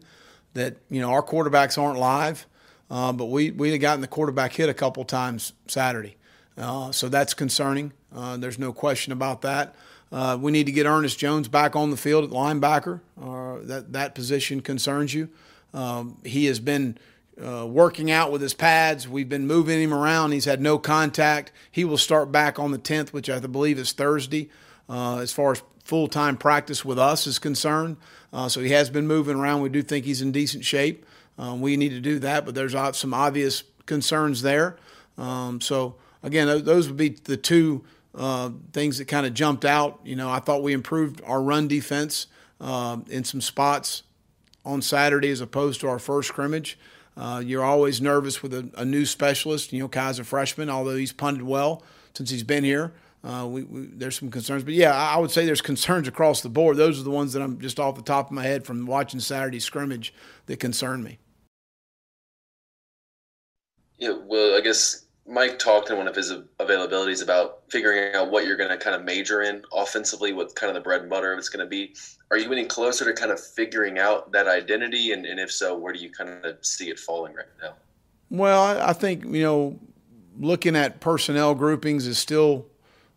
that, 0.53 0.77
you 0.89 1.01
know, 1.01 1.11
our 1.11 1.21
quarterbacks 1.21 1.81
aren't 1.81 1.99
live, 1.99 2.47
uh, 2.89 3.11
but 3.11 3.25
we, 3.25 3.51
we 3.51 3.71
had 3.71 3.81
gotten 3.81 4.01
the 4.01 4.07
quarterback 4.07 4.53
hit 4.53 4.69
a 4.69 4.73
couple 4.73 5.03
times 5.03 5.53
Saturday. 5.67 6.15
Uh, 6.57 6.91
so 6.91 7.09
that's 7.09 7.33
concerning. 7.33 7.91
Uh, 8.15 8.37
there's 8.37 8.57
no 8.57 8.73
question 8.73 9.11
about 9.11 9.41
that. 9.41 9.75
Uh, 10.11 10.37
we 10.39 10.51
need 10.51 10.65
to 10.65 10.71
get 10.71 10.85
Ernest 10.85 11.19
Jones 11.19 11.47
back 11.47 11.75
on 11.75 11.91
the 11.91 11.97
field 11.97 12.23
at 12.23 12.29
linebacker. 12.29 13.01
Uh, 13.21 13.57
that 13.63 13.91
that 13.91 14.15
position 14.15 14.61
concerns 14.61 15.13
you. 15.13 15.29
Um, 15.73 16.17
he 16.23 16.45
has 16.45 16.59
been 16.59 16.97
uh, 17.43 17.65
working 17.67 18.09
out 18.09 18.31
with 18.31 18.41
his 18.41 18.53
pads. 18.53 19.07
We've 19.07 19.29
been 19.29 19.47
moving 19.47 19.81
him 19.81 19.93
around. 19.93 20.31
He's 20.31 20.45
had 20.45 20.61
no 20.61 20.77
contact. 20.79 21.51
He 21.71 21.85
will 21.85 21.97
start 21.97 22.31
back 22.31 22.57
on 22.57 22.71
the 22.71 22.79
10th, 22.79 23.09
which 23.09 23.29
I 23.29 23.39
believe 23.39 23.77
is 23.77 23.91
Thursday, 23.91 24.49
uh, 24.89 25.17
as 25.17 25.31
far 25.31 25.51
as 25.51 25.61
full 25.83 26.07
time 26.07 26.35
practice 26.35 26.83
with 26.83 26.99
us 26.99 27.27
is 27.27 27.39
concerned. 27.39 27.97
Uh, 28.33 28.49
so 28.49 28.61
he 28.61 28.71
has 28.71 28.89
been 28.89 29.07
moving 29.07 29.37
around. 29.37 29.61
We 29.61 29.69
do 29.69 29.81
think 29.81 30.05
he's 30.05 30.21
in 30.21 30.31
decent 30.31 30.65
shape. 30.65 31.05
Um, 31.37 31.61
we 31.61 31.77
need 31.77 31.89
to 31.89 31.99
do 31.99 32.19
that, 32.19 32.45
but 32.45 32.55
there's 32.55 32.75
some 32.97 33.13
obvious 33.13 33.63
concerns 33.85 34.41
there. 34.41 34.77
Um, 35.17 35.61
so 35.61 35.95
again, 36.23 36.63
those 36.63 36.87
would 36.87 36.97
be 36.97 37.09
the 37.09 37.37
two 37.37 37.85
uh, 38.15 38.49
things 38.73 38.97
that 38.97 39.05
kind 39.05 39.25
of 39.25 39.33
jumped 39.33 39.63
out. 39.63 39.99
You 40.03 40.15
know, 40.15 40.29
I 40.29 40.39
thought 40.39 40.63
we 40.63 40.73
improved 40.73 41.21
our 41.25 41.41
run 41.41 41.67
defense 41.67 42.27
uh, 42.59 42.97
in 43.09 43.23
some 43.23 43.41
spots 43.41 44.03
on 44.67 44.81
Saturday 44.81 45.31
as 45.31 45.39
opposed 45.41 45.79
to 45.81 45.87
our 45.87 45.97
first 45.97 46.27
scrimmage. 46.27 46.77
Uh, 47.15 47.41
you're 47.43 47.63
always 47.63 48.01
nervous 48.01 48.43
with 48.43 48.53
a, 48.53 48.69
a, 48.75 48.85
new 48.85 49.05
specialist. 49.05 49.73
You 49.73 49.79
know, 49.79 49.87
Kai's 49.87 50.19
a 50.19 50.23
freshman, 50.23 50.69
although 50.69 50.95
he's 50.95 51.13
punted 51.13 51.41
well 51.41 51.81
since 52.13 52.29
he's 52.29 52.43
been 52.43 52.63
here. 52.63 52.93
Uh, 53.23 53.47
we, 53.49 53.63
we, 53.63 53.87
there's 53.87 54.19
some 54.19 54.29
concerns, 54.29 54.63
but 54.63 54.73
yeah, 54.73 54.93
I 54.93 55.17
would 55.17 55.31
say 55.31 55.45
there's 55.45 55.61
concerns 55.61 56.07
across 56.07 56.41
the 56.41 56.49
board. 56.49 56.77
Those 56.77 56.99
are 56.99 57.03
the 57.03 57.09
ones 57.09 57.33
that 57.33 57.41
I'm 57.41 57.59
just 57.59 57.79
off 57.79 57.95
the 57.95 58.03
top 58.03 58.27
of 58.27 58.33
my 58.33 58.43
head 58.43 58.65
from 58.65 58.85
watching 58.85 59.19
Saturday 59.19 59.59
scrimmage 59.59 60.13
that 60.45 60.59
concern 60.59 61.01
me. 61.01 61.17
Yeah, 63.97 64.13
well, 64.25 64.55
I 64.55 64.61
guess 64.61 65.06
Mike 65.27 65.59
talked 65.59 65.89
in 65.89 65.97
one 65.97 66.07
of 66.07 66.15
his 66.15 66.31
availabilities 66.59 67.21
about 67.21 67.63
figuring 67.69 68.15
out 68.15 68.31
what 68.31 68.45
you're 68.45 68.55
going 68.55 68.69
to 68.69 68.77
kind 68.77 68.95
of 68.95 69.03
major 69.03 69.41
in 69.41 69.61
offensively, 69.73 70.31
what 70.31 70.55
kind 70.55 70.69
of 70.69 70.75
the 70.75 70.81
bread 70.81 71.01
and 71.01 71.09
butter 71.09 71.33
of 71.33 71.37
it's 71.37 71.49
going 71.49 71.65
to 71.65 71.69
be. 71.69 71.93
Are 72.31 72.37
you 72.37 72.51
any 72.51 72.65
closer 72.65 73.03
to 73.03 73.13
kind 73.13 73.31
of 73.31 73.39
figuring 73.39 73.99
out 73.99 74.31
that 74.31 74.47
identity? 74.47 75.11
And, 75.11 75.25
and 75.25 75.39
if 75.39 75.51
so, 75.51 75.77
where 75.77 75.91
do 75.91 75.99
you 75.99 76.09
kind 76.09 76.29
of 76.45 76.65
see 76.65 76.89
it 76.89 76.97
falling 76.97 77.33
right 77.33 77.45
now? 77.61 77.73
Well, 78.29 78.81
I 78.81 78.93
think, 78.93 79.25
you 79.25 79.43
know, 79.43 79.79
looking 80.39 80.75
at 80.75 81.01
personnel 81.01 81.55
groupings 81.55 82.07
is 82.07 82.17
still 82.17 82.67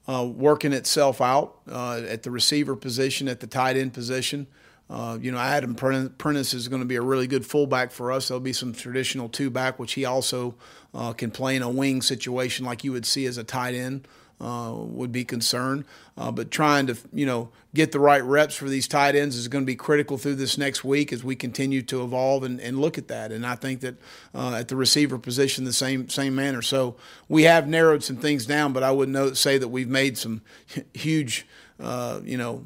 uh, 0.08 0.26
working 0.26 0.72
itself 0.72 1.20
out 1.20 1.58
uh, 1.70 2.02
at 2.08 2.24
the 2.24 2.30
receiver 2.30 2.74
position, 2.74 3.28
at 3.28 3.38
the 3.38 3.46
tight 3.46 3.76
end 3.76 3.92
position. 3.92 4.48
Uh, 4.88 5.16
you 5.20 5.30
know, 5.30 5.38
Adam 5.38 5.76
Prentice 5.76 6.52
is 6.52 6.66
going 6.66 6.82
to 6.82 6.86
be 6.86 6.96
a 6.96 7.02
really 7.02 7.28
good 7.28 7.46
fullback 7.46 7.92
for 7.92 8.10
us. 8.10 8.26
There'll 8.26 8.40
be 8.40 8.52
some 8.52 8.72
traditional 8.72 9.28
two 9.28 9.48
back, 9.48 9.78
which 9.78 9.92
he 9.92 10.04
also 10.04 10.56
uh, 10.94 11.12
can 11.12 11.30
play 11.30 11.56
in 11.56 11.62
a 11.62 11.70
wing 11.70 12.02
situation 12.02 12.64
like 12.64 12.84
you 12.84 12.92
would 12.92 13.06
see 13.06 13.26
as 13.26 13.36
a 13.36 13.44
tight 13.44 13.74
end. 13.74 14.06
Uh, 14.42 14.72
would 14.74 15.12
be 15.12 15.22
concerned, 15.22 15.84
uh, 16.16 16.30
but 16.30 16.50
trying 16.50 16.86
to 16.86 16.96
you 17.12 17.26
know 17.26 17.50
get 17.74 17.92
the 17.92 18.00
right 18.00 18.24
reps 18.24 18.54
for 18.54 18.70
these 18.70 18.88
tight 18.88 19.14
ends 19.14 19.36
is 19.36 19.48
going 19.48 19.62
to 19.62 19.66
be 19.66 19.76
critical 19.76 20.16
through 20.16 20.34
this 20.34 20.56
next 20.56 20.82
week 20.82 21.12
as 21.12 21.22
we 21.22 21.36
continue 21.36 21.82
to 21.82 22.02
evolve 22.02 22.42
and, 22.42 22.58
and 22.58 22.80
look 22.80 22.96
at 22.96 23.06
that. 23.08 23.32
And 23.32 23.46
I 23.46 23.54
think 23.54 23.80
that 23.80 23.96
uh, 24.34 24.54
at 24.54 24.68
the 24.68 24.76
receiver 24.76 25.18
position, 25.18 25.64
the 25.64 25.74
same 25.74 26.08
same 26.08 26.34
manner. 26.34 26.62
So 26.62 26.96
we 27.28 27.42
have 27.42 27.68
narrowed 27.68 28.02
some 28.02 28.16
things 28.16 28.46
down, 28.46 28.72
but 28.72 28.82
I 28.82 28.92
wouldn't 28.92 29.36
say 29.36 29.58
that 29.58 29.68
we've 29.68 29.90
made 29.90 30.16
some 30.16 30.40
huge 30.94 31.46
uh, 31.78 32.20
you 32.24 32.38
know 32.38 32.64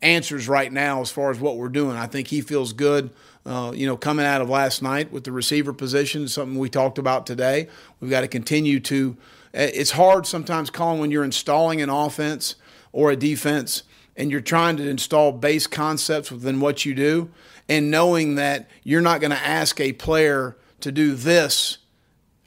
answers 0.00 0.48
right 0.48 0.72
now 0.72 1.02
as 1.02 1.10
far 1.10 1.30
as 1.30 1.38
what 1.38 1.58
we're 1.58 1.68
doing. 1.68 1.98
I 1.98 2.06
think 2.06 2.28
he 2.28 2.40
feels 2.40 2.72
good. 2.72 3.10
Uh, 3.46 3.72
you 3.74 3.86
know, 3.86 3.96
coming 3.96 4.26
out 4.26 4.42
of 4.42 4.50
last 4.50 4.82
night 4.82 5.10
with 5.10 5.24
the 5.24 5.32
receiver 5.32 5.72
position, 5.72 6.28
something 6.28 6.58
we 6.58 6.68
talked 6.68 6.98
about 6.98 7.26
today. 7.26 7.68
We've 7.98 8.10
got 8.10 8.20
to 8.20 8.28
continue 8.28 8.80
to. 8.80 9.16
Eh, 9.54 9.70
it's 9.72 9.92
hard 9.92 10.26
sometimes, 10.26 10.68
Colin, 10.68 11.00
when 11.00 11.10
you're 11.10 11.24
installing 11.24 11.80
an 11.80 11.88
offense 11.88 12.56
or 12.92 13.10
a 13.10 13.16
defense 13.16 13.82
and 14.14 14.30
you're 14.30 14.42
trying 14.42 14.76
to 14.76 14.86
install 14.86 15.32
base 15.32 15.66
concepts 15.66 16.30
within 16.30 16.60
what 16.60 16.84
you 16.84 16.94
do, 16.94 17.30
and 17.68 17.90
knowing 17.90 18.34
that 18.34 18.68
you're 18.82 19.00
not 19.00 19.20
going 19.20 19.30
to 19.30 19.38
ask 19.38 19.80
a 19.80 19.92
player 19.94 20.56
to 20.80 20.92
do 20.92 21.14
this 21.14 21.78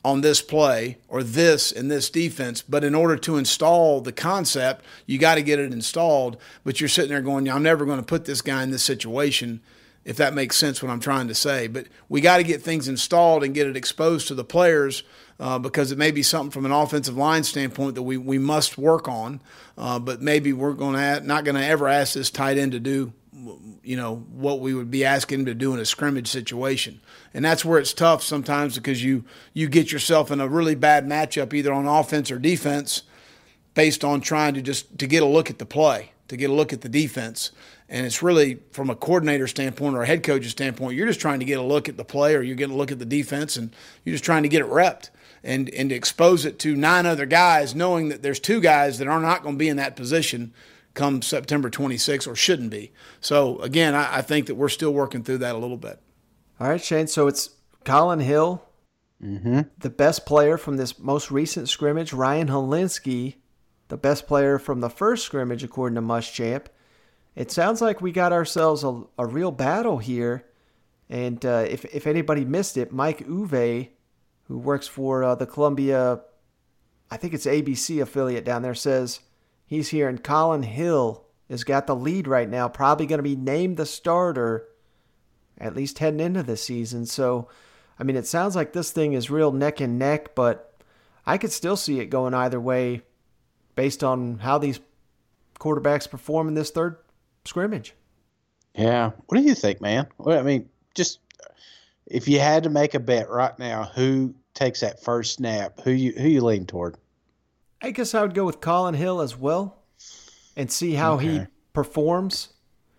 on 0.05 0.21
this 0.21 0.41
play 0.41 0.97
or 1.07 1.23
this 1.23 1.71
in 1.71 1.87
this 1.87 2.09
defense. 2.09 2.61
But 2.61 2.83
in 2.83 2.93
order 2.93 3.15
to 3.17 3.37
install 3.37 4.01
the 4.01 4.11
concept, 4.11 4.83
you 5.05 5.17
got 5.17 5.35
to 5.35 5.41
get 5.41 5.59
it 5.59 5.71
installed. 5.71 6.37
But 6.63 6.79
you're 6.79 6.89
sitting 6.89 7.09
there 7.09 7.21
going, 7.21 7.49
I'm 7.49 7.63
never 7.63 7.85
going 7.85 7.99
to 7.99 8.05
put 8.05 8.25
this 8.25 8.41
guy 8.41 8.63
in 8.63 8.71
this 8.71 8.83
situation, 8.83 9.61
if 10.05 10.17
that 10.17 10.33
makes 10.33 10.57
sense 10.57 10.81
what 10.81 10.91
I'm 10.91 10.99
trying 10.99 11.27
to 11.27 11.35
say. 11.35 11.67
But 11.67 11.87
we 12.09 12.21
got 12.21 12.37
to 12.37 12.43
get 12.43 12.61
things 12.61 12.87
installed 12.87 13.43
and 13.43 13.53
get 13.53 13.67
it 13.67 13.77
exposed 13.77 14.27
to 14.27 14.35
the 14.35 14.43
players. 14.43 15.03
Uh, 15.39 15.57
because 15.57 15.91
it 15.91 15.97
may 15.97 16.11
be 16.11 16.21
something 16.21 16.51
from 16.51 16.63
an 16.63 16.71
offensive 16.71 17.17
line 17.17 17.43
standpoint 17.43 17.95
that 17.95 18.03
we, 18.03 18.15
we 18.15 18.37
must 18.37 18.77
work 18.77 19.07
on, 19.07 19.41
uh, 19.79 19.97
but 19.97 20.21
maybe 20.21 20.53
we're 20.53 20.73
going 20.73 20.93
to 20.93 21.25
not 21.25 21.43
going 21.43 21.55
to 21.55 21.65
ever 21.65 21.87
ask 21.87 22.13
this 22.13 22.29
tight 22.29 22.55
end 22.55 22.71
to 22.71 22.79
do 22.79 23.11
you 23.83 23.97
know 23.97 24.17
what 24.31 24.59
we 24.59 24.73
would 24.73 24.91
be 24.91 25.03
asking 25.03 25.41
him 25.41 25.45
to 25.45 25.53
do 25.53 25.73
in 25.73 25.79
a 25.79 25.85
scrimmage 25.85 26.27
situation 26.27 27.01
and 27.33 27.43
that's 27.43 27.65
where 27.65 27.79
it's 27.79 27.93
tough 27.93 28.23
sometimes 28.23 28.75
because 28.75 29.03
you 29.03 29.23
you 29.53 29.67
get 29.67 29.91
yourself 29.91 30.31
in 30.31 30.39
a 30.39 30.47
really 30.47 30.75
bad 30.75 31.05
matchup 31.05 31.53
either 31.53 31.73
on 31.73 31.85
offense 31.85 32.31
or 32.31 32.39
defense 32.39 33.03
based 33.73 34.03
on 34.03 34.21
trying 34.21 34.53
to 34.53 34.61
just 34.61 34.97
to 34.97 35.07
get 35.07 35.23
a 35.23 35.25
look 35.25 35.49
at 35.49 35.59
the 35.59 35.65
play 35.65 36.11
to 36.27 36.37
get 36.37 36.49
a 36.49 36.53
look 36.53 36.71
at 36.71 36.81
the 36.81 36.89
defense 36.89 37.51
and 37.93 38.05
it's 38.05 38.21
really 38.21 38.59
from 38.71 38.89
a 38.89 38.95
coordinator 38.95 39.47
standpoint 39.47 39.95
or 39.95 40.01
a 40.01 40.07
head 40.07 40.23
coach's 40.23 40.51
standpoint 40.51 40.97
you're 40.97 41.07
just 41.07 41.21
trying 41.21 41.39
to 41.39 41.45
get 41.45 41.59
a 41.59 41.63
look 41.63 41.87
at 41.87 41.95
the 41.95 42.03
play 42.03 42.35
or 42.35 42.41
you're 42.41 42.55
getting 42.55 42.75
a 42.75 42.77
look 42.77 42.91
at 42.91 42.99
the 42.99 43.05
defense 43.05 43.55
and 43.55 43.73
you're 44.03 44.13
just 44.13 44.25
trying 44.25 44.43
to 44.43 44.49
get 44.49 44.61
it 44.61 44.67
repped 44.67 45.09
and 45.43 45.69
and 45.69 45.89
to 45.89 45.95
expose 45.95 46.43
it 46.43 46.59
to 46.59 46.75
nine 46.75 47.05
other 47.05 47.25
guys 47.25 47.73
knowing 47.73 48.09
that 48.09 48.21
there's 48.23 48.39
two 48.39 48.59
guys 48.59 48.97
that 48.97 49.07
are 49.07 49.21
not 49.21 49.43
going 49.43 49.55
to 49.55 49.59
be 49.59 49.69
in 49.69 49.77
that 49.77 49.95
position 49.95 50.53
come 50.93 51.21
September 51.21 51.69
26 51.69 52.27
or 52.27 52.35
shouldn't 52.35 52.69
be. 52.69 52.91
So 53.19 53.59
again, 53.59 53.95
I, 53.95 54.17
I, 54.17 54.21
think 54.21 54.47
that 54.47 54.55
we're 54.55 54.69
still 54.69 54.93
working 54.93 55.23
through 55.23 55.39
that 55.39 55.55
a 55.55 55.57
little 55.57 55.77
bit. 55.77 55.99
All 56.59 56.69
right, 56.69 56.83
Shane. 56.83 57.07
So 57.07 57.27
it's 57.27 57.49
Collin 57.83 58.19
Hill, 58.19 58.63
mm-hmm. 59.21 59.61
the 59.79 59.89
best 59.89 60.25
player 60.25 60.57
from 60.57 60.77
this 60.77 60.99
most 60.99 61.31
recent 61.31 61.67
scrimmage. 61.69 62.13
Ryan 62.13 62.47
Hilinski, 62.47 63.35
the 63.87 63.97
best 63.97 64.27
player 64.27 64.59
from 64.59 64.81
the 64.81 64.89
first 64.89 65.25
scrimmage, 65.25 65.63
according 65.63 65.95
to 65.95 66.01
Muschamp. 66.01 66.67
It 67.35 67.51
sounds 67.51 67.81
like 67.81 68.01
we 68.01 68.11
got 68.11 68.33
ourselves 68.33 68.83
a, 68.83 69.03
a 69.17 69.25
real 69.25 69.51
battle 69.51 69.97
here. 69.97 70.45
And 71.09 71.43
uh, 71.45 71.65
if, 71.67 71.85
if 71.85 72.07
anybody 72.07 72.45
missed 72.45 72.77
it, 72.77 72.91
Mike 72.91 73.27
Uve, 73.27 73.89
who 74.43 74.57
works 74.57 74.87
for 74.87 75.23
uh, 75.23 75.35
the 75.35 75.45
Columbia, 75.45 76.21
I 77.09 77.17
think 77.17 77.33
it's 77.33 77.45
ABC 77.45 78.01
affiliate 78.01 78.45
down 78.45 78.61
there, 78.61 78.75
says– 78.75 79.19
He's 79.73 79.89
here, 79.89 80.07
and 80.07 80.23
Collin 80.23 80.61
Hill 80.61 81.25
has 81.49 81.63
got 81.63 81.87
the 81.87 81.95
lead 81.95 82.27
right 82.27 82.47
now, 82.47 82.67
probably 82.67 83.07
going 83.07 83.17
to 83.17 83.23
be 83.23 83.35
named 83.35 83.77
the 83.77 83.87
starter 83.87 84.67
at 85.57 85.75
least 85.75 85.97
heading 85.97 86.19
into 86.19 86.43
the 86.43 86.57
season. 86.57 87.07
So, 87.07 87.47
I 87.97 88.03
mean, 88.03 88.15
it 88.15 88.27
sounds 88.27 88.55
like 88.55 88.73
this 88.73 88.91
thing 88.91 89.13
is 89.13 89.31
real 89.31 89.51
neck 89.51 89.79
and 89.79 89.97
neck, 89.97 90.35
but 90.35 90.75
I 91.25 91.39
could 91.39 91.51
still 91.51 91.75
see 91.75 91.99
it 91.99 92.11
going 92.11 92.35
either 92.35 92.59
way 92.59 93.01
based 93.75 94.03
on 94.03 94.37
how 94.37 94.59
these 94.59 94.79
quarterbacks 95.59 96.07
perform 96.07 96.47
in 96.47 96.53
this 96.53 96.69
third 96.69 96.97
scrimmage. 97.45 97.93
Yeah. 98.75 99.11
What 99.27 99.37
do 99.37 99.43
you 99.43 99.55
think, 99.55 99.81
man? 99.81 100.07
Well, 100.17 100.39
I 100.39 100.43
mean, 100.43 100.69
just 100.95 101.19
if 102.07 102.27
you 102.27 102.39
had 102.39 102.63
to 102.63 102.69
make 102.69 102.93
a 102.93 102.99
bet 102.99 103.29
right 103.29 103.57
now, 103.59 103.83
who 103.83 104.33
takes 104.53 104.81
that 104.81 105.03
first 105.03 105.35
snap? 105.35 105.81
Who 105.81 105.91
you 105.91 106.13
who 106.13 106.27
you 106.27 106.41
lean 106.41 106.65
toward? 106.65 106.97
I 107.81 107.91
guess 107.91 108.13
I 108.13 108.21
would 108.21 108.33
go 108.33 108.45
with 108.45 108.61
Collin 108.61 108.95
Hill 108.95 109.21
as 109.21 109.37
well 109.37 109.77
and 110.55 110.71
see 110.71 110.93
how 110.93 111.15
okay. 111.15 111.27
he 111.27 111.41
performs. 111.73 112.49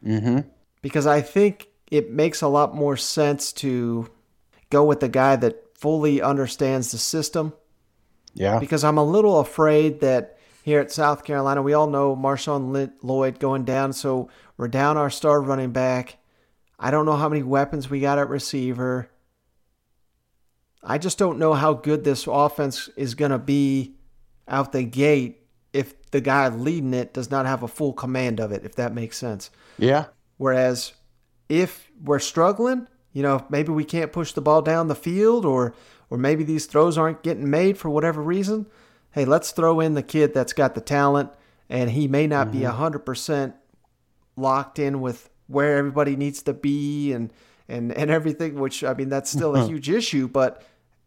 Mm-hmm. 0.05 0.41
Because 0.83 1.07
I 1.07 1.23
think 1.23 1.69
it 1.91 2.11
makes 2.11 2.43
a 2.43 2.49
lot 2.49 2.75
more 2.75 2.97
sense 2.97 3.53
to 3.55 4.11
go 4.71 4.85
with 4.85 5.01
the 5.01 5.09
guy 5.09 5.37
that 5.37 5.79
fully 5.79 6.21
understands 6.21 6.93
the 6.93 6.99
system. 6.99 7.55
Yeah. 8.35 8.59
Because 8.59 8.85
I'm 8.85 8.99
a 8.99 9.05
little 9.05 9.41
afraid 9.41 10.01
that 10.01 10.34
here 10.65 10.81
at 10.81 10.91
South 10.91 11.25
Carolina, 11.25 11.61
we 11.61 11.75
all 11.75 11.87
know 11.87 12.17
Marshawn 12.17 12.91
Lloyd 13.03 13.39
going 13.39 13.67
down, 13.67 13.93
so 13.93 14.31
we're 14.57 14.67
down 14.67 14.97
our 14.97 15.11
star 15.11 15.43
running 15.43 15.73
back. 15.73 16.17
I 16.79 16.91
don't 16.91 17.05
know 17.05 17.17
how 17.17 17.29
many 17.29 17.43
weapons 17.43 17.91
we 17.91 18.01
got 18.01 18.19
at 18.19 18.31
receiver. 18.31 19.11
I 20.83 20.97
just 20.97 21.19
don't 21.19 21.39
know 21.39 21.53
how 21.53 21.75
good 21.75 22.03
this 22.03 22.27
offense 22.27 22.89
is 22.97 23.15
going 23.15 23.31
to 23.31 23.39
be 23.39 23.97
out 24.49 24.73
the 24.73 24.85
gate 24.85 25.43
if 25.75 26.11
the 26.13 26.23
guy 26.23 26.49
leading 26.49 26.95
it 26.95 27.13
does 27.13 27.31
not 27.31 27.45
have 27.45 27.63
a 27.63 27.69
full 27.69 27.93
command 27.93 28.41
of 28.41 28.51
it, 28.51 28.65
if 28.65 28.75
that 28.77 28.95
makes 28.95 29.19
sense. 29.19 29.51
Yeah. 29.77 30.07
Whereas 30.39 30.95
if 31.51 31.91
we're 32.03 32.19
struggling, 32.19 32.89
you 33.13 33.23
know, 33.23 33.45
maybe 33.51 33.71
we 33.71 33.85
can't 33.85 34.13
push 34.13 34.33
the 34.33 34.41
ball 34.41 34.63
down 34.63 34.89
the 34.89 34.95
field 34.95 35.45
or 35.45 35.75
or 36.09 36.17
maybe 36.17 36.43
these 36.43 36.65
throws 36.65 36.97
aren't 36.97 37.23
getting 37.23 37.51
made 37.51 37.77
for 37.77 37.91
whatever 37.91 38.23
reason, 38.23 38.67
hey, 39.15 39.25
let's 39.25 39.53
throw 39.53 39.81
in 39.81 39.95
the 39.95 40.03
kid 40.03 40.35
that's 40.35 40.53
got 40.53 40.75
the 40.75 40.81
talent 40.81 41.31
and 41.71 41.91
he 41.91 42.09
may 42.09 42.27
not 42.27 42.49
mm-hmm. 42.49 42.59
be 42.59 42.65
100% 42.65 43.55
locked 44.37 44.79
in 44.79 45.01
with 45.01 45.31
where 45.47 45.79
everybody 45.79 46.17
needs 46.17 46.43
to 46.43 46.53
be 46.53 47.13
and 47.13 47.33
and 47.67 47.93
and 47.93 48.11
everything 48.11 48.59
which 48.61 48.85
I 48.85 48.93
mean 48.93 49.09
that's 49.09 49.31
still 49.31 49.55
a 49.55 49.67
huge 49.69 49.89
issue, 49.89 50.29
but 50.29 50.63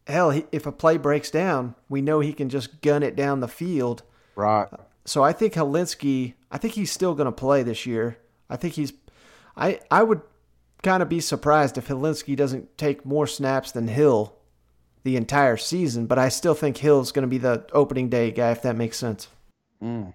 hell, 0.08 0.42
if 0.52 0.66
a 0.66 0.72
play 0.72 0.98
breaks 0.98 1.30
down, 1.30 1.76
we 1.90 2.02
know 2.02 2.20
he 2.20 2.34
can 2.34 2.50
just 2.50 2.82
gun 2.82 3.04
it 3.04 3.16
down 3.16 3.42
the 3.42 3.48
field. 3.48 4.04
Right. 4.36 4.68
So 5.06 5.24
I 5.24 5.34
think 5.34 5.54
Hilinski, 5.54 6.34
I 6.52 6.58
think 6.58 6.74
he's 6.74 6.92
still 6.92 7.14
going 7.14 7.26
to 7.26 7.32
play 7.32 7.64
this 7.64 7.86
year. 7.86 8.18
I 8.50 8.56
think 8.56 8.76
he's, 8.76 8.94
I 9.56 9.82
I 9.92 10.04
would 10.04 10.22
kind 10.82 11.04
of 11.04 11.10
be 11.10 11.20
surprised 11.20 11.78
if 11.78 11.88
Hilinski 11.88 12.36
doesn't 12.36 12.78
take 12.78 13.06
more 13.06 13.28
snaps 13.28 13.72
than 13.72 13.88
Hill 13.88 14.37
the 15.08 15.16
entire 15.16 15.56
season, 15.56 16.06
but 16.06 16.20
I 16.20 16.28
still 16.28 16.54
think 16.54 16.76
Hill's 16.76 17.14
going 17.14 17.24
to 17.24 17.30
be 17.30 17.38
the 17.38 17.66
opening 17.72 18.10
day 18.10 18.30
guy 18.30 18.52
if 18.52 18.62
that 18.64 18.76
makes 18.76 18.98
sense. 18.98 19.30
Mm. 19.82 20.14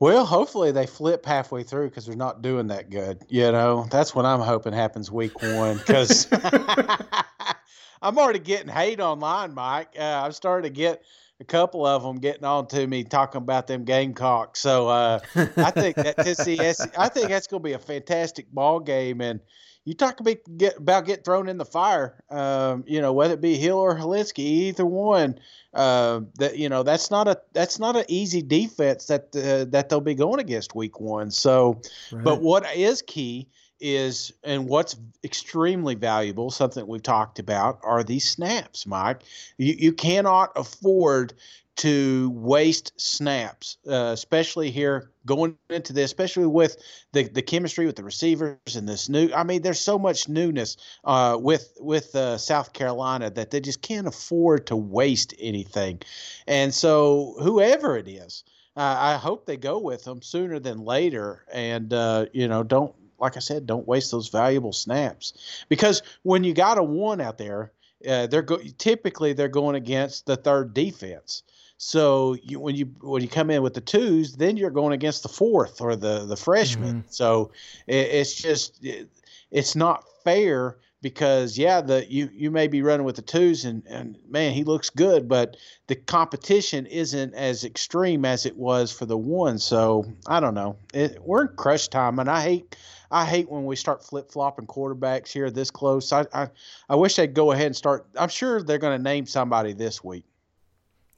Well, 0.00 0.26
hopefully 0.26 0.72
they 0.72 0.86
flip 0.86 1.24
halfway 1.24 1.62
through 1.62 1.90
because 1.90 2.06
they're 2.06 2.16
not 2.16 2.42
doing 2.42 2.66
that 2.66 2.90
good. 2.90 3.22
You 3.28 3.52
know, 3.52 3.86
that's 3.92 4.12
what 4.12 4.26
I'm 4.26 4.40
hoping 4.40 4.72
happens 4.72 5.12
week 5.12 5.40
one 5.40 5.76
because 5.76 6.26
I'm 8.02 8.18
already 8.18 8.40
getting 8.40 8.66
hate 8.66 8.98
online, 8.98 9.54
Mike. 9.54 9.90
Uh, 9.96 10.22
I've 10.24 10.34
started 10.34 10.66
to 10.66 10.74
get 10.74 11.04
a 11.38 11.44
couple 11.44 11.86
of 11.86 12.02
them 12.02 12.16
getting 12.16 12.44
on 12.44 12.66
to 12.68 12.84
me 12.84 13.04
talking 13.04 13.40
about 13.40 13.68
them 13.68 13.84
Gamecocks. 13.84 14.58
So 14.58 14.88
uh, 14.88 15.20
I 15.36 15.70
think 15.70 15.94
that 15.94 16.16
Tennessee, 16.18 16.58
I 16.58 17.08
think 17.08 17.28
that's 17.28 17.46
going 17.46 17.62
to 17.62 17.68
be 17.68 17.74
a 17.74 17.78
fantastic 17.78 18.50
ball 18.50 18.80
game. 18.80 19.20
And 19.20 19.38
you 19.84 19.94
talk 19.94 20.20
about 20.20 20.36
get 20.56 20.76
about 20.76 21.06
getting 21.06 21.24
thrown 21.24 21.48
in 21.48 21.58
the 21.58 21.64
fire. 21.64 22.22
Um, 22.30 22.84
you 22.86 23.00
know, 23.00 23.12
whether 23.12 23.34
it 23.34 23.40
be 23.40 23.56
Hill 23.56 23.78
or 23.78 23.96
Hilinski, 23.96 24.38
either 24.38 24.86
one. 24.86 25.38
Uh, 25.74 26.20
that 26.34 26.58
you 26.58 26.68
know, 26.68 26.82
that's 26.82 27.10
not 27.10 27.28
a 27.28 27.40
that's 27.52 27.78
not 27.78 27.96
an 27.96 28.04
easy 28.08 28.42
defense 28.42 29.06
that 29.06 29.34
uh, 29.34 29.64
that 29.70 29.88
they'll 29.88 30.02
be 30.02 30.14
going 30.14 30.38
against 30.38 30.74
week 30.74 31.00
one. 31.00 31.30
So, 31.30 31.80
right. 32.12 32.22
but 32.22 32.42
what 32.42 32.66
is 32.76 33.00
key 33.00 33.48
is 33.80 34.32
and 34.44 34.68
what's 34.68 34.96
extremely 35.24 35.96
valuable 35.96 36.50
something 36.50 36.86
we've 36.86 37.02
talked 37.02 37.40
about 37.40 37.80
are 37.82 38.04
these 38.04 38.24
snaps 38.24 38.86
mike 38.86 39.22
you, 39.58 39.74
you 39.76 39.92
cannot 39.92 40.52
afford 40.54 41.34
to 41.76 42.30
waste 42.34 42.92
snaps 42.96 43.78
uh, 43.88 44.10
especially 44.12 44.70
here 44.70 45.10
going 45.24 45.56
into 45.70 45.92
this 45.92 46.06
especially 46.06 46.46
with 46.46 46.76
the, 47.12 47.24
the 47.24 47.42
chemistry 47.42 47.86
with 47.86 47.96
the 47.96 48.04
receivers 48.04 48.76
and 48.76 48.88
this 48.88 49.08
new 49.08 49.32
i 49.34 49.42
mean 49.42 49.62
there's 49.62 49.80
so 49.80 49.98
much 49.98 50.28
newness 50.28 50.76
uh, 51.04 51.36
with 51.40 51.72
with 51.80 52.14
uh, 52.14 52.36
south 52.36 52.72
carolina 52.72 53.30
that 53.30 53.50
they 53.50 53.60
just 53.60 53.82
can't 53.82 54.06
afford 54.06 54.66
to 54.66 54.76
waste 54.76 55.34
anything 55.38 56.00
and 56.46 56.74
so 56.74 57.34
whoever 57.40 57.96
it 57.96 58.08
is 58.08 58.44
I 58.74 59.16
hope 59.16 59.44
they 59.44 59.58
go 59.58 59.78
with 59.78 60.04
them 60.04 60.22
sooner 60.22 60.58
than 60.58 60.84
later, 60.84 61.44
and 61.52 61.92
uh, 61.92 62.26
you 62.32 62.48
know, 62.48 62.62
don't 62.62 62.94
like 63.18 63.36
I 63.36 63.40
said, 63.40 63.66
don't 63.66 63.86
waste 63.86 64.10
those 64.10 64.28
valuable 64.28 64.72
snaps 64.72 65.64
because 65.68 66.02
when 66.22 66.42
you 66.42 66.54
got 66.54 66.78
a 66.78 66.82
one 66.82 67.20
out 67.20 67.38
there, 67.38 67.72
uh, 68.06 68.26
they're 68.26 68.42
go- 68.42 68.60
typically 68.78 69.32
they're 69.32 69.48
going 69.48 69.76
against 69.76 70.26
the 70.26 70.36
third 70.36 70.74
defense. 70.74 71.44
So 71.84 72.36
you, 72.44 72.60
when 72.60 72.76
you 72.76 72.84
when 73.00 73.22
you 73.22 73.28
come 73.28 73.50
in 73.50 73.60
with 73.60 73.74
the 73.74 73.80
twos, 73.80 74.36
then 74.36 74.56
you're 74.56 74.70
going 74.70 74.92
against 74.92 75.24
the 75.24 75.28
fourth 75.28 75.80
or 75.80 75.96
the 75.96 76.24
the 76.26 76.36
freshman. 76.36 77.00
Mm-hmm. 77.00 77.10
So 77.10 77.50
it, 77.88 78.06
it's 78.06 78.34
just 78.34 78.84
it, 78.84 79.08
it's 79.50 79.74
not 79.74 80.04
fair 80.22 80.78
because 81.00 81.58
yeah, 81.58 81.80
the 81.80 82.06
you 82.08 82.30
you 82.32 82.52
may 82.52 82.68
be 82.68 82.82
running 82.82 83.04
with 83.04 83.16
the 83.16 83.22
twos 83.22 83.64
and 83.64 83.82
and 83.88 84.16
man, 84.28 84.52
he 84.52 84.62
looks 84.62 84.90
good, 84.90 85.28
but 85.28 85.56
the 85.88 85.96
competition 85.96 86.86
isn't 86.86 87.34
as 87.34 87.64
extreme 87.64 88.24
as 88.24 88.46
it 88.46 88.56
was 88.56 88.92
for 88.92 89.04
the 89.04 89.18
one. 89.18 89.58
So 89.58 90.06
I 90.28 90.38
don't 90.38 90.54
know. 90.54 90.76
It, 90.94 91.18
we're 91.20 91.42
in 91.42 91.56
crush 91.56 91.88
time, 91.88 92.20
and 92.20 92.30
I 92.30 92.42
hate 92.42 92.76
I 93.10 93.24
hate 93.26 93.50
when 93.50 93.64
we 93.64 93.74
start 93.74 94.04
flip 94.04 94.30
flopping 94.30 94.68
quarterbacks 94.68 95.32
here 95.32 95.50
this 95.50 95.72
close. 95.72 96.12
I, 96.12 96.26
I, 96.32 96.48
I 96.88 96.94
wish 96.94 97.16
they'd 97.16 97.34
go 97.34 97.50
ahead 97.50 97.66
and 97.66 97.76
start. 97.76 98.06
I'm 98.16 98.28
sure 98.28 98.62
they're 98.62 98.78
going 98.78 98.96
to 98.96 99.02
name 99.02 99.26
somebody 99.26 99.72
this 99.72 100.04
week. 100.04 100.24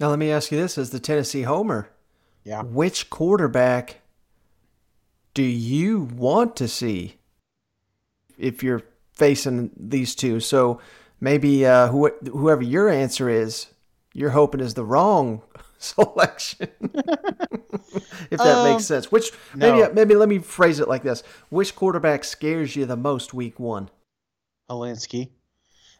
Now 0.00 0.08
let 0.10 0.18
me 0.18 0.30
ask 0.30 0.50
you 0.50 0.58
this: 0.58 0.78
As 0.78 0.90
the 0.90 1.00
Tennessee 1.00 1.42
homer, 1.42 1.90
yeah, 2.44 2.62
which 2.62 3.10
quarterback 3.10 4.00
do 5.34 5.42
you 5.42 6.00
want 6.00 6.56
to 6.56 6.68
see 6.68 7.16
if 8.38 8.62
you're 8.62 8.82
facing 9.12 9.70
these 9.76 10.14
two? 10.14 10.40
So 10.40 10.80
maybe 11.20 11.66
uh, 11.66 11.88
whoever 11.88 12.62
your 12.62 12.88
answer 12.88 13.28
is, 13.28 13.66
you're 14.12 14.30
hoping 14.30 14.60
is 14.60 14.74
the 14.74 14.84
wrong 14.84 15.42
selection. 15.78 16.68
if 16.82 18.38
that 18.38 18.58
um, 18.58 18.72
makes 18.72 18.84
sense. 18.84 19.12
Which 19.12 19.30
maybe 19.54 19.78
no. 19.78 19.92
maybe 19.92 20.14
let 20.16 20.28
me 20.28 20.38
phrase 20.38 20.80
it 20.80 20.88
like 20.88 21.02
this: 21.02 21.22
Which 21.50 21.76
quarterback 21.76 22.24
scares 22.24 22.74
you 22.74 22.84
the 22.86 22.96
most 22.96 23.32
week 23.32 23.60
one? 23.60 23.90
Hilinski. 24.68 25.30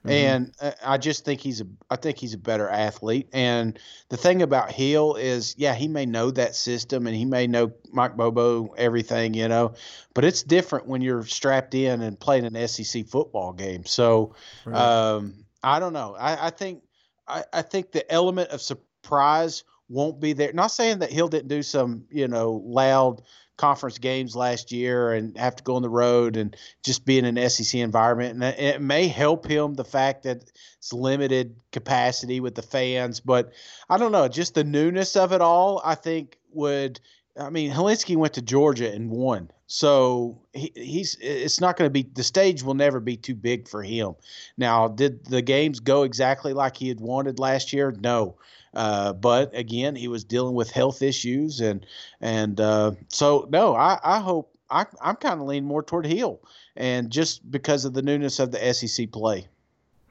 Mm-hmm. 0.04 0.10
And 0.10 0.54
uh, 0.60 0.72
I 0.84 0.98
just 0.98 1.24
think 1.24 1.40
he's 1.40 1.62
a 1.62 1.66
I 1.90 1.96
think 1.96 2.18
he's 2.18 2.34
a 2.34 2.38
better 2.38 2.68
athlete. 2.68 3.28
And 3.32 3.78
the 4.10 4.18
thing 4.18 4.42
about 4.42 4.70
Hill 4.70 5.14
is, 5.14 5.54
yeah, 5.56 5.74
he 5.74 5.88
may 5.88 6.04
know 6.04 6.30
that 6.32 6.54
system 6.54 7.06
and 7.06 7.16
he 7.16 7.24
may 7.24 7.46
know 7.46 7.72
Mike 7.90 8.16
Bobo 8.16 8.74
everything, 8.76 9.32
you 9.32 9.48
know, 9.48 9.74
but 10.12 10.24
it's 10.24 10.42
different 10.42 10.86
when 10.86 11.00
you're 11.00 11.24
strapped 11.24 11.74
in 11.74 12.02
and 12.02 12.20
playing 12.20 12.44
an 12.44 12.68
SEC 12.68 13.06
football 13.06 13.54
game. 13.54 13.86
So 13.86 14.34
right. 14.66 14.76
um, 14.78 15.44
I 15.62 15.80
don't 15.80 15.94
know. 15.94 16.14
I, 16.18 16.48
I 16.48 16.50
think 16.50 16.82
I, 17.26 17.44
I 17.52 17.62
think 17.62 17.92
the 17.92 18.10
element 18.12 18.50
of 18.50 18.60
surprise 18.60 19.64
won't 19.88 20.20
be 20.20 20.34
there. 20.34 20.52
Not 20.52 20.68
saying 20.68 20.98
that 20.98 21.10
Hill 21.10 21.28
didn't 21.28 21.48
do 21.48 21.62
some, 21.62 22.04
you 22.10 22.28
know, 22.28 22.62
loud 22.64 23.22
conference 23.56 23.98
games 23.98 24.34
last 24.34 24.72
year 24.72 25.12
and 25.12 25.36
have 25.38 25.56
to 25.56 25.62
go 25.62 25.76
on 25.76 25.82
the 25.82 25.88
road 25.88 26.36
and 26.36 26.56
just 26.84 27.04
be 27.04 27.18
in 27.18 27.24
an 27.24 27.50
SEC 27.50 27.80
environment. 27.80 28.42
And 28.42 28.58
it 28.58 28.80
may 28.80 29.06
help 29.06 29.46
him 29.46 29.74
the 29.74 29.84
fact 29.84 30.24
that 30.24 30.50
it's 30.78 30.92
limited 30.92 31.56
capacity 31.72 32.40
with 32.40 32.54
the 32.54 32.62
fans, 32.62 33.20
but 33.20 33.52
I 33.88 33.98
don't 33.98 34.12
know, 34.12 34.28
just 34.28 34.54
the 34.54 34.64
newness 34.64 35.16
of 35.16 35.32
it 35.32 35.40
all, 35.40 35.80
I 35.84 35.94
think 35.94 36.38
would. 36.52 37.00
I 37.36 37.50
mean, 37.50 37.72
Hilinski 37.72 38.16
went 38.16 38.34
to 38.34 38.42
Georgia 38.42 38.92
and 38.92 39.10
won. 39.10 39.50
So 39.66 40.42
he, 40.52 40.70
he's 40.74 41.16
it's 41.20 41.60
not 41.60 41.76
going 41.76 41.88
to 41.88 41.92
be 41.92 42.02
the 42.02 42.22
stage 42.22 42.62
will 42.62 42.74
never 42.74 43.00
be 43.00 43.16
too 43.16 43.34
big 43.34 43.66
for 43.66 43.82
him. 43.82 44.14
Now, 44.56 44.88
did 44.88 45.24
the 45.24 45.42
games 45.42 45.80
go 45.80 46.02
exactly 46.02 46.52
like 46.52 46.76
he 46.76 46.88
had 46.88 47.00
wanted 47.00 47.38
last 47.38 47.72
year? 47.72 47.92
No. 47.98 48.36
Uh, 48.74 49.12
but 49.12 49.56
again, 49.56 49.94
he 49.96 50.08
was 50.08 50.24
dealing 50.24 50.54
with 50.54 50.70
health 50.70 51.02
issues, 51.02 51.60
and 51.60 51.86
and 52.20 52.60
uh, 52.60 52.92
so 53.08 53.46
no, 53.50 53.74
I, 53.74 53.98
I 54.02 54.18
hope 54.18 54.56
I, 54.70 54.86
I'm 55.00 55.16
kind 55.16 55.40
of 55.40 55.46
leaning 55.46 55.68
more 55.68 55.82
toward 55.82 56.06
Hill, 56.06 56.40
and 56.76 57.10
just 57.10 57.48
because 57.50 57.84
of 57.84 57.94
the 57.94 58.02
newness 58.02 58.40
of 58.40 58.50
the 58.50 58.74
SEC 58.74 59.12
play. 59.12 59.46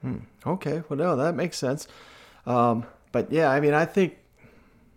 Hmm. 0.00 0.18
Okay, 0.46 0.82
well, 0.88 0.98
no, 0.98 1.16
that 1.16 1.34
makes 1.34 1.58
sense. 1.58 1.88
Um, 2.46 2.86
but 3.12 3.30
yeah, 3.32 3.50
I 3.50 3.60
mean, 3.60 3.74
I 3.74 3.84
think, 3.84 4.16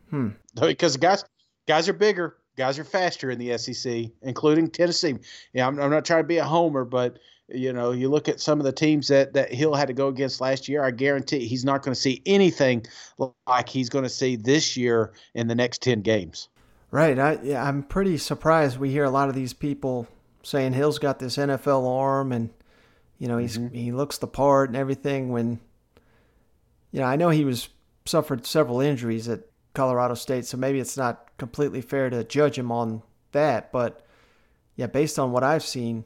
hmm, 0.09 0.29
because 0.59 0.97
guys 0.97 1.23
guys 1.67 1.87
are 1.89 1.93
bigger. 1.93 2.37
guys 2.57 2.79
are 2.79 2.83
faster 2.83 3.29
in 3.29 3.37
the 3.37 3.57
SEC, 3.57 4.05
including 4.21 4.69
Tennessee. 4.69 5.15
Yeah, 5.53 5.67
I'm, 5.67 5.79
I'm 5.79 5.91
not 5.91 6.05
trying 6.05 6.23
to 6.23 6.27
be 6.27 6.37
a 6.37 6.43
homer, 6.43 6.83
but 6.85 7.19
you 7.49 7.71
know, 7.71 7.91
you 7.91 8.09
look 8.09 8.27
at 8.27 8.41
some 8.41 8.59
of 8.59 8.65
the 8.65 8.71
teams 8.71 9.07
that 9.07 9.33
that 9.33 9.53
Hill 9.53 9.73
had 9.73 9.87
to 9.87 9.93
go 9.93 10.07
against 10.07 10.41
last 10.41 10.67
year. 10.67 10.83
I 10.83 10.91
guarantee 10.91 11.47
he's 11.47 11.63
not 11.63 11.81
going 11.81 11.93
to 11.93 11.99
see 11.99 12.21
anything 12.25 12.85
like 13.47 13.69
he's 13.69 13.89
going 13.89 14.03
to 14.03 14.09
see 14.09 14.35
this 14.35 14.75
year 14.75 15.13
in 15.33 15.47
the 15.47 15.55
next 15.55 15.81
ten 15.81 16.01
games. 16.01 16.49
Right. 16.91 17.17
I 17.17 17.39
yeah, 17.43 17.63
I'm 17.63 17.83
pretty 17.83 18.17
surprised. 18.17 18.77
We 18.77 18.91
hear 18.91 19.05
a 19.05 19.09
lot 19.09 19.29
of 19.29 19.35
these 19.35 19.53
people 19.53 20.07
saying 20.43 20.73
Hill's 20.73 20.99
got 20.99 21.19
this 21.19 21.37
NFL 21.37 21.87
arm, 21.87 22.31
and 22.31 22.49
you 23.17 23.27
know 23.27 23.37
he's 23.37 23.57
mm-hmm. 23.57 23.73
he 23.73 23.91
looks 23.91 24.17
the 24.17 24.27
part 24.27 24.69
and 24.69 24.77
everything. 24.77 25.29
When 25.29 25.59
you 26.91 26.99
know, 26.99 27.05
I 27.05 27.15
know 27.15 27.29
he 27.29 27.45
was 27.45 27.69
suffered 28.05 28.45
several 28.45 28.81
injuries 28.81 29.29
at 29.29 29.41
Colorado 29.73 30.15
State, 30.15 30.45
so 30.45 30.57
maybe 30.57 30.79
it's 30.79 30.97
not 30.97 31.29
completely 31.37 31.81
fair 31.81 32.09
to 32.09 32.25
judge 32.25 32.57
him 32.57 32.71
on 32.71 33.03
that. 33.31 33.71
But 33.71 34.05
yeah, 34.75 34.87
based 34.87 35.17
on 35.17 35.31
what 35.31 35.43
I've 35.43 35.63
seen, 35.63 36.03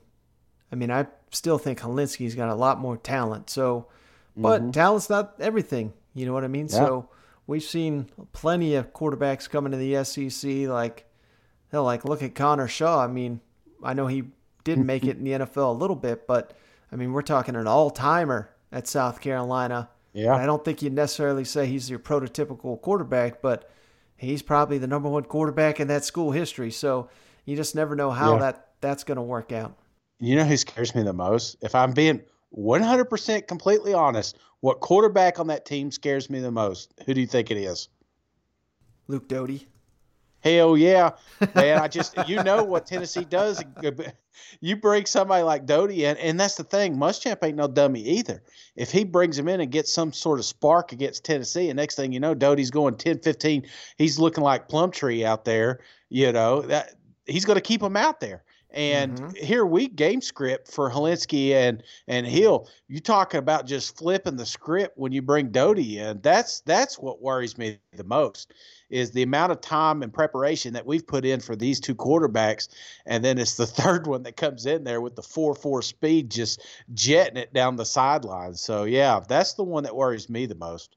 I 0.72 0.76
mean, 0.76 0.92
I 0.92 1.08
still 1.32 1.58
think 1.58 1.80
Hilinski's 1.80 2.36
got 2.36 2.50
a 2.50 2.56
lot 2.56 2.80
more 2.80 2.98
talent. 2.98 3.50
So, 3.50 3.88
but 4.38 4.62
mm-hmm. 4.62 4.72
talent's 4.72 5.10
not 5.10 5.36
everything. 5.40 5.94
You 6.14 6.26
know 6.26 6.34
what 6.34 6.44
I 6.44 6.48
mean? 6.48 6.68
Yeah. 6.68 6.78
So 6.78 7.10
we've 7.48 7.64
seen 7.64 8.08
plenty 8.34 8.76
of 8.76 8.94
quarterbacks 8.94 9.50
coming 9.50 9.72
to 9.72 9.78
the 9.78 10.04
SEC. 10.04 10.68
Like, 10.70 11.06
hell, 11.72 11.84
like 11.84 12.06
look 12.06 12.22
at 12.22 12.36
Connor 12.36 12.68
Shaw. 12.68 13.04
I 13.04 13.08
mean, 13.08 13.40
I 13.84 13.94
know 13.94 14.08
he 14.08 14.24
did 14.64 14.78
make 14.78 15.04
it 15.04 15.18
in 15.18 15.24
the 15.24 15.32
NFL 15.32 15.70
a 15.70 15.78
little 15.78 15.96
bit, 15.96 16.28
but 16.28 16.54
I 16.92 16.96
mean, 16.96 17.14
we're 17.14 17.22
talking 17.22 17.56
an 17.56 17.68
all 17.68 17.90
timer 17.90 18.50
at 18.72 18.88
South 18.88 19.22
Carolina. 19.22 19.90
Yeah. 20.14 20.36
I 20.36 20.46
don't 20.46 20.64
think 20.64 20.82
you'd 20.82 20.94
necessarily 20.94 21.46
say 21.46 21.66
he's 21.66 21.90
your 21.90 22.00
prototypical 22.00 22.80
quarterback, 22.82 23.42
but 23.42 23.70
he's 24.18 24.42
probably 24.42 24.78
the 24.78 24.88
number 24.88 25.10
one 25.10 25.24
quarterback 25.24 25.80
in 25.80 25.88
that 25.88 26.04
school 26.04 26.32
history. 26.32 26.72
So 26.72 27.10
you 27.46 27.56
just 27.56 27.76
never 27.76 27.96
know 27.96 28.12
how 28.12 28.34
yeah. 28.34 28.40
that 28.40 28.68
that's 28.82 29.04
going 29.04 29.16
to 29.16 29.22
work 29.22 29.52
out. 29.52 29.78
You 30.22 30.36
know 30.36 30.46
who 30.46 30.56
scares 30.56 30.94
me 30.94 31.02
the 31.02 31.14
most? 31.14 31.58
If 31.62 31.74
I'm 31.74 31.94
being 31.94 32.22
100% 32.56 33.48
completely 33.48 33.96
honest, 33.96 34.38
what 34.60 34.80
quarterback 34.80 35.40
on 35.40 35.48
that 35.48 35.66
team 35.66 35.90
scares 35.90 36.30
me 36.30 36.40
the 36.40 36.52
most? 36.52 36.94
Who 37.08 37.16
do 37.16 37.22
you 37.22 37.26
think 37.26 37.50
it 37.50 37.58
is? 37.58 37.90
Luke 39.08 39.28
Doty. 39.28 39.68
Hell 40.42 40.78
yeah, 40.78 41.12
man! 41.56 41.80
I 41.80 41.88
just 41.88 42.16
you 42.28 42.42
know 42.42 42.64
what 42.64 42.86
Tennessee 42.86 43.26
does. 43.26 43.64
You 44.60 44.76
bring 44.76 45.06
somebody 45.06 45.44
like 45.44 45.66
Doty 45.66 46.06
in, 46.06 46.18
and 46.18 46.40
that's 46.40 46.56
the 46.56 46.64
thing. 46.64 46.96
Muschamp 46.96 47.44
ain't 47.44 47.58
no 47.58 47.68
dummy 47.68 48.02
either. 48.02 48.42
If 48.76 48.90
he 48.90 49.04
brings 49.04 49.38
him 49.38 49.48
in 49.48 49.60
and 49.62 49.72
gets 49.72 49.92
some 49.92 50.14
sort 50.14 50.40
of 50.40 50.46
spark 50.46 50.94
against 50.94 51.26
Tennessee, 51.26 51.70
and 51.70 51.78
next 51.78 51.96
thing 51.96 52.12
you 52.12 52.20
know, 52.20 52.34
Doty's 52.34 52.72
going 52.72 52.96
10, 52.96 53.20
15, 53.20 53.68
he's 53.98 54.20
looking 54.20 54.44
like 54.44 54.68
Plumlee 54.68 55.26
out 55.26 55.46
there. 55.46 55.82
You 56.10 56.32
know 56.32 56.62
that 56.64 56.96
he's 57.26 57.46
going 57.46 57.58
to 57.58 57.62
keep 57.62 57.84
him 57.84 57.98
out 57.98 58.20
there. 58.20 58.44
And 58.74 59.18
mm-hmm. 59.18 59.46
here 59.46 59.66
we 59.66 59.88
game 59.88 60.22
script 60.22 60.72
for 60.72 60.90
Hilinski 60.90 61.52
and 61.52 61.84
and 62.08 62.26
Hill. 62.26 62.70
You 62.88 63.00
talking 63.00 63.40
about 63.40 63.66
just 63.66 63.98
flipping 63.98 64.38
the 64.38 64.46
script 64.46 64.98
when 64.98 65.12
you 65.12 65.22
bring 65.22 65.50
Doty 65.50 66.00
in. 66.00 66.22
That's 66.22 66.62
that's 66.62 66.98
what 66.98 67.22
worries 67.22 67.58
me 67.58 67.80
the 67.94 68.04
most 68.04 68.54
is 68.90 69.12
the 69.12 69.24
amount 69.24 69.54
of 69.54 69.62
time 69.62 70.04
and 70.04 70.14
preparation 70.14 70.74
that 70.74 70.86
we've 70.86 71.08
put 71.08 71.26
in 71.26 71.40
for 71.40 71.56
these 71.56 71.80
two 71.80 71.96
quarterbacks, 71.96 72.68
and 73.06 73.24
then 73.24 73.38
it's 73.38 73.56
the 73.56 73.66
third 73.82 74.06
one 74.06 74.24
that 74.24 74.38
comes 74.38 74.66
in 74.66 74.84
there 74.84 75.02
with 75.02 75.16
the 75.16 75.24
four 75.24 75.56
four 75.56 75.82
speed, 75.82 76.30
just 76.30 76.62
jetting 76.94 77.38
it 77.38 77.54
down 77.54 77.76
the 77.76 77.86
sideline. 77.86 78.54
So 78.54 78.84
yeah, 78.84 79.22
that's 79.28 79.54
the 79.54 79.64
one 79.64 79.84
that 79.84 79.96
worries 79.96 80.30
me 80.30 80.46
the 80.46 80.56
most 80.56 80.96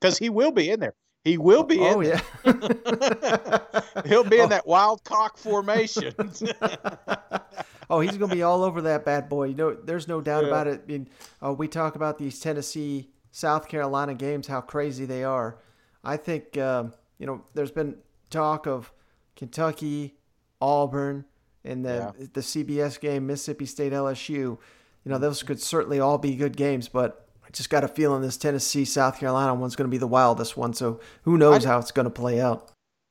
because 0.00 0.18
he 0.18 0.30
will 0.30 0.52
be 0.52 0.70
in 0.70 0.80
there. 0.80 0.94
He 1.24 1.36
will 1.36 1.64
be 1.64 1.78
oh, 1.80 2.00
in. 2.00 2.08
yeah. 2.10 2.20
He'll 4.06 4.24
be 4.24 4.38
in 4.38 4.46
oh. 4.46 4.48
that 4.48 4.66
wild 4.66 5.04
cock 5.04 5.36
formation. 5.36 6.14
oh, 7.90 8.00
he's 8.00 8.16
going 8.16 8.30
to 8.30 8.36
be 8.36 8.42
all 8.42 8.64
over 8.64 8.82
that 8.82 9.04
bad 9.04 9.28
boy. 9.28 9.48
You 9.48 9.54
know, 9.54 9.74
there's 9.74 10.08
no 10.08 10.20
doubt 10.20 10.44
yeah. 10.44 10.48
about 10.48 10.66
it. 10.66 10.82
I 10.84 10.90
mean, 10.90 11.08
uh, 11.44 11.52
we 11.52 11.68
talk 11.68 11.94
about 11.94 12.18
these 12.18 12.40
Tennessee, 12.40 13.10
South 13.32 13.68
Carolina 13.68 14.14
games, 14.14 14.46
how 14.46 14.62
crazy 14.62 15.04
they 15.04 15.22
are. 15.22 15.58
I 16.02 16.16
think 16.16 16.56
um, 16.56 16.94
you 17.18 17.26
know, 17.26 17.44
there's 17.52 17.70
been 17.70 17.96
talk 18.30 18.66
of 18.66 18.90
Kentucky, 19.36 20.16
Auburn, 20.60 21.26
and 21.64 21.84
the 21.84 22.14
yeah. 22.18 22.26
the 22.32 22.40
CBS 22.40 22.98
game, 22.98 23.26
Mississippi 23.26 23.66
State, 23.66 23.92
LSU. 23.92 24.30
You 24.30 24.58
know, 25.04 25.18
those 25.18 25.42
could 25.42 25.60
certainly 25.60 26.00
all 26.00 26.16
be 26.16 26.34
good 26.34 26.56
games, 26.56 26.88
but 26.88 27.28
I 27.50 27.52
just 27.52 27.68
got 27.68 27.82
a 27.82 27.88
feeling 27.88 28.22
this 28.22 28.36
Tennessee 28.36 28.84
South 28.84 29.18
Carolina 29.18 29.52
one's 29.54 29.74
going 29.74 29.88
to 29.88 29.90
be 29.90 29.98
the 29.98 30.06
wildest 30.06 30.56
one. 30.56 30.72
So 30.72 31.00
who 31.22 31.36
knows 31.36 31.64
how 31.64 31.80
it's 31.80 31.90
going 31.90 32.04
to 32.04 32.10
play 32.10 32.40
out. 32.40 32.70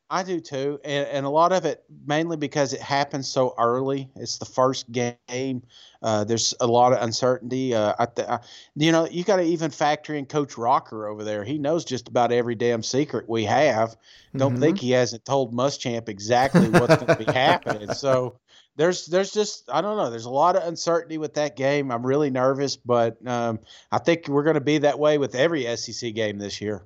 I 0.09 0.23
do 0.23 0.39
too, 0.39 0.79
and, 0.85 1.07
and 1.09 1.25
a 1.25 1.29
lot 1.29 1.51
of 1.51 1.65
it 1.65 1.83
mainly 2.07 2.37
because 2.37 2.71
it 2.73 2.81
happens 2.81 3.27
so 3.27 3.53
early. 3.59 4.09
It's 4.15 4.37
the 4.37 4.45
first 4.45 4.91
game. 4.91 5.61
Uh, 6.01 6.23
there's 6.23 6.53
a 6.61 6.65
lot 6.65 6.93
of 6.93 7.03
uncertainty. 7.03 7.75
Uh, 7.75 7.93
I 7.99 8.05
th- 8.05 8.27
I, 8.27 8.39
you 8.75 8.93
know, 8.93 9.07
you 9.07 9.25
got 9.25 9.35
to 9.35 9.43
even 9.43 9.69
factor 9.69 10.15
in 10.15 10.25
Coach 10.25 10.57
Rocker 10.57 11.05
over 11.05 11.23
there. 11.25 11.43
He 11.43 11.59
knows 11.59 11.83
just 11.83 12.07
about 12.07 12.31
every 12.31 12.55
damn 12.55 12.81
secret 12.81 13.29
we 13.29 13.43
have. 13.43 13.97
Don't 14.35 14.53
mm-hmm. 14.53 14.61
think 14.61 14.79
he 14.79 14.91
hasn't 14.91 15.25
told 15.25 15.53
Muschamp 15.53 16.07
exactly 16.09 16.69
what's 16.69 16.95
going 16.95 17.17
to 17.17 17.25
be 17.25 17.31
happening. 17.31 17.93
So 17.93 18.39
there's 18.79 19.07
there's 19.07 19.33
just 19.33 19.69
I 19.69 19.81
don't 19.81 19.97
know. 19.97 20.09
There's 20.09 20.23
a 20.23 20.29
lot 20.29 20.55
of 20.55 20.63
uncertainty 20.63 21.17
with 21.17 21.33
that 21.33 21.57
game. 21.57 21.91
I'm 21.91 22.05
really 22.05 22.29
nervous, 22.29 22.77
but 22.77 23.17
um, 23.27 23.59
I 23.91 23.97
think 23.97 24.29
we're 24.29 24.43
going 24.43 24.53
to 24.53 24.61
be 24.61 24.77
that 24.79 24.97
way 24.97 25.17
with 25.17 25.35
every 25.35 25.65
SEC 25.75 26.13
game 26.13 26.37
this 26.37 26.61
year. 26.61 26.83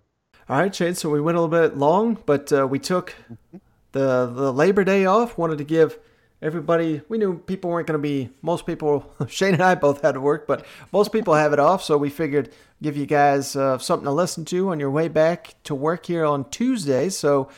All 0.49 0.57
right, 0.57 0.74
Shane. 0.74 0.95
So 0.95 1.11
we 1.11 1.22
went 1.22 1.38
a 1.38 1.41
little 1.41 1.70
bit 1.70 1.78
long, 1.78 2.18
but 2.26 2.52
uh, 2.52 2.65
we 2.65 2.80
took 2.80 3.14
the 3.91 4.26
the 4.26 4.52
Labor 4.52 4.84
Day 4.84 5.06
off. 5.06 5.38
Wanted 5.38 5.60
to 5.60 5.64
give 5.64 5.99
everybody. 6.41 7.02
We 7.10 7.20
knew 7.20 7.38
people 7.38 7.70
weren't 7.70 7.86
going 7.86 7.99
to 7.99 8.02
be. 8.02 8.32
Most 8.41 8.65
people, 8.65 9.14
Shane 9.28 9.53
and 9.53 9.61
I 9.61 9.76
both 9.76 10.02
had 10.02 10.14
to 10.14 10.20
work, 10.20 10.48
but 10.48 10.65
most 10.91 11.11
people 11.11 11.36
have 11.36 11.53
it 11.53 11.60
off. 11.60 11.84
So 11.84 11.99
we 11.99 12.10
figured 12.10 12.52
give 12.82 12.98
you 12.98 13.06
guys 13.06 13.56
uh, 13.56 13.78
something 13.78 14.06
to 14.06 14.11
listen 14.11 14.45
to 14.45 14.72
on 14.72 14.80
your 14.80 14.90
way 14.90 15.10
back 15.10 15.53
to 15.65 15.76
work 15.76 16.07
here 16.07 16.26
on 16.26 16.49
Tuesday. 16.49 17.10
So, 17.10 17.52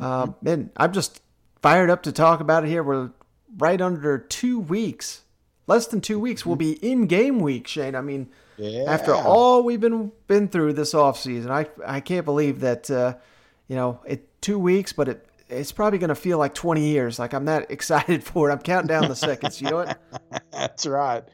uh, 0.00 0.26
and 0.44 0.70
I'm 0.76 0.92
just 0.92 1.22
fired 1.62 1.88
up 1.88 2.02
to 2.02 2.10
talk 2.10 2.40
about 2.40 2.64
it 2.64 2.68
here. 2.68 2.82
We're 2.82 3.10
right 3.58 3.80
under 3.80 4.18
two 4.18 4.60
weeks, 4.60 5.22
less 5.66 5.86
than 5.86 6.00
two 6.00 6.18
weeks, 6.18 6.44
will 6.44 6.56
be 6.56 6.72
in 6.72 7.06
game 7.06 7.40
week, 7.40 7.66
Shane. 7.66 7.94
I 7.94 8.00
mean, 8.00 8.28
yeah. 8.56 8.84
after 8.86 9.14
all 9.14 9.62
we've 9.62 9.80
been 9.80 10.12
been 10.26 10.48
through 10.48 10.74
this 10.74 10.94
off 10.94 11.18
season, 11.18 11.50
I 11.50 11.66
I 11.86 12.00
can't 12.00 12.24
believe 12.24 12.60
that 12.60 12.90
uh, 12.90 13.14
you 13.68 13.76
know 13.76 14.00
it 14.06 14.28
two 14.40 14.58
weeks, 14.58 14.92
but 14.92 15.08
it 15.08 15.26
it's 15.48 15.72
probably 15.72 15.98
going 15.98 16.08
to 16.08 16.14
feel 16.14 16.38
like 16.38 16.54
20 16.54 16.86
years. 16.86 17.18
Like 17.18 17.34
I'm 17.34 17.46
that 17.46 17.70
excited 17.70 18.24
for 18.24 18.48
it. 18.48 18.52
I'm 18.52 18.58
counting 18.58 18.88
down 18.88 19.08
the 19.08 19.16
seconds. 19.16 19.60
You 19.60 19.70
know 19.70 19.76
what? 19.76 19.98
That's 20.52 20.86
right. 20.86 21.24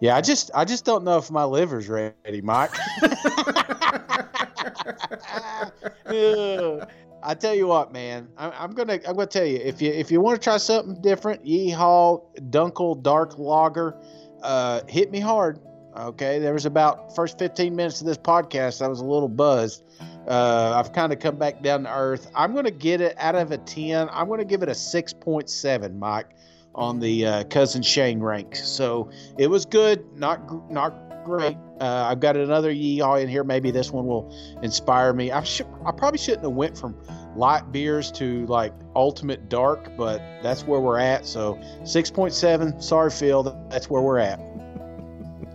Yeah, 0.00 0.16
I 0.16 0.20
just 0.20 0.50
I 0.52 0.64
just 0.64 0.84
don't 0.84 1.04
know 1.04 1.18
if 1.18 1.30
my 1.30 1.44
liver's 1.44 1.88
ready, 1.88 2.40
Mike. 2.42 2.72
I 7.22 7.34
tell 7.34 7.54
you 7.54 7.68
what, 7.68 7.92
man. 7.92 8.28
I, 8.36 8.64
am 8.64 8.72
gonna 8.72 8.94
I'm 9.06 9.14
gonna 9.14 9.26
tell 9.26 9.46
you 9.46 9.58
if 9.58 9.80
you 9.80 9.90
if 9.90 10.10
you 10.10 10.20
want 10.20 10.40
to 10.40 10.44
try 10.44 10.56
something 10.56 11.00
different, 11.02 11.44
Yeehaw 11.44 12.50
Dunkel 12.50 13.02
Dark 13.02 13.38
Lager, 13.38 13.96
uh, 14.42 14.80
hit 14.88 15.10
me 15.10 15.20
hard. 15.20 15.60
Okay, 15.96 16.38
there 16.38 16.54
was 16.54 16.64
about 16.64 17.14
first 17.14 17.38
15 17.38 17.76
minutes 17.76 18.00
of 18.00 18.06
this 18.06 18.16
podcast, 18.16 18.80
I 18.80 18.88
was 18.88 19.00
a 19.00 19.04
little 19.04 19.28
buzzed. 19.28 19.84
Uh, 20.26 20.72
I've 20.74 20.92
kind 20.92 21.12
of 21.12 21.18
come 21.18 21.36
back 21.36 21.62
down 21.62 21.82
to 21.82 21.94
earth. 21.94 22.30
I'm 22.34 22.54
to 22.54 22.70
get 22.70 23.00
it 23.00 23.14
out 23.18 23.34
of 23.34 23.50
a 23.50 23.58
10. 23.58 24.08
I'm 24.10 24.28
to 24.38 24.44
give 24.44 24.62
it 24.62 24.68
a 24.68 24.72
6.7, 24.72 25.98
Mike, 25.98 26.28
on 26.74 26.98
the 26.98 27.26
uh, 27.26 27.44
cousin 27.44 27.82
Shane 27.82 28.20
rank. 28.20 28.56
So 28.56 29.10
it 29.36 29.48
was 29.48 29.66
good, 29.66 30.16
not 30.16 30.70
not 30.70 30.94
great. 31.24 31.56
Uh, 31.80 32.06
I've 32.10 32.20
got 32.20 32.36
another 32.36 32.72
yeehaw 32.72 33.22
in 33.22 33.28
here. 33.28 33.44
Maybe 33.44 33.70
this 33.70 33.90
one 33.90 34.06
will 34.06 34.34
inspire 34.62 35.12
me. 35.12 35.30
I 35.30 35.42
should, 35.42 35.66
I 35.84 35.92
probably 35.92 36.18
shouldn't 36.18 36.44
have 36.44 36.52
went 36.52 36.76
from 36.78 36.96
light 37.36 37.72
beers 37.72 38.10
to 38.12 38.46
like 38.46 38.72
ultimate 38.94 39.48
dark, 39.48 39.96
but 39.96 40.20
that's 40.42 40.64
where 40.64 40.80
we're 40.80 40.98
at. 40.98 41.26
So 41.26 41.54
6.7. 41.82 42.82
Sorry, 42.82 43.10
Phil. 43.10 43.42
That's 43.70 43.88
where 43.90 44.02
we're 44.02 44.18
at. 44.18 44.40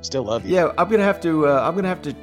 Still 0.01 0.23
love 0.23 0.45
you. 0.45 0.55
Yeah, 0.55 0.71
I'm 0.77 0.89
gonna 0.89 1.03
have 1.03 1.19
to. 1.21 1.47
Uh, 1.47 1.61
I'm 1.67 1.75
gonna 1.75 1.87
have 1.87 2.01
to 2.03 2.15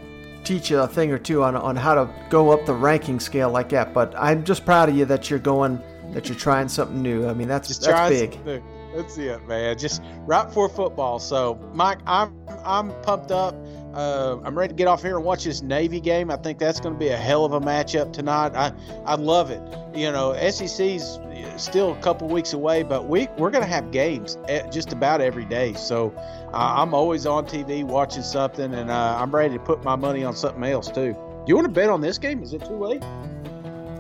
teach 0.45 0.71
you 0.71 0.79
a 0.79 0.87
thing 0.87 1.11
or 1.11 1.19
two 1.19 1.43
on 1.43 1.57
on 1.57 1.75
how 1.77 1.95
to 1.95 2.09
go 2.31 2.51
up 2.51 2.65
the 2.67 2.75
ranking 2.75 3.19
scale 3.19 3.51
like 3.51 3.69
that. 3.71 3.93
But 3.93 4.15
I'm 4.17 4.45
just 4.45 4.65
proud 4.65 4.89
of 4.89 4.97
you 4.97 5.05
that 5.07 5.29
you're 5.29 5.39
going, 5.39 5.83
that 6.13 6.29
you're 6.29 6.39
trying 6.39 6.69
something 6.69 7.03
new. 7.03 7.27
I 7.29 7.35
mean, 7.35 7.49
that's 7.49 7.69
just 7.69 7.83
that's 7.83 8.11
big. 8.11 8.63
That's 8.95 9.19
it, 9.19 9.47
man. 9.49 9.77
Just 9.77 10.03
right 10.21 10.51
for 10.53 10.69
football. 10.69 11.19
So, 11.19 11.59
Mike, 11.75 11.99
I'm 12.07 12.35
I'm 12.65 12.91
pumped 13.03 13.31
up. 13.31 13.55
Uh, 13.93 14.39
I'm 14.45 14.57
ready 14.59 14.73
to 14.73 14.75
get 14.75 14.89
off 14.89 15.03
here 15.03 15.17
and 15.17 15.25
watch 15.25 15.45
this 15.45 15.63
Navy 15.63 16.01
game. 16.01 16.31
I 16.31 16.37
think 16.37 16.59
that's 16.59 16.81
going 16.81 16.95
to 16.95 16.99
be 16.99 17.09
a 17.09 17.17
hell 17.17 17.45
of 17.45 17.53
a 17.53 17.61
matchup 17.61 18.13
tonight. 18.13 18.55
I 18.55 18.73
I 19.05 19.15
love 19.17 19.51
it. 19.51 19.63
You 19.97 20.11
know, 20.13 20.35
SEC's 20.51 21.19
still 21.57 21.93
a 21.93 22.01
couple 22.01 22.29
weeks 22.29 22.53
away, 22.53 22.83
but 22.83 23.09
we 23.09 23.29
we're 23.39 23.51
going 23.51 23.65
to 23.65 23.71
have 23.71 23.91
games 23.91 24.39
just 24.71 24.93
about 24.93 25.21
every 25.21 25.45
day. 25.45 25.75
So 25.75 26.13
uh, 26.53 26.75
I'm 26.77 26.95
always 26.95 27.27
on 27.27 27.47
TV 27.47 27.85
watching 27.85 28.23
something, 28.23 28.73
and 28.75 28.91
uh, 28.91 29.17
I'm 29.21 29.35
ready 29.35 29.55
to 29.55 29.61
put 29.61 29.83
my 29.85 29.97
money 29.97 30.25
on 30.25 30.35
something 30.37 30.63
else 30.65 30.89
too. 30.89 31.13
Do 31.15 31.45
you 31.49 31.57
want 31.57 31.67
to 31.67 31.73
bet 31.73 31.91
on 31.91 32.01
this 32.01 32.19
game? 32.19 32.43
Is 32.43 32.53
it 32.53 32.65
too 32.65 32.77
late? 32.77 33.03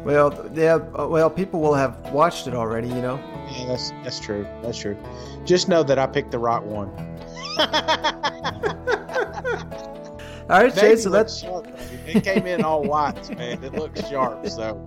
Well, 0.04 0.50
yeah. 0.54 0.78
uh, 0.98 1.06
Well, 1.08 1.30
people 1.30 1.60
will 1.60 1.74
have 1.74 1.98
watched 2.12 2.46
it 2.46 2.54
already. 2.54 2.88
You 2.88 3.02
know. 3.02 3.33
Yeah, 3.54 3.66
that's 3.66 3.90
that's 4.02 4.20
true. 4.20 4.46
That's 4.62 4.78
true. 4.78 4.96
Just 5.44 5.68
know 5.68 5.82
that 5.82 5.98
I 5.98 6.06
picked 6.06 6.30
the 6.30 6.38
right 6.38 6.62
one. 6.62 6.90
All 10.50 10.60
right, 10.60 10.74
Shane. 10.74 10.98
So 10.98 11.08
that's 11.08 11.38
sharp. 11.38 11.66
It 12.06 12.22
came 12.22 12.46
in 12.46 12.62
all 12.62 12.82
whites, 12.82 13.30
man. 13.30 13.62
It 13.64 13.72
looks 13.72 14.06
sharp. 14.08 14.46
So 14.46 14.86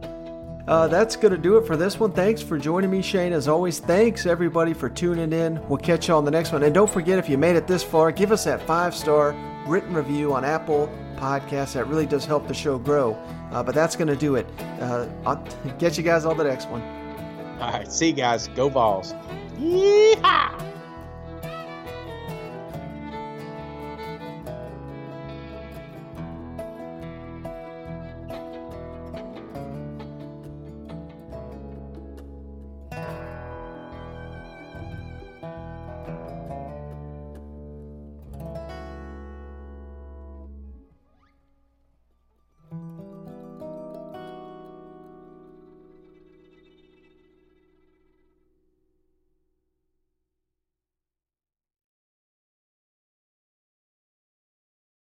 uh, 0.68 0.88
that's 0.88 1.16
going 1.16 1.32
to 1.32 1.38
do 1.38 1.58
it 1.58 1.66
for 1.66 1.76
this 1.76 2.00
one. 2.00 2.12
Thanks 2.12 2.44
for 2.44 2.60
joining 2.60 2.92
me, 2.92 3.02
Shane. 3.02 3.34
As 3.34 3.48
always, 3.48 3.80
thanks 3.80 4.26
everybody 4.26 4.74
for 4.74 4.90
tuning 4.90 5.34
in. 5.34 5.66
We'll 5.68 5.80
catch 5.80 6.10
you 6.10 6.14
on 6.14 6.26
the 6.26 6.32
next 6.32 6.52
one. 6.52 6.64
And 6.64 6.76
don't 6.76 6.90
forget, 6.90 7.18
if 7.18 7.28
you 7.28 7.38
made 7.38 7.56
it 7.56 7.66
this 7.66 7.84
far, 7.84 8.12
give 8.12 8.32
us 8.32 8.44
that 8.44 8.62
five 8.68 8.94
star 8.94 9.36
written 9.66 9.94
review 9.94 10.34
on 10.34 10.46
Apple 10.46 10.92
Podcasts. 11.16 11.74
That 11.74 11.88
really 11.88 12.06
does 12.06 12.26
help 12.26 12.48
the 12.48 12.54
show 12.54 12.78
grow. 12.78 13.14
Uh, 13.52 13.64
but 13.64 13.74
that's 13.74 13.96
going 13.96 14.10
to 14.10 14.16
do 14.16 14.36
it. 14.36 14.46
Uh, 14.80 15.08
I'll 15.26 15.38
catch 15.80 15.98
you 15.98 16.04
guys 16.04 16.26
on 16.26 16.38
the 16.38 16.44
next 16.44 16.70
one. 16.70 16.84
All 17.60 17.72
right, 17.72 17.92
see 17.92 18.08
you 18.08 18.14
guys. 18.14 18.48
Go 18.50 18.70
Vols. 18.70 19.14
Yeehaw! 19.60 20.77